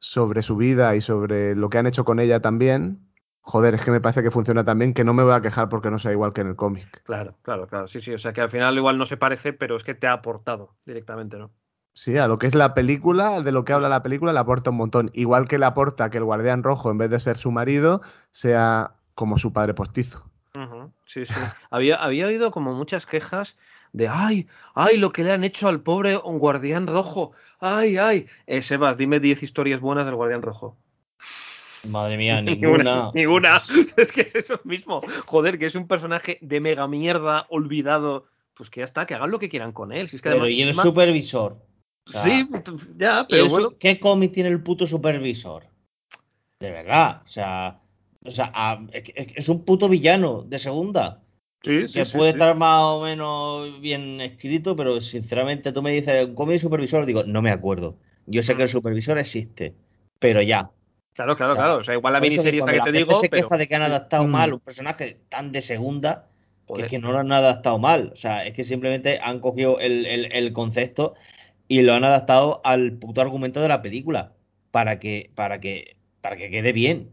sobre 0.00 0.42
su 0.42 0.56
vida 0.56 0.96
y 0.96 1.02
sobre 1.02 1.54
lo 1.54 1.68
que 1.68 1.78
han 1.78 1.86
hecho 1.86 2.04
con 2.04 2.18
ella 2.20 2.40
también. 2.40 3.09
Joder, 3.42 3.74
es 3.74 3.84
que 3.84 3.90
me 3.90 4.00
parece 4.00 4.22
que 4.22 4.30
funciona 4.30 4.64
también, 4.64 4.92
que 4.92 5.04
no 5.04 5.14
me 5.14 5.22
voy 5.22 5.32
a 5.32 5.40
quejar 5.40 5.68
porque 5.68 5.90
no 5.90 5.98
sea 5.98 6.12
igual 6.12 6.32
que 6.32 6.42
en 6.42 6.48
el 6.48 6.56
cómic. 6.56 7.02
Claro, 7.04 7.36
claro, 7.42 7.66
claro. 7.66 7.88
Sí, 7.88 8.00
sí. 8.00 8.12
O 8.12 8.18
sea 8.18 8.32
que 8.32 8.42
al 8.42 8.50
final 8.50 8.76
igual 8.76 8.98
no 8.98 9.06
se 9.06 9.16
parece, 9.16 9.52
pero 9.52 9.76
es 9.76 9.84
que 9.84 9.94
te 9.94 10.06
ha 10.06 10.12
aportado 10.12 10.74
directamente, 10.84 11.38
¿no? 11.38 11.50
Sí, 11.94 12.16
a 12.18 12.28
lo 12.28 12.38
que 12.38 12.46
es 12.46 12.54
la 12.54 12.74
película, 12.74 13.42
de 13.42 13.52
lo 13.52 13.64
que 13.64 13.72
habla 13.72 13.88
la 13.88 14.02
película, 14.02 14.32
le 14.32 14.38
aporta 14.38 14.70
un 14.70 14.76
montón. 14.76 15.10
Igual 15.12 15.48
que 15.48 15.58
le 15.58 15.66
aporta 15.66 16.10
que 16.10 16.18
el 16.18 16.24
guardián 16.24 16.62
rojo, 16.62 16.90
en 16.90 16.98
vez 16.98 17.10
de 17.10 17.18
ser 17.18 17.36
su 17.36 17.50
marido, 17.50 18.00
sea 18.30 18.94
como 19.14 19.38
su 19.38 19.52
padre 19.52 19.74
postizo. 19.74 20.24
Sí, 21.06 21.26
sí. 21.26 21.34
Había, 21.70 21.96
había 21.96 22.26
oído 22.26 22.50
como 22.50 22.74
muchas 22.74 23.06
quejas 23.06 23.56
de 23.92 24.08
ay, 24.08 24.48
ay, 24.74 24.98
lo 24.98 25.10
que 25.10 25.24
le 25.24 25.32
han 25.32 25.44
hecho 25.44 25.68
al 25.68 25.80
pobre 25.80 26.16
guardián 26.16 26.86
rojo. 26.86 27.32
Ay, 27.60 27.96
ay. 27.96 28.26
Eh, 28.46 28.62
Sebas, 28.62 28.96
dime 28.96 29.20
10 29.20 29.42
historias 29.42 29.80
buenas 29.80 30.06
del 30.06 30.14
guardián 30.14 30.42
rojo. 30.42 30.76
Madre 31.88 32.16
mía, 32.16 32.40
ninguna. 32.42 33.10
Ninguna. 33.14 33.60
Es 33.96 34.12
que 34.12 34.22
es 34.22 34.34
eso 34.34 34.60
mismo. 34.64 35.00
Joder, 35.26 35.58
que 35.58 35.66
es 35.66 35.74
un 35.74 35.86
personaje 35.88 36.38
de 36.40 36.60
mega 36.60 36.86
mierda, 36.88 37.46
olvidado. 37.48 38.26
Pues 38.54 38.68
que 38.68 38.80
ya 38.80 38.84
está, 38.84 39.06
que 39.06 39.14
hagan 39.14 39.30
lo 39.30 39.38
que 39.38 39.48
quieran 39.48 39.72
con 39.72 39.90
él. 39.92 40.08
Si 40.08 40.16
es 40.16 40.22
que 40.22 40.28
Pero 40.30 40.42
además- 40.42 40.58
y 40.58 40.62
el 40.62 40.74
supervisor. 40.74 41.56
O 42.08 42.12
sea, 42.12 42.24
Sí, 42.24 42.46
ya, 42.96 43.22
¿y 43.28 43.30
pero 43.30 43.48
bueno. 43.48 43.72
¿Qué 43.78 43.98
cómic 44.00 44.32
tiene 44.32 44.48
el 44.50 44.62
puto 44.62 44.86
supervisor? 44.86 45.64
De 46.58 46.70
verdad, 46.70 47.22
o 47.24 47.28
sea, 47.28 47.80
o 48.24 48.30
sea, 48.30 48.50
a- 48.54 48.84
es, 48.92 49.04
es 49.14 49.48
un 49.48 49.64
puto 49.64 49.88
villano 49.88 50.42
de 50.42 50.58
segunda. 50.58 51.22
Sí, 51.62 51.88
sí, 51.88 51.94
que 52.00 52.04
sí, 52.04 52.16
puede 52.16 52.30
estar 52.30 52.54
más 52.56 52.80
o 52.82 53.02
menos 53.04 53.80
bien 53.80 54.20
escrito, 54.20 54.74
pero 54.76 55.00
sinceramente 55.00 55.72
tú 55.72 55.82
me 55.82 55.92
dices 55.92 56.26
un 56.26 56.34
cómic 56.34 56.58
supervisor, 56.60 57.04
digo, 57.06 57.22
no 57.24 57.40
me 57.42 57.50
acuerdo. 57.50 57.96
Yo 58.26 58.42
sé 58.42 58.56
que 58.56 58.62
el 58.62 58.68
Mm. 58.68 58.72
supervisor 58.72 59.18
existe, 59.18 59.74
pero 60.18 60.42
ya. 60.42 60.70
Claro, 61.14 61.36
claro, 61.36 61.52
O 61.52 61.54
sea, 61.56 61.64
claro. 61.64 61.80
O 61.80 61.84
sea, 61.84 61.94
igual 61.94 62.12
la 62.14 62.20
miniserie 62.20 62.60
esta 62.60 62.70
que 62.72 62.78
la 62.78 62.84
te 62.84 62.90
gente 62.92 63.04
digo, 63.06 63.20
se 63.20 63.28
pero. 63.28 63.42
queja 63.42 63.56
de 63.58 63.68
que 63.68 63.74
han 63.74 63.82
Sí. 63.82 63.86
adaptado 63.88 64.26
Mm. 64.26 64.30
mal 64.30 64.52
un 64.54 64.60
personaje 64.60 65.20
tan 65.28 65.52
de 65.52 65.60
segunda, 65.62 66.28
que 66.74 66.82
es 66.82 66.88
que 66.88 66.98
no 66.98 67.10
lo 67.12 67.18
han 67.18 67.32
adaptado 67.32 67.78
mal. 67.78 68.10
O 68.12 68.16
sea, 68.16 68.46
es 68.46 68.54
que 68.54 68.62
simplemente 68.64 69.18
han 69.22 69.40
cogido 69.40 69.80
el, 69.80 70.06
el- 70.06 70.32
el 70.32 70.52
concepto 70.52 71.14
y 71.68 71.82
lo 71.82 71.94
han 71.94 72.04
adaptado 72.04 72.60
al 72.64 72.92
puto 72.92 73.20
argumento 73.20 73.60
de 73.60 73.68
la 73.68 73.82
película. 73.82 74.32
Para 74.70 75.00
que, 75.00 75.32
para 75.34 75.58
que, 75.60 75.96
para 76.20 76.36
que 76.36 76.48
quede 76.48 76.72
bien. 76.72 77.10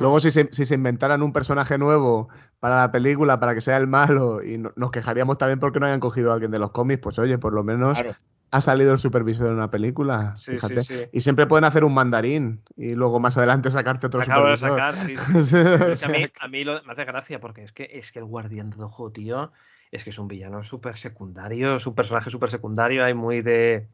Luego, 0.00 0.20
si 0.20 0.30
se, 0.30 0.48
si 0.52 0.64
se 0.66 0.74
inventaran 0.76 1.20
un 1.22 1.32
personaje 1.32 1.76
nuevo 1.78 2.28
para 2.60 2.76
la 2.78 2.92
película, 2.92 3.40
para 3.40 3.54
que 3.54 3.60
sea 3.60 3.76
el 3.76 3.88
malo, 3.88 4.40
y 4.42 4.56
no- 4.56 4.72
nos 4.76 4.90
quejaríamos 4.92 5.36
también 5.36 5.58
porque 5.58 5.80
no 5.80 5.86
hayan 5.86 5.98
cogido 6.00 6.30
a 6.30 6.34
alguien 6.34 6.52
de 6.52 6.60
los 6.60 6.70
cómics, 6.70 7.00
pues 7.02 7.18
oye, 7.18 7.36
por 7.38 7.52
lo 7.52 7.64
menos 7.64 7.98
Claro. 8.00 8.16
Ha 8.54 8.60
salido 8.60 8.92
el 8.92 8.98
supervisor 8.98 9.48
en 9.48 9.54
una 9.54 9.68
película, 9.68 10.36
Sí, 10.36 10.52
fíjate. 10.52 10.82
sí, 10.82 10.94
sí. 10.94 11.08
Y 11.10 11.20
siempre 11.20 11.46
pueden 11.46 11.64
hacer 11.64 11.82
un 11.82 11.92
mandarín 11.92 12.62
y 12.76 12.94
luego 12.94 13.18
más 13.18 13.36
adelante 13.36 13.68
sacarte 13.68 14.06
otro 14.06 14.22
Se 14.22 14.30
acaba 14.30 14.52
de 14.52 14.56
supervisor. 14.58 14.94
sacar, 14.94 15.96
sí, 15.96 16.04
a 16.04 16.08
mí, 16.08 16.26
a 16.38 16.48
mí 16.48 16.62
lo- 16.62 16.80
me 16.84 16.92
hace 16.92 17.04
gracia 17.04 17.40
porque 17.40 17.64
es 17.64 17.72
que, 17.72 17.90
es 17.92 18.12
que 18.12 18.20
el 18.20 18.26
guardián 18.26 18.70
rojo, 18.70 19.10
tío, 19.10 19.50
es 19.90 20.04
que 20.04 20.10
es 20.10 20.18
un 20.20 20.28
villano 20.28 20.62
súper 20.62 20.96
secundario, 20.96 21.76
es 21.78 21.86
un 21.88 21.96
personaje 21.96 22.30
súper 22.30 22.48
secundario, 22.50 23.04
hay 23.04 23.14
muy 23.14 23.42
de... 23.42 23.88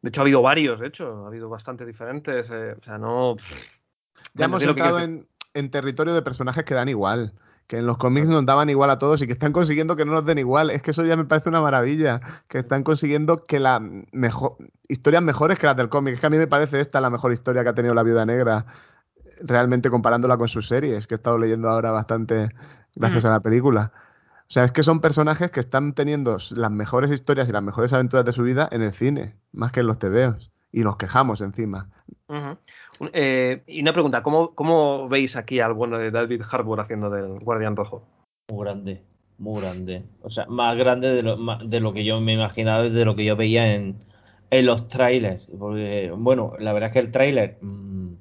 De 0.00 0.10
hecho, 0.10 0.20
ha 0.20 0.22
habido 0.22 0.42
varios, 0.42 0.78
de 0.78 0.86
hecho, 0.86 1.24
ha 1.24 1.26
habido 1.26 1.48
bastante 1.48 1.84
diferentes, 1.84 2.48
eh, 2.52 2.76
o 2.80 2.84
sea, 2.84 2.98
no... 2.98 3.34
Ya 4.34 4.44
hemos 4.44 4.62
entrado 4.62 5.00
en 5.00 5.70
territorio 5.70 6.14
de 6.14 6.22
personajes 6.22 6.62
que 6.64 6.74
dan 6.74 6.88
igual. 6.88 7.32
Que 7.66 7.78
en 7.78 7.86
los 7.86 7.96
cómics 7.96 8.26
nos 8.28 8.44
daban 8.44 8.68
igual 8.68 8.90
a 8.90 8.98
todos 8.98 9.22
y 9.22 9.26
que 9.26 9.32
están 9.32 9.52
consiguiendo 9.52 9.96
que 9.96 10.04
no 10.04 10.12
nos 10.12 10.26
den 10.26 10.38
igual. 10.38 10.70
Es 10.70 10.82
que 10.82 10.90
eso 10.90 11.04
ya 11.04 11.16
me 11.16 11.24
parece 11.24 11.48
una 11.48 11.60
maravilla. 11.60 12.20
Que 12.48 12.58
están 12.58 12.82
consiguiendo 12.84 13.42
que 13.42 13.58
la 13.58 13.80
mejor 14.12 14.56
historias 14.88 15.22
mejores 15.22 15.58
que 15.58 15.66
las 15.66 15.76
del 15.76 15.88
cómic. 15.88 16.14
Es 16.14 16.20
que 16.20 16.26
a 16.26 16.30
mí 16.30 16.36
me 16.36 16.46
parece 16.46 16.80
esta 16.80 17.00
la 17.00 17.08
mejor 17.10 17.32
historia 17.32 17.62
que 17.62 17.70
ha 17.70 17.74
tenido 17.74 17.94
la 17.94 18.02
Viuda 18.02 18.26
Negra. 18.26 18.66
Realmente 19.40 19.90
comparándola 19.90 20.36
con 20.36 20.48
sus 20.48 20.68
series, 20.68 21.06
que 21.06 21.14
he 21.14 21.16
estado 21.16 21.38
leyendo 21.38 21.68
ahora 21.68 21.90
bastante 21.90 22.50
gracias 22.94 23.24
Mm. 23.24 23.26
a 23.26 23.30
la 23.30 23.40
película. 23.40 23.92
O 24.42 24.50
sea, 24.54 24.64
es 24.64 24.72
que 24.72 24.82
son 24.82 25.00
personajes 25.00 25.50
que 25.50 25.58
están 25.60 25.94
teniendo 25.94 26.36
las 26.54 26.70
mejores 26.70 27.10
historias 27.10 27.48
y 27.48 27.52
las 27.52 27.62
mejores 27.62 27.92
aventuras 27.94 28.24
de 28.26 28.32
su 28.32 28.42
vida 28.42 28.68
en 28.70 28.82
el 28.82 28.92
cine, 28.92 29.36
más 29.52 29.72
que 29.72 29.80
en 29.80 29.86
los 29.86 29.98
TVOs. 29.98 30.52
Y 30.70 30.82
nos 30.82 30.96
quejamos 30.96 31.40
encima. 31.40 31.88
Eh, 33.12 33.62
y 33.66 33.80
una 33.82 33.92
pregunta, 33.92 34.22
¿cómo, 34.22 34.54
¿cómo 34.54 35.08
veis 35.08 35.36
aquí 35.36 35.60
al 35.60 35.74
bueno 35.74 35.98
de 35.98 36.10
David 36.10 36.42
Harbour 36.50 36.80
haciendo 36.80 37.10
del 37.10 37.38
guardián 37.40 37.76
rojo? 37.76 38.06
Muy 38.50 38.64
grande, 38.64 39.02
muy 39.38 39.60
grande. 39.60 40.02
O 40.22 40.30
sea, 40.30 40.46
más 40.46 40.76
grande 40.76 41.08
de 41.12 41.22
lo, 41.22 41.36
ma- 41.36 41.62
de 41.64 41.80
lo 41.80 41.92
que 41.92 42.04
yo 42.04 42.20
me 42.20 42.34
imaginaba 42.34 42.86
y 42.86 42.90
de 42.90 43.04
lo 43.04 43.16
que 43.16 43.24
yo 43.24 43.36
veía 43.36 43.74
en, 43.74 43.96
en 44.50 44.66
los 44.66 44.88
trailers. 44.88 45.46
Porque, 45.58 46.12
bueno, 46.16 46.52
la 46.58 46.72
verdad 46.72 46.90
es 46.90 46.92
que 46.94 46.98
el 47.00 47.10
trailer, 47.10 47.58
mm, 47.60 48.14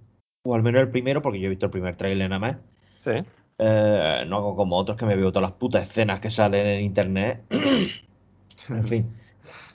o 0.45 0.55
al 0.55 0.63
menos 0.63 0.82
el 0.82 0.89
primero, 0.89 1.21
porque 1.21 1.39
yo 1.39 1.47
he 1.47 1.49
visto 1.49 1.65
el 1.67 1.71
primer 1.71 1.95
trailer 1.95 2.30
nada 2.30 2.39
más. 2.39 2.57
Sí. 3.03 3.11
eh, 3.59 4.24
no 4.28 4.38
hago 4.38 4.55
como 4.55 4.78
otros 4.78 4.97
que 4.97 5.05
me 5.05 5.15
veo 5.15 5.32
todas 5.32 5.49
las 5.49 5.57
putas 5.59 5.84
escenas 5.84 6.19
que 6.19 6.30
salen 6.30 6.65
en 6.65 6.82
internet. 6.82 7.43
en 8.69 8.84
fin. 8.88 9.13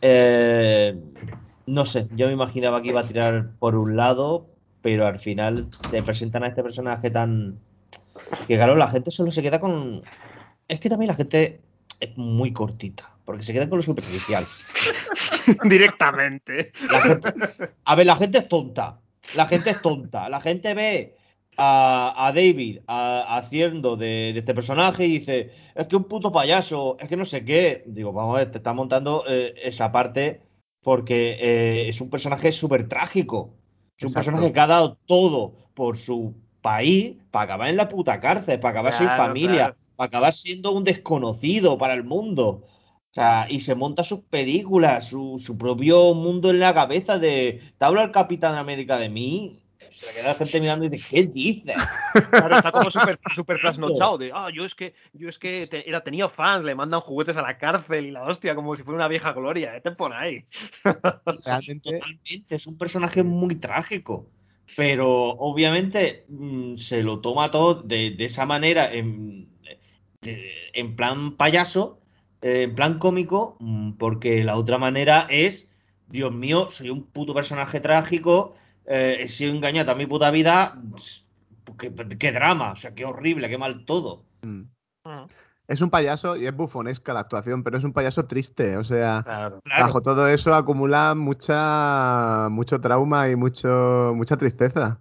Eh, 0.01 0.99
no 1.67 1.85
sé, 1.85 2.09
yo 2.17 2.27
me 2.27 2.33
imaginaba 2.33 2.81
que 2.83 2.89
iba 2.89 3.01
a 3.01 3.07
tirar 3.07 3.51
por 3.59 3.75
un 3.77 3.97
lado, 3.97 4.47
pero 4.89 5.07
al 5.07 5.19
final 5.19 5.69
te 5.91 6.03
presentan 6.03 6.45
a 6.45 6.49
este 6.49 6.63
personaje 6.63 7.11
tan. 7.11 7.59
Que 8.47 8.57
claro, 8.57 8.75
la 8.75 8.89
gente 8.89 9.11
solo 9.11 9.31
se 9.31 9.43
queda 9.43 9.61
con. 9.61 10.03
Es 10.67 10.81
que 10.81 10.89
también 10.89 11.09
la 11.09 11.15
gente 11.15 11.61
es 12.01 12.17
muy 12.17 12.53
cortita, 12.55 13.11
porque 13.27 13.43
se 13.43 13.53
queda 13.53 13.69
con 13.69 13.79
lo 13.79 13.83
superficial. 13.83 14.47
Directamente. 15.65 16.73
La 16.91 17.01
gente- 17.03 17.33
a 17.85 17.95
ver, 17.95 18.07
la 18.07 18.17
gente 18.17 18.39
es 18.39 18.49
tonta. 18.49 18.99
La 19.37 19.45
gente 19.45 19.71
es 19.71 19.83
tonta. 19.83 20.31
La 20.31 20.41
gente 20.41 20.73
ve 20.73 21.17
a, 21.59 22.27
a 22.27 22.33
David 22.33 22.79
a- 22.87 23.37
haciendo 23.37 23.97
de, 23.99 24.33
de 24.33 24.39
este 24.39 24.55
personaje 24.55 25.05
y 25.07 25.19
dice, 25.19 25.51
es 25.75 25.87
que 25.87 25.97
un 25.97 26.05
puto 26.05 26.33
payaso, 26.33 26.97
es 26.99 27.09
que 27.09 27.17
no 27.19 27.27
sé 27.27 27.45
qué. 27.45 27.83
Digo, 27.87 28.13
vamos 28.15 28.37
a 28.37 28.39
ver, 28.39 28.51
te 28.53 28.57
está 28.59 28.73
montando 28.73 29.25
eh, 29.29 29.53
esa 29.63 29.93
parte 29.93 30.41
porque 30.83 31.37
eh, 31.41 31.89
es 31.91 32.01
un 32.01 32.09
personaje 32.09 32.53
súper 32.53 32.89
trágico. 32.89 33.55
Es 33.99 34.05
un 34.05 34.09
Exacto. 34.11 34.31
personaje 34.31 34.53
que 34.53 34.61
ha 34.61 34.67
dado 34.67 34.97
todo 35.07 35.53
por 35.75 35.97
su 35.97 36.35
país 36.63 37.17
para 37.31 37.45
acabar 37.45 37.69
en 37.69 37.77
la 37.77 37.89
puta 37.89 38.21
cárcel, 38.21 38.61
para 38.61 38.73
acabar 38.81 38.93
sin 38.95 39.09
familia, 39.09 39.55
claro. 39.57 39.77
para 39.97 40.07
acabar 40.09 40.33
siendo 40.33 40.73
un 40.73 40.85
desconocido 40.85 41.77
para 41.79 41.95
el 41.95 42.05
mundo. 42.05 42.65
O 43.11 43.15
sea, 43.15 43.47
y 43.51 43.61
se 43.61 43.75
monta 43.75 44.05
sus 44.05 44.21
películas, 44.21 45.09
su, 45.09 45.39
su 45.45 45.57
propio 45.59 46.15
mundo 46.15 46.51
en 46.51 46.61
la 46.61 46.75
cabeza 46.75 47.19
de. 47.19 47.61
¿Te 47.79 47.85
habla 47.85 48.05
el 48.05 48.13
Capitán 48.13 48.55
América 48.57 48.99
de 48.99 49.09
mí? 49.09 49.63
Se 49.99 50.07
le 50.07 50.13
queda 50.13 50.29
la 50.29 50.35
gente 50.35 50.61
mirando 50.61 50.85
y 50.85 50.89
dice, 50.91 51.09
¿qué 51.11 51.27
dices? 51.27 51.75
Claro, 52.31 52.55
está 52.57 52.71
como 52.71 52.89
súper 52.89 53.19
super 53.35 53.59
trasnochado 53.59 54.17
de, 54.19 54.31
ah, 54.33 54.49
yo 54.55 54.65
es 54.65 54.75
que, 54.77 54.95
yo 55.13 55.29
es 55.29 55.39
que 55.39 55.67
te- 55.67 55.89
era, 55.89 56.03
tenía 56.03 56.29
fans, 56.29 56.65
le 56.65 56.75
mandan 56.77 57.01
juguetes 57.01 57.37
a 57.37 57.43
la 57.43 57.59
cárcel 57.59 58.07
y 58.07 58.11
la 58.13 58.23
hostia, 58.23 58.55
como 58.55 58.77
si 58.77 58.85
fuera 58.85 58.97
una 58.97 59.09
vieja 59.09 59.33
gloria, 59.33 59.73
vete 59.73 59.91
por 59.91 60.13
ahí. 60.13 60.45
Totalmente, 61.83 62.55
es 62.55 62.67
un 62.69 62.79
personaje 62.79 63.23
muy 63.25 63.57
trágico. 63.57 64.27
Pero 64.77 65.09
obviamente 65.31 66.27
mm, 66.29 66.77
se 66.77 67.03
lo 67.03 67.21
toma 67.21 67.51
todo 67.51 67.83
de, 67.83 68.11
de 68.13 68.25
esa 68.27 68.47
manera, 68.47 68.93
en, 68.93 69.49
de- 70.23 70.53
en 70.75 70.95
plan 70.95 71.37
payaso, 71.37 72.01
eh, 72.43 72.63
en 72.65 72.75
plan 72.75 72.99
cómico, 72.99 73.57
mm, 73.61 73.93
porque 73.93 74.45
la 74.45 74.57
otra 74.57 74.79
manera 74.79 75.27
es, 75.31 75.69
Dios 76.07 76.33
mío, 76.33 76.69
soy 76.69 76.91
un 76.91 77.03
puto 77.05 77.35
personaje 77.35 77.81
trágico, 77.81 78.55
eh, 78.89 79.19
he 79.21 79.29
sido 79.29 79.53
engañado 79.55 79.87
toda 79.87 79.97
mi 79.99 80.07
puta 80.07 80.31
vida, 80.31 80.81
qué, 81.79 81.93
qué 82.19 82.33
drama, 82.33 82.73
o 82.73 82.77
sea, 82.77 82.95
qué 82.95 83.05
horrible, 83.05 83.49
qué 83.49 83.59
mal 83.59 83.85
todo. 83.85 84.25
Es 85.69 85.83
un 85.83 85.91
payaso 85.91 86.37
y 86.37 86.47
es 86.47 86.57
bufonesca 86.57 87.13
la 87.13 87.21
actuación, 87.21 87.63
pero 87.63 87.77
es 87.77 87.85
un 87.85 87.93
payaso 87.93 88.27
triste. 88.27 88.79
O 88.79 88.85
sea, 88.85 89.23
Claro. 89.23 89.61
bajo 89.67 90.01
todo 90.01 90.27
eso 90.27 90.55
acumula 90.55 91.15
mucha, 91.15 92.49
mucho 92.51 92.81
trauma 92.81 93.29
y 93.29 93.37
mucho, 93.37 94.13
mucha 94.17 94.39
tristeza. 94.39 94.99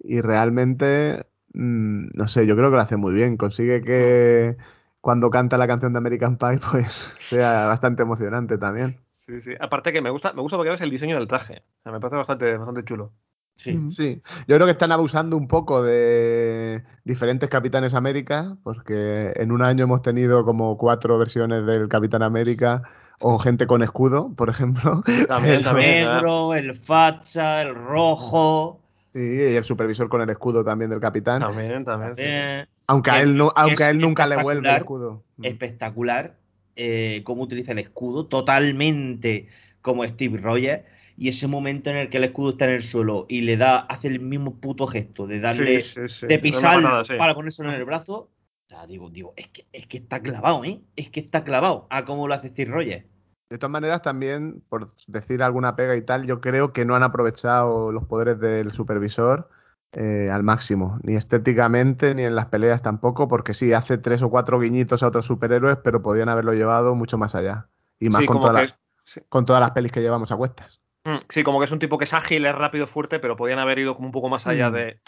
Y 0.00 0.20
realmente, 0.20 1.24
mm, 1.54 2.08
no 2.14 2.26
sé, 2.26 2.46
yo 2.48 2.56
creo 2.56 2.70
que 2.70 2.76
lo 2.76 2.82
hace 2.82 2.96
muy 2.96 3.12
bien. 3.12 3.36
Consigue 3.36 3.80
que 3.82 4.56
cuando 5.00 5.30
canta 5.30 5.56
la 5.56 5.68
canción 5.68 5.92
de 5.92 5.98
American 5.98 6.36
Pie, 6.36 6.58
pues 6.72 7.14
sea 7.20 7.66
bastante 7.66 8.02
emocionante 8.02 8.58
también. 8.58 9.00
Sí, 9.12 9.40
sí. 9.40 9.52
Aparte 9.60 9.92
que 9.92 10.02
me 10.02 10.10
gusta, 10.10 10.32
me 10.32 10.42
gusta 10.42 10.56
porque 10.56 10.70
ves 10.70 10.80
el 10.80 10.90
diseño 10.90 11.16
del 11.16 11.28
traje. 11.28 11.62
O 11.80 11.82
sea, 11.84 11.92
me 11.92 12.00
parece 12.00 12.16
bastante, 12.16 12.56
bastante 12.56 12.82
chulo. 12.84 13.12
Sí. 13.58 13.76
Sí, 13.90 14.22
yo 14.46 14.54
creo 14.54 14.66
que 14.66 14.70
están 14.70 14.92
abusando 14.92 15.36
un 15.36 15.48
poco 15.48 15.82
de 15.82 16.84
diferentes 17.02 17.48
Capitanes 17.48 17.92
América, 17.92 18.56
porque 18.62 19.32
en 19.34 19.50
un 19.50 19.62
año 19.62 19.82
hemos 19.82 20.00
tenido 20.00 20.44
como 20.44 20.78
cuatro 20.78 21.18
versiones 21.18 21.66
del 21.66 21.88
Capitán 21.88 22.22
América 22.22 22.82
o 23.18 23.36
gente 23.36 23.66
con 23.66 23.82
escudo, 23.82 24.32
por 24.36 24.48
ejemplo. 24.48 25.02
También. 25.26 25.64
¿verdad? 25.64 25.74
Negro, 25.74 26.54
el 26.54 26.72
facha, 26.72 27.62
el 27.62 27.74
rojo. 27.74 28.80
Sí, 29.12 29.20
y 29.22 29.56
el 29.56 29.64
supervisor 29.64 30.08
con 30.08 30.22
el 30.22 30.30
escudo 30.30 30.64
también 30.64 30.92
del 30.92 31.00
Capitán. 31.00 31.40
También, 31.40 31.84
también. 31.84 32.16
sí. 32.16 32.68
Aunque 32.86 33.10
a 33.10 33.22
él, 33.22 33.36
no, 33.36 33.50
que 33.50 33.60
aunque 33.60 33.84
a 33.84 33.90
él 33.90 33.98
nunca 33.98 34.28
le 34.28 34.40
vuelve 34.40 34.68
el 34.68 34.76
espectacular, 34.76 35.16
escudo. 35.16 35.24
Espectacular 35.42 36.36
eh, 36.76 37.22
cómo 37.24 37.42
utiliza 37.42 37.72
el 37.72 37.80
escudo, 37.80 38.26
totalmente 38.26 39.48
como 39.82 40.04
Steve 40.04 40.38
Rogers. 40.38 40.84
Y 41.20 41.28
ese 41.28 41.48
momento 41.48 41.90
en 41.90 41.96
el 41.96 42.08
que 42.10 42.18
el 42.18 42.24
escudo 42.24 42.50
está 42.50 42.66
en 42.66 42.70
el 42.72 42.82
suelo 42.82 43.26
y 43.28 43.40
le 43.40 43.56
da, 43.56 43.80
hace 43.80 44.06
el 44.06 44.20
mismo 44.20 44.54
puto 44.60 44.86
gesto 44.86 45.26
de 45.26 45.40
darle, 45.40 45.80
Sí, 45.80 46.06
sí, 46.06 46.08
sí. 46.08 46.26
de 46.28 46.40
sí. 47.04 47.14
para 47.18 47.34
ponérselo 47.34 47.70
en 47.70 47.74
el 47.74 47.84
brazo. 47.84 48.30
O 48.66 48.68
sea, 48.68 48.86
digo, 48.86 49.10
digo, 49.10 49.32
es 49.36 49.48
que, 49.48 49.66
es 49.72 49.86
que 49.88 49.96
está 49.98 50.20
clavado, 50.20 50.62
¿eh? 50.64 50.80
Es 50.94 51.10
que 51.10 51.20
está 51.20 51.42
clavado 51.42 51.86
a 51.90 52.04
cómo 52.04 52.28
lo 52.28 52.34
hace 52.34 52.48
Steve 52.48 52.70
Rogers. 52.70 53.04
De 53.50 53.56
todas 53.58 53.70
maneras, 53.72 54.02
también, 54.02 54.62
por 54.68 54.86
decir 55.06 55.42
alguna 55.42 55.74
pega 55.74 55.96
y 55.96 56.02
tal, 56.02 56.26
yo 56.26 56.40
creo 56.40 56.72
que 56.72 56.84
no 56.84 56.94
han 56.94 57.02
aprovechado 57.02 57.90
los 57.90 58.04
poderes 58.04 58.38
del 58.38 58.70
supervisor 58.70 59.48
eh, 59.92 60.28
al 60.30 60.42
máximo, 60.42 61.00
ni 61.02 61.16
estéticamente, 61.16 62.14
ni 62.14 62.22
en 62.24 62.36
las 62.36 62.46
peleas 62.46 62.82
tampoco, 62.82 63.26
porque 63.26 63.54
sí, 63.54 63.72
hace 63.72 63.96
tres 63.96 64.20
o 64.22 64.28
cuatro 64.30 64.60
guiñitos 64.60 65.02
a 65.02 65.08
otros 65.08 65.24
superhéroes, 65.24 65.78
pero 65.82 66.02
podían 66.02 66.28
haberlo 66.28 66.52
llevado 66.52 66.94
mucho 66.94 67.16
más 67.16 67.34
allá. 67.34 67.68
Y 67.98 68.10
más 68.10 68.20
Sí, 68.20 68.26
con, 68.26 68.40
que- 68.40 68.52
las- 68.52 68.74
sí. 69.04 69.20
con 69.30 69.46
todas 69.46 69.60
las 69.60 69.70
pelis 69.70 69.90
que 69.92 70.02
llevamos 70.02 70.30
a 70.30 70.36
cuestas. 70.36 70.80
Mm, 71.08 71.18
Sí, 71.28 71.42
como 71.42 71.58
que 71.58 71.64
es 71.64 71.70
un 71.72 71.78
tipo 71.78 71.96
que 71.98 72.04
es 72.04 72.14
ágil, 72.14 72.44
es 72.46 72.54
rápido, 72.54 72.86
fuerte, 72.86 73.18
pero 73.18 73.36
podían 73.36 73.58
haber 73.58 73.78
ido 73.78 73.94
como 73.94 74.06
un 74.08 74.12
poco 74.12 74.28
más 74.28 74.46
allá 74.46 74.70
Mm. 74.70 74.74
de, 74.74 75.00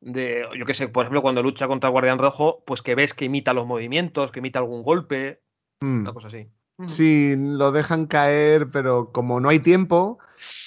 de, 0.00 0.44
yo 0.58 0.64
qué 0.64 0.74
sé, 0.74 0.88
por 0.88 1.04
ejemplo, 1.04 1.22
cuando 1.22 1.42
lucha 1.42 1.68
contra 1.68 1.88
el 1.88 1.92
Guardián 1.92 2.18
Rojo, 2.18 2.62
pues 2.66 2.82
que 2.82 2.94
ves 2.94 3.14
que 3.14 3.26
imita 3.26 3.52
los 3.54 3.66
movimientos, 3.66 4.32
que 4.32 4.38
imita 4.40 4.58
algún 4.58 4.82
golpe, 4.82 5.40
Mm. 5.80 6.02
una 6.02 6.12
cosa 6.12 6.28
así. 6.28 6.48
Sí, 6.86 7.34
lo 7.38 7.70
dejan 7.70 8.06
caer, 8.06 8.70
pero 8.70 9.12
como 9.12 9.38
no 9.40 9.50
hay 9.50 9.60
tiempo, 9.60 10.18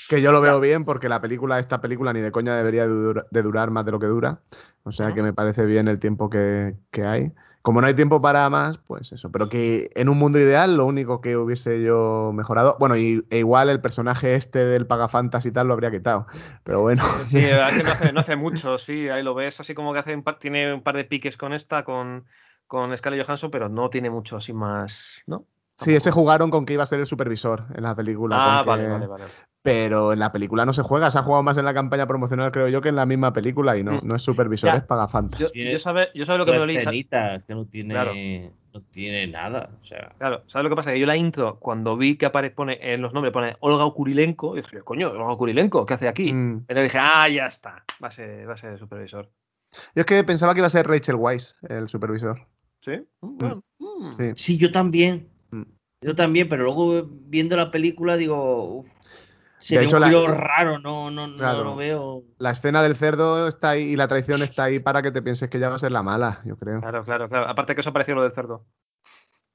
que 0.07 0.21
yo 0.21 0.31
lo 0.31 0.39
veo 0.39 0.61
bien 0.61 0.86
porque 0.86 1.09
la 1.09 1.19
película, 1.19 1.59
esta 1.59 1.81
película 1.81 2.13
ni 2.13 2.21
de 2.21 2.31
coña 2.31 2.55
debería 2.55 2.83
de, 2.88 2.93
dura- 2.93 3.25
de 3.31 3.41
durar 3.41 3.71
más 3.71 3.86
de 3.86 3.91
lo 3.91 3.99
que 3.99 4.05
dura. 4.05 4.39
O 4.83 4.91
sea 4.91 5.13
que 5.13 5.23
me 5.23 5.33
parece 5.33 5.65
bien 5.65 5.88
el 5.88 5.99
tiempo 5.99 6.29
que, 6.29 6.75
que 6.91 7.03
hay. 7.03 7.31
Como 7.66 7.82
no 7.82 7.88
hay 7.88 7.95
tiempo 7.95 8.22
para 8.22 8.47
más, 8.51 8.78
pues 8.78 9.11
eso. 9.11 9.32
Pero 9.32 9.49
que 9.49 9.89
en 9.95 10.07
un 10.07 10.20
mundo 10.20 10.38
ideal, 10.39 10.78
lo 10.78 10.86
único 10.86 11.20
que 11.20 11.36
hubiese 11.36 11.82
yo 11.82 12.32
mejorado. 12.32 12.78
Bueno, 12.80 12.95
y, 12.95 13.26
e 13.32 13.39
igual 13.39 13.70
el 13.70 13.82
personaje 13.82 14.36
este 14.36 14.63
del 14.63 14.86
Pagafantas 14.86 15.47
y 15.47 15.51
tal 15.51 15.68
lo 15.68 15.74
habría 15.74 15.89
quitado. 15.89 16.28
Pero 16.63 16.82
bueno. 16.82 17.01
Sí, 17.28 17.41
la 17.41 17.55
verdad 17.55 17.70
es 17.72 17.78
que 17.78 17.84
no 17.84 17.91
hace, 17.93 18.13
no 18.13 18.20
hace 18.20 18.36
mucho, 18.36 18.78
sí, 18.78 19.09
ahí 19.09 19.24
lo 19.24 19.34
ves 19.34 19.59
así 19.59 19.74
como 19.74 19.93
que 19.93 19.99
hace 19.99 20.13
un 20.13 20.22
par- 20.22 20.38
tiene 20.38 20.76
un 20.76 20.84
par 20.84 20.95
de 20.95 21.05
piques 21.05 21.38
con 21.38 21.53
esta, 21.53 21.84
con, 21.84 22.26
con 22.68 22.95
Scarlett 22.95 23.26
Johansson, 23.26 23.49
pero 23.49 23.68
no 23.68 23.89
tiene 23.89 24.11
mucho 24.11 24.38
así 24.38 24.53
más, 24.53 25.24
¿no? 25.26 25.47
Sí, 25.78 25.95
ese 25.95 26.11
jugaron 26.11 26.51
con 26.51 26.66
que 26.66 26.74
iba 26.74 26.84
a 26.84 26.88
ser 26.88 26.99
el 26.99 27.05
supervisor 27.07 27.66
en 27.76 27.84
la 27.84 27.95
película. 27.95 28.38
Ah, 28.38 28.61
con 28.63 28.70
vale, 28.70 28.84
que- 28.84 28.89
vale, 28.89 29.07
vale. 29.07 29.26
Pero 29.66 30.13
en 30.13 30.20
la 30.20 30.32
película 30.32 30.63
no 30.63 30.74
se 30.74 30.84
juega, 30.84 31.09
se 31.09 31.18
ha 31.18 31.24
jugado 31.24 31.41
más 31.41 31.57
en 31.57 31.66
la 31.66 31.74
campaña 31.74 32.05
promocional, 32.05 32.51
creo 32.51 32.68
yo, 32.68 32.82
que 32.82 32.89
en 32.89 32.95
la 32.95 33.07
misma 33.07 33.34
película. 33.34 33.76
Y 33.76 33.84
no, 33.84 33.93
Mm. 33.93 33.99
no 34.07 34.16
es 34.16 34.22
supervisor, 34.22 34.70
Ya. 34.70 34.78
es 34.78 34.84
pagafantas. 34.84 35.39
Yo, 35.39 35.47
yo 35.53 35.80
sabe, 35.80 36.09
yo 36.13 36.24
sabe 36.26 36.38
lo 36.38 36.45
que 36.45 36.51
me 36.51 36.57
dolía. 36.59 36.82
que 37.47 37.55
no 37.55 37.66
tiene, 37.66 37.93
Claro. 37.95 38.13
no 38.13 38.80
tiene 38.91 39.26
nada. 39.26 39.72
O 39.82 39.84
sea, 39.84 40.13
Claro, 40.20 40.43
¿sabes 40.45 40.66
lo 40.66 40.70
que 40.70 40.76
pasa? 40.76 40.93
Que 40.93 40.99
yo 40.99 41.07
la 41.07 41.18
intro, 41.18 41.57
cuando 41.59 41.97
vi 41.97 42.16
que 42.16 42.28
apare, 42.28 42.51
pone 42.51 42.78
en 42.93 43.01
los 43.01 43.13
nombres, 43.16 43.34
pone 43.34 43.55
Olga 43.61 43.89
Kurilenko, 43.91 44.55
y 44.55 44.61
dije, 44.61 44.82
coño, 44.84 45.09
Olga 45.09 45.36
Kurilenko, 45.36 45.84
¿qué 45.88 45.95
hace 45.95 46.07
aquí? 46.07 46.32
Mm. 46.32 46.57
Entonces 46.68 46.84
dije, 46.84 46.99
ah, 47.01 47.28
ya 47.28 47.47
está, 47.47 47.84
va 48.03 48.09
a 48.09 48.11
ser, 48.11 48.47
va 48.47 48.53
a 48.53 48.57
ser 48.57 48.74
el 48.74 48.78
supervisor. 48.78 49.30
Yo 49.95 50.01
es 50.01 50.05
que 50.05 50.24
pensaba 50.24 50.53
que 50.53 50.59
iba 50.59 50.68
a 50.68 50.70
ser 50.70 50.88
Rachel 50.88 51.16
Weisz, 51.16 51.55
el 51.68 51.88
supervisor. 51.88 52.39
¿Sí? 52.82 52.91
Mm, 53.21 53.46
mm. 53.79 54.12
Sí. 54.16 54.32
Sí, 54.36 54.58
yo 54.59 54.71
también. 54.71 55.28
Yo 56.01 56.13
también, 56.13 56.47
pero 56.47 56.66
luego 56.66 57.08
viendo 57.28 57.55
la 57.55 57.71
película 57.71 58.16
digo, 58.16 58.82
uf, 58.82 58.87
se 59.66 59.74
De 59.74 59.79
ve 59.79 59.86
hecho, 59.86 59.96
un 59.97 60.01
la- 60.01 60.08
giro 60.09 60.28
raro, 60.28 60.78
no, 60.78 61.09
no, 61.09 61.25
no 61.25 61.37
Claro. 61.37 61.63
lo 61.63 61.75
veo. 61.75 62.24
La 62.37 62.51
escena 62.51 62.83
del 62.83 62.96
cerdo 62.96 63.47
está 63.47 63.71
ahí 63.71 63.82
y 63.83 63.96
la 63.96 64.08
traición 64.08 64.43
está 64.43 64.66
ahí 64.66 64.78
para 64.79 65.01
que 65.01 65.12
te 65.12 65.24
pienses 65.24 65.50
que 65.50 65.58
ya 65.58 65.70
va 65.70 65.75
a 65.78 65.79
ser 65.79 65.89
la 65.92 66.04
mala, 66.04 66.42
yo 66.46 66.55
creo. 66.55 66.82
Claro, 66.82 67.04
claro, 67.04 67.28
claro. 67.28 67.50
Aparte 67.50 67.74
que 67.74 67.82
eso 67.82 67.92
pareció 67.92 68.13
lo 68.13 68.21
del 68.21 68.32
cerdo. 68.32 68.63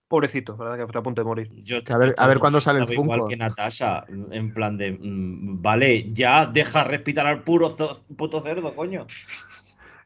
Pobrecito, 0.08 0.56
¿verdad? 0.56 0.76
Que 0.78 0.82
está 0.82 0.98
a 0.98 1.02
punto 1.04 1.20
de 1.20 1.24
morir. 1.26 1.48
Yo, 1.62 1.76
a 1.88 1.96
ver- 1.96 2.16
a 2.18 2.26
ver 2.26 2.40
cuándo 2.40 2.60
sale 2.60 2.80
el 2.80 2.84
estaba 2.86 3.00
Igual 3.04 3.18
Funko. 3.20 3.28
que 3.28 3.36
Natasha, 3.36 4.04
en 4.32 4.52
plan 4.52 4.76
de, 4.76 4.98
mm, 5.00 5.62
vale, 5.62 6.08
ya 6.08 6.44
deja 6.46 6.82
respirar 6.82 7.28
al 7.28 7.44
puro 7.44 7.70
zo- 7.70 8.02
puto 8.16 8.40
cerdo, 8.40 8.74
coño. 8.74 9.06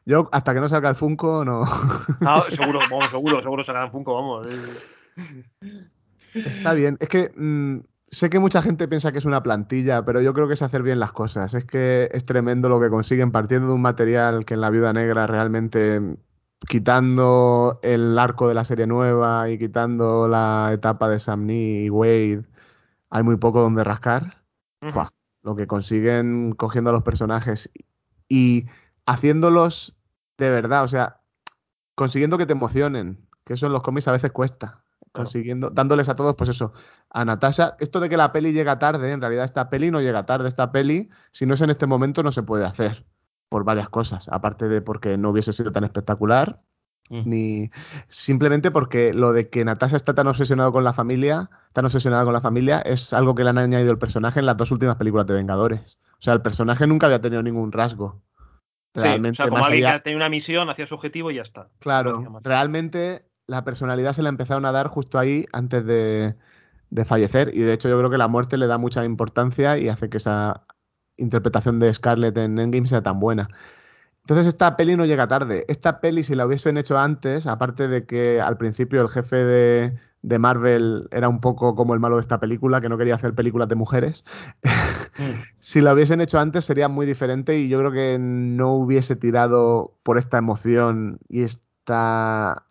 Yo, 0.05 0.29
hasta 0.31 0.53
que 0.53 0.59
no 0.59 0.69
salga 0.69 0.89
el 0.89 0.95
Funko, 0.95 1.43
no. 1.43 1.61
Ah, 2.21 2.43
seguro, 2.49 2.77
vamos, 2.91 3.09
seguro, 3.09 3.41
seguro 3.41 3.63
sacarán 3.63 3.91
Funko, 3.91 4.13
vamos. 4.13 4.45
Está 6.35 6.73
bien. 6.73 6.97
Es 6.99 7.07
que 7.07 7.31
mm, 7.35 7.79
sé 8.15 8.29
que 8.29 8.39
mucha 8.39 8.61
gente 8.61 8.87
piensa 8.87 9.11
que 9.11 9.17
es 9.17 9.25
una 9.25 9.43
plantilla, 9.43 10.05
pero 10.05 10.21
yo 10.21 10.33
creo 10.33 10.47
que 10.47 10.53
es 10.53 10.61
hacer 10.61 10.83
bien 10.83 10.99
las 10.99 11.11
cosas. 11.11 11.53
Es 11.53 11.65
que 11.65 12.09
es 12.13 12.25
tremendo 12.25 12.69
lo 12.69 12.79
que 12.79 12.89
consiguen 12.89 13.31
partiendo 13.31 13.67
de 13.67 13.73
un 13.73 13.81
material 13.81 14.45
que 14.45 14.53
en 14.53 14.61
la 14.61 14.69
Viuda 14.69 14.93
Negra 14.93 15.27
realmente, 15.27 16.01
quitando 16.67 17.79
el 17.83 18.17
arco 18.17 18.47
de 18.47 18.53
la 18.55 18.63
serie 18.63 18.87
nueva 18.87 19.49
y 19.49 19.59
quitando 19.59 20.29
la 20.29 20.71
etapa 20.71 21.09
de 21.09 21.19
Sam 21.19 21.45
Neill 21.45 21.85
y 21.85 21.89
Wade, 21.89 22.45
hay 23.09 23.23
muy 23.23 23.35
poco 23.35 23.59
donde 23.59 23.83
rascar. 23.83 24.45
Lo 25.43 25.55
que 25.57 25.67
consiguen 25.67 26.53
cogiendo 26.53 26.91
a 26.91 26.93
los 26.93 27.03
personajes 27.03 27.69
y 28.29 28.67
haciéndolos 29.05 29.97
de 30.37 30.49
verdad, 30.49 30.83
o 30.83 30.87
sea, 30.87 31.21
consiguiendo 31.95 32.37
que 32.37 32.45
te 32.45 32.53
emocionen, 32.53 33.27
que 33.43 33.53
eso 33.55 33.65
en 33.65 33.73
los 33.73 33.83
cómics 33.83 34.07
a 34.07 34.13
veces 34.13 34.31
cuesta. 34.31 34.84
Consiguiendo, 35.17 35.69
dándoles 35.69 36.09
a 36.09 36.15
todos, 36.15 36.35
pues 36.35 36.49
eso, 36.49 36.73
a 37.09 37.25
Natasha, 37.25 37.75
esto 37.79 37.99
de 37.99 38.09
que 38.09 38.17
la 38.17 38.31
peli 38.31 38.51
llega 38.53 38.79
tarde, 38.79 39.11
en 39.11 39.21
realidad 39.21 39.45
esta 39.45 39.69
peli 39.69 39.91
no 39.91 40.01
llega 40.01 40.25
tarde, 40.25 40.47
esta 40.47 40.71
peli, 40.71 41.09
si 41.31 41.45
no 41.45 41.53
es 41.53 41.61
en 41.61 41.69
este 41.69 41.87
momento, 41.87 42.23
no 42.23 42.31
se 42.31 42.43
puede 42.43 42.65
hacer, 42.65 43.05
por 43.49 43.63
varias 43.63 43.89
cosas, 43.89 44.27
aparte 44.29 44.67
de 44.67 44.81
porque 44.81 45.17
no 45.17 45.29
hubiese 45.29 45.53
sido 45.53 45.71
tan 45.71 45.83
espectacular, 45.83 46.61
ni 47.09 47.69
simplemente 48.07 48.71
porque 48.71 49.13
lo 49.13 49.31
de 49.31 49.47
que 49.49 49.63
Natasha 49.63 49.95
está 49.95 50.15
tan 50.15 50.25
obsesionado 50.27 50.71
con 50.71 50.83
la 50.83 50.91
familia, 50.91 51.51
tan 51.71 51.85
obsesionada 51.85 52.23
con 52.23 52.33
la 52.33 52.41
familia, 52.41 52.79
es 52.79 53.13
algo 53.13 53.35
que 53.35 53.43
le 53.43 53.51
han 53.51 53.59
añadido 53.59 53.91
el 53.91 53.99
personaje 53.99 54.39
en 54.39 54.47
las 54.47 54.57
dos 54.57 54.71
últimas 54.71 54.95
películas 54.95 55.27
de 55.27 55.35
Vengadores. 55.35 55.99
O 56.13 56.21
sea, 56.21 56.33
el 56.33 56.41
personaje 56.41 56.87
nunca 56.87 57.05
había 57.05 57.21
tenido 57.21 57.43
ningún 57.43 57.71
rasgo. 57.71 58.23
Sí, 58.95 59.01
Realmente, 59.01 59.33
o 59.33 59.35
sea, 59.35 59.49
como 59.49 59.59
más 59.59 59.67
alguien 59.67 59.85
allá- 59.85 59.97
que 59.97 60.03
tenía 60.03 60.17
una 60.17 60.29
misión, 60.29 60.69
hacía 60.69 60.87
su 60.87 60.95
objetivo 60.95 61.29
y 61.29 61.35
ya 61.35 61.41
está. 61.43 61.69
Claro, 61.79 62.39
realmente 62.41 63.27
la 63.47 63.63
personalidad 63.63 64.13
se 64.13 64.23
la 64.23 64.29
empezaron 64.29 64.65
a 64.65 64.71
dar 64.71 64.87
justo 64.87 65.19
ahí 65.19 65.45
antes 65.51 65.85
de, 65.85 66.35
de 66.89 67.05
fallecer. 67.05 67.51
Y 67.53 67.61
de 67.61 67.73
hecho 67.73 67.89
yo 67.89 67.97
creo 67.97 68.09
que 68.09 68.17
la 68.17 68.27
muerte 68.27 68.57
le 68.57 68.67
da 68.67 68.77
mucha 68.77 69.05
importancia 69.05 69.77
y 69.77 69.89
hace 69.89 70.09
que 70.09 70.17
esa 70.17 70.65
interpretación 71.17 71.79
de 71.79 71.93
Scarlett 71.93 72.37
en 72.37 72.59
Endgame 72.59 72.87
sea 72.87 73.03
tan 73.03 73.19
buena. 73.19 73.49
Entonces 74.21 74.47
esta 74.47 74.75
peli 74.75 74.95
no 74.95 75.05
llega 75.05 75.27
tarde. 75.27 75.65
Esta 75.67 76.01
peli 76.01 76.23
si 76.23 76.35
la 76.35 76.47
hubiesen 76.47 76.77
hecho 76.77 76.97
antes, 76.97 77.45
aparte 77.45 77.87
de 77.87 78.05
que 78.05 78.41
al 78.41 78.57
principio 78.57 79.01
el 79.01 79.09
jefe 79.09 79.35
de, 79.35 79.99
de 80.23 80.39
Marvel 80.39 81.07
era 81.11 81.29
un 81.29 81.39
poco 81.39 81.75
como 81.75 81.93
el 81.93 81.99
malo 81.99 82.15
de 82.15 82.21
esta 82.21 82.39
película, 82.39 82.81
que 82.81 82.89
no 82.89 82.97
quería 82.97 83.15
hacer 83.15 83.35
películas 83.35 83.69
de 83.69 83.75
mujeres, 83.75 84.25
si 85.59 85.79
la 85.81 85.93
hubiesen 85.93 86.21
hecho 86.21 86.39
antes 86.39 86.65
sería 86.65 86.87
muy 86.87 87.05
diferente 87.05 87.59
y 87.59 87.69
yo 87.69 87.77
creo 87.79 87.91
que 87.91 88.17
no 88.19 88.73
hubiese 88.73 89.15
tirado 89.15 89.95
por 90.01 90.17
esta 90.17 90.39
emoción 90.39 91.19
y 91.29 91.43
esta 91.43 92.64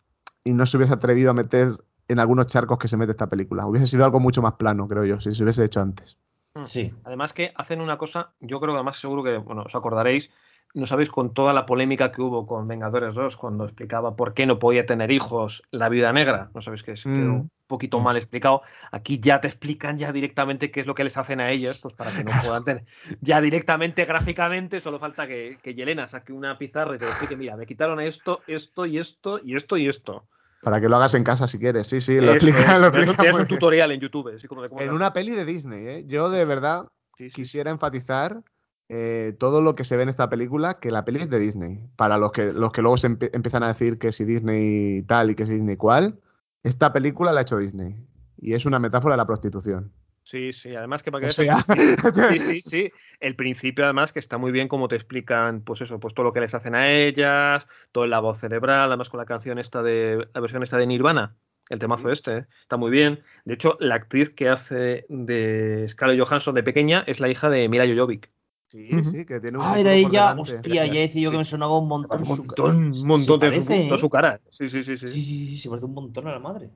y 0.45 0.53
no 0.53 0.67
se 0.67 0.77
hubiese 0.77 0.93
atrevido 0.93 1.31
a 1.31 1.35
meter 1.35 1.77
en 2.07 2.19
algunos 2.19 2.47
charcos 2.49 2.79
que 2.79 2.87
se 2.89 2.97
mete 2.97 3.13
esta 3.13 3.29
película. 3.29 3.67
Hubiese 3.67 3.87
sido 3.87 4.05
algo 4.05 4.21
mucho 4.21 4.43
más 4.43 4.53
plano, 4.55 4.87
creo 4.87 5.05
yo, 5.05 5.21
si 5.21 5.35
se 5.35 5.43
hubiese 5.43 5.65
hecho 5.65 5.81
antes. 5.81 6.19
Sí. 6.65 6.93
Además 7.05 7.33
que 7.33 7.53
hacen 7.57 7.81
una 7.81 7.99
cosa, 7.99 8.33
yo 8.41 8.61
creo 8.61 8.75
que 8.75 8.77
además 8.77 8.99
seguro 8.99 9.25
que, 9.25 9.39
bueno, 9.39 9.63
os 9.63 9.75
acordaréis, 9.75 10.31
no 10.75 10.87
sabéis, 10.87 11.09
con 11.09 11.33
toda 11.33 11.53
la 11.53 11.67
polémica 11.67 12.13
que 12.13 12.21
hubo 12.21 12.47
con 12.47 12.69
Vengadores 12.69 13.15
2, 13.15 13.37
cuando 13.37 13.65
explicaba 13.65 14.17
por 14.17 14.35
qué 14.35 14.45
no 14.45 14.59
podía 14.59 14.87
tener 14.87 15.11
hijos 15.13 15.63
la 15.71 15.89
viuda 15.89 16.13
negra, 16.13 16.51
no 16.55 16.61
sabéis 16.61 16.83
que 16.83 16.93
es 16.93 17.07
Mm. 17.07 17.31
un 17.33 17.51
poquito 17.67 18.01
mal 18.01 18.17
explicado. 18.17 18.63
Aquí 18.91 19.19
ya 19.21 19.41
te 19.41 19.49
explican 19.49 19.99
ya 19.99 20.13
directamente 20.13 20.71
qué 20.71 20.81
es 20.81 20.87
lo 20.87 20.95
que 20.95 21.05
les 21.05 21.17
hacen 21.17 21.41
a 21.41 21.51
ellos, 21.51 21.79
pues 21.79 21.95
para 21.95 22.11
que 22.13 22.23
no 22.25 22.31
puedan 22.45 22.65
tener. 22.65 22.85
Ya 23.21 23.41
directamente, 23.41 24.05
gráficamente, 24.05 24.81
solo 24.81 24.99
falta 24.99 25.27
que, 25.27 25.59
que 25.63 25.75
Yelena 25.75 26.09
saque 26.09 26.33
una 26.33 26.59
pizarra 26.59 26.97
y 26.97 26.99
te 26.99 27.07
explique, 27.07 27.37
mira, 27.37 27.57
me 27.57 27.67
quitaron 27.67 28.01
esto, 28.01 28.43
esto 28.47 28.85
y 28.85 28.99
esto 28.99 29.41
y 29.43 29.55
esto 29.57 29.77
y 29.77 29.89
esto. 29.89 30.27
Para 30.65 30.81
que 30.81 30.89
lo 30.89 30.97
hagas 30.97 31.15
en 31.15 31.23
casa 31.25 31.47
si 31.47 31.59
quieres. 31.59 31.87
Sí, 31.87 32.01
sí, 32.01 32.21
lo 32.21 32.33
explica, 32.33 32.59
es. 32.75 32.81
lo 32.81 32.87
explica 32.89 33.15
tienes 33.17 33.41
un 33.41 33.47
tutorial 33.47 33.93
en 33.93 34.01
YouTube, 34.01 34.35
así 34.35 34.49
como 34.49 34.63
de 34.63 34.69
cómo 34.69 34.81
En 34.81 34.93
una 34.93 35.13
peli 35.13 35.33
de 35.33 35.45
Disney, 35.45 35.87
¿eh? 35.87 36.05
Yo 36.09 36.31
de 36.31 36.45
verdad 36.45 36.89
Sí, 37.17 37.29
sí. 37.31 37.35
quisiera 37.35 37.71
enfatizar 37.71 38.43
eh, 38.89 39.35
todo 39.39 39.61
lo 39.61 39.75
que 39.77 39.85
se 39.85 39.97
ve 39.97 40.03
en 40.03 40.09
esta 40.09 40.29
película, 40.29 40.79
que 40.81 40.91
la 40.91 41.05
peli 41.05 41.21
es 41.21 41.31
de 41.31 41.39
Disney. 41.39 41.81
Para 41.97 42.19
los 42.19 42.33
que, 42.33 42.53
los 42.53 42.73
que 42.73 42.83
luego 42.83 42.97
se 42.97 43.09
empie- 43.09 43.31
empiezan 43.33 43.63
a 43.63 43.69
decir 43.69 43.99
que 43.99 44.11
si 44.13 44.25
Disney 44.25 45.03
tal 45.03 45.31
y 45.31 45.35
que 45.35 45.47
si 45.47 45.53
Disney 45.55 45.77
cual, 45.77 46.19
esta 46.63 46.93
película 46.93 47.33
la 47.33 47.41
ha 47.41 47.43
hecho 47.43 47.59
Disney. 47.59 47.97
Y 48.39 48.55
es 48.55 48.67
una 48.67 48.79
metáfora 48.79 49.15
de 49.15 49.19
la 49.19 49.27
prostitución. 49.27 49.93
Sí, 50.25 50.55
sí, 50.55 50.75
además 50.75 51.03
que 51.03 51.13
para 51.13 51.27
O 51.27 51.29
que 51.29 51.35
sea, 51.35 51.59
sí, 51.59 52.41
sí, 52.41 52.61
sí. 52.63 52.93
El 53.21 53.37
principio, 53.37 53.85
además, 53.85 54.13
que 54.13 54.19
está 54.19 54.39
muy 54.39 54.53
bien 54.53 54.69
como 54.69 54.89
te 54.89 54.97
explican, 54.97 55.61
pues 55.61 55.83
eso, 55.83 56.01
pues 56.01 56.15
todo 56.15 56.25
lo 56.25 56.33
que 56.33 56.41
les 56.41 56.55
hacen 56.55 56.75
a 56.75 56.91
ellas, 56.91 57.67
todo 57.93 58.07
la 58.07 58.21
voz 58.21 58.39
cerebral, 58.41 58.89
además 58.89 59.11
con 59.11 59.19
la 59.19 59.27
canción 59.27 59.59
esta 59.59 59.83
de, 59.83 60.27
la 60.33 60.41
versión 60.41 60.63
esta 60.63 60.79
de 60.79 60.87
Nirvana, 60.87 61.37
el 61.69 61.79
temazo 61.79 62.11
este, 62.11 62.39
¿eh? 62.39 62.47
está 62.63 62.79
muy 62.79 62.91
bien. 62.91 63.23
De 63.45 63.55
hecho, 63.55 63.77
la 63.81 63.97
actriz 63.97 64.31
que 64.31 64.49
hace 64.49 65.05
de 65.11 65.85
Scarlett 65.89 66.21
Johansson 66.21 66.55
de 66.55 66.63
pequeña 66.63 67.05
es 67.07 67.21
la 67.21 67.29
hija 67.29 67.51
de 67.51 67.69
Mila 67.69 67.87
Jojovic. 67.87 68.31
Sí, 68.69 68.89
sí, 69.05 69.25
que 69.25 69.41
tiene 69.41 69.59
un 69.59 69.65
Ah, 69.65 69.79
era 69.79 69.95
ella. 69.95 70.31
delante. 70.31 70.55
Hostia, 70.57 70.87
ya 70.87 71.01
decía 71.01 71.23
yo 71.23 71.31
que 71.31 71.39
me 71.39 71.45
sonaba 71.45 71.79
un 71.79 71.87
montón. 71.87 72.23
Un 72.23 72.29
montón, 72.29 72.77
un 72.77 73.07
montón 73.07 73.39
de 73.39 73.55
su, 73.55 73.65
parece, 73.65 73.85
toda 73.85 73.97
¿eh? 73.97 74.01
su 74.01 74.11
cara. 74.11 74.41
Sí, 74.51 74.69
sí, 74.69 74.83
sí, 74.83 74.97
sí. 74.97 75.07
Sí, 75.07 75.21
sí, 75.21 75.47
sí, 75.47 75.59
se 75.59 75.69
parece 75.69 75.87
un 75.87 75.95
montón 75.95 76.27
a 76.27 76.33
la 76.33 76.41
madre. 76.41 76.71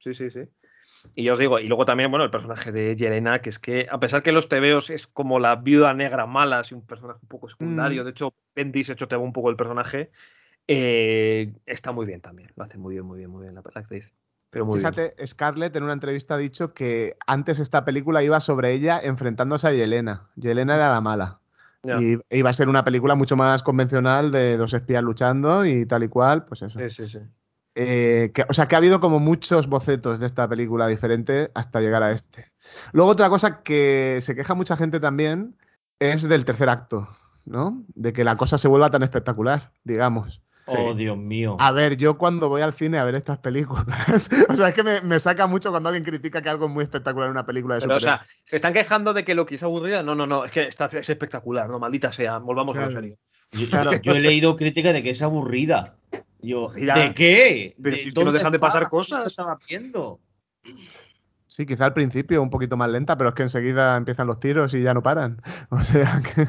Sí, 0.00 0.14
sí, 0.14 0.30
sí. 0.30 0.40
Y 1.14 1.24
ya 1.24 1.32
os 1.32 1.38
digo, 1.38 1.58
y 1.58 1.66
luego 1.66 1.84
también, 1.84 2.10
bueno, 2.10 2.24
el 2.24 2.30
personaje 2.30 2.72
de 2.72 2.96
Yelena, 2.96 3.40
que 3.42 3.50
es 3.50 3.58
que, 3.58 3.86
a 3.90 3.98
pesar 4.00 4.22
que 4.22 4.32
los 4.32 4.48
tebeos 4.48 4.90
es 4.90 5.06
como 5.06 5.38
la 5.38 5.56
viuda 5.56 5.94
negra 5.94 6.26
mala, 6.26 6.60
así 6.60 6.74
un 6.74 6.86
personaje 6.86 7.18
un 7.22 7.28
poco 7.28 7.48
secundario, 7.48 8.02
Mm. 8.02 8.04
de 8.04 8.10
hecho, 8.10 8.34
Bendis 8.54 8.88
hecho 8.90 9.08
te 9.08 9.16
va 9.16 9.22
un 9.22 9.32
poco 9.32 9.50
el 9.50 9.56
personaje, 9.56 10.10
eh, 10.68 11.52
está 11.66 11.92
muy 11.92 12.06
bien 12.06 12.20
también, 12.20 12.50
lo 12.56 12.64
hace 12.64 12.78
muy 12.78 12.94
bien, 12.94 13.04
muy 13.04 13.18
bien, 13.18 13.30
muy 13.30 13.42
bien 13.42 13.54
la, 13.54 13.62
la 13.74 13.80
actriz. 13.80 14.12
Pero 14.50 14.66
muy 14.66 14.78
bien. 14.80 14.92
Fíjate, 14.92 15.26
Scarlett 15.26 15.74
en 15.76 15.82
una 15.84 15.94
entrevista 15.94 16.34
ha 16.34 16.38
dicho 16.38 16.74
que 16.74 17.16
antes 17.26 17.58
esta 17.58 17.84
película 17.84 18.22
iba 18.22 18.38
sobre 18.38 18.72
ella 18.72 19.00
enfrentándose 19.02 19.66
a 19.68 19.72
Yelena. 19.72 20.28
Yelena 20.36 20.74
era 20.76 20.90
la 20.90 21.00
mala. 21.00 21.38
Y 21.84 22.16
iba 22.30 22.50
a 22.50 22.52
ser 22.52 22.68
una 22.68 22.84
película 22.84 23.16
mucho 23.16 23.34
más 23.34 23.64
convencional 23.64 24.30
de 24.30 24.56
dos 24.56 24.72
espías 24.72 25.02
luchando 25.02 25.66
y 25.66 25.84
tal 25.84 26.04
y 26.04 26.08
cual, 26.08 26.44
pues 26.44 26.62
eso. 26.62 26.78
Sí, 26.78 26.90
sí, 26.90 27.08
sí. 27.08 27.18
Eh, 27.74 28.30
que- 28.34 28.44
o 28.48 28.52
sea, 28.52 28.66
que 28.68 28.74
ha 28.74 28.78
habido 28.78 29.00
como 29.00 29.18
muchos 29.18 29.66
bocetos 29.66 30.18
de 30.20 30.26
esta 30.26 30.46
película 30.48 30.86
diferente 30.88 31.50
hasta 31.54 31.80
llegar 31.80 32.02
a 32.02 32.12
este. 32.12 32.52
Luego 32.92 33.10
otra 33.10 33.30
cosa 33.30 33.62
que 33.62 34.18
se 34.20 34.34
queja 34.34 34.54
mucha 34.54 34.76
gente 34.76 35.00
también 35.00 35.56
es 35.98 36.22
del 36.28 36.44
tercer 36.44 36.68
acto, 36.68 37.08
¿no? 37.46 37.82
De 37.94 38.12
que 38.12 38.24
la 38.24 38.36
cosa 38.36 38.58
se 38.58 38.68
vuelva 38.68 38.90
tan 38.90 39.02
espectacular, 39.02 39.72
digamos. 39.84 40.42
Oh, 40.66 40.94
Dios 40.94 41.16
mío. 41.16 41.56
A 41.58 41.72
ver, 41.72 41.96
yo 41.96 42.18
cuando 42.18 42.48
voy 42.48 42.62
al 42.62 42.72
cine 42.72 42.96
a 42.98 43.04
ver 43.04 43.16
estas 43.16 43.38
películas, 43.38 44.28
o 44.48 44.54
sea, 44.54 44.68
es 44.68 44.74
que 44.74 44.84
me, 44.84 45.00
me 45.00 45.18
saca 45.18 45.46
mucho 45.48 45.70
cuando 45.70 45.88
alguien 45.88 46.04
critica 46.04 46.40
que 46.40 46.50
algo 46.50 46.66
es 46.66 46.70
muy 46.72 46.84
espectacular 46.84 47.26
en 47.26 47.32
una 47.32 47.44
película 47.46 47.74
de 47.76 47.80
Pero, 47.80 47.96
o 47.96 48.00
sea, 48.00 48.22
¿se 48.44 48.56
están 48.56 48.72
quejando 48.72 49.12
de 49.12 49.24
que 49.24 49.34
Loki 49.34 49.56
es 49.56 49.62
aburrida? 49.64 50.02
No, 50.04 50.14
no, 50.14 50.24
no, 50.26 50.44
es 50.44 50.52
que 50.52 50.62
está, 50.68 50.86
es 50.92 51.08
espectacular, 51.10 51.68
no, 51.68 51.78
maldita 51.80 52.12
sea, 52.12 52.38
volvamos 52.38 52.76
a 52.76 52.82
lo 52.82 52.90
serio. 52.92 53.16
Yo, 53.50 53.68
Claro. 53.68 53.92
yo 54.02 54.12
he 54.12 54.20
leído 54.20 54.54
críticas 54.56 54.92
de 54.92 55.02
que 55.02 55.10
es 55.10 55.20
aburrida. 55.22 55.96
Yo, 56.42 56.70
Mira, 56.74 56.94
¿de 56.94 57.14
qué? 57.14 57.74
pero 57.82 57.96
¿De 57.96 58.02
si 58.02 58.08
es 58.08 58.14
que 58.14 58.24
no 58.24 58.32
dejan 58.32 58.52
de 58.52 58.58
pasar 58.58 58.88
cosas. 58.90 59.26
estaba 59.28 59.58
viendo? 59.68 60.20
Sí, 61.46 61.66
quizá 61.66 61.84
al 61.84 61.92
principio 61.92 62.42
un 62.42 62.50
poquito 62.50 62.76
más 62.76 62.88
lenta, 62.90 63.16
pero 63.16 63.28
es 63.30 63.34
que 63.34 63.42
enseguida 63.42 63.96
empiezan 63.96 64.26
los 64.26 64.40
tiros 64.40 64.72
y 64.74 64.82
ya 64.82 64.94
no 64.94 65.02
paran. 65.02 65.40
O 65.70 65.80
sea 65.82 66.20
que... 66.22 66.46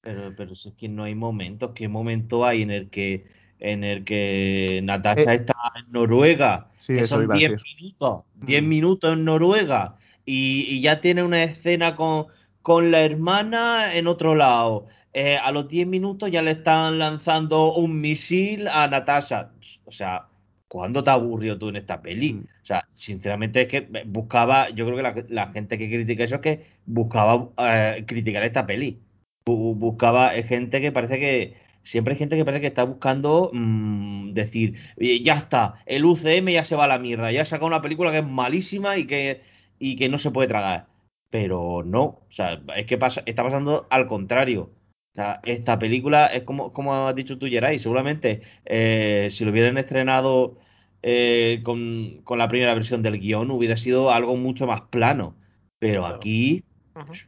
Pero, 0.00 0.34
pero 0.36 0.54
si 0.54 0.68
es 0.70 0.74
que 0.74 0.88
no 0.88 1.04
hay 1.04 1.14
momentos. 1.14 1.72
¿Qué 1.74 1.88
momento 1.88 2.44
hay 2.44 2.62
en 2.62 2.70
el 2.70 2.90
que 2.90 3.26
en 3.58 3.84
el 3.84 4.04
que 4.04 4.80
Natasha 4.84 5.32
Eh, 5.32 5.36
está 5.36 5.54
en 5.76 5.90
Noruega? 5.92 6.70
sí, 6.76 6.94
que 6.94 7.00
eso 7.00 7.06
son 7.06 7.24
iba 7.24 7.36
a 7.36 7.38
10 7.38 7.50
decir. 7.50 7.66
minutos. 7.80 8.24
10 8.34 8.62
Mm. 8.62 8.68
minutos 8.68 9.12
en 9.14 9.24
Noruega. 9.24 9.96
Y, 10.26 10.62
y 10.68 10.80
ya 10.82 11.00
tiene 11.00 11.22
una 11.22 11.42
escena 11.42 11.96
con, 11.96 12.26
con 12.62 12.90
la 12.90 13.02
hermana 13.02 13.94
en 13.94 14.06
otro 14.06 14.34
lado. 14.34 14.86
Eh, 15.14 15.36
a 15.38 15.52
los 15.52 15.68
10 15.68 15.86
minutos 15.86 16.30
ya 16.30 16.42
le 16.42 16.52
están 16.52 16.98
lanzando 16.98 17.72
un 17.74 18.00
misil 18.00 18.66
a 18.68 18.88
Natasha. 18.88 19.52
O 19.84 19.90
sea, 19.92 20.28
¿cuándo 20.68 21.04
te 21.04 21.10
has 21.10 21.16
aburrido 21.16 21.56
tú 21.58 21.68
en 21.68 21.76
esta 21.76 22.02
peli? 22.02 22.32
Mm. 22.34 22.40
O 22.62 22.64
sea, 22.66 22.88
sinceramente 22.94 23.62
es 23.62 23.68
que 23.68 23.88
buscaba, 24.06 24.70
yo 24.70 24.84
creo 24.86 24.96
que 24.96 25.02
la, 25.02 25.24
la 25.28 25.52
gente 25.52 25.78
que 25.78 25.88
critica 25.88 26.24
eso 26.24 26.36
es 26.36 26.40
que 26.40 26.66
buscaba 26.86 27.50
eh, 27.58 28.04
criticar 28.06 28.42
esta 28.44 28.66
peli. 28.66 29.00
Bu- 29.46 29.74
buscaba 29.76 30.34
eh, 30.36 30.42
gente 30.42 30.80
que 30.80 30.90
parece 30.92 31.18
que 31.20 31.56
siempre 31.82 32.14
hay 32.14 32.18
gente 32.18 32.36
que 32.36 32.44
parece 32.44 32.60
que 32.62 32.66
está 32.68 32.84
buscando 32.84 33.50
mm, 33.52 34.32
decir 34.32 34.74
"Oye, 34.98 35.20
ya 35.22 35.34
está 35.34 35.76
el 35.86 36.04
UCM 36.06 36.52
ya 36.52 36.64
se 36.64 36.76
va 36.76 36.84
a 36.84 36.88
la 36.88 36.98
mierda 36.98 37.30
ya 37.30 37.42
ha 37.42 37.44
sacado 37.44 37.66
una 37.66 37.82
película 37.82 38.10
que 38.10 38.18
es 38.18 38.26
malísima 38.26 38.96
y 38.96 39.06
que 39.06 39.42
y 39.78 39.96
que 39.96 40.08
no 40.08 40.16
se 40.18 40.30
puede 40.30 40.48
tragar 40.48 40.86
pero 41.30 41.82
no 41.84 42.02
o 42.04 42.26
sea 42.30 42.62
es 42.76 42.86
que 42.86 42.96
pasa 42.98 43.22
está 43.26 43.42
pasando 43.42 43.86
al 43.90 44.06
contrario 44.06 44.70
sea, 45.14 45.40
esta 45.44 45.78
película 45.78 46.26
es 46.26 46.42
como 46.42 46.72
como 46.72 46.94
has 46.94 47.14
dicho 47.14 47.38
tú 47.38 47.46
Geray 47.46 47.78
seguramente 47.78 48.42
eh, 48.64 49.28
si 49.30 49.44
lo 49.44 49.50
hubieran 49.52 49.78
estrenado 49.78 50.56
eh, 51.02 51.60
con, 51.64 52.22
con 52.24 52.38
la 52.38 52.48
primera 52.48 52.74
versión 52.74 53.02
del 53.02 53.18
guion 53.20 53.50
hubiera 53.50 53.76
sido 53.76 54.10
algo 54.10 54.36
mucho 54.36 54.66
más 54.66 54.82
plano 54.82 55.36
pero 55.78 56.02
Claro. 56.04 56.16
aquí 56.16 56.64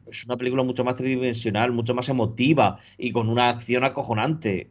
es 0.06 0.24
una 0.24 0.36
película 0.36 0.62
mucho 0.64 0.84
más 0.84 0.96
tridimensional, 0.96 1.72
mucho 1.72 1.94
más 1.94 2.08
emotiva 2.08 2.78
y 2.98 3.12
con 3.12 3.28
una 3.28 3.50
acción 3.50 3.84
acojonante. 3.84 4.70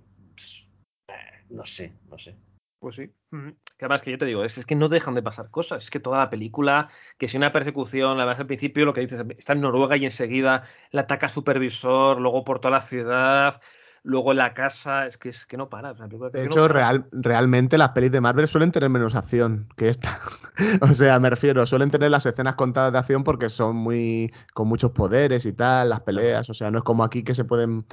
Eh, 1.08 1.46
No 1.50 1.66
sé, 1.66 1.92
no 2.10 2.18
sé. 2.20 2.36
Pues 2.80 2.96
sí. 2.96 3.12
Ujú. 3.32 3.56
Que 3.78 3.86
además 3.86 4.02
que 4.02 4.12
yo 4.12 4.18
te 4.18 4.26
digo, 4.26 4.44
es, 4.44 4.58
es 4.58 4.66
que 4.66 4.76
no 4.76 4.90
dejan 4.90 5.16
de 5.16 5.24
pasar 5.24 5.50
cosas. 5.50 5.84
Es 5.84 5.90
que 5.90 6.00
toda 6.00 6.20
la 6.20 6.30
película, 6.30 6.90
que 7.18 7.28
si 7.28 7.38
una 7.38 7.52
persecución, 7.52 8.18
la 8.18 8.26
verdad 8.26 8.42
al 8.42 8.48
principio 8.48 8.86
lo 8.86 8.94
que 8.94 9.02
dices, 9.02 9.26
está 9.38 9.54
en 9.54 9.62
Noruega 9.62 9.98
y 9.98 10.06
enseguida 10.06 10.64
la 10.92 11.02
ataca 11.02 11.30
supervisor, 11.30 12.22
luego 12.22 12.44
por 12.44 12.60
toda 12.60 12.72
la 12.72 12.82
ciudad, 12.82 13.62
luego 14.04 14.32
en 14.32 14.38
la 14.38 14.54
casa, 14.54 15.08
es 15.08 15.18
que 15.18 15.30
es 15.30 15.46
que 15.46 15.58
no 15.58 15.68
para. 15.68 15.94
que 15.96 16.06
De 16.06 16.08
no 16.08 16.30
hecho, 16.46 16.68
para. 16.68 16.74
real, 16.74 17.08
realmente 17.12 17.78
las 17.78 17.90
pelis 17.90 18.12
de 18.12 18.22
Marvel 18.22 18.48
suelen 18.48 18.72
tener 18.72 18.90
menos 18.90 19.16
acción 19.16 19.68
que 19.76 19.90
esta. 19.90 20.20
o 20.82 20.88
sea, 20.88 21.20
me 21.20 21.30
refiero, 21.30 21.66
suelen 21.66 21.92
tener 21.92 22.12
las 22.12 22.26
escenas 22.26 22.56
contadas 22.56 22.94
de 22.94 23.00
acción 23.00 23.24
porque 23.24 23.50
son 23.50 23.76
muy 23.76 24.32
con 24.54 24.68
muchos 24.68 24.92
poderes 24.92 25.46
y 25.46 25.54
tal, 25.54 25.90
las 25.90 26.02
peleas. 26.02 26.50
O 26.50 26.54
sea, 26.54 26.72
no 26.72 26.78
es 26.78 26.84
como 26.84 27.04
aquí 27.04 27.24
que 27.24 27.36
se 27.36 27.46
pueden 27.46 27.86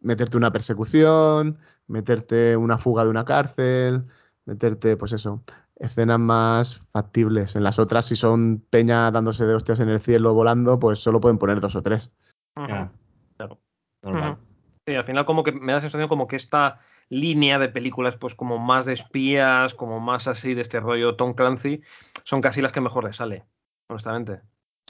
meterte 0.00 0.36
una 0.36 0.50
persecución, 0.50 1.58
meterte 1.86 2.56
una 2.56 2.76
fuga 2.76 3.04
de 3.04 3.10
una 3.10 3.24
cárcel, 3.24 4.06
meterte, 4.44 4.96
pues 4.96 5.12
eso, 5.12 5.42
escenas 5.76 6.18
más 6.18 6.82
factibles. 6.92 7.56
En 7.56 7.64
las 7.64 7.78
otras, 7.78 8.06
si 8.06 8.16
son 8.16 8.64
peña 8.70 9.10
dándose 9.10 9.46
de 9.46 9.54
hostias 9.54 9.80
en 9.80 9.88
el 9.88 10.00
cielo 10.00 10.34
volando, 10.34 10.78
pues 10.78 10.98
solo 10.98 11.20
pueden 11.20 11.38
poner 11.38 11.60
dos 11.60 11.76
o 11.76 11.82
tres. 11.82 12.10
Claro. 12.54 13.58
normal. 14.02 14.38
Sí, 14.86 14.94
al 14.94 15.04
final 15.04 15.24
como 15.24 15.44
que 15.44 15.52
me 15.52 15.72
da 15.72 15.78
la 15.78 15.80
sensación 15.82 16.08
como 16.08 16.26
que 16.26 16.36
esta 16.36 16.80
línea 17.08 17.58
de 17.58 17.68
películas, 17.68 18.16
pues 18.16 18.34
como 18.34 18.58
más 18.58 18.86
de 18.86 18.94
espías, 18.94 19.74
como 19.74 20.00
más 20.00 20.26
así 20.26 20.54
de 20.54 20.62
este 20.62 20.80
rollo 20.80 21.14
Tom 21.16 21.34
Clancy, 21.34 21.82
son 22.24 22.40
casi 22.40 22.62
las 22.62 22.72
que 22.72 22.80
mejor 22.80 23.04
le 23.04 23.12
sale, 23.12 23.44
honestamente. 23.88 24.40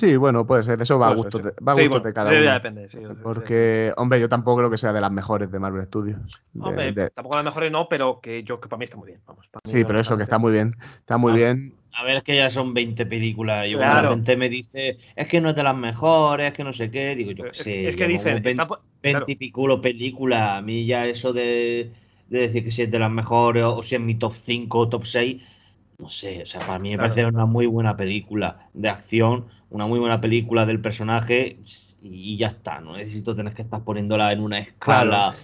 Sí, 0.03 0.17
bueno, 0.17 0.45
puede 0.45 0.65
ser. 0.65 0.83
Eso 0.83 0.99
va 0.99 1.11
a 1.11 1.15
ser, 1.31 1.31
de, 1.43 1.53
va 1.65 1.73
a 1.73 1.77
sí. 1.77 1.83
Sí, 1.83 1.89
gustos 1.89 1.89
bueno, 1.89 2.05
de 2.07 2.13
cada 2.13 2.31
sí, 2.31 2.35
ya 2.37 2.41
uno. 2.43 2.53
depende, 2.55 2.89
sí. 2.89 2.99
Porque, 3.23 3.93
hombre, 3.97 4.21
yo 4.21 4.29
tampoco 4.29 4.57
creo 4.59 4.71
que 4.71 4.79
sea 4.79 4.93
de 4.93 5.01
las 5.01 5.13
mejores 5.13 5.51
de 5.51 5.59
Marvel 5.61 5.85
Studios. 5.87 6.19
De- 6.53 6.61
Hombre, 6.61 6.93
de- 6.93 7.11
tampoco 7.11 7.37
las 7.37 7.45
mejores 7.45 7.71
no, 7.71 7.89
pero 7.89 8.21
que 8.21 8.43
yo 8.43 8.61
que 8.61 8.69
para 8.69 8.79
mí 8.79 8.85
está 8.85 8.97
muy 8.97 9.07
bien. 9.07 9.21
Vamos, 9.27 9.47
para 9.49 9.61
mí, 9.65 9.73
sí, 9.73 9.85
pero 9.85 10.01
eso, 10.01 10.17
que 10.17 10.25
está 10.25 10.39
muy 10.39 10.51
bien. 10.51 10.75
Está 10.99 11.19
muy 11.19 11.33
A- 11.33 11.35
bien. 11.37 11.75
A 11.95 12.05
ver, 12.05 12.17
es 12.17 12.23
que 12.25 12.35
ya 12.35 12.51
son 12.51 12.73
20 12.75 13.05
películas 13.07 13.69
y 13.69 13.75
bueno, 13.75 13.93
Claro. 13.93 14.09
la 14.09 14.15
gente 14.15 14.37
me 14.37 14.49
dice, 14.49 14.97
es 15.15 15.27
que 15.29 15.41
no 15.43 15.51
es 15.51 15.55
de 15.57 15.63
las 15.63 15.77
mejores, 15.77 16.47
es 16.47 16.53
que 16.55 16.65
no 16.65 16.73
sé 16.73 16.91
qué. 16.91 17.15
Digo, 17.15 17.33
yo 17.33 17.45
qué 17.45 17.51
Es, 17.51 17.59
sé, 17.59 17.87
es 17.89 17.97
que 17.97 18.09
dicen, 18.09 18.43
20, 18.43 18.51
está 18.51 18.67
po- 18.67 18.81
20 19.03 19.11
claro. 19.19 19.25
y 19.29 19.37
pico 19.37 19.81
películas. 19.81 20.59
A 20.59 20.63
mí 20.63 20.87
ya 20.87 21.07
eso 21.07 21.33
de, 21.33 21.93
de 22.29 22.39
decir 22.41 22.65
que 22.65 22.71
si 22.71 22.83
es 22.83 22.91
de 22.91 22.99
las 22.99 23.11
mejores 23.11 23.65
o 23.65 23.83
si 23.83 23.95
es 23.95 24.01
mi 24.01 24.15
top 24.19 24.35
5 24.35 24.79
o 24.81 24.89
top 24.89 25.05
6, 25.05 25.43
no 26.03 26.09
sé, 26.09 26.43
o 26.43 26.47
sea, 26.47 26.61
para 26.61 26.79
mí 26.81 26.91
me 26.91 26.97
Claro. 26.97 27.15
parece 27.15 27.27
una 27.27 27.47
muy 27.47 27.67
buena 27.67 27.97
película 27.97 28.69
de 28.75 28.89
acción, 28.89 29.47
una 29.71 29.87
muy 29.87 30.01
buena 30.01 30.21
película 30.21 30.67
del 30.67 30.81
personaje 30.81 31.59
y 32.01 32.37
ya 32.37 32.49
está, 32.49 32.81
no 32.81 32.97
necesito 32.97 33.35
tener 33.37 33.55
que 33.55 33.63
estar 33.63 33.85
poniéndola 33.85 34.33
en 34.33 34.41
una 34.41 34.59
escala. 34.59 35.35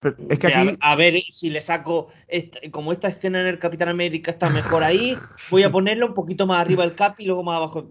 Pero 0.00 0.16
es 0.30 0.38
que 0.38 0.48
de 0.48 0.76
a- 0.80 0.94
ver 0.96 1.20
si 1.28 1.50
le 1.50 1.60
saco 1.60 2.08
esta- 2.26 2.60
como 2.70 2.92
esta 2.92 3.08
escena 3.08 3.40
en 3.42 3.48
el 3.48 3.58
Capitán 3.58 3.88
América 3.88 4.30
está 4.30 4.48
mejor 4.48 4.82
ahí, 4.82 5.16
voy 5.50 5.64
a 5.64 5.70
ponerlo 5.70 6.06
un 6.06 6.14
poquito 6.14 6.46
más 6.46 6.60
arriba 6.60 6.84
el 6.84 6.94
cap 6.94 7.20
y 7.20 7.26
luego 7.26 7.42
más 7.42 7.56
abajo. 7.56 7.88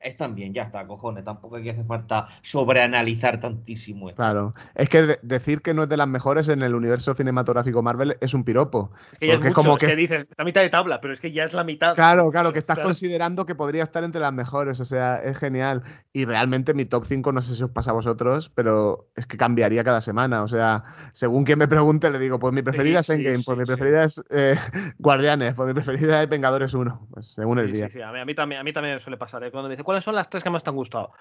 Están 0.00 0.34
bien, 0.34 0.52
ya 0.54 0.62
está, 0.64 0.86
cojones. 0.86 1.24
Tampoco 1.24 1.56
hay 1.56 1.62
que 1.64 1.70
hacer 1.70 1.86
falta 1.86 2.28
sobreanalizar 2.42 3.40
tantísimo 3.40 4.10
esto. 4.10 4.16
claro, 4.16 4.54
es 4.74 4.88
que 4.88 5.02
de- 5.02 5.18
decir 5.22 5.62
que 5.62 5.74
no 5.74 5.84
es 5.84 5.88
de 5.88 5.96
las 5.96 6.08
mejores 6.08 6.48
en 6.48 6.62
el 6.62 6.74
universo 6.74 7.14
cinematográfico 7.14 7.82
Marvel 7.82 8.16
es 8.20 8.34
un 8.34 8.44
piropo. 8.44 8.90
Es 9.10 9.18
que 9.18 9.26
ya 9.28 9.34
es 9.34 9.40
Porque 9.40 9.42
mucho, 9.42 9.68
es 9.70 9.76
como 9.76 9.78
que 9.78 9.86
que 9.86 9.96
dices, 9.96 10.22
está 10.30 10.42
a 10.42 10.44
mitad 10.46 10.60
de 10.62 10.70
tabla, 10.70 11.00
pero 11.00 11.14
es 11.14 11.20
que 11.20 11.32
ya 11.32 11.44
es 11.44 11.52
la 11.52 11.64
mitad. 11.64 11.94
Claro, 11.94 12.30
claro, 12.30 12.52
que 12.52 12.60
estás 12.60 12.76
Claro. 12.76 12.88
considerando 12.88 13.44
que 13.44 13.56
podría 13.56 13.82
estar 13.82 14.04
entre 14.04 14.20
las 14.20 14.32
mejores, 14.32 14.78
o 14.78 14.84
sea, 14.84 15.16
es 15.20 15.36
genial. 15.36 15.82
Y 16.12 16.26
realmente 16.26 16.72
mi 16.74 16.84
top 16.84 17.04
5, 17.06 17.32
no 17.32 17.42
sé 17.42 17.56
si 17.56 17.62
os 17.64 17.70
pasa 17.70 17.90
a 17.90 17.94
vosotros, 17.94 18.50
pero 18.54 19.10
es 19.16 19.26
que 19.26 19.36
cambiaría 19.36 19.82
cada 19.82 20.00
semana. 20.00 20.44
O 20.44 20.48
sea, 20.48 20.84
según 21.12 21.44
quien 21.44 21.58
me 21.58 21.66
pregunte, 21.66 22.10
le 22.10 22.18
digo, 22.20 22.38
pues 22.38 22.52
mi 22.54 22.62
preferida 22.62 23.00
Sí, 23.00 23.00
es 23.00 23.06
sí, 23.06 23.10
Endgame, 23.10 23.42
pues 23.42 23.58
sí, 23.58 23.58
mi 23.58 23.66
sí. 23.66 23.66
preferida 23.66 24.04
es 24.04 24.22
eh, 24.30 24.54
Guardianes, 24.98 25.54
pues 25.54 25.66
mi 25.66 25.74
preferida 25.74 26.22
es 26.22 26.28
Vengadores 26.28 26.72
1, 26.74 27.08
pues 27.12 27.26
según 27.28 27.58
el 27.58 27.68
Sí, 27.68 27.72
día. 27.72 27.88
sí, 27.88 27.90
sí, 27.90 28.00
a 28.00 28.12
mí, 28.12 28.20
a 28.20 28.24
mí 28.24 28.34
también, 28.34 28.60
a 28.60 28.64
mí 28.64 28.72
también 28.72 28.94
me 28.94 29.00
suele 29.00 29.16
pasar. 29.16 29.42
¿eh? 29.44 29.50
Cuando 29.50 29.68
me 29.68 29.74
dice, 29.74 29.82
¿cuáles 29.88 30.04
son 30.04 30.14
las 30.14 30.28
tres 30.28 30.44
que 30.44 30.50
más 30.50 30.62
te 30.62 30.68
han 30.68 30.76
gustado? 30.76 31.12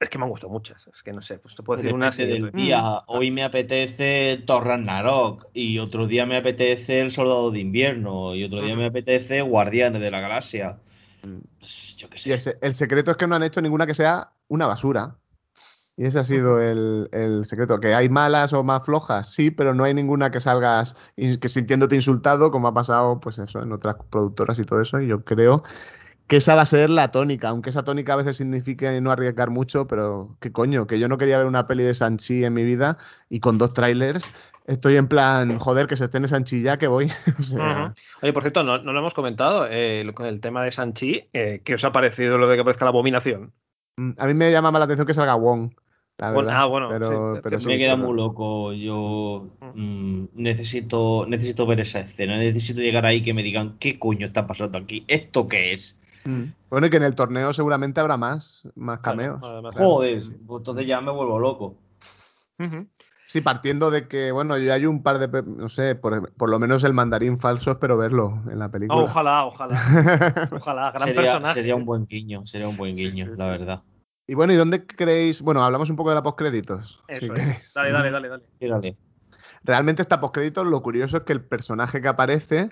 Es 0.00 0.10
que 0.10 0.18
me 0.18 0.24
han 0.24 0.30
gustado 0.30 0.52
muchas. 0.52 0.84
Es 0.92 1.04
que 1.04 1.12
no 1.12 1.22
sé, 1.22 1.38
pues 1.38 1.54
te 1.54 1.62
puedo 1.62 1.76
decir 1.80 1.94
una 1.94 2.10
Depende 2.10 2.34
sí, 2.34 2.42
del 2.42 2.50
día. 2.50 3.04
Hoy 3.06 3.30
me 3.30 3.44
apetece 3.44 4.42
Thor 4.44 4.66
Ragnarok 4.66 5.46
y 5.54 5.78
otro 5.78 6.08
día 6.08 6.26
me 6.26 6.36
apetece 6.36 6.98
El 6.98 7.12
Soldado 7.12 7.52
de 7.52 7.60
Invierno 7.60 8.34
y 8.34 8.42
otro 8.42 8.62
día 8.62 8.74
me 8.74 8.86
apetece 8.86 9.42
Guardianes 9.42 10.00
de 10.00 10.10
la 10.10 10.18
Galaxia. 10.18 10.80
Pues, 11.60 11.94
yo 11.96 12.10
qué 12.10 12.16
Y 12.16 12.18
sé. 12.18 12.32
el, 12.34 12.40
se- 12.40 12.58
el 12.62 12.74
secreto 12.74 13.12
es 13.12 13.16
que 13.16 13.28
no 13.28 13.36
han 13.36 13.44
hecho 13.44 13.62
ninguna 13.62 13.86
que 13.86 13.94
sea 13.94 14.32
una 14.48 14.66
basura. 14.66 15.14
Y 15.96 16.06
ese 16.06 16.18
ha 16.18 16.24
sido 16.24 16.60
el, 16.60 17.08
el 17.12 17.44
secreto. 17.44 17.78
Que 17.78 17.94
hay 17.94 18.08
malas 18.08 18.52
o 18.54 18.64
más 18.64 18.84
flojas, 18.84 19.32
sí, 19.32 19.52
pero 19.52 19.72
no 19.72 19.84
hay 19.84 19.94
ninguna 19.94 20.32
que 20.32 20.40
salgas 20.40 20.96
que 21.14 21.48
sintiéndote 21.48 21.94
insultado, 21.94 22.50
como 22.50 22.66
ha 22.66 22.74
pasado, 22.74 23.20
pues 23.20 23.38
eso, 23.38 23.62
en 23.62 23.70
otras 23.70 23.94
productoras 24.10 24.58
y 24.58 24.64
todo 24.64 24.80
eso. 24.80 25.00
Y 25.00 25.06
yo 25.06 25.24
creo 25.24 25.62
que 26.26 26.36
esa 26.36 26.54
va 26.54 26.62
a 26.62 26.66
ser 26.66 26.90
la 26.90 27.10
tónica, 27.10 27.48
aunque 27.50 27.70
esa 27.70 27.84
tónica 27.84 28.14
a 28.14 28.16
veces 28.16 28.36
signifique 28.38 29.00
no 29.00 29.10
arriesgar 29.10 29.50
mucho, 29.50 29.86
pero 29.86 30.36
qué 30.40 30.52
coño, 30.52 30.86
que 30.86 30.98
yo 30.98 31.08
no 31.08 31.18
quería 31.18 31.38
ver 31.38 31.46
una 31.46 31.66
peli 31.66 31.82
de 31.84 31.94
Sanchi 31.94 32.44
en 32.44 32.54
mi 32.54 32.64
vida 32.64 32.96
y 33.28 33.40
con 33.40 33.58
dos 33.58 33.72
trailers 33.74 34.28
estoy 34.66 34.96
en 34.96 35.06
plan, 35.08 35.58
joder, 35.58 35.86
que 35.86 35.96
se 35.96 36.04
estén 36.04 36.22
en 36.24 36.30
Sanchi 36.30 36.62
ya 36.62 36.78
que 36.78 36.86
voy. 36.86 37.10
o 37.38 37.42
sea, 37.42 37.86
Ujú. 37.86 37.94
Oye, 38.22 38.32
por 38.32 38.42
cierto, 38.42 38.64
no, 38.64 38.78
no 38.78 38.92
lo 38.92 39.00
hemos 39.00 39.12
comentado 39.14 39.66
eh, 39.70 40.10
con 40.14 40.24
el 40.26 40.40
tema 40.40 40.64
de 40.64 40.70
Sanchi. 40.70 41.28
Eh, 41.34 41.60
¿Qué 41.64 41.74
os 41.74 41.84
ha 41.84 41.92
parecido 41.92 42.38
lo 42.38 42.48
de 42.48 42.54
que 42.56 42.62
aparezca 42.62 42.86
la 42.86 42.90
abominación? 42.90 43.52
mm, 43.96 44.12
a 44.16 44.26
mí 44.26 44.32
me 44.34 44.50
llama 44.50 44.70
más 44.70 44.78
la 44.80 44.84
atención 44.86 45.06
que 45.06 45.12
salga 45.14 45.34
Wong, 45.34 45.72
la 46.16 46.30
Bueno, 46.32 46.48
verdad. 46.48 46.62
ah, 46.62 46.66
bueno, 46.66 46.88
pero, 46.88 47.34
sí, 47.34 47.40
pero 47.42 47.58
sí, 47.58 47.64
sí, 47.64 47.68
me 47.68 47.76
queda 47.78 47.96
pero- 47.96 48.08
muy 48.08 48.16
loco. 48.16 48.72
Yo 48.72 49.50
mm, 49.74 50.24
necesito, 50.34 51.26
necesito 51.28 51.66
ver 51.66 51.80
esa 51.80 52.00
escena. 52.00 52.38
Necesito 52.38 52.80
llegar 52.80 53.04
ahí 53.04 53.22
que 53.22 53.34
me 53.34 53.42
digan 53.42 53.76
qué 53.78 53.98
coño 53.98 54.26
está 54.26 54.46
pasando 54.46 54.78
aquí. 54.78 55.04
¿Esto 55.08 55.46
qué 55.48 55.74
es? 55.74 56.00
Mm. 56.24 56.44
Bueno, 56.70 56.86
y 56.86 56.90
que 56.90 56.96
en 56.96 57.02
el 57.02 57.14
torneo 57.14 57.52
seguramente 57.52 58.00
habrá 58.00 58.16
más, 58.16 58.66
más 58.74 59.00
cameos. 59.00 59.40
además, 59.42 59.74
Joder, 59.74 60.22
pues 60.46 60.58
entonces 60.60 60.86
ya 60.86 61.00
me 61.00 61.12
vuelvo 61.12 61.38
loco. 61.38 61.76
Sí, 63.26 63.40
partiendo 63.40 63.90
de 63.90 64.06
que, 64.06 64.30
bueno, 64.32 64.56
ya 64.58 64.74
hay 64.74 64.86
un 64.86 65.02
par 65.02 65.18
de, 65.18 65.42
no 65.42 65.68
sé, 65.68 65.94
por, 65.96 66.32
por 66.34 66.48
lo 66.50 66.58
menos 66.58 66.84
el 66.84 66.92
mandarín 66.92 67.38
falso 67.38 67.72
espero 67.72 67.96
verlo 67.96 68.42
en 68.50 68.58
la 68.58 68.70
película. 68.70 69.00
Ah, 69.00 69.04
ojalá, 69.04 69.44
ojalá. 69.46 70.48
Ojalá, 70.52 70.92
gran 70.92 71.08
sería, 71.08 71.22
personaje. 71.22 71.54
sería 71.54 71.74
un 71.74 71.84
buen 71.84 72.06
guiño, 72.06 72.46
sería 72.46 72.68
un 72.68 72.76
buen 72.76 72.94
guiño, 72.94 73.24
sí, 73.26 73.32
la 73.36 73.44
sí. 73.44 73.50
verdad. 73.50 73.82
Y 74.26 74.34
bueno, 74.34 74.52
¿y 74.52 74.56
dónde 74.56 74.86
creéis? 74.86 75.42
Bueno, 75.42 75.64
hablamos 75.64 75.90
un 75.90 75.96
poco 75.96 76.10
de 76.10 76.14
la 76.14 76.22
postcréditos. 76.22 77.02
si 77.08 77.14
Eso 77.26 77.34
queréis. 77.34 77.58
es. 77.58 77.72
Dale, 77.74 77.92
dale, 77.92 78.10
dale, 78.10 78.28
dale. 78.28 78.44
Tírale. 78.58 78.96
Realmente 79.64 80.02
esta 80.02 80.20
postcréditos, 80.20 80.66
lo 80.66 80.82
curioso 80.82 81.16
es 81.18 81.22
que 81.24 81.32
el 81.32 81.44
personaje 81.44 82.00
que 82.00 82.08
aparece 82.08 82.70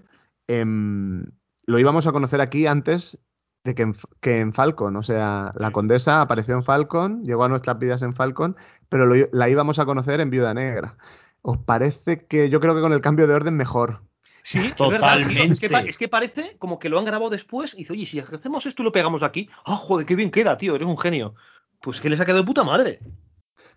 em, 0.49 1.27
lo 1.67 1.79
íbamos 1.79 2.07
a 2.07 2.13
conocer 2.13 2.41
aquí 2.41 2.67
antes 2.67 3.19
de 3.65 3.75
que 3.75 3.83
en, 3.83 3.95
que 4.21 4.41
en 4.41 4.53
Falcon. 4.53 4.97
O 4.97 5.03
sea, 5.03 5.53
la 5.57 5.71
condesa 5.71 6.21
apareció 6.21 6.55
en 6.55 6.65
Falcon, 6.65 7.23
llegó 7.25 7.45
a 7.45 7.49
nuestras 7.49 7.79
vidas 7.79 8.03
en 8.03 8.15
Falcon, 8.15 8.57
pero 8.89 9.07
lo 9.07 9.15
la 9.33 9.49
íbamos 9.49 9.79
a 9.79 9.85
conocer 9.85 10.21
en 10.21 10.31
Viuda 10.31 10.55
Negra. 10.55 10.97
¿Os 11.43 11.59
parece 11.59 12.27
que 12.27 12.51
yo 12.51 12.61
creo 12.61 12.75
que 12.75 12.81
con 12.81 12.93
el 12.93 13.01
cambio 13.01 13.27
de 13.27 13.35
orden 13.35 13.57
mejor? 13.57 14.03
Sí, 14.43 14.59
es. 14.59 14.77
Totalmente. 14.77 15.69
Que, 15.69 15.89
es 15.89 15.99
que 15.99 16.09
parece 16.09 16.57
como 16.59 16.79
que 16.79 16.89
lo 16.89 16.99
han 16.99 17.05
grabado 17.05 17.31
después 17.31 17.75
y 17.75 17.79
dice, 17.79 17.93
oye, 17.93 18.07
si 18.07 18.19
hacemos 18.19 18.67
esto 18.67 18.83
y 18.83 18.85
lo 18.85 18.93
pegamos 18.93 19.23
aquí, 19.23 19.49
ah, 19.65 19.77
joder, 19.77 20.07
qué 20.07 20.17
bien 20.17 20.31
queda, 20.31 20.57
tío, 20.57 20.75
eres 20.75 20.87
un 20.87 20.99
genio. 20.99 21.35
Pues 21.81 22.01
que 22.01 22.11
les 22.11 22.21
ha 22.21 22.25
quedado 22.25 22.43
de 22.43 22.47
puta 22.47 22.65
madre. 22.65 23.01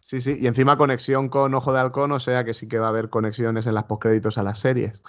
Sí, 0.01 0.21
sí, 0.21 0.37
y 0.39 0.45
encima 0.45 0.77
conexión 0.77 1.29
con 1.29 1.53
Ojo 1.55 1.73
de 1.73 1.79
Halcón, 1.79 2.11
o 2.11 2.19
sea 2.19 2.43
que 2.43 2.53
sí 2.53 2.67
que 2.67 2.77
va 2.77 2.87
a 2.87 2.89
haber 2.89 3.09
conexiones 3.09 3.65
en 3.65 3.73
las 3.73 3.85
postcréditos 3.85 4.37
a 4.37 4.43
las 4.43 4.59
series. 4.59 5.01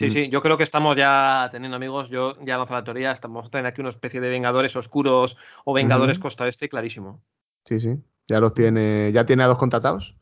Sí, 0.00 0.06
Mm. 0.06 0.10
sí, 0.12 0.28
yo 0.30 0.40
creo 0.40 0.56
que 0.56 0.62
estamos 0.64 0.96
ya 0.96 1.50
teniendo 1.52 1.76
amigos, 1.76 2.08
yo 2.08 2.34
ya 2.42 2.56
lanzo 2.56 2.72
la 2.72 2.82
teoría, 2.82 3.12
estamos 3.12 3.50
teniendo 3.50 3.68
aquí 3.68 3.82
una 3.82 3.90
especie 3.90 4.18
de 4.22 4.30
Vengadores 4.30 4.74
oscuros 4.74 5.36
o 5.66 5.74
Vengadores. 5.74 6.18
Costa 6.18 6.48
Este, 6.48 6.70
clarísimo. 6.70 7.20
Sí, 7.66 7.78
sí. 7.78 7.98
Ya 8.26 8.40
los 8.40 8.54
tiene, 8.54 9.12
ya 9.12 9.26
tiene 9.26 9.42
a 9.42 9.46
dos 9.46 9.58
contratados. 9.58 10.16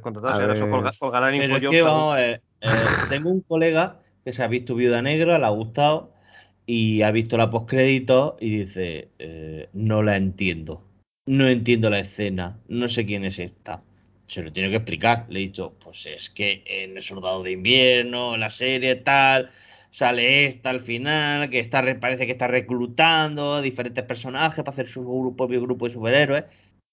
Contratados, 0.00 0.40
ahora 0.40 0.54
colga- 0.70 0.98
colgarán 0.98 1.36
Pero 1.38 1.56
es 1.56 1.68
que 1.68 1.82
vamos 1.82 2.16
ver, 2.16 2.42
eh, 2.62 2.68
tengo 3.10 3.28
un 3.28 3.42
colega 3.42 4.00
que 4.24 4.32
se 4.32 4.42
ha 4.42 4.46
visto 4.48 4.74
Viuda 4.74 5.02
Negra, 5.02 5.38
le 5.38 5.44
ha 5.44 5.50
gustado 5.50 6.14
y 6.64 7.02
ha 7.02 7.10
visto 7.10 7.36
la 7.36 7.50
postcrédito 7.50 8.38
y 8.40 8.60
dice, 8.60 9.10
eh, 9.18 9.68
no 9.74 10.02
la 10.02 10.16
entiendo, 10.16 10.82
no 11.26 11.46
entiendo 11.46 11.90
la 11.90 11.98
escena, 11.98 12.58
no 12.68 12.88
sé 12.88 13.04
quién 13.04 13.26
es 13.26 13.38
esta. 13.38 13.82
Se 14.30 14.42
lo 14.42 14.52
tiene 14.52 14.70
que 14.70 14.76
explicar. 14.76 15.26
Le 15.28 15.40
he 15.40 15.42
dicho, 15.42 15.74
pues 15.82 16.06
es 16.06 16.30
que 16.30 16.62
en 16.66 16.96
el 16.96 17.02
Soldado 17.02 17.42
de 17.42 17.50
Invierno, 17.52 18.34
en 18.34 18.40
la 18.40 18.50
serie 18.50 18.94
tal, 18.96 19.50
sale 19.90 20.46
esta 20.46 20.70
al 20.70 20.80
final, 20.82 21.50
que 21.50 21.58
está, 21.58 21.80
re- 21.82 21.96
parece 21.96 22.26
que 22.26 22.32
está 22.32 22.46
reclutando 22.46 23.54
a 23.54 23.62
diferentes 23.62 24.04
personajes 24.04 24.62
para 24.64 24.72
hacer 24.72 24.86
su 24.88 25.02
gru- 25.04 25.34
propio 25.36 25.60
grupo 25.62 25.86
de 25.86 25.92
superhéroes. 25.94 26.44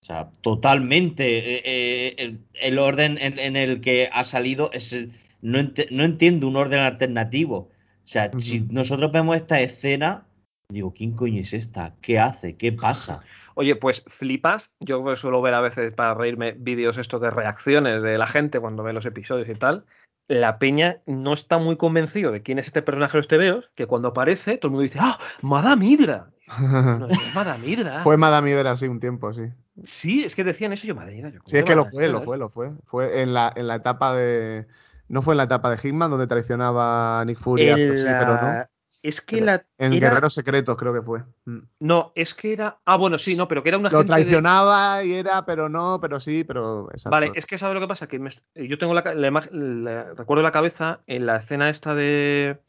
O 0.02 0.06
sea, 0.06 0.32
totalmente. 0.42 1.58
eh, 1.58 1.62
eh, 1.66 2.16
el, 2.18 2.40
el 2.56 2.80
orden 2.80 3.18
en, 3.22 3.38
en 3.40 3.56
el 3.56 3.82
que 3.82 4.10
ha 4.12 4.24
salido 4.24 4.72
es. 4.74 5.08
No, 5.42 5.60
entiendo 6.04 6.48
un 6.48 6.56
orden 6.56 6.80
alternativo. 6.80 7.58
O 8.04 8.10
sea, 8.10 8.32
si 8.40 8.62
nosotros 8.62 9.12
vemos 9.12 9.36
esta 9.36 9.62
escena, 9.62 10.26
digo, 10.70 10.94
¿quién 10.94 11.12
coño 11.12 11.42
es 11.42 11.54
esta? 11.54 11.96
¿Qué 12.02 12.18
hace? 12.20 12.56
¿Qué 12.58 12.72
pasa? 12.72 13.22
Oye, 13.60 13.76
pues 13.76 14.04
flipas. 14.06 14.72
Yo 14.80 15.04
suelo 15.16 15.42
ver 15.42 15.56
a 15.56 15.62
veces 15.62 15.92
para 15.92 16.14
reírme 16.14 16.52
vídeos 16.60 17.00
estos 17.00 17.20
de 17.22 17.32
reacciones 17.32 18.04
de 18.04 18.20
la 18.20 18.28
gente 18.28 18.60
cuando 18.60 18.84
ve 18.84 18.94
los 18.94 19.08
episodios 19.08 19.50
y 19.50 19.56
tal. 19.56 19.84
La 20.28 20.60
peña 20.60 21.02
no 21.08 21.34
está 21.34 21.58
muy 21.58 21.76
convencido 21.76 22.32
de 22.32 22.44
quién 22.44 22.60
es 22.60 22.68
este 22.68 22.84
personaje 22.84 23.14
de 23.14 23.18
los 23.18 23.28
TVOs, 23.28 23.72
que 23.74 23.88
cuando 23.88 24.10
aparece 24.10 24.60
todo 24.60 24.68
el 24.68 24.72
mundo 24.74 24.84
dice, 24.84 25.00
¡ah! 25.02 25.18
¡Madame 25.42 25.88
Hydra! 25.88 26.30
No, 27.00 27.08
es 27.08 27.34
Madame 27.34 27.68
Hydra. 27.68 28.02
Fue 28.04 28.16
Madame 28.16 28.52
Hydra 28.52 28.72
así 28.72 28.88
un 28.88 29.00
tiempo, 29.00 29.34
sí. 29.34 29.50
Sí, 29.84 30.24
es 30.24 30.36
que 30.36 30.44
decían 30.44 30.72
eso 30.74 30.86
yo, 30.86 30.94
Madame 30.94 31.18
Hydra. 31.18 31.30
yo, 31.32 31.40
¿cómo 31.40 31.50
Sí, 31.50 31.58
es 31.58 31.64
que 31.64 31.76
lo 31.76 31.86
fue, 31.86 32.10
lo 32.10 32.22
fue, 32.22 32.38
lo 32.38 32.50
fue. 32.50 32.72
Fue 32.86 33.22
en 33.24 33.34
la, 33.34 33.52
en 33.56 33.66
la 33.66 33.76
etapa 33.76 34.14
de. 34.14 34.68
No 35.08 35.24
fue 35.24 35.34
en 35.34 35.38
la 35.38 35.44
etapa 35.46 35.72
de 35.72 35.78
Hitman 35.78 36.12
donde 36.12 36.28
traicionaba 36.28 37.22
a 37.22 37.26
Nick 37.26 37.40
Fury, 37.40 37.74
sí, 37.98 38.06
pero 38.20 38.40
no. 38.40 38.68
Es 39.08 39.22
que 39.22 39.38
Pero 39.38 39.46
la. 39.46 39.66
En 39.78 39.94
era- 39.94 40.10
Guerreros 40.10 40.34
Secretos 40.34 40.76
creo 40.76 40.94
que 40.94 41.02
fue. 41.02 41.24
Mm. 41.46 41.60
No, 41.80 42.12
es 42.16 42.34
que 42.34 42.52
era. 42.54 42.80
Ah, 42.86 42.98
bueno, 42.98 43.18
sí, 43.18 43.36
no, 43.36 43.48
pero 43.48 43.64
que 43.64 43.70
era 43.70 43.78
una 43.78 43.90
Lo 43.90 44.00
gente. 44.00 44.12
traicionaba 44.14 45.04
y 45.04 45.14
era, 45.14 45.46
pero 45.46 45.70
no, 45.70 46.00
pero 46.02 46.20
sí, 46.20 46.44
pero. 46.44 46.90
Exacto. 46.92 47.12
Vale, 47.12 47.32
es 47.36 47.46
que 47.46 47.58
¿sabes 47.58 47.76
lo 47.76 47.80
que 47.82 47.88
pasa? 47.88 48.08
Que 48.08 48.20
me- 48.20 48.32
yo 48.56 48.78
tengo 48.78 48.94
la, 48.94 49.02
recuerdo 49.02 50.44
la 50.44 50.52
cabeza 50.52 51.00
en 51.08 51.26
la 51.26 51.38
escena 51.38 51.70
esta 51.70 51.96
de, 51.96 52.60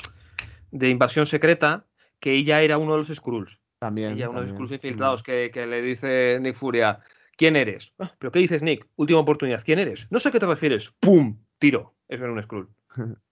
de 0.70 0.89
invasión 0.89 1.27
secreta 1.27 1.86
que 2.20 2.32
ella 2.35 2.62
era 2.62 2.78
uno 2.78 2.93
de 2.93 2.98
los 2.98 3.09
Skrulls. 3.09 3.59
También. 3.81 4.12
Ella, 4.12 4.28
uno 4.28 4.40
de 4.40 4.47
los 4.47 4.51
también. 4.51 4.55
Skrulls 4.56 4.73
infiltrados 4.73 5.23
que, 5.23 5.51
que 5.52 5.66
le 5.66 5.82
dice 5.82 6.39
Nick 6.40 6.55
Furia, 6.56 7.01
¿quién 7.36 7.56
eres? 7.56 7.93
"Ah, 7.98 8.12
¿Pero 8.19 8.31
qué 8.32 8.39
dices, 8.39 8.62
Nick? 8.62 8.86
Última 8.97 9.19
oportunidad, 9.20 9.62
¿quién 9.65 9.78
eres? 9.81 10.06
No 10.10 10.20
sé 10.20 10.28
a 10.28 10.32
qué 10.32 10.39
te 10.40 10.47
refieres. 10.47 10.93
¡Pum! 11.01 11.39
Tiro. 11.59 11.94
Eso 12.09 12.23
era 12.24 12.32
un 12.32 12.43
Skrull. 12.43 12.69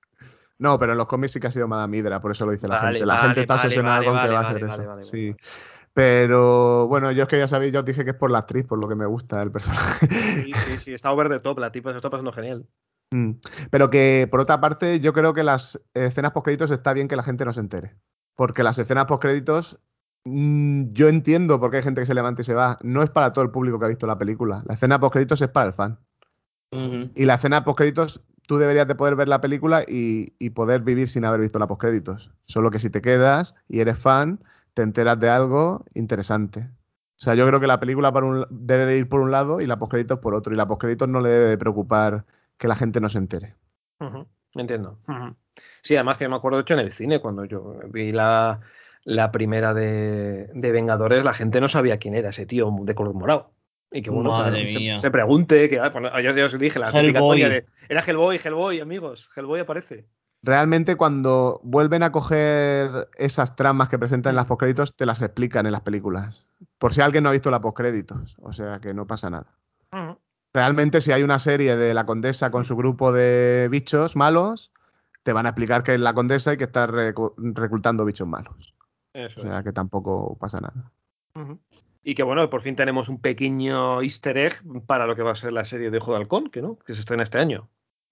No, 0.58 0.78
pero 0.78 0.92
en 0.92 0.98
los 0.98 1.06
cómics 1.06 1.32
sí 1.32 1.40
que 1.40 1.48
ha 1.48 1.50
sido 1.50 1.68
Madame 1.68 1.98
Hydra, 1.98 2.20
por 2.20 2.32
eso 2.32 2.46
lo 2.46 2.52
dice 2.52 2.66
la 2.68 2.76
Vale, 2.76 2.98
gente. 2.98 3.06
La 3.06 3.14
vale, 3.14 3.26
gente 3.26 3.40
está 3.42 3.54
vale, 3.54 3.66
obsesionada 3.66 3.96
vale, 3.96 4.06
con 4.06 4.14
que 4.14 4.20
vale, 4.20 4.32
va 4.34 4.40
a 4.40 4.52
ser 4.52 4.66
vale, 4.66 4.82
eso. 4.82 4.88
vale, 4.88 5.04
sí. 5.04 5.30
vale. 5.30 5.42
Pero 5.96 6.86
bueno, 6.88 7.10
yo 7.10 7.22
es 7.22 7.28
que 7.28 7.38
ya 7.38 7.48
sabéis, 7.48 7.72
yo 7.72 7.78
os 7.80 7.86
dije 7.86 8.04
que 8.04 8.10
es 8.10 8.16
por 8.16 8.30
la 8.30 8.40
actriz, 8.40 8.66
por 8.66 8.78
lo 8.78 8.86
que 8.86 8.94
me 8.94 9.06
gusta 9.06 9.40
el 9.42 9.50
personaje. 9.50 10.06
Sí, 10.08 10.52
sí, 10.52 10.78
sí, 10.78 10.94
está 10.94 11.10
over 11.10 11.30
the 11.30 11.40
top, 11.40 11.58
la 11.58 11.72
tipa 11.72 11.90
se 11.90 11.96
está 11.96 12.10
pasando 12.10 12.32
genial. 12.32 12.66
Mm. 13.12 13.32
Pero 13.70 13.88
que 13.88 14.28
por 14.30 14.40
otra 14.40 14.60
parte, 14.60 15.00
yo 15.00 15.14
creo 15.14 15.32
que 15.32 15.42
las 15.42 15.80
escenas 15.94 16.32
postcréditos 16.32 16.70
está 16.70 16.92
bien 16.92 17.08
que 17.08 17.16
la 17.16 17.22
gente 17.22 17.46
no 17.46 17.52
se 17.54 17.60
entere. 17.60 17.96
Porque 18.34 18.62
las 18.62 18.76
escenas 18.78 19.06
postcréditos, 19.06 19.78
mm, 20.24 20.92
yo 20.92 21.08
entiendo 21.08 21.58
por 21.58 21.70
qué 21.70 21.78
hay 21.78 21.82
gente 21.82 22.02
que 22.02 22.06
se 22.06 22.14
levanta 22.14 22.42
y 22.42 22.44
se 22.44 22.54
va. 22.54 22.76
No 22.82 23.02
es 23.02 23.08
para 23.08 23.32
todo 23.32 23.44
el 23.44 23.50
público 23.50 23.78
que 23.78 23.86
ha 23.86 23.88
visto 23.88 24.06
la 24.06 24.18
película. 24.18 24.62
La 24.66 24.74
escena 24.74 25.00
postcréditos 25.00 25.40
es 25.40 25.48
para 25.48 25.68
el 25.68 25.72
fan. 25.72 25.98
Y 27.14 27.24
la 27.24 27.36
escena 27.36 27.64
postcréditos, 27.64 28.20
tú 28.46 28.58
deberías 28.58 28.88
de 28.88 28.94
poder 28.94 29.16
ver 29.16 29.28
la 29.28 29.40
película 29.40 29.84
y, 29.86 30.50
poder 30.50 30.80
vivir 30.82 31.08
sin 31.08 31.24
haber 31.24 31.40
visto 31.40 31.58
la 31.58 31.66
postcréditos. 31.66 32.30
Solo 32.44 32.70
que 32.70 32.78
si 32.78 32.90
te 32.90 33.02
quedas 33.02 33.54
y 33.68 33.80
eres 33.80 33.98
fan, 33.98 34.40
te 34.74 34.82
enteras 34.82 35.18
de 35.20 35.28
algo 35.28 35.84
interesante. 35.94 36.60
O 37.18 37.24
sea, 37.24 37.34
yo 37.34 37.46
creo 37.46 37.60
que 37.60 37.66
la 37.66 37.80
película 37.80 38.12
debe 38.50 38.86
de 38.86 38.96
ir 38.96 39.08
por 39.08 39.20
un 39.20 39.30
lado 39.30 39.60
y 39.60 39.66
la 39.66 39.78
postcréditos 39.78 40.18
por 40.18 40.34
otro. 40.34 40.52
Y 40.52 40.56
la 40.56 40.66
postcréditos 40.66 41.08
no 41.08 41.20
le 41.20 41.28
debe 41.28 41.50
de 41.50 41.58
preocupar 41.58 42.24
que 42.58 42.68
la 42.68 42.76
gente 42.76 43.00
no 43.00 43.08
se 43.08 43.18
entere. 43.18 43.54
Entiendo. 44.54 44.98
Sí, 45.82 45.96
además 45.96 46.16
que 46.16 46.28
me 46.28 46.36
acuerdo, 46.36 46.60
hecho, 46.60 46.74
en 46.74 46.80
el 46.80 46.92
cine, 46.92 47.20
cuando 47.20 47.44
yo 47.44 47.76
vi 47.88 48.12
la, 48.12 48.60
la 49.04 49.32
primera 49.32 49.74
de, 49.74 50.50
de 50.54 50.72
Vengadores, 50.72 51.24
la 51.24 51.34
gente 51.34 51.60
no 51.60 51.68
sabía 51.68 51.98
quién 51.98 52.14
era 52.14 52.30
ese 52.30 52.46
tío 52.46 52.70
de 52.82 52.94
color 52.94 53.14
morado. 53.14 53.50
Y 53.96 54.02
que 54.02 54.10
bueno, 54.10 54.30
Madre 54.30 54.58
claro, 54.58 54.70
se, 54.70 54.78
mía. 54.78 54.98
se 54.98 55.10
pregunte, 55.10 55.68
que 55.70 55.80
ah, 55.80 55.88
bueno, 55.88 56.20
yo 56.20 56.32
ya 56.32 56.44
os 56.44 56.58
dije, 56.58 56.78
la 56.78 56.90
coña 56.90 57.48
de, 57.48 57.64
era 57.88 58.02
Hellboy, 58.02 58.38
Hellboy, 58.42 58.80
amigos, 58.80 59.30
Hellboy 59.34 59.60
aparece. 59.60 60.06
Realmente 60.42 60.96
cuando 60.96 61.60
vuelven 61.64 62.02
a 62.02 62.12
coger 62.12 63.08
esas 63.16 63.56
tramas 63.56 63.88
que 63.88 63.98
presentan 63.98 64.32
en 64.32 64.36
las 64.36 64.44
postcréditos, 64.44 64.94
te 64.94 65.06
las 65.06 65.22
explican 65.22 65.64
en 65.64 65.72
las 65.72 65.80
películas. 65.80 66.46
Por 66.76 66.92
si 66.92 67.00
alguien 67.00 67.24
no 67.24 67.30
ha 67.30 67.32
visto 67.32 67.50
la 67.50 67.62
postcréditos. 67.62 68.36
O 68.42 68.52
sea 68.52 68.80
que 68.80 68.92
no 68.92 69.06
pasa 69.06 69.30
nada. 69.30 69.46
Ujú. 69.92 70.18
Realmente 70.52 71.00
si 71.00 71.12
hay 71.12 71.22
una 71.22 71.38
serie 71.38 71.76
de 71.76 71.94
la 71.94 72.04
condesa 72.04 72.50
con 72.50 72.64
su 72.64 72.76
grupo 72.76 73.12
de 73.12 73.68
bichos 73.70 74.14
malos, 74.14 74.72
te 75.22 75.32
van 75.32 75.46
a 75.46 75.50
explicar 75.50 75.82
que 75.82 75.94
es 75.94 76.00
la 76.00 76.12
condesa 76.12 76.52
y 76.52 76.58
que 76.58 76.64
está 76.64 76.86
reclutando 76.86 78.04
bichos 78.04 78.28
malos. 78.28 78.74
Eso 79.14 79.40
O 79.40 79.42
sea 79.42 79.62
que 79.62 79.72
tampoco 79.72 80.36
pasa 80.38 80.58
nada. 80.60 80.92
Y 82.08 82.14
que 82.14 82.22
bueno, 82.22 82.48
por 82.48 82.62
fin 82.62 82.76
tenemos 82.76 83.08
un 83.08 83.20
pequeño 83.20 84.00
easter 84.00 84.38
egg 84.38 84.62
para 84.86 85.08
lo 85.08 85.16
que 85.16 85.22
va 85.22 85.32
a 85.32 85.34
ser 85.34 85.52
la 85.52 85.64
serie 85.64 85.90
de 85.90 85.98
Ojo 85.98 86.12
de 86.12 86.18
Halcón, 86.18 86.50
que 86.50 86.62
no, 86.62 86.78
que 86.86 86.94
se 86.94 87.00
estrena 87.00 87.24
este 87.24 87.38
año. 87.38 87.68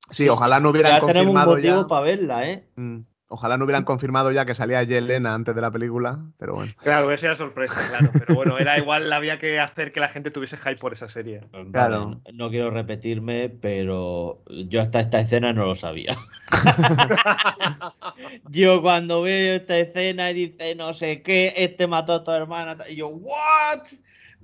Sí, 0.08 0.28
ojalá 0.28 0.58
no 0.58 0.70
hubieran 0.70 0.94
Ya 0.94 1.06
tenemos 1.06 1.28
un 1.28 1.34
confirmado 1.34 1.54
motivo 1.54 1.82
ya. 1.82 1.86
para 1.86 2.00
verla, 2.02 2.50
¿eh? 2.50 2.68
Mm, 2.74 2.98
Ojalá 3.34 3.56
no 3.58 3.64
hubieran 3.64 3.82
confirmado 3.82 4.30
ya 4.30 4.44
que 4.46 4.54
salía 4.54 4.80
Yelena 4.84 5.34
antes 5.34 5.56
de 5.56 5.60
la 5.60 5.72
película, 5.72 6.20
pero 6.38 6.54
bueno. 6.54 6.72
Claro, 6.80 7.10
esa 7.10 7.26
era 7.26 7.36
sorpresa, 7.36 7.74
claro. 7.88 8.10
Pero 8.16 8.36
bueno, 8.36 8.58
era 8.60 8.78
igual, 8.78 9.12
había 9.12 9.40
que 9.40 9.58
hacer 9.58 9.90
que 9.90 9.98
la 9.98 10.08
gente 10.08 10.30
tuviese 10.30 10.56
hype 10.56 10.76
por 10.76 10.92
esa 10.92 11.08
serie. 11.08 11.40
Claro. 11.50 11.64
Vale, 11.72 11.96
no, 11.96 12.22
no 12.32 12.50
quiero 12.50 12.70
repetirme, 12.70 13.48
pero 13.48 14.40
yo 14.46 14.80
hasta 14.80 15.00
esta 15.00 15.18
escena 15.18 15.52
no 15.52 15.66
lo 15.66 15.74
sabía. 15.74 16.16
yo 18.50 18.80
cuando 18.82 19.22
veo 19.22 19.56
esta 19.56 19.78
escena 19.78 20.30
y 20.30 20.34
dice 20.34 20.74
no 20.76 20.94
sé 20.94 21.22
qué, 21.22 21.52
este 21.56 21.88
mató 21.88 22.12
a 22.14 22.22
tu 22.22 22.30
hermana, 22.30 22.76
y 22.88 22.94
yo, 22.94 23.08
¿what? 23.08 23.80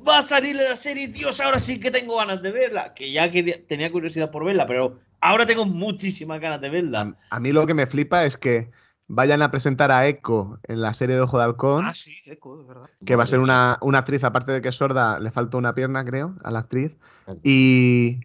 Va 0.07 0.19
a 0.19 0.23
salir 0.23 0.57
la 0.57 0.75
serie, 0.75 1.07
Dios, 1.09 1.41
ahora 1.41 1.61
sí 1.61 1.79
que 1.79 1.91
tengo 1.93 2.17
ganas 2.17 2.43
de 2.43 2.51
verla. 2.51 2.93
Que 2.95 3.13
ya 3.13 3.31
quería- 3.31 3.65
tenía 3.67 3.93
curiosidad 3.93 4.31
por 4.31 4.45
verla, 4.45 4.67
pero 4.67 4.99
ahora 5.21 5.45
tengo 5.47 5.67
muchísimas 5.67 6.41
ganas 6.41 6.61
de 6.61 6.71
verla. 6.71 7.15
A 7.29 7.39
mí 7.39 7.53
lo 7.53 7.67
que 7.67 7.75
me 7.75 7.87
flipa 7.87 8.25
es 8.25 8.37
que 8.39 8.71
vayan 9.13 9.43
a 9.43 9.51
presentar 9.51 9.91
a 9.91 10.07
Echo 10.07 10.59
en 10.63 10.81
la 10.81 10.95
serie 10.95 11.17
de 11.17 11.23
Ojo 11.23 11.37
de 11.39 11.45
Halcón, 11.45 11.85
Ah, 11.85 11.95
sí, 11.95 12.15
eco, 12.27 12.61
es 12.61 12.67
verdad. 12.67 12.89
que 13.05 13.17
va 13.17 13.25
a 13.25 13.27
ser 13.27 13.41
una, 13.41 13.77
una 13.83 13.99
actriz, 13.99 14.23
aparte 14.25 14.53
de 14.53 14.63
que 14.63 14.69
es 14.69 14.77
sorda, 14.77 15.19
le 15.19 15.31
falta 15.33 15.57
una 15.57 15.75
pierna, 15.75 16.05
creo, 16.05 16.35
a 16.45 16.51
la 16.51 16.61
actriz. 16.61 16.97
Y, 17.43 18.21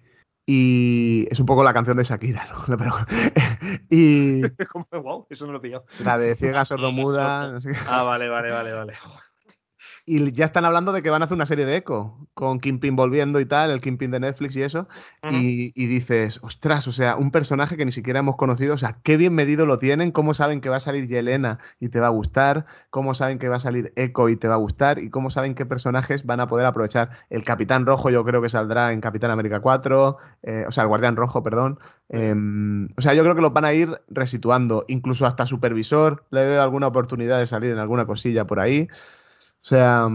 y 0.46 1.28
es 1.32 1.40
un 1.40 1.46
poco 1.48 1.64
la 1.64 1.74
canción 1.74 1.98
de 1.98 2.04
Shakira, 2.04 2.48
¿no? 2.68 2.78
Pero- 2.78 2.94
y 3.90 4.44
Como, 4.72 4.88
wow, 4.92 5.28
eso 5.30 5.46
no 5.48 5.54
lo 5.54 5.58
he 5.58 5.62
pillado. 5.62 5.86
la 6.00 6.18
de 6.20 6.36
ciega, 6.36 6.64
sordomuda. 6.66 7.52
no 7.52 7.60
sé. 7.60 7.74
Ah, 7.88 8.04
vale, 8.04 8.30
vale, 8.30 8.52
vale, 8.52 8.72
vale. 8.74 8.94
Y 10.08 10.32
ya 10.34 10.46
están 10.46 10.66
hablando 10.66 10.94
de 10.94 11.02
que 11.02 11.10
van 11.10 11.24
a 11.24 11.26
hacer 11.26 11.34
una 11.34 11.48
serie 11.48 11.66
de 11.66 11.78
Echo, 11.78 12.16
con 12.36 12.60
Kingpin 12.60 12.96
volviendo 12.96 13.40
y 13.40 13.46
tal, 13.48 13.72
el 13.72 13.82
Kingpin 13.82 14.12
de 14.12 14.20
Netflix 14.20 14.56
y 14.56 14.62
eso. 14.62 14.88
y, 15.32 15.72
y 15.74 15.88
dices, 15.88 16.40
ostras, 16.44 16.88
o 16.88 16.92
sea, 16.92 17.16
un 17.16 17.32
personaje 17.32 17.76
que 17.76 17.86
ni 17.86 17.92
siquiera 17.92 18.20
hemos 18.20 18.36
conocido, 18.36 18.76
o 18.76 18.78
sea, 18.78 19.00
qué 19.02 19.18
bien 19.18 19.34
medido 19.34 19.66
lo 19.66 19.80
tienen, 19.80 20.12
cómo 20.12 20.36
saben 20.36 20.62
que 20.62 20.70
va 20.70 20.76
a 20.76 20.80
salir 20.80 21.08
Yelena 21.08 21.58
y 21.80 21.90
te 21.90 22.00
va 22.00 22.08
a 22.08 22.12
gustar, 22.12 22.68
cómo 22.92 23.16
saben 23.16 23.40
que 23.40 23.50
va 23.50 23.56
a 23.56 23.60
salir 23.60 23.94
Echo 23.96 24.30
y 24.30 24.36
te 24.36 24.48
va 24.48 24.54
a 24.54 24.58
gustar, 24.58 25.00
y 25.00 25.10
cómo 25.10 25.32
saben 25.32 25.56
qué 25.56 25.66
personajes 25.66 26.24
van 26.24 26.40
a 26.40 26.48
poder 26.48 26.68
aprovechar. 26.68 27.10
El 27.32 27.44
Capitán 27.44 27.88
Rojo 27.88 28.12
yo 28.12 28.24
creo 28.24 28.44
que 28.44 28.50
saldrá 28.50 28.94
en 28.94 29.02
Capitán 29.02 29.32
América 29.32 29.60
4, 29.60 30.18
eh, 30.44 30.66
o 30.68 30.72
sea, 30.72 30.84
el 30.84 30.90
Guardián 30.90 31.16
Rojo, 31.16 31.42
perdón. 31.42 31.80
Em, 32.10 32.90
o 32.96 33.02
sea, 33.02 33.16
yo 33.16 33.24
creo 33.24 33.36
que 33.36 33.42
los 33.42 33.54
van 33.54 33.66
a 33.66 33.74
ir 33.74 34.00
resituando, 34.10 34.86
incluso 34.88 35.26
hasta 35.26 35.48
Supervisor, 35.48 36.26
le 36.30 36.46
veo 36.46 36.62
alguna 36.62 36.86
oportunidad 36.86 37.40
de 37.40 37.48
salir 37.48 37.72
en 37.72 37.80
alguna 37.80 38.06
cosilla 38.06 38.46
por 38.46 38.60
ahí. 38.60 38.88
O 39.66 39.68
sea, 39.68 40.08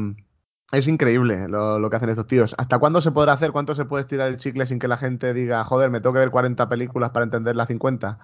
es 0.70 0.86
increíble 0.86 1.48
lo, 1.48 1.78
lo 1.80 1.90
que 1.90 1.96
hacen 1.96 2.08
estos 2.10 2.28
tíos. 2.28 2.54
¿Hasta 2.56 2.78
cuándo 2.78 3.00
se 3.00 3.10
podrá 3.10 3.32
hacer? 3.32 3.50
¿Cuánto 3.50 3.74
se 3.74 3.84
puede 3.84 4.02
estirar 4.02 4.28
el 4.28 4.36
chicle 4.36 4.64
sin 4.66 4.78
que 4.78 4.86
la 4.88 4.96
gente 4.96 5.34
diga, 5.34 5.64
joder, 5.64 5.90
me 5.90 6.00
tengo 6.00 6.12
que 6.14 6.20
ver 6.20 6.30
40 6.30 6.68
películas 6.68 7.10
para 7.10 7.24
entender 7.24 7.56
las 7.56 7.68
50? 7.68 8.20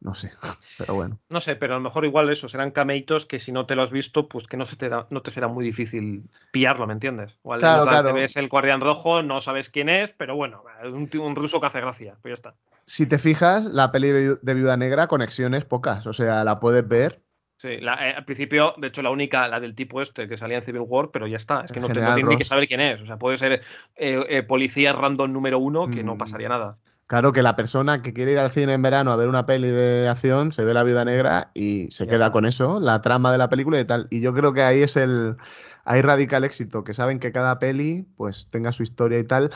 No 0.00 0.14
sé, 0.14 0.32
pero 0.78 0.94
bueno. 0.94 1.18
No 1.30 1.40
sé, 1.40 1.56
pero 1.56 1.74
a 1.74 1.76
lo 1.76 1.82
mejor 1.82 2.04
igual 2.04 2.30
eso, 2.30 2.48
serán 2.48 2.70
cameitos 2.70 3.26
que 3.26 3.38
si 3.38 3.52
no 3.52 3.66
te 3.66 3.74
lo 3.76 3.82
has 3.82 3.90
visto, 3.92 4.28
pues 4.28 4.46
que 4.46 4.56
no, 4.56 4.64
se 4.64 4.76
te, 4.76 4.88
da- 4.88 5.06
no 5.10 5.22
te 5.22 5.30
será 5.30 5.48
muy 5.48 5.64
difícil 5.64 6.24
pillarlo, 6.52 6.86
¿me 6.86 6.94
entiendes? 6.94 7.38
Claro, 7.42 7.82
igual 7.82 7.88
claro. 7.88 8.08
te 8.08 8.14
ves 8.14 8.36
el 8.36 8.48
guardián 8.48 8.80
rojo, 8.80 9.22
no 9.22 9.40
sabes 9.40 9.68
quién 9.68 9.88
es, 9.88 10.12
pero 10.12 10.36
bueno, 10.36 10.64
un, 10.84 11.08
un 11.20 11.36
ruso 11.36 11.60
que 11.60 11.66
hace 11.66 11.80
gracia, 11.80 12.16
pues 12.22 12.30
ya 12.30 12.34
está. 12.34 12.54
Si 12.86 13.06
te 13.06 13.18
fijas, 13.18 13.66
la 13.66 13.92
peli 13.92 14.08
de 14.08 14.54
Viuda 14.54 14.76
Negra, 14.76 15.06
conexiones 15.06 15.64
pocas. 15.64 16.06
O 16.06 16.12
sea, 16.12 16.44
la 16.44 16.58
puedes 16.60 16.86
ver. 16.86 17.22
Sí, 17.60 17.76
la- 17.78 18.08
eh, 18.08 18.14
al 18.16 18.24
principio, 18.24 18.72
de 18.78 18.86
hecho, 18.88 19.02
la 19.02 19.10
única, 19.10 19.46
la 19.46 19.60
del 19.60 19.74
tipo 19.74 20.00
este 20.00 20.26
que 20.26 20.38
salía 20.38 20.56
en 20.58 20.64
Civil 20.64 20.80
War, 20.86 21.10
pero 21.12 21.26
ya 21.26 21.36
está. 21.36 21.60
Es 21.60 21.72
que 21.72 21.80
no, 21.80 21.88
te, 21.88 22.00
no 22.00 22.14
tienes 22.14 22.30
ni 22.30 22.38
que 22.38 22.44
saber 22.44 22.66
quién 22.66 22.80
es. 22.80 23.00
O 23.02 23.06
sea, 23.06 23.18
puede 23.18 23.36
ser 23.36 23.52
eh, 23.96 24.24
eh, 24.28 24.42
policía 24.42 24.94
random 24.94 25.30
número 25.30 25.58
uno 25.58 25.90
que 25.90 26.02
no 26.02 26.14
Mm. 26.14 26.18
pasaría 26.18 26.48
nada. 26.48 26.78
Claro 27.06 27.32
que 27.32 27.42
la 27.42 27.56
persona 27.56 28.02
que 28.02 28.14
quiere 28.14 28.32
ir 28.32 28.38
al 28.38 28.50
cine 28.50 28.72
en 28.72 28.82
verano 28.82 29.10
a 29.10 29.16
ver 29.16 29.28
una 29.28 29.44
peli 29.44 29.68
de 29.68 30.08
acción 30.08 30.52
se 30.52 30.64
ve 30.64 30.72
la 30.72 30.84
Viuda 30.84 31.04
Negra 31.04 31.50
y 31.54 31.90
se 31.90 32.06
queda 32.06 32.30
con 32.32 32.46
eso, 32.46 32.78
la 32.80 33.00
trama 33.00 33.32
de 33.32 33.38
la 33.38 33.48
película 33.48 33.78
y 33.80 33.84
tal. 33.84 34.06
Y 34.10 34.20
yo 34.22 34.32
creo 34.32 34.52
que 34.54 34.62
ahí 34.62 34.82
es 34.82 34.96
el. 34.96 35.36
Ahí 35.84 36.02
radica 36.02 36.36
el 36.38 36.44
éxito, 36.44 36.84
que 36.84 36.94
saben 36.94 37.18
que 37.18 37.32
cada 37.32 37.58
peli 37.58 38.06
pues 38.16 38.48
tenga 38.50 38.72
su 38.72 38.82
historia 38.84 39.18
y 39.18 39.24
tal. 39.24 39.50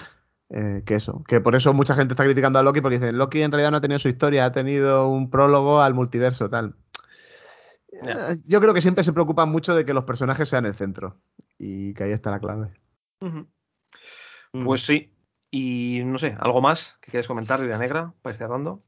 eh, 0.51 0.83
que 0.87 0.97
eso, 0.97 1.25
que 1.27 1.41
por 1.41 1.55
eso 1.57 1.73
mucha 1.75 1.95
gente 1.97 2.13
está 2.13 2.25
criticando 2.25 2.59
a 2.59 2.63
Loki 2.63 2.81
porque 2.81 2.99
dicen 2.99 3.17
Loki 3.19 3.43
en 3.43 3.51
realidad 3.53 3.71
no 3.71 3.79
ha 3.79 3.81
tenido 3.81 3.99
su 3.99 4.09
historia, 4.09 4.45
ha 4.47 4.53
tenido 4.53 5.09
un 5.09 5.31
prólogo 5.31 5.81
al 5.81 5.95
multiverso, 5.95 6.51
tal. 6.51 6.77
Eh, 8.03 8.37
Yo 8.47 8.61
creo 8.61 8.75
que 8.75 8.81
siempre 8.81 9.05
se 9.05 9.13
preocupan 9.13 9.49
mucho 9.51 9.75
de 9.75 9.85
que 9.85 9.95
los 9.95 10.05
personajes 10.05 10.49
sean 10.49 10.67
el 10.67 10.75
centro 10.75 11.21
y 11.59 11.95
que 11.95 12.05
ahí 12.05 12.13
está 12.13 12.31
la 12.31 12.41
clave. 12.41 12.71
Mm. 13.21 14.65
Pues 14.65 14.83
sí. 14.85 15.11
Y 15.51 16.03
no 16.05 16.19
sé, 16.19 16.37
¿algo 16.41 16.61
más 16.61 16.99
que 17.01 17.11
quieres 17.13 17.29
comentar, 17.29 17.61
Vida 17.63 17.79
Negra? 17.79 18.13
Para 18.23 18.35
ir 18.35 18.39
cerrando. 18.39 18.81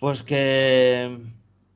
Pues 0.00 0.22
que, 0.22 1.02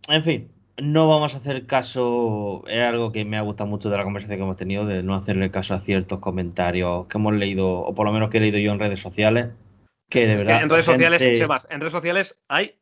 en 0.09 0.25
fin, 0.25 0.53
no 0.77 1.09
vamos 1.09 1.35
a 1.35 1.39
hacer 1.39 1.67
caso, 1.67 2.65
es 2.69 2.81
algo 2.81 3.11
que 3.13 3.25
me 3.25 3.37
ha 3.37 3.41
gustado 3.43 3.69
mucho 3.71 3.91
de 3.91 3.97
la 3.97 4.05
conversación 4.05 4.39
que 4.39 4.45
hemos 4.45 4.57
tenido, 4.57 4.87
de 4.87 5.03
no 5.03 5.15
hacerle 5.15 5.51
caso 5.51 5.75
a 5.75 5.81
ciertos 5.81 6.19
comentarios 6.21 7.07
que 7.07 7.19
hemos 7.19 7.35
leído, 7.35 7.69
o 7.69 7.95
por 7.95 8.07
lo 8.07 8.13
menos 8.13 8.29
que 8.31 8.39
he 8.39 8.41
leído 8.41 8.59
yo 8.59 8.73
en 8.73 8.79
redes 8.81 9.01
sociales, 9.01 9.49
que 10.11 10.27
de 10.27 10.35
Es 10.35 10.41
que 10.41 10.45
verdad... 10.47 10.63
en 10.63 10.71
redes 10.71 10.87
gente- 10.87 11.05
sociales, 11.05 11.39
Sebas, 11.39 11.67
en 11.71 11.81
redes 11.81 11.93
sociales 11.93 12.41
hay 12.49 12.79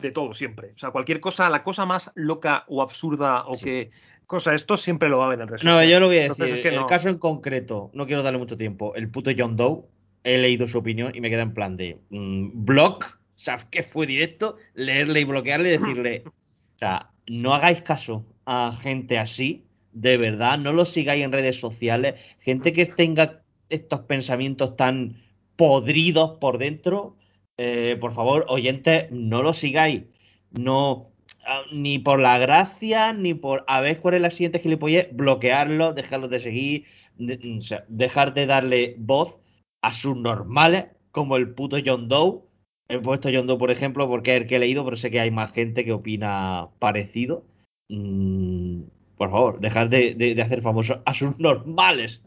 de 0.00 0.10
todo 0.10 0.34
siempre. 0.34 0.72
O 0.74 0.78
sea, 0.78 0.90
cualquier 0.90 1.20
cosa, 1.20 1.48
la 1.50 1.62
cosa 1.62 1.86
más 1.86 2.12
loca 2.14 2.64
o 2.68 2.82
absurda 2.82 3.44
o 3.46 3.58
que 3.58 3.90
cosa 4.26 4.54
esto 4.54 4.76
siempre 4.78 5.08
lo 5.08 5.18
va 5.18 5.26
a 5.26 5.28
ver 5.30 5.40
en 5.40 5.48
redes 5.48 5.64
No, 5.64 5.82
yo 5.84 5.98
lo 6.00 6.06
voy 6.06 6.18
a 6.18 6.22
Entonces 6.22 6.50
decir. 6.50 6.54
es 6.54 6.60
que 6.62 6.68
el 6.74 6.80
no. 6.82 6.86
caso 6.86 7.08
en 7.08 7.18
concreto, 7.18 7.90
no 7.94 8.06
quiero 8.06 8.22
darle 8.22 8.38
mucho 8.38 8.56
tiempo. 8.56 8.94
El 8.94 9.10
puto 9.10 9.30
John 9.36 9.56
Doe, 9.56 9.84
he 10.24 10.38
leído 10.38 10.66
su 10.66 10.78
opinión 10.78 11.12
y 11.14 11.20
me 11.20 11.30
queda 11.30 11.42
en 11.42 11.54
plan 11.54 11.76
de 11.76 11.98
mm, 12.10 12.64
block, 12.64 13.18
¿sabes 13.36 13.64
qué 13.70 13.82
fue 13.82 14.06
directo? 14.06 14.56
Leerle 14.74 15.20
y 15.20 15.24
bloquearle 15.24 15.68
y 15.74 15.78
decirle, 15.78 16.22
o 16.26 16.78
sea, 16.78 17.10
no 17.26 17.54
hagáis 17.54 17.82
caso 17.82 18.24
a 18.44 18.72
gente 18.80 19.18
así, 19.18 19.64
de 19.92 20.16
verdad, 20.16 20.58
no 20.58 20.72
lo 20.72 20.84
sigáis 20.84 21.24
en 21.24 21.32
redes 21.32 21.58
sociales. 21.58 22.14
Gente 22.40 22.72
que 22.72 22.86
tenga 22.86 23.42
estos 23.68 24.00
pensamientos 24.00 24.76
tan 24.76 25.16
podridos 25.56 26.38
por 26.40 26.58
dentro, 26.58 27.16
eh, 27.62 27.98
por 28.00 28.14
favor, 28.14 28.46
oyentes, 28.48 29.10
no 29.10 29.42
lo 29.42 29.52
sigáis. 29.52 30.04
No, 30.50 31.10
ah, 31.46 31.60
ni 31.70 31.98
por 31.98 32.18
la 32.18 32.38
gracia, 32.38 33.12
ni 33.12 33.34
por 33.34 33.64
a 33.66 33.82
ver 33.82 34.00
cuál 34.00 34.14
es 34.14 34.22
la 34.22 34.30
siguiente 34.30 34.60
gilipollez, 34.60 35.08
bloquearlo, 35.12 35.92
dejarlo 35.92 36.28
de 36.28 36.40
seguir, 36.40 36.84
de- 37.18 37.60
sea, 37.60 37.84
dejar 37.88 38.32
de 38.32 38.46
darle 38.46 38.94
voz 38.98 39.36
a 39.82 39.92
sus 39.92 40.16
normales, 40.16 40.86
como 41.12 41.36
el 41.36 41.50
puto 41.50 41.76
John 41.84 42.08
Doe. 42.08 42.40
He 42.88 42.98
puesto 42.98 43.28
John 43.30 43.46
Doe, 43.46 43.58
por 43.58 43.70
ejemplo, 43.70 44.08
porque 44.08 44.34
es 44.36 44.40
el 44.40 44.48
que 44.48 44.56
he 44.56 44.60
leído, 44.60 44.82
pero 44.82 44.96
sé 44.96 45.10
que 45.10 45.20
hay 45.20 45.30
más 45.30 45.52
gente 45.52 45.84
que 45.84 45.92
opina 45.92 46.68
parecido. 46.78 47.44
Mm, 47.90 48.84
por 49.18 49.30
favor, 49.30 49.60
dejar 49.60 49.90
de, 49.90 50.34
hacer 50.42 50.62
famosos 50.62 51.00
a 51.04 51.12
sus 51.12 51.38
normales. 51.38 52.22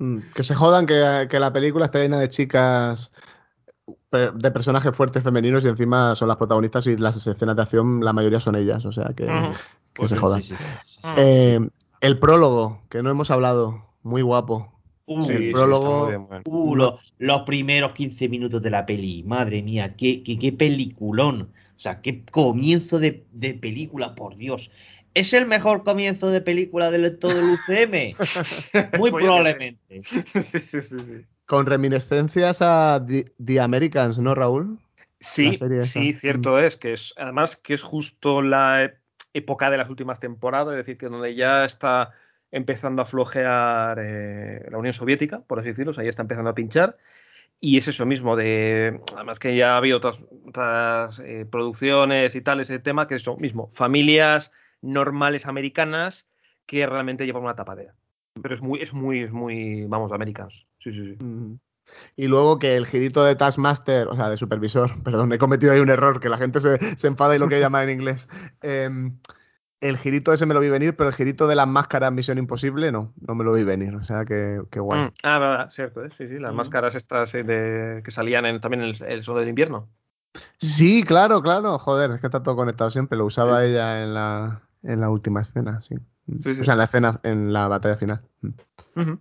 Mm, 0.00 0.18
Que 0.34 0.42
se 0.42 0.56
jodan 0.56 0.84
que, 0.86 1.28
que 1.30 1.38
la 1.38 1.52
película 1.52 1.84
está 1.84 2.00
llena 2.00 2.18
de 2.18 2.28
chicas, 2.28 3.12
de 4.10 4.50
personajes 4.50 4.96
fuertes 4.96 5.22
femeninos 5.22 5.64
y 5.64 5.68
encima 5.68 6.14
son 6.14 6.28
las 6.28 6.36
protagonistas 6.38 6.86
y 6.86 6.96
las 6.96 7.26
escenas 7.26 7.56
de 7.56 7.62
acción, 7.62 8.02
la 8.04 8.12
mayoría 8.12 8.40
son 8.40 8.56
ellas, 8.56 8.84
o 8.86 8.92
sea 8.92 9.08
que, 9.16 9.26
que 9.26 9.52
Pues 9.94 10.08
se 10.10 10.14
sí, 10.16 10.20
jodan. 10.20 10.42
sí, 10.42 10.54
sí, 10.56 10.64
sí, 10.84 11.00
sí. 11.02 11.08
Eh, 11.16 11.60
el 12.00 12.18
prólogo, 12.18 12.80
que 12.88 13.02
no 13.02 13.10
hemos 13.10 13.30
hablado, 13.30 13.84
muy 14.02 14.22
guapo. 14.22 14.72
Uh, 15.06 15.22
Sí, 15.24 15.32
el 15.32 15.52
prólogo, 15.52 16.06
bien. 16.08 16.26
Uh, 16.46 16.74
los, 16.76 16.94
los 17.18 17.42
primeros 17.42 17.92
15 17.92 18.28
minutos 18.28 18.62
de 18.62 18.70
la 18.70 18.86
peli, 18.86 19.22
madre 19.24 19.62
mía, 19.62 19.94
qué, 19.96 20.22
qué, 20.22 20.38
qué 20.38 20.52
peliculón. 20.52 21.50
O 21.76 21.80
sea, 21.80 22.00
qué 22.02 22.24
comienzo 22.24 22.98
de, 22.98 23.24
de 23.32 23.54
película, 23.54 24.14
por 24.14 24.36
Dios. 24.36 24.70
¿Es 25.14 25.32
el 25.32 25.46
mejor 25.46 25.82
comienzo 25.84 26.30
de 26.30 26.40
película 26.40 26.90
de 26.90 27.10
todo 27.10 27.32
el 27.32 27.50
UCM? 27.52 28.14
Muy 28.98 29.10
Pues 29.10 29.24
probablemente. 29.24 30.02
sí, 30.04 30.22
sí, 30.42 30.60
sí, 30.60 30.80
sí. 30.82 31.26
Con 31.48 31.64
reminiscencias 31.64 32.58
a 32.60 33.02
The, 33.04 33.32
The 33.42 33.60
Americans, 33.60 34.18
¿no, 34.18 34.34
Raúl? 34.34 34.78
Sí, 35.18 35.58
sí, 35.82 36.12
cierto 36.12 36.60
es 36.60 36.76
que 36.76 36.92
es 36.92 37.14
además 37.16 37.56
que 37.56 37.74
es 37.74 37.82
justo 37.82 38.42
la 38.42 38.84
e- 38.84 38.98
época 39.32 39.70
de 39.70 39.78
las 39.78 39.88
últimas 39.88 40.20
temporadas, 40.20 40.74
es 40.74 40.76
decir, 40.76 40.98
que 40.98 41.08
donde 41.08 41.34
ya 41.34 41.64
está 41.64 42.12
empezando 42.52 43.00
a 43.00 43.06
flojear 43.06 43.98
eh, 43.98 44.66
la 44.70 44.78
Unión 44.78 44.92
Soviética, 44.92 45.40
por 45.40 45.58
así 45.58 45.68
decirlo, 45.68 45.92
o 45.92 45.94
sea, 45.94 46.04
ya 46.04 46.10
está 46.10 46.22
empezando 46.22 46.50
a 46.50 46.54
pinchar. 46.54 46.98
Y 47.60 47.78
es 47.78 47.88
eso 47.88 48.04
mismo, 48.04 48.36
de 48.36 49.00
además 49.16 49.38
que 49.38 49.56
ya 49.56 49.74
ha 49.74 49.78
habido 49.78 49.96
otras, 49.96 50.22
otras 50.46 51.18
eh, 51.20 51.46
producciones 51.50 52.36
y 52.36 52.42
tal, 52.42 52.60
ese 52.60 52.78
tema, 52.78 53.08
que 53.08 53.14
es 53.14 53.22
eso 53.22 53.38
mismo, 53.38 53.68
familias 53.72 54.52
normales 54.82 55.46
americanas 55.46 56.28
que 56.66 56.86
realmente 56.86 57.24
llevan 57.24 57.42
una 57.44 57.56
tapadera. 57.56 57.94
Pero 58.40 58.54
es 58.54 58.60
muy, 58.60 58.80
es 58.82 58.92
muy, 58.92 59.22
es 59.22 59.32
muy, 59.32 59.86
vamos, 59.86 60.12
americanos. 60.12 60.67
Sí, 60.78 60.92
sí, 60.92 61.16
sí. 61.18 61.24
Mm. 61.24 61.58
Y 62.16 62.26
luego 62.28 62.58
que 62.58 62.76
el 62.76 62.86
girito 62.86 63.24
de 63.24 63.34
Taskmaster, 63.34 64.08
o 64.08 64.14
sea, 64.16 64.28
de 64.28 64.36
supervisor, 64.36 64.90
perdón, 65.04 65.32
he 65.32 65.38
cometido 65.38 65.72
ahí 65.72 65.80
un 65.80 65.88
error, 65.90 66.20
que 66.20 66.28
la 66.28 66.36
gente 66.38 66.60
se, 66.60 66.78
se 66.98 67.06
enfada 67.06 67.34
y 67.34 67.38
lo 67.38 67.48
que 67.48 67.60
llama 67.60 67.82
en 67.82 67.90
inglés. 67.90 68.28
Em, 68.62 69.18
el 69.80 69.96
girito 69.96 70.32
ese 70.32 70.44
me 70.44 70.54
lo 70.54 70.60
vi 70.60 70.68
venir, 70.68 70.96
pero 70.96 71.08
el 71.08 71.14
girito 71.14 71.46
de 71.46 71.54
las 71.54 71.66
máscaras 71.68 72.12
Misión 72.12 72.36
Imposible 72.38 72.90
no, 72.92 73.14
no 73.26 73.34
me 73.34 73.44
lo 73.44 73.52
vi 73.52 73.62
venir. 73.64 73.94
O 73.94 74.02
sea, 74.04 74.24
que, 74.24 74.60
que 74.70 74.80
guay. 74.80 75.02
Mm, 75.04 75.12
Ah, 75.22 75.38
verdad, 75.38 75.70
cierto, 75.70 76.04
¿eh? 76.04 76.10
sí, 76.18 76.26
sí, 76.28 76.38
las 76.38 76.52
Mm. 76.52 76.56
máscaras 76.56 76.94
estas 76.94 77.34
eh, 77.34 77.42
de, 77.44 78.02
que 78.02 78.10
salían 78.10 78.44
en- 78.44 78.60
también 78.60 78.82
en 78.82 78.88
el, 78.96 79.02
el 79.04 79.22
sol 79.22 79.38
del 79.38 79.48
invierno. 79.48 79.88
Sí, 80.58 81.04
claro, 81.04 81.40
claro. 81.42 81.78
Joder, 81.78 82.10
es 82.10 82.20
que 82.20 82.26
está 82.26 82.42
todo 82.42 82.56
conectado 82.56 82.90
siempre. 82.90 83.16
Lo 83.16 83.24
usaba 83.24 83.64
ella 83.64 84.02
en 84.02 84.14
la, 84.14 84.60
en 84.82 85.00
la 85.00 85.08
última 85.10 85.40
escena, 85.40 85.80
sí. 85.80 85.94
Sí, 86.42 86.54
sí. 86.54 86.60
O 86.60 86.64
sea, 86.64 86.74
en 86.74 86.78
la 86.78 86.84
escena, 86.84 87.20
en 87.22 87.52
la 87.52 87.68
batalla 87.68 87.96
final. 87.96 88.20
Mm. 88.42 89.00
Ujú. 89.00 89.18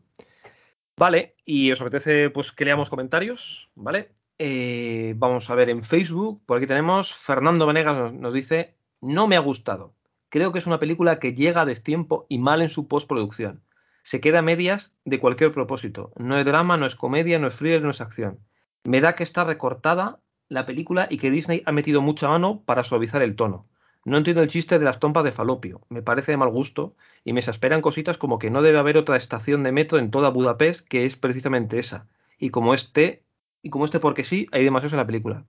Vale, 0.99 1.35
y 1.45 1.71
os 1.71 1.79
apetece 1.79 2.31
pues 2.31 2.51
que 2.51 2.65
leamos 2.65 2.89
comentarios, 2.89 3.69
¿vale? 3.75 4.11
Eh, 4.39 5.13
vamos 5.17 5.47
a 5.49 5.55
ver 5.55 5.69
en 5.69 5.83
Facebook, 5.83 6.41
por 6.47 6.57
aquí 6.57 6.65
tenemos 6.65 7.13
Fernando 7.13 7.67
Venegas 7.67 7.95
nos, 7.95 8.13
nos 8.13 8.33
dice, 8.33 8.75
no 8.99 9.27
me 9.27 9.35
ha 9.35 9.39
gustado. 9.39 9.93
Creo 10.29 10.51
que 10.51 10.57
es 10.57 10.65
una 10.65 10.79
película 10.79 11.19
que 11.19 11.33
llega 11.33 11.61
a 11.61 11.65
destiempo 11.65 12.25
y 12.29 12.39
mal 12.39 12.63
en 12.63 12.69
su 12.69 12.87
postproducción. 12.87 13.63
Se 14.01 14.19
queda 14.19 14.39
a 14.39 14.41
medias 14.41 14.95
de 15.05 15.19
cualquier 15.19 15.53
propósito. 15.53 16.13
No 16.17 16.35
es 16.35 16.45
drama, 16.45 16.77
no 16.77 16.87
es 16.87 16.95
comedia, 16.95 17.37
no 17.37 17.47
es 17.47 17.55
thriller, 17.57 17.83
no 17.83 17.91
es 17.91 18.01
acción. 18.01 18.39
Me 18.83 18.99
da 18.99 19.13
que 19.13 19.23
está 19.23 19.43
recortada 19.43 20.19
la 20.49 20.65
película 20.65 21.07
y 21.11 21.19
que 21.19 21.29
Disney 21.29 21.61
ha 21.65 21.71
metido 21.71 22.01
mucha 22.01 22.27
mano 22.27 22.63
para 22.65 22.83
suavizar 22.83 23.21
el 23.21 23.35
tono. 23.35 23.67
No 24.07 24.15
entiendo 24.15 24.41
el 24.41 24.47
chiste 24.47 24.79
de 24.79 24.85
las 24.85 25.01
trompas 25.01 25.25
de 25.25 25.33
falopio. 25.33 25.81
Me 25.89 26.01
parece 26.01 26.31
de 26.31 26.37
mal 26.37 26.47
gusto 26.47 26.95
y 27.25 27.33
me 27.33 27.41
exasperan 27.41 27.81
cositas 27.81 28.17
como 28.17 28.39
que 28.39 28.49
no 28.49 28.61
debe 28.61 28.79
haber 28.79 28.97
otra 28.97 29.17
estación 29.17 29.63
de 29.63 29.73
metro 29.73 29.99
en 29.99 30.11
toda 30.11 30.29
Budapest 30.29 30.87
que 30.87 31.03
es 31.03 31.17
precisamente 31.17 31.77
esa. 31.77 32.07
Y 32.39 32.49
como 32.49 32.73
este, 32.73 33.25
y 33.61 33.69
como 33.69 33.83
este 33.83 33.99
porque 33.99 34.23
sí, 34.23 34.47
hay 34.53 34.63
demasiados 34.63 34.93
en 34.93 34.99
la 34.99 35.05
película. 35.05 35.43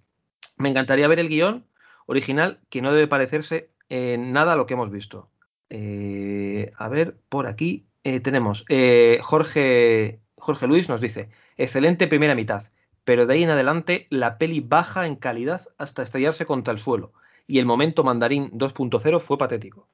Me 0.56 0.68
encantaría 0.68 1.06
ver 1.06 1.20
el 1.20 1.28
guion 1.28 1.66
original 2.06 2.58
que 2.68 2.82
no 2.82 2.92
debe 2.92 3.06
parecerse 3.06 3.70
en 3.90 4.32
nada 4.32 4.54
a 4.54 4.56
lo 4.56 4.66
que 4.66 4.74
hemos 4.74 4.90
visto. 4.90 5.30
Eh, 5.70 6.72
a 6.76 6.88
ver, 6.88 7.16
por 7.28 7.46
aquí 7.46 7.86
eh, 8.02 8.18
tenemos 8.18 8.64
eh, 8.68 9.20
Jorge, 9.22 10.18
Jorge 10.36 10.66
Luis 10.66 10.88
nos 10.88 11.00
dice, 11.00 11.28
excelente 11.58 12.08
primera 12.08 12.34
mitad, 12.34 12.64
pero 13.04 13.24
de 13.24 13.34
ahí 13.34 13.44
en 13.44 13.50
adelante 13.50 14.08
la 14.10 14.36
peli 14.36 14.58
baja 14.58 15.06
en 15.06 15.14
calidad 15.14 15.68
hasta 15.78 16.02
estrellarse 16.02 16.44
contra 16.44 16.72
el 16.72 16.80
suelo 16.80 17.12
y 17.48 17.58
el 17.58 17.66
momento 17.66 18.04
mandarín 18.04 18.50
2.0 18.52 19.18
fue 19.20 19.36
patético. 19.38 19.88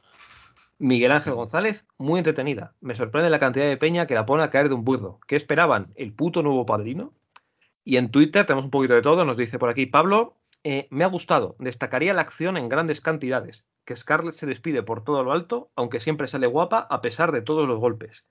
Miguel 0.79 1.13
Ángel 1.13 1.35
González, 1.35 1.85
muy 1.99 2.19
entretenida. 2.19 2.75
Me 2.81 2.95
sorprende 2.95 3.31
la 3.31 3.39
cantidad 3.39 3.65
de 3.67 3.77
peña 3.77 4.07
que 4.07 4.15
la 4.15 4.27
pone 4.27 4.43
a 4.43 4.51
caer 4.51 4.69
de 4.69 4.75
un 4.75 4.85
burro. 4.85 5.21
¿Qué 5.27 5.37
esperaban? 5.37 5.93
¿El 5.95 6.13
puto 6.13 6.43
nuevo 6.43 6.67
padrino? 6.67 7.15
Y 7.85 7.97
en 7.97 8.11
Twitter 8.11 8.45
tenemos 8.45 8.65
un 8.65 8.71
poquito 8.71 8.95
de 8.95 9.03
todo. 9.03 9.25
Nos 9.25 9.37
dice 9.37 9.59
por 9.59 9.69
aquí 9.71 9.87
Pablo, 9.87 10.37
eh, 10.65 10.89
me 10.91 11.05
ha 11.05 11.09
gustado. 11.09 11.55
Destacaría 11.61 12.13
la 12.13 12.23
acción 12.23 12.57
en 12.57 12.69
grandes 12.69 13.01
cantidades. 13.01 13.65
Que 13.85 13.95
Scarlett 13.95 14.35
se 14.35 14.47
despide 14.47 14.83
por 14.83 15.05
todo 15.05 15.23
lo 15.23 15.33
alto, 15.33 15.71
aunque 15.77 16.01
siempre 16.01 16.27
sale 16.27 16.47
guapa 16.49 16.87
a 16.91 17.01
pesar 17.03 17.31
de 17.33 17.43
todos 17.43 17.69
los 17.69 17.79
golpes. 17.79 18.25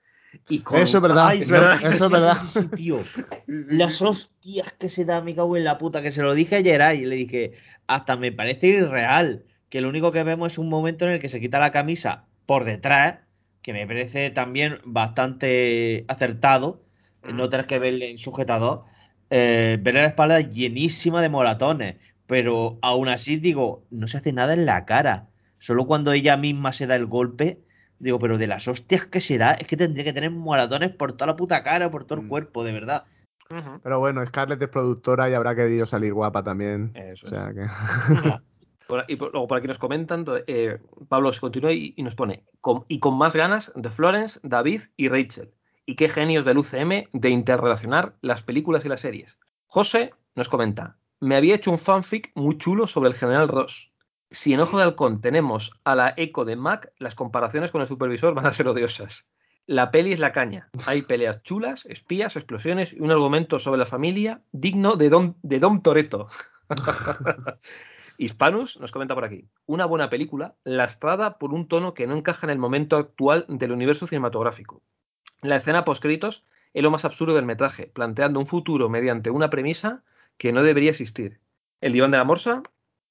Y 0.48 0.58
con- 0.60 0.80
Eso 0.80 0.98
es 0.98 1.02
verdad. 1.02 1.28
Ay, 1.28 1.40
Es 1.40 1.50
verdad. 1.50 1.78
Eso 1.82 2.04
es 2.06 2.10
verdad. 2.10 2.36
Sí, 2.36 2.48
sí, 2.48 2.60
sí, 2.60 2.68
tío. 2.76 2.98
Las 3.46 4.02
hostias 4.02 4.72
que 4.78 4.90
se 4.90 5.04
da, 5.04 5.22
me 5.22 5.34
cago 5.34 5.56
en 5.56 5.64
la 5.64 5.78
puta, 5.78 6.02
que 6.02 6.10
se 6.12 6.22
lo 6.22 6.34
dije 6.34 6.56
ayer 6.56 6.82
ahí, 6.82 7.04
le 7.06 7.14
dije, 7.16 7.52
hasta 7.86 8.16
me 8.16 8.32
parece 8.32 8.68
irreal, 8.68 9.44
que 9.68 9.80
lo 9.80 9.88
único 9.88 10.12
que 10.12 10.22
vemos 10.22 10.52
es 10.52 10.58
un 10.58 10.68
momento 10.68 11.04
en 11.04 11.12
el 11.12 11.18
que 11.18 11.28
se 11.28 11.40
quita 11.40 11.58
la 11.58 11.72
camisa 11.72 12.26
por 12.46 12.64
detrás, 12.64 13.20
que 13.62 13.72
me 13.72 13.86
parece 13.86 14.30
también 14.30 14.78
bastante 14.84 16.04
acertado, 16.08 16.82
no 17.22 17.48
tener 17.48 17.66
que 17.66 17.78
verle 17.78 18.10
en 18.10 18.18
sujetador, 18.18 18.84
eh, 19.30 19.78
ver 19.80 19.94
la 19.94 20.06
espalda 20.06 20.40
llenísima 20.40 21.22
de 21.22 21.30
moratones, 21.30 21.96
pero 22.26 22.78
aún 22.82 23.08
así 23.08 23.36
digo, 23.36 23.86
no 23.90 24.08
se 24.08 24.18
hace 24.18 24.32
nada 24.32 24.52
en 24.52 24.66
la 24.66 24.84
cara, 24.84 25.28
solo 25.58 25.86
cuando 25.86 26.12
ella 26.12 26.36
misma 26.36 26.72
se 26.72 26.86
da 26.86 26.94
el 26.96 27.06
golpe, 27.06 27.62
digo, 27.98 28.18
pero 28.18 28.38
de 28.38 28.46
las 28.46 28.68
hostias 28.68 29.06
que 29.06 29.20
se 29.20 29.38
da, 29.38 29.52
es 29.52 29.66
que 29.66 29.76
tendría 29.76 30.04
que 30.04 30.12
tener 30.12 30.30
moratones 30.30 30.90
por 30.90 31.12
toda 31.12 31.28
la 31.28 31.36
puta 31.36 31.62
cara, 31.64 31.90
por 31.90 32.04
todo 32.04 32.20
el 32.20 32.26
cuerpo, 32.26 32.64
de 32.64 32.72
verdad. 32.72 33.04
Pero 33.82 33.98
bueno, 33.98 34.24
Scarlett 34.26 34.62
es 34.62 34.68
productora 34.68 35.28
y 35.30 35.34
habrá 35.34 35.54
querido 35.54 35.86
salir 35.86 36.12
guapa 36.14 36.42
también. 36.42 36.92
Eso 36.94 37.26
o 37.26 37.28
sea 37.30 37.52
que. 37.52 37.66
Por- 38.86 39.04
y 39.08 39.16
por- 39.16 39.32
luego 39.32 39.48
por 39.48 39.56
aquí 39.58 39.66
nos 39.66 39.78
comentan, 39.78 40.26
eh, 40.46 40.78
Pablo 41.08 41.32
se 41.32 41.40
continúa 41.40 41.72
y, 41.72 41.94
y 41.96 42.02
nos 42.02 42.14
pone, 42.14 42.44
con- 42.60 42.84
y 42.86 42.98
con 43.00 43.16
más 43.16 43.34
ganas 43.34 43.72
de 43.74 43.88
Florence, 43.88 44.38
David 44.42 44.82
y 44.98 45.08
Rachel. 45.08 45.54
Y 45.86 45.96
qué 45.96 46.08
genios 46.10 46.44
del 46.44 46.58
UCM 46.58 47.08
de 47.12 47.30
interrelacionar 47.30 48.14
las 48.20 48.42
películas 48.42 48.84
y 48.84 48.90
las 48.90 49.00
series. 49.00 49.38
José 49.66 50.12
nos 50.34 50.50
comenta, 50.50 50.98
me 51.20 51.34
había 51.36 51.54
hecho 51.54 51.70
un 51.70 51.78
fanfic 51.78 52.30
muy 52.34 52.58
chulo 52.58 52.86
sobre 52.86 53.08
el 53.08 53.14
general 53.14 53.48
Ross. 53.48 53.90
Si 54.30 54.52
en 54.52 54.60
Ojo 54.60 54.76
de 54.76 54.82
Halcón 54.84 55.20
tenemos 55.22 55.72
a 55.84 55.94
la 55.94 56.12
eco 56.18 56.44
de 56.44 56.56
Mac, 56.56 56.92
las 56.98 57.14
comparaciones 57.14 57.70
con 57.70 57.80
el 57.80 57.88
supervisor 57.88 58.34
van 58.34 58.44
a 58.46 58.52
ser 58.52 58.68
odiosas. 58.68 59.24
La 59.66 59.90
peli 59.90 60.12
es 60.12 60.18
la 60.20 60.32
caña. 60.32 60.68
Hay 60.86 61.02
peleas 61.02 61.42
chulas, 61.42 61.86
espías, 61.86 62.36
explosiones 62.36 62.92
y 62.92 63.00
un 63.00 63.10
argumento 63.10 63.58
sobre 63.58 63.78
la 63.78 63.86
familia 63.86 64.42
digno 64.52 64.96
de 64.96 65.08
Don, 65.08 65.36
de 65.42 65.58
Dom 65.58 65.80
Toretto. 65.82 66.28
Hispanus 68.18 68.78
nos 68.78 68.92
comenta 68.92 69.14
por 69.14 69.24
aquí. 69.24 69.46
Una 69.66 69.86
buena 69.86 70.08
película, 70.10 70.54
lastrada 70.64 71.38
por 71.38 71.52
un 71.52 71.66
tono 71.66 71.94
que 71.94 72.06
no 72.06 72.14
encaja 72.16 72.46
en 72.46 72.50
el 72.50 72.58
momento 72.58 72.96
actual 72.96 73.44
del 73.48 73.72
universo 73.72 74.06
cinematográfico. 74.06 74.82
La 75.42 75.56
escena 75.56 75.84
postcritos 75.84 76.44
es 76.74 76.82
lo 76.82 76.90
más 76.90 77.04
absurdo 77.04 77.34
del 77.34 77.44
metraje, 77.44 77.86
planteando 77.86 78.38
un 78.40 78.46
futuro 78.46 78.88
mediante 78.88 79.30
una 79.30 79.50
premisa 79.50 80.02
que 80.38 80.52
no 80.52 80.62
debería 80.62 80.90
existir. 80.90 81.40
El 81.80 81.92
diván 81.92 82.10
de 82.10 82.18
la 82.18 82.24
morsa. 82.24 82.62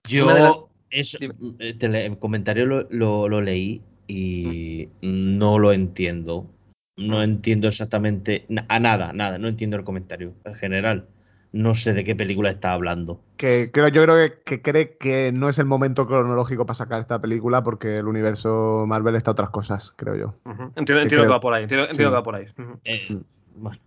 Yo, 0.08 0.70
eso, 0.90 1.18
eh, 1.60 1.78
el 1.82 2.18
comentario 2.20 2.66
lo, 2.66 2.88
lo- 2.90 3.30
lo 3.30 3.42
leí 3.42 3.82
y 4.08 4.90
no 5.02 5.60
lo 5.60 5.72
entiendo. 5.74 6.48
No 6.96 7.24
entiendo 7.24 7.68
exactamente 7.68 8.46
a 8.70 8.80
nada, 8.80 9.14
nada. 9.14 9.38
No 9.40 9.48
entiendo 9.48 9.78
el 9.78 9.84
comentario 9.84 10.34
en 10.46 10.54
general. 10.56 11.08
No 11.52 11.76
sé 11.76 11.94
de 11.94 12.04
qué 12.04 12.16
película 12.16 12.50
está 12.50 12.72
hablando. 12.72 13.22
que 13.38 13.70
creo, 13.72 13.88
yo 13.90 14.04
creo 14.04 14.16
que, 14.16 14.42
que 14.44 14.62
cree 14.62 14.98
que 14.98 15.32
no 15.32 15.50
es 15.50 15.60
el 15.60 15.66
momento 15.66 16.08
cronológico 16.08 16.66
para 16.66 16.76
sacar 16.76 17.00
esta 17.00 17.20
película 17.22 17.64
porque 17.64 17.98
el 17.98 18.08
universo 18.08 18.86
Marvel 18.88 19.16
está 19.16 19.32
a 19.32 19.34
otras 19.34 19.50
cosas, 19.52 19.94
creo 19.96 20.16
yo. 20.16 20.36
Entiendo, 20.46 20.74
entiendo 21.02 21.08
creo- 21.08 21.22
que 21.24 21.28
va 21.30 21.40
por 21.40 21.54
ahí. 21.54 21.64
Entiendo, 21.64 21.86
entiendo 21.86 22.10
sí. 22.10 22.12
que 22.12 22.16
va 22.16 22.24
por 22.24 22.36
ahí. 22.36 22.46
Eh, 22.86 23.20
bueno. 23.56 23.80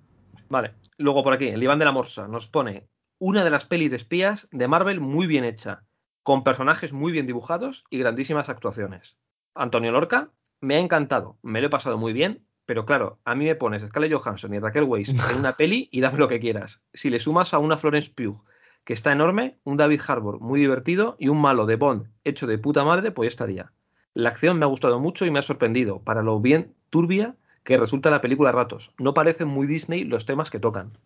Vale. 0.49 0.75
Luego 0.99 1.25
por 1.25 1.33
aquí, 1.33 1.49
el 1.49 1.59
diván 1.61 1.79
de 1.81 1.85
la 1.85 1.93
morsa 1.93 2.29
nos 2.29 2.47
pone 2.47 2.87
una 3.19 3.43
de 3.45 3.51
las 3.51 3.65
pelis 3.65 3.91
de 3.91 3.97
espías 3.97 4.49
de 4.53 4.69
Marvel 4.69 5.01
muy 5.01 5.27
bien 5.27 5.45
hecha, 5.45 5.83
con 6.23 6.45
personajes 6.45 6.93
muy 6.93 7.11
bien 7.13 7.27
dibujados 7.27 7.85
y 7.91 7.99
grandísimas 7.99 8.49
actuaciones. 8.49 9.17
Antonio 9.57 9.93
Lorca, 9.93 10.31
me 10.61 10.77
ha 10.77 10.81
encantado, 10.81 11.39
me 11.43 11.61
lo 11.61 11.67
he 11.67 11.71
pasado 11.71 11.99
muy 11.99 12.13
bien, 12.13 12.47
pero 12.67 12.85
claro, 12.85 13.19
a 13.25 13.35
mí 13.35 13.45
me 13.45 13.55
pones 13.55 13.83
Scarlett 13.83 14.13
Johansson 14.13 14.55
y 14.55 14.59
Raquel 14.59 14.85
Weisz 14.85 15.09
en 15.09 15.39
una 15.39 15.53
peli 15.59 15.89
y 15.93 16.01
dame 16.01 16.19
lo 16.19 16.29
que 16.29 16.41
quieras. 16.41 16.83
Si 16.93 17.11
le 17.11 17.21
sumas 17.21 17.55
a 17.55 17.59
una 17.59 17.79
Florence 17.79 18.13
Pugh, 18.15 18.43
que 18.85 18.93
está 18.93 19.13
enorme, 19.13 19.59
un 19.65 19.77
David 19.77 20.01
Harbour 20.07 20.41
muy 20.41 20.61
divertido 20.61 21.17
y 21.19 21.29
un 21.29 21.41
malo 21.41 21.67
de 21.67 21.77
Bond 21.77 22.09
hecho 22.25 22.47
de 22.47 22.59
puta 22.59 22.85
madre, 22.85 23.11
pues 23.11 23.27
ya 23.27 23.31
estaría. 23.31 23.73
La 24.15 24.31
acción 24.31 24.59
me 24.59 24.65
ha 24.65 24.69
gustado 24.69 24.99
mucho 24.99 25.27
y 25.27 25.31
me 25.31 25.39
ha 25.39 25.43
sorprendido, 25.43 26.01
para 26.01 26.23
lo 26.23 26.41
bien 26.41 26.75
turbia 26.91 27.37
que 27.65 27.77
resulta 27.77 28.11
la 28.11 28.21
película 28.21 28.51
a 28.51 28.53
ratos. 28.53 28.93
No 28.99 29.13
parecen 29.13 29.49
muy 29.49 29.67
Disney 29.67 30.05
los 30.05 30.25
temas 30.25 30.51
que 30.51 30.61
tocan. 30.61 30.97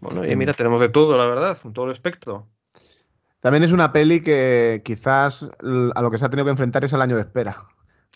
Bueno, 0.00 0.24
y 0.24 0.34
mira, 0.36 0.54
tenemos 0.54 0.80
de 0.80 0.88
todo, 0.88 1.16
la 1.18 1.26
verdad, 1.26 1.58
en 1.64 1.72
todo 1.72 1.86
el 1.86 1.92
espectro. 1.92 2.48
También 3.42 3.64
es 3.64 3.72
una 3.72 3.92
peli 3.92 4.20
que 4.22 4.82
quizás 4.84 5.50
a 5.94 6.00
lo 6.00 6.10
que 6.12 6.18
se 6.18 6.24
ha 6.24 6.30
tenido 6.30 6.44
que 6.44 6.52
enfrentar 6.52 6.84
es 6.84 6.94
al 6.94 7.02
año 7.02 7.16
de 7.16 7.22
espera. 7.22 7.56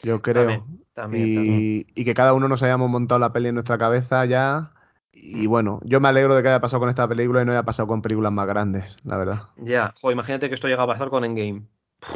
Yo 0.00 0.22
creo. 0.22 0.46
También, 0.46 0.84
también, 0.94 1.26
y, 1.26 1.34
también. 1.34 1.86
y 1.96 2.04
que 2.04 2.14
cada 2.14 2.32
uno 2.32 2.46
nos 2.46 2.62
hayamos 2.62 2.88
montado 2.88 3.18
la 3.18 3.32
peli 3.32 3.48
en 3.48 3.54
nuestra 3.54 3.76
cabeza 3.76 4.24
ya. 4.24 4.70
Y 5.12 5.48
bueno, 5.48 5.80
yo 5.82 6.00
me 6.00 6.06
alegro 6.06 6.36
de 6.36 6.44
que 6.44 6.48
haya 6.48 6.60
pasado 6.60 6.78
con 6.78 6.90
esta 6.90 7.08
película 7.08 7.42
y 7.42 7.44
no 7.44 7.50
haya 7.50 7.64
pasado 7.64 7.88
con 7.88 8.02
películas 8.02 8.30
más 8.30 8.46
grandes, 8.46 8.98
la 9.02 9.16
verdad. 9.16 9.42
Ya, 9.56 9.92
jo, 10.00 10.12
imagínate 10.12 10.48
que 10.48 10.54
esto 10.54 10.68
llega 10.68 10.84
a 10.84 10.86
pasar 10.86 11.10
con 11.10 11.24
Endgame. 11.24 11.64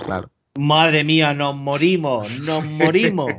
Claro. 0.05 0.31
Madre 0.57 1.03
mía, 1.03 1.35
nos 1.35 1.57
morimos, 1.57 2.39
nos 2.41 2.65
morimos. 2.71 3.33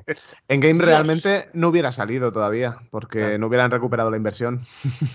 En 0.50 0.60
Game 0.60 0.80
Dios. 0.80 0.86
realmente 0.86 1.46
no 1.54 1.70
hubiera 1.70 1.94
salido 1.94 2.34
todavía, 2.34 2.80
porque 2.90 3.40
no 3.40 3.48
hubieran 3.48 3.72
recuperado 3.72 4.12
la 4.12 4.18
inversión. 4.18 4.66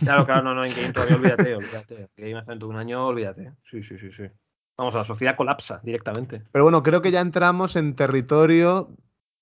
Claro, 0.03 0.25
claro, 0.25 0.45
no, 0.45 0.55
no, 0.55 0.65
Endgame 0.65 0.95
todavía 0.95 1.17
olvídate, 1.17 1.57
olvídate. 1.57 2.09
Endgame 2.17 2.39
hace 2.39 2.65
un 2.65 2.77
año, 2.77 3.07
olvídate. 3.07 3.53
Sí, 3.71 3.83
sí, 3.83 3.99
sí, 3.99 4.11
sí. 4.11 4.25
Vamos, 4.79 4.95
la 4.95 5.05
sociedad 5.05 5.37
colapsa 5.37 5.81
directamente. 5.83 6.43
Pero 6.53 6.65
bueno, 6.65 6.83
creo 6.83 7.01
que 7.01 7.11
ya 7.11 7.21
entramos 7.21 7.77
en 7.77 7.95
territorio, 7.95 8.91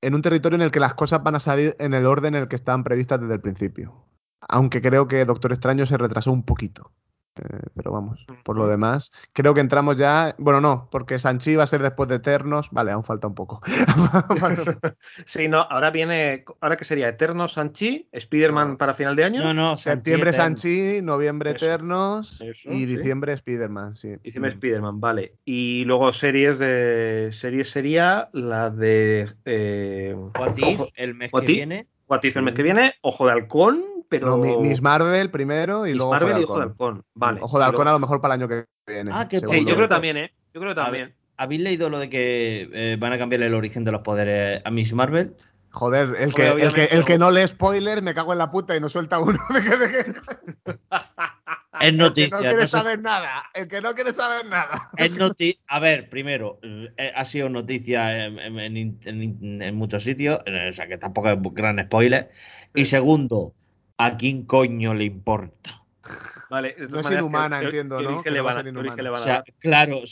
en 0.01 0.15
un 0.15 0.23
territorio 0.23 0.57
en 0.57 0.63
el 0.63 0.71
que 0.71 0.81
las 0.81 0.95
cosas 0.95 1.23
van 1.23 1.35
a 1.35 1.41
salir 1.41 1.75
en 1.81 1.93
el 1.93 2.07
orden 2.07 2.35
en 2.37 2.43
el 2.43 2.49
que 2.49 2.57
estaban 2.57 2.85
previstas 2.85 3.21
desde 3.21 3.35
el 3.35 3.41
principio. 3.41 4.07
Aunque 4.49 4.81
creo 4.81 5.09
que 5.09 5.25
Doctor 5.25 5.53
Extraño 5.53 5.87
se 5.87 5.97
retrasó 5.97 6.31
un 6.31 6.45
poquito. 6.45 6.93
Eh, 7.37 7.59
pero 7.75 7.91
vamos, 7.91 8.25
por 8.45 8.57
lo 8.57 8.69
demás, 8.69 9.11
creo 9.33 9.55
que 9.55 9.61
entramos 9.61 9.97
ya. 9.97 10.35
Bueno, 10.39 10.61
no, 10.61 10.89
porque 10.91 11.19
Sanchi 11.19 11.57
va 11.57 11.65
a 11.65 11.67
ser 11.67 11.83
después 11.83 12.09
de 12.09 12.17
Eternos. 12.17 12.71
Vale, 12.71 12.93
aún 12.93 13.03
falta 13.05 13.27
un 13.27 13.35
poco. 13.35 13.61
Sí, 15.27 15.49
no, 15.49 15.61
ahora 15.63 15.91
viene, 15.91 16.45
ahora 16.61 16.77
que 16.77 16.85
sería 16.85 17.09
Eterno 17.09 17.49
Sanchi, 17.49 18.09
Spider-Man 18.13 18.77
para 18.77 18.95
final 18.95 19.17
de 19.17 19.25
año. 19.25 19.43
No, 19.43 19.55
no, 19.55 19.77
Septiembre. 19.77 20.33
Sanchi, 20.33 21.01
noviembre 21.03 21.51
Eso, 21.51 21.67
Eternos 21.67 22.41
eso, 22.41 22.71
y 22.73 22.81
sí. 22.81 22.87
diciembre 22.87 23.33
Spider-Man, 23.33 23.97
sí. 23.97 24.11
Diciembre 24.23 24.51
Mm. 24.53 24.55
Spider-Man, 24.55 25.01
vale. 25.01 25.35
Y 25.45 25.85
luego 25.85 26.13
series 26.13 26.59
de. 26.59 27.31
Series 27.33 27.71
sería 27.71 28.29
la 28.33 28.71
de. 28.71 29.33
Eh, 29.45 30.15
What 30.39 30.57
If, 30.57 30.81
Ojo- 30.81 30.89
el 30.97 31.15
mes 31.15 31.31
que 31.33 31.39
If, 31.45 31.47
viene. 31.47 31.89
What 32.15 32.25
If 32.25 32.37
el 32.37 32.43
mes 32.45 32.55
que 32.55 32.63
viene, 32.63 32.95
Ojo 33.03 33.27
de 33.27 33.33
Halcón, 33.33 33.85
pero. 34.09 34.27
No, 34.29 34.37
Mi- 34.39 34.57
Miss 34.57 34.81
Marvel 34.81 35.31
primero 35.31 35.87
y 35.87 35.91
Miss 35.91 35.97
luego 35.99 36.13
Marvel 36.13 36.31
Ojo 36.33 36.37
de 36.37 36.41
y 36.41 36.45
Ojo 36.45 36.57
de 36.59 36.63
Halcón. 36.63 37.05
Vale. 37.15 37.41
Ojo 37.43 37.59
de 37.59 37.65
Halcón 37.65 37.85
luego- 37.85 37.91
a 37.91 37.93
lo 37.95 37.99
mejor 38.01 38.21
para 38.21 38.35
el 38.35 38.41
año 38.43 38.49
que 38.49 38.65
viene. 38.87 39.11
Ah, 39.13 39.29
que 39.29 39.41
Sí, 39.41 39.65
yo 39.65 39.75
creo 39.75 39.89
también, 39.89 40.17
¿eh? 40.17 40.33
Yo 40.53 40.61
creo 40.61 40.75
también. 40.75 41.15
¿Habéis 41.37 41.61
leído 41.63 41.91
lo 41.91 41.99
de 41.99 42.09
que 42.09 42.71
eh, 42.73 42.97
van 43.01 43.13
a 43.13 43.19
cambiar 43.19 43.43
el 43.43 43.55
origen 43.55 43.85
de 43.85 43.91
los 43.93 44.03
poderes 44.03 44.63
a 44.65 44.71
Miss 44.71 44.93
Marvel? 44.95 45.35
Joder, 45.73 46.15
el 46.21 46.31
Joder, 46.31 46.57
que, 46.57 46.63
el, 46.63 46.73
que, 46.73 46.85
el 46.85 47.05
que 47.05 47.19
no. 47.19 47.27
no 47.27 47.31
lee 47.33 47.49
spoilers 47.49 48.01
me 48.03 48.15
cago 48.15 48.31
en 48.33 48.39
la 48.39 48.53
puta 48.53 48.77
y 48.77 48.81
no 48.81 48.89
suelta 48.89 49.19
uno. 49.19 49.37
Es 51.81 51.89
el 51.91 51.97
que 51.97 52.03
noticia. 52.03 52.31
no 52.37 52.41
quiere 52.41 52.63
no 52.63 52.69
saber 52.69 52.99
nada. 53.01 53.45
El 53.55 53.69
que 53.69 53.81
no 53.81 53.95
quiere 53.95 54.13
saber 54.13 54.47
nada. 54.47 54.91
es 54.97 55.11
noti- 55.17 55.59
A 55.67 55.79
ver, 55.81 56.09
primero, 56.09 56.59
eh, 56.63 57.13
ha 57.15 57.25
sido 57.25 57.49
noticia 57.49 58.27
en, 58.27 58.39
en- 58.39 58.59
en- 58.77 58.99
en- 59.05 59.63
en 59.63 59.75
muchos 59.75 60.03
sitios, 60.03 60.39
eh, 60.47 60.69
o 60.71 60.73
sea 60.73 60.87
que 60.87 60.99
tampoco 60.99 61.31
es 61.31 61.39
gran 61.53 61.83
spoiler. 61.85 62.31
Y 62.75 62.85
segundo, 62.85 63.55
¿a 63.99 64.17
quién 64.17 64.45
coño 64.45 64.95
le 64.95 65.05
importa? 65.05 65.81
Vale, 66.51 66.77
No 66.91 67.01
es 67.01 67.11
inhumana, 67.11 67.61
¿qué- 67.61 67.65
entiendo, 67.67 68.01
¿no? 68.03 68.23
Que 68.23 68.31
le 68.31 68.41
va 68.41 68.51
a 68.51 68.59
a- 68.61 69.13
O 69.13 69.17
sea, 69.17 69.45
claro, 69.59 70.03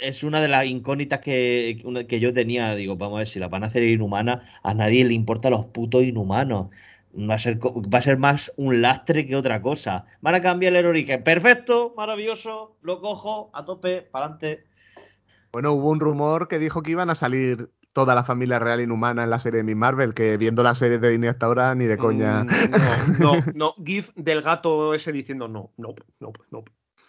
es 0.00 0.22
una 0.24 0.40
de 0.42 0.48
las 0.48 0.66
incógnitas 0.66 1.20
que, 1.20 1.80
que 2.08 2.20
yo 2.20 2.32
tenía. 2.32 2.74
Digo, 2.74 2.96
vamos 2.96 3.16
a 3.16 3.18
ver, 3.20 3.28
si 3.28 3.38
la 3.38 3.48
van 3.48 3.62
a 3.64 3.68
hacer 3.68 3.84
inhumana, 3.84 4.58
a 4.62 4.74
nadie 4.74 5.04
le 5.04 5.14
importa 5.14 5.48
los 5.50 5.66
putos 5.66 6.02
inhumanos. 6.02 6.68
Va 7.18 7.34
a 7.34 7.38
ser, 7.38 7.58
va 7.58 7.98
a 7.98 8.02
ser 8.02 8.16
más 8.16 8.52
un 8.56 8.80
lastre 8.80 9.26
que 9.26 9.34
otra 9.34 9.60
cosa. 9.60 10.04
Van 10.20 10.34
a 10.34 10.40
cambiar 10.40 10.74
el 10.76 10.86
origen. 10.86 11.24
Perfecto, 11.24 11.92
maravilloso, 11.96 12.76
lo 12.82 13.00
cojo, 13.00 13.50
a 13.54 13.64
tope, 13.64 14.02
para 14.02 14.26
adelante. 14.26 14.64
Bueno, 15.52 15.72
hubo 15.72 15.88
un 15.90 15.98
rumor 15.98 16.46
que 16.46 16.58
dijo 16.58 16.82
que 16.82 16.92
iban 16.92 17.10
a 17.10 17.14
salir 17.14 17.70
toda 17.92 18.14
la 18.14 18.22
familia 18.22 18.60
real 18.60 18.80
inhumana 18.80 19.24
en 19.24 19.30
la 19.30 19.40
serie 19.40 19.58
de 19.58 19.64
Miss 19.64 19.74
Marvel, 19.74 20.14
que 20.14 20.36
viendo 20.36 20.62
la 20.62 20.76
serie 20.76 20.98
de 20.98 21.10
Disney 21.10 21.28
hasta 21.28 21.46
ahora 21.46 21.74
ni 21.74 21.86
de 21.86 21.98
coña. 21.98 22.44
Mm, 22.44 22.48
no, 23.18 23.34
no, 23.34 23.42
no. 23.54 23.74
GIF 23.84 24.10
del 24.14 24.42
gato 24.42 24.94
ese 24.94 25.10
diciendo 25.10 25.48
no, 25.48 25.72
no, 25.76 25.94
no, 26.20 26.32
no. 26.50 26.64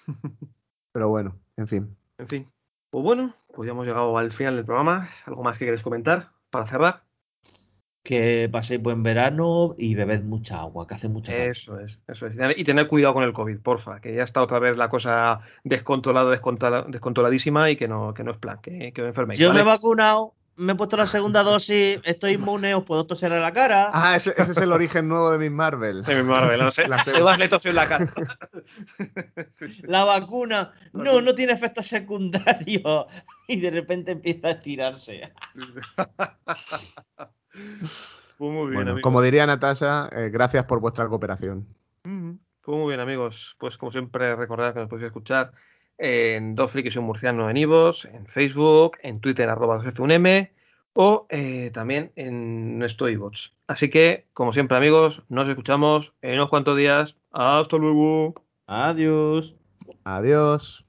Pero 0.91 1.09
bueno, 1.09 1.35
en 1.57 1.67
fin. 1.67 1.97
En 2.17 2.27
fin. 2.27 2.51
Pues 2.89 3.03
bueno, 3.03 3.33
pues 3.53 3.67
ya 3.67 3.73
hemos 3.73 3.85
llegado 3.85 4.17
al 4.17 4.31
final 4.31 4.55
del 4.55 4.65
programa. 4.65 5.07
¿Algo 5.25 5.43
más 5.43 5.59
que 5.59 5.65
queréis 5.65 5.83
comentar 5.83 6.31
para 6.49 6.65
cerrar? 6.65 7.03
Que 8.09 8.49
paséis 8.51 8.81
buen 8.81 9.03
verano 9.03 9.75
y 9.77 9.93
bebed 9.93 10.23
mucha 10.23 10.61
agua, 10.61 10.87
que 10.87 10.95
hace 10.95 11.07
mucha 11.07 11.31
calor. 11.31 11.49
Eso 11.49 11.79
es, 11.79 11.99
eso 12.07 12.25
es. 12.25 12.35
Y 12.57 12.63
tener 12.63 12.87
cuidado 12.87 13.13
con 13.13 13.23
el 13.23 13.33
COVID, 13.33 13.59
porfa, 13.59 14.01
que 14.01 14.15
ya 14.15 14.23
está 14.23 14.41
otra 14.41 14.57
vez 14.57 14.77
la 14.77 14.89
cosa 14.89 15.41
descontrolada, 15.63 16.31
descontrola- 16.31 16.85
descontroladísima 16.87 17.69
y 17.69 17.75
que 17.75 17.87
no, 17.87 18.15
que 18.15 18.23
no 18.23 18.31
es 18.31 18.37
plan, 18.37 18.57
que, 18.63 18.91
que 18.93 19.03
os 19.03 19.07
enferméis. 19.09 19.37
Yo 19.39 19.53
me 19.53 19.59
he 19.59 19.63
vacunado, 19.63 20.33
me 20.55 20.71
he 20.73 20.75
puesto 20.75 20.97
la 20.97 21.05
segunda 21.05 21.43
dosis, 21.43 21.99
estoy 22.03 22.31
inmune, 22.33 22.73
os 22.73 22.83
puedo 22.83 23.05
toser 23.05 23.31
en 23.31 23.43
la 23.43 23.53
cara. 23.53 23.91
Ah, 23.93 24.15
ese, 24.15 24.31
ese 24.35 24.53
es 24.53 24.57
el 24.57 24.71
origen 24.73 25.07
nuevo 25.07 25.29
de 25.29 25.37
Miss 25.37 25.51
Marvel. 25.51 26.01
De 26.01 26.15
mi 26.15 26.23
Marvel, 26.27 26.61
no 26.61 26.71
sé. 26.71 26.87
La 26.87 27.03
tosió 27.03 27.69
en 27.69 27.75
la 27.75 27.87
cara. 27.87 28.05
La 29.83 30.03
vacuna, 30.03 30.71
no, 30.93 31.21
no 31.21 31.35
tiene 31.35 31.53
efectos 31.53 31.85
secundarios. 31.85 33.05
Y 33.51 33.59
de 33.61 33.71
repente 33.71 34.11
empieza 34.11 34.47
a 34.47 34.51
estirarse. 34.51 35.31
Pues 38.37 38.51
muy 38.51 38.67
bien, 38.67 38.73
Bueno, 38.75 38.91
amigos. 38.91 39.01
como 39.01 39.21
diría 39.21 39.45
Natasha, 39.45 40.09
eh, 40.13 40.29
gracias 40.31 40.63
por 40.65 40.79
vuestra 40.79 41.07
cooperación. 41.07 41.67
Ujú. 42.05 42.37
Pues 42.61 42.77
muy 42.77 42.87
bien, 42.89 42.99
amigos. 42.99 43.55
Pues 43.59 43.77
como 43.77 43.91
siempre, 43.91 44.35
recordad 44.35 44.73
que 44.73 44.79
nos 44.79 44.89
podéis 44.89 45.07
escuchar 45.07 45.51
en 45.97 46.55
Dos 46.55 46.71
Frikis 46.71 46.95
y 46.95 46.99
un 46.99 47.05
Murciano 47.05 47.49
en 47.49 47.57
Ivos, 47.57 48.05
en 48.05 48.25
Facebook, 48.27 48.97
en 49.01 49.19
Twitter, 49.19 49.49
arroba 49.49 49.83
F1M, 49.83 50.51
o 50.93 51.27
eh, 51.29 51.71
también 51.73 52.11
en 52.15 52.79
nuestro 52.79 53.09
iVoox. 53.09 53.51
Así 53.67 53.89
que, 53.89 54.25
como 54.33 54.53
siempre, 54.53 54.77
amigos, 54.77 55.23
nos 55.29 55.47
escuchamos 55.49 56.13
en 56.21 56.35
unos 56.35 56.49
cuantos 56.49 56.77
días. 56.77 57.15
Hasta 57.31 57.77
luego. 57.77 58.35
Adiós. 58.67 59.55
Adiós. 60.03 60.85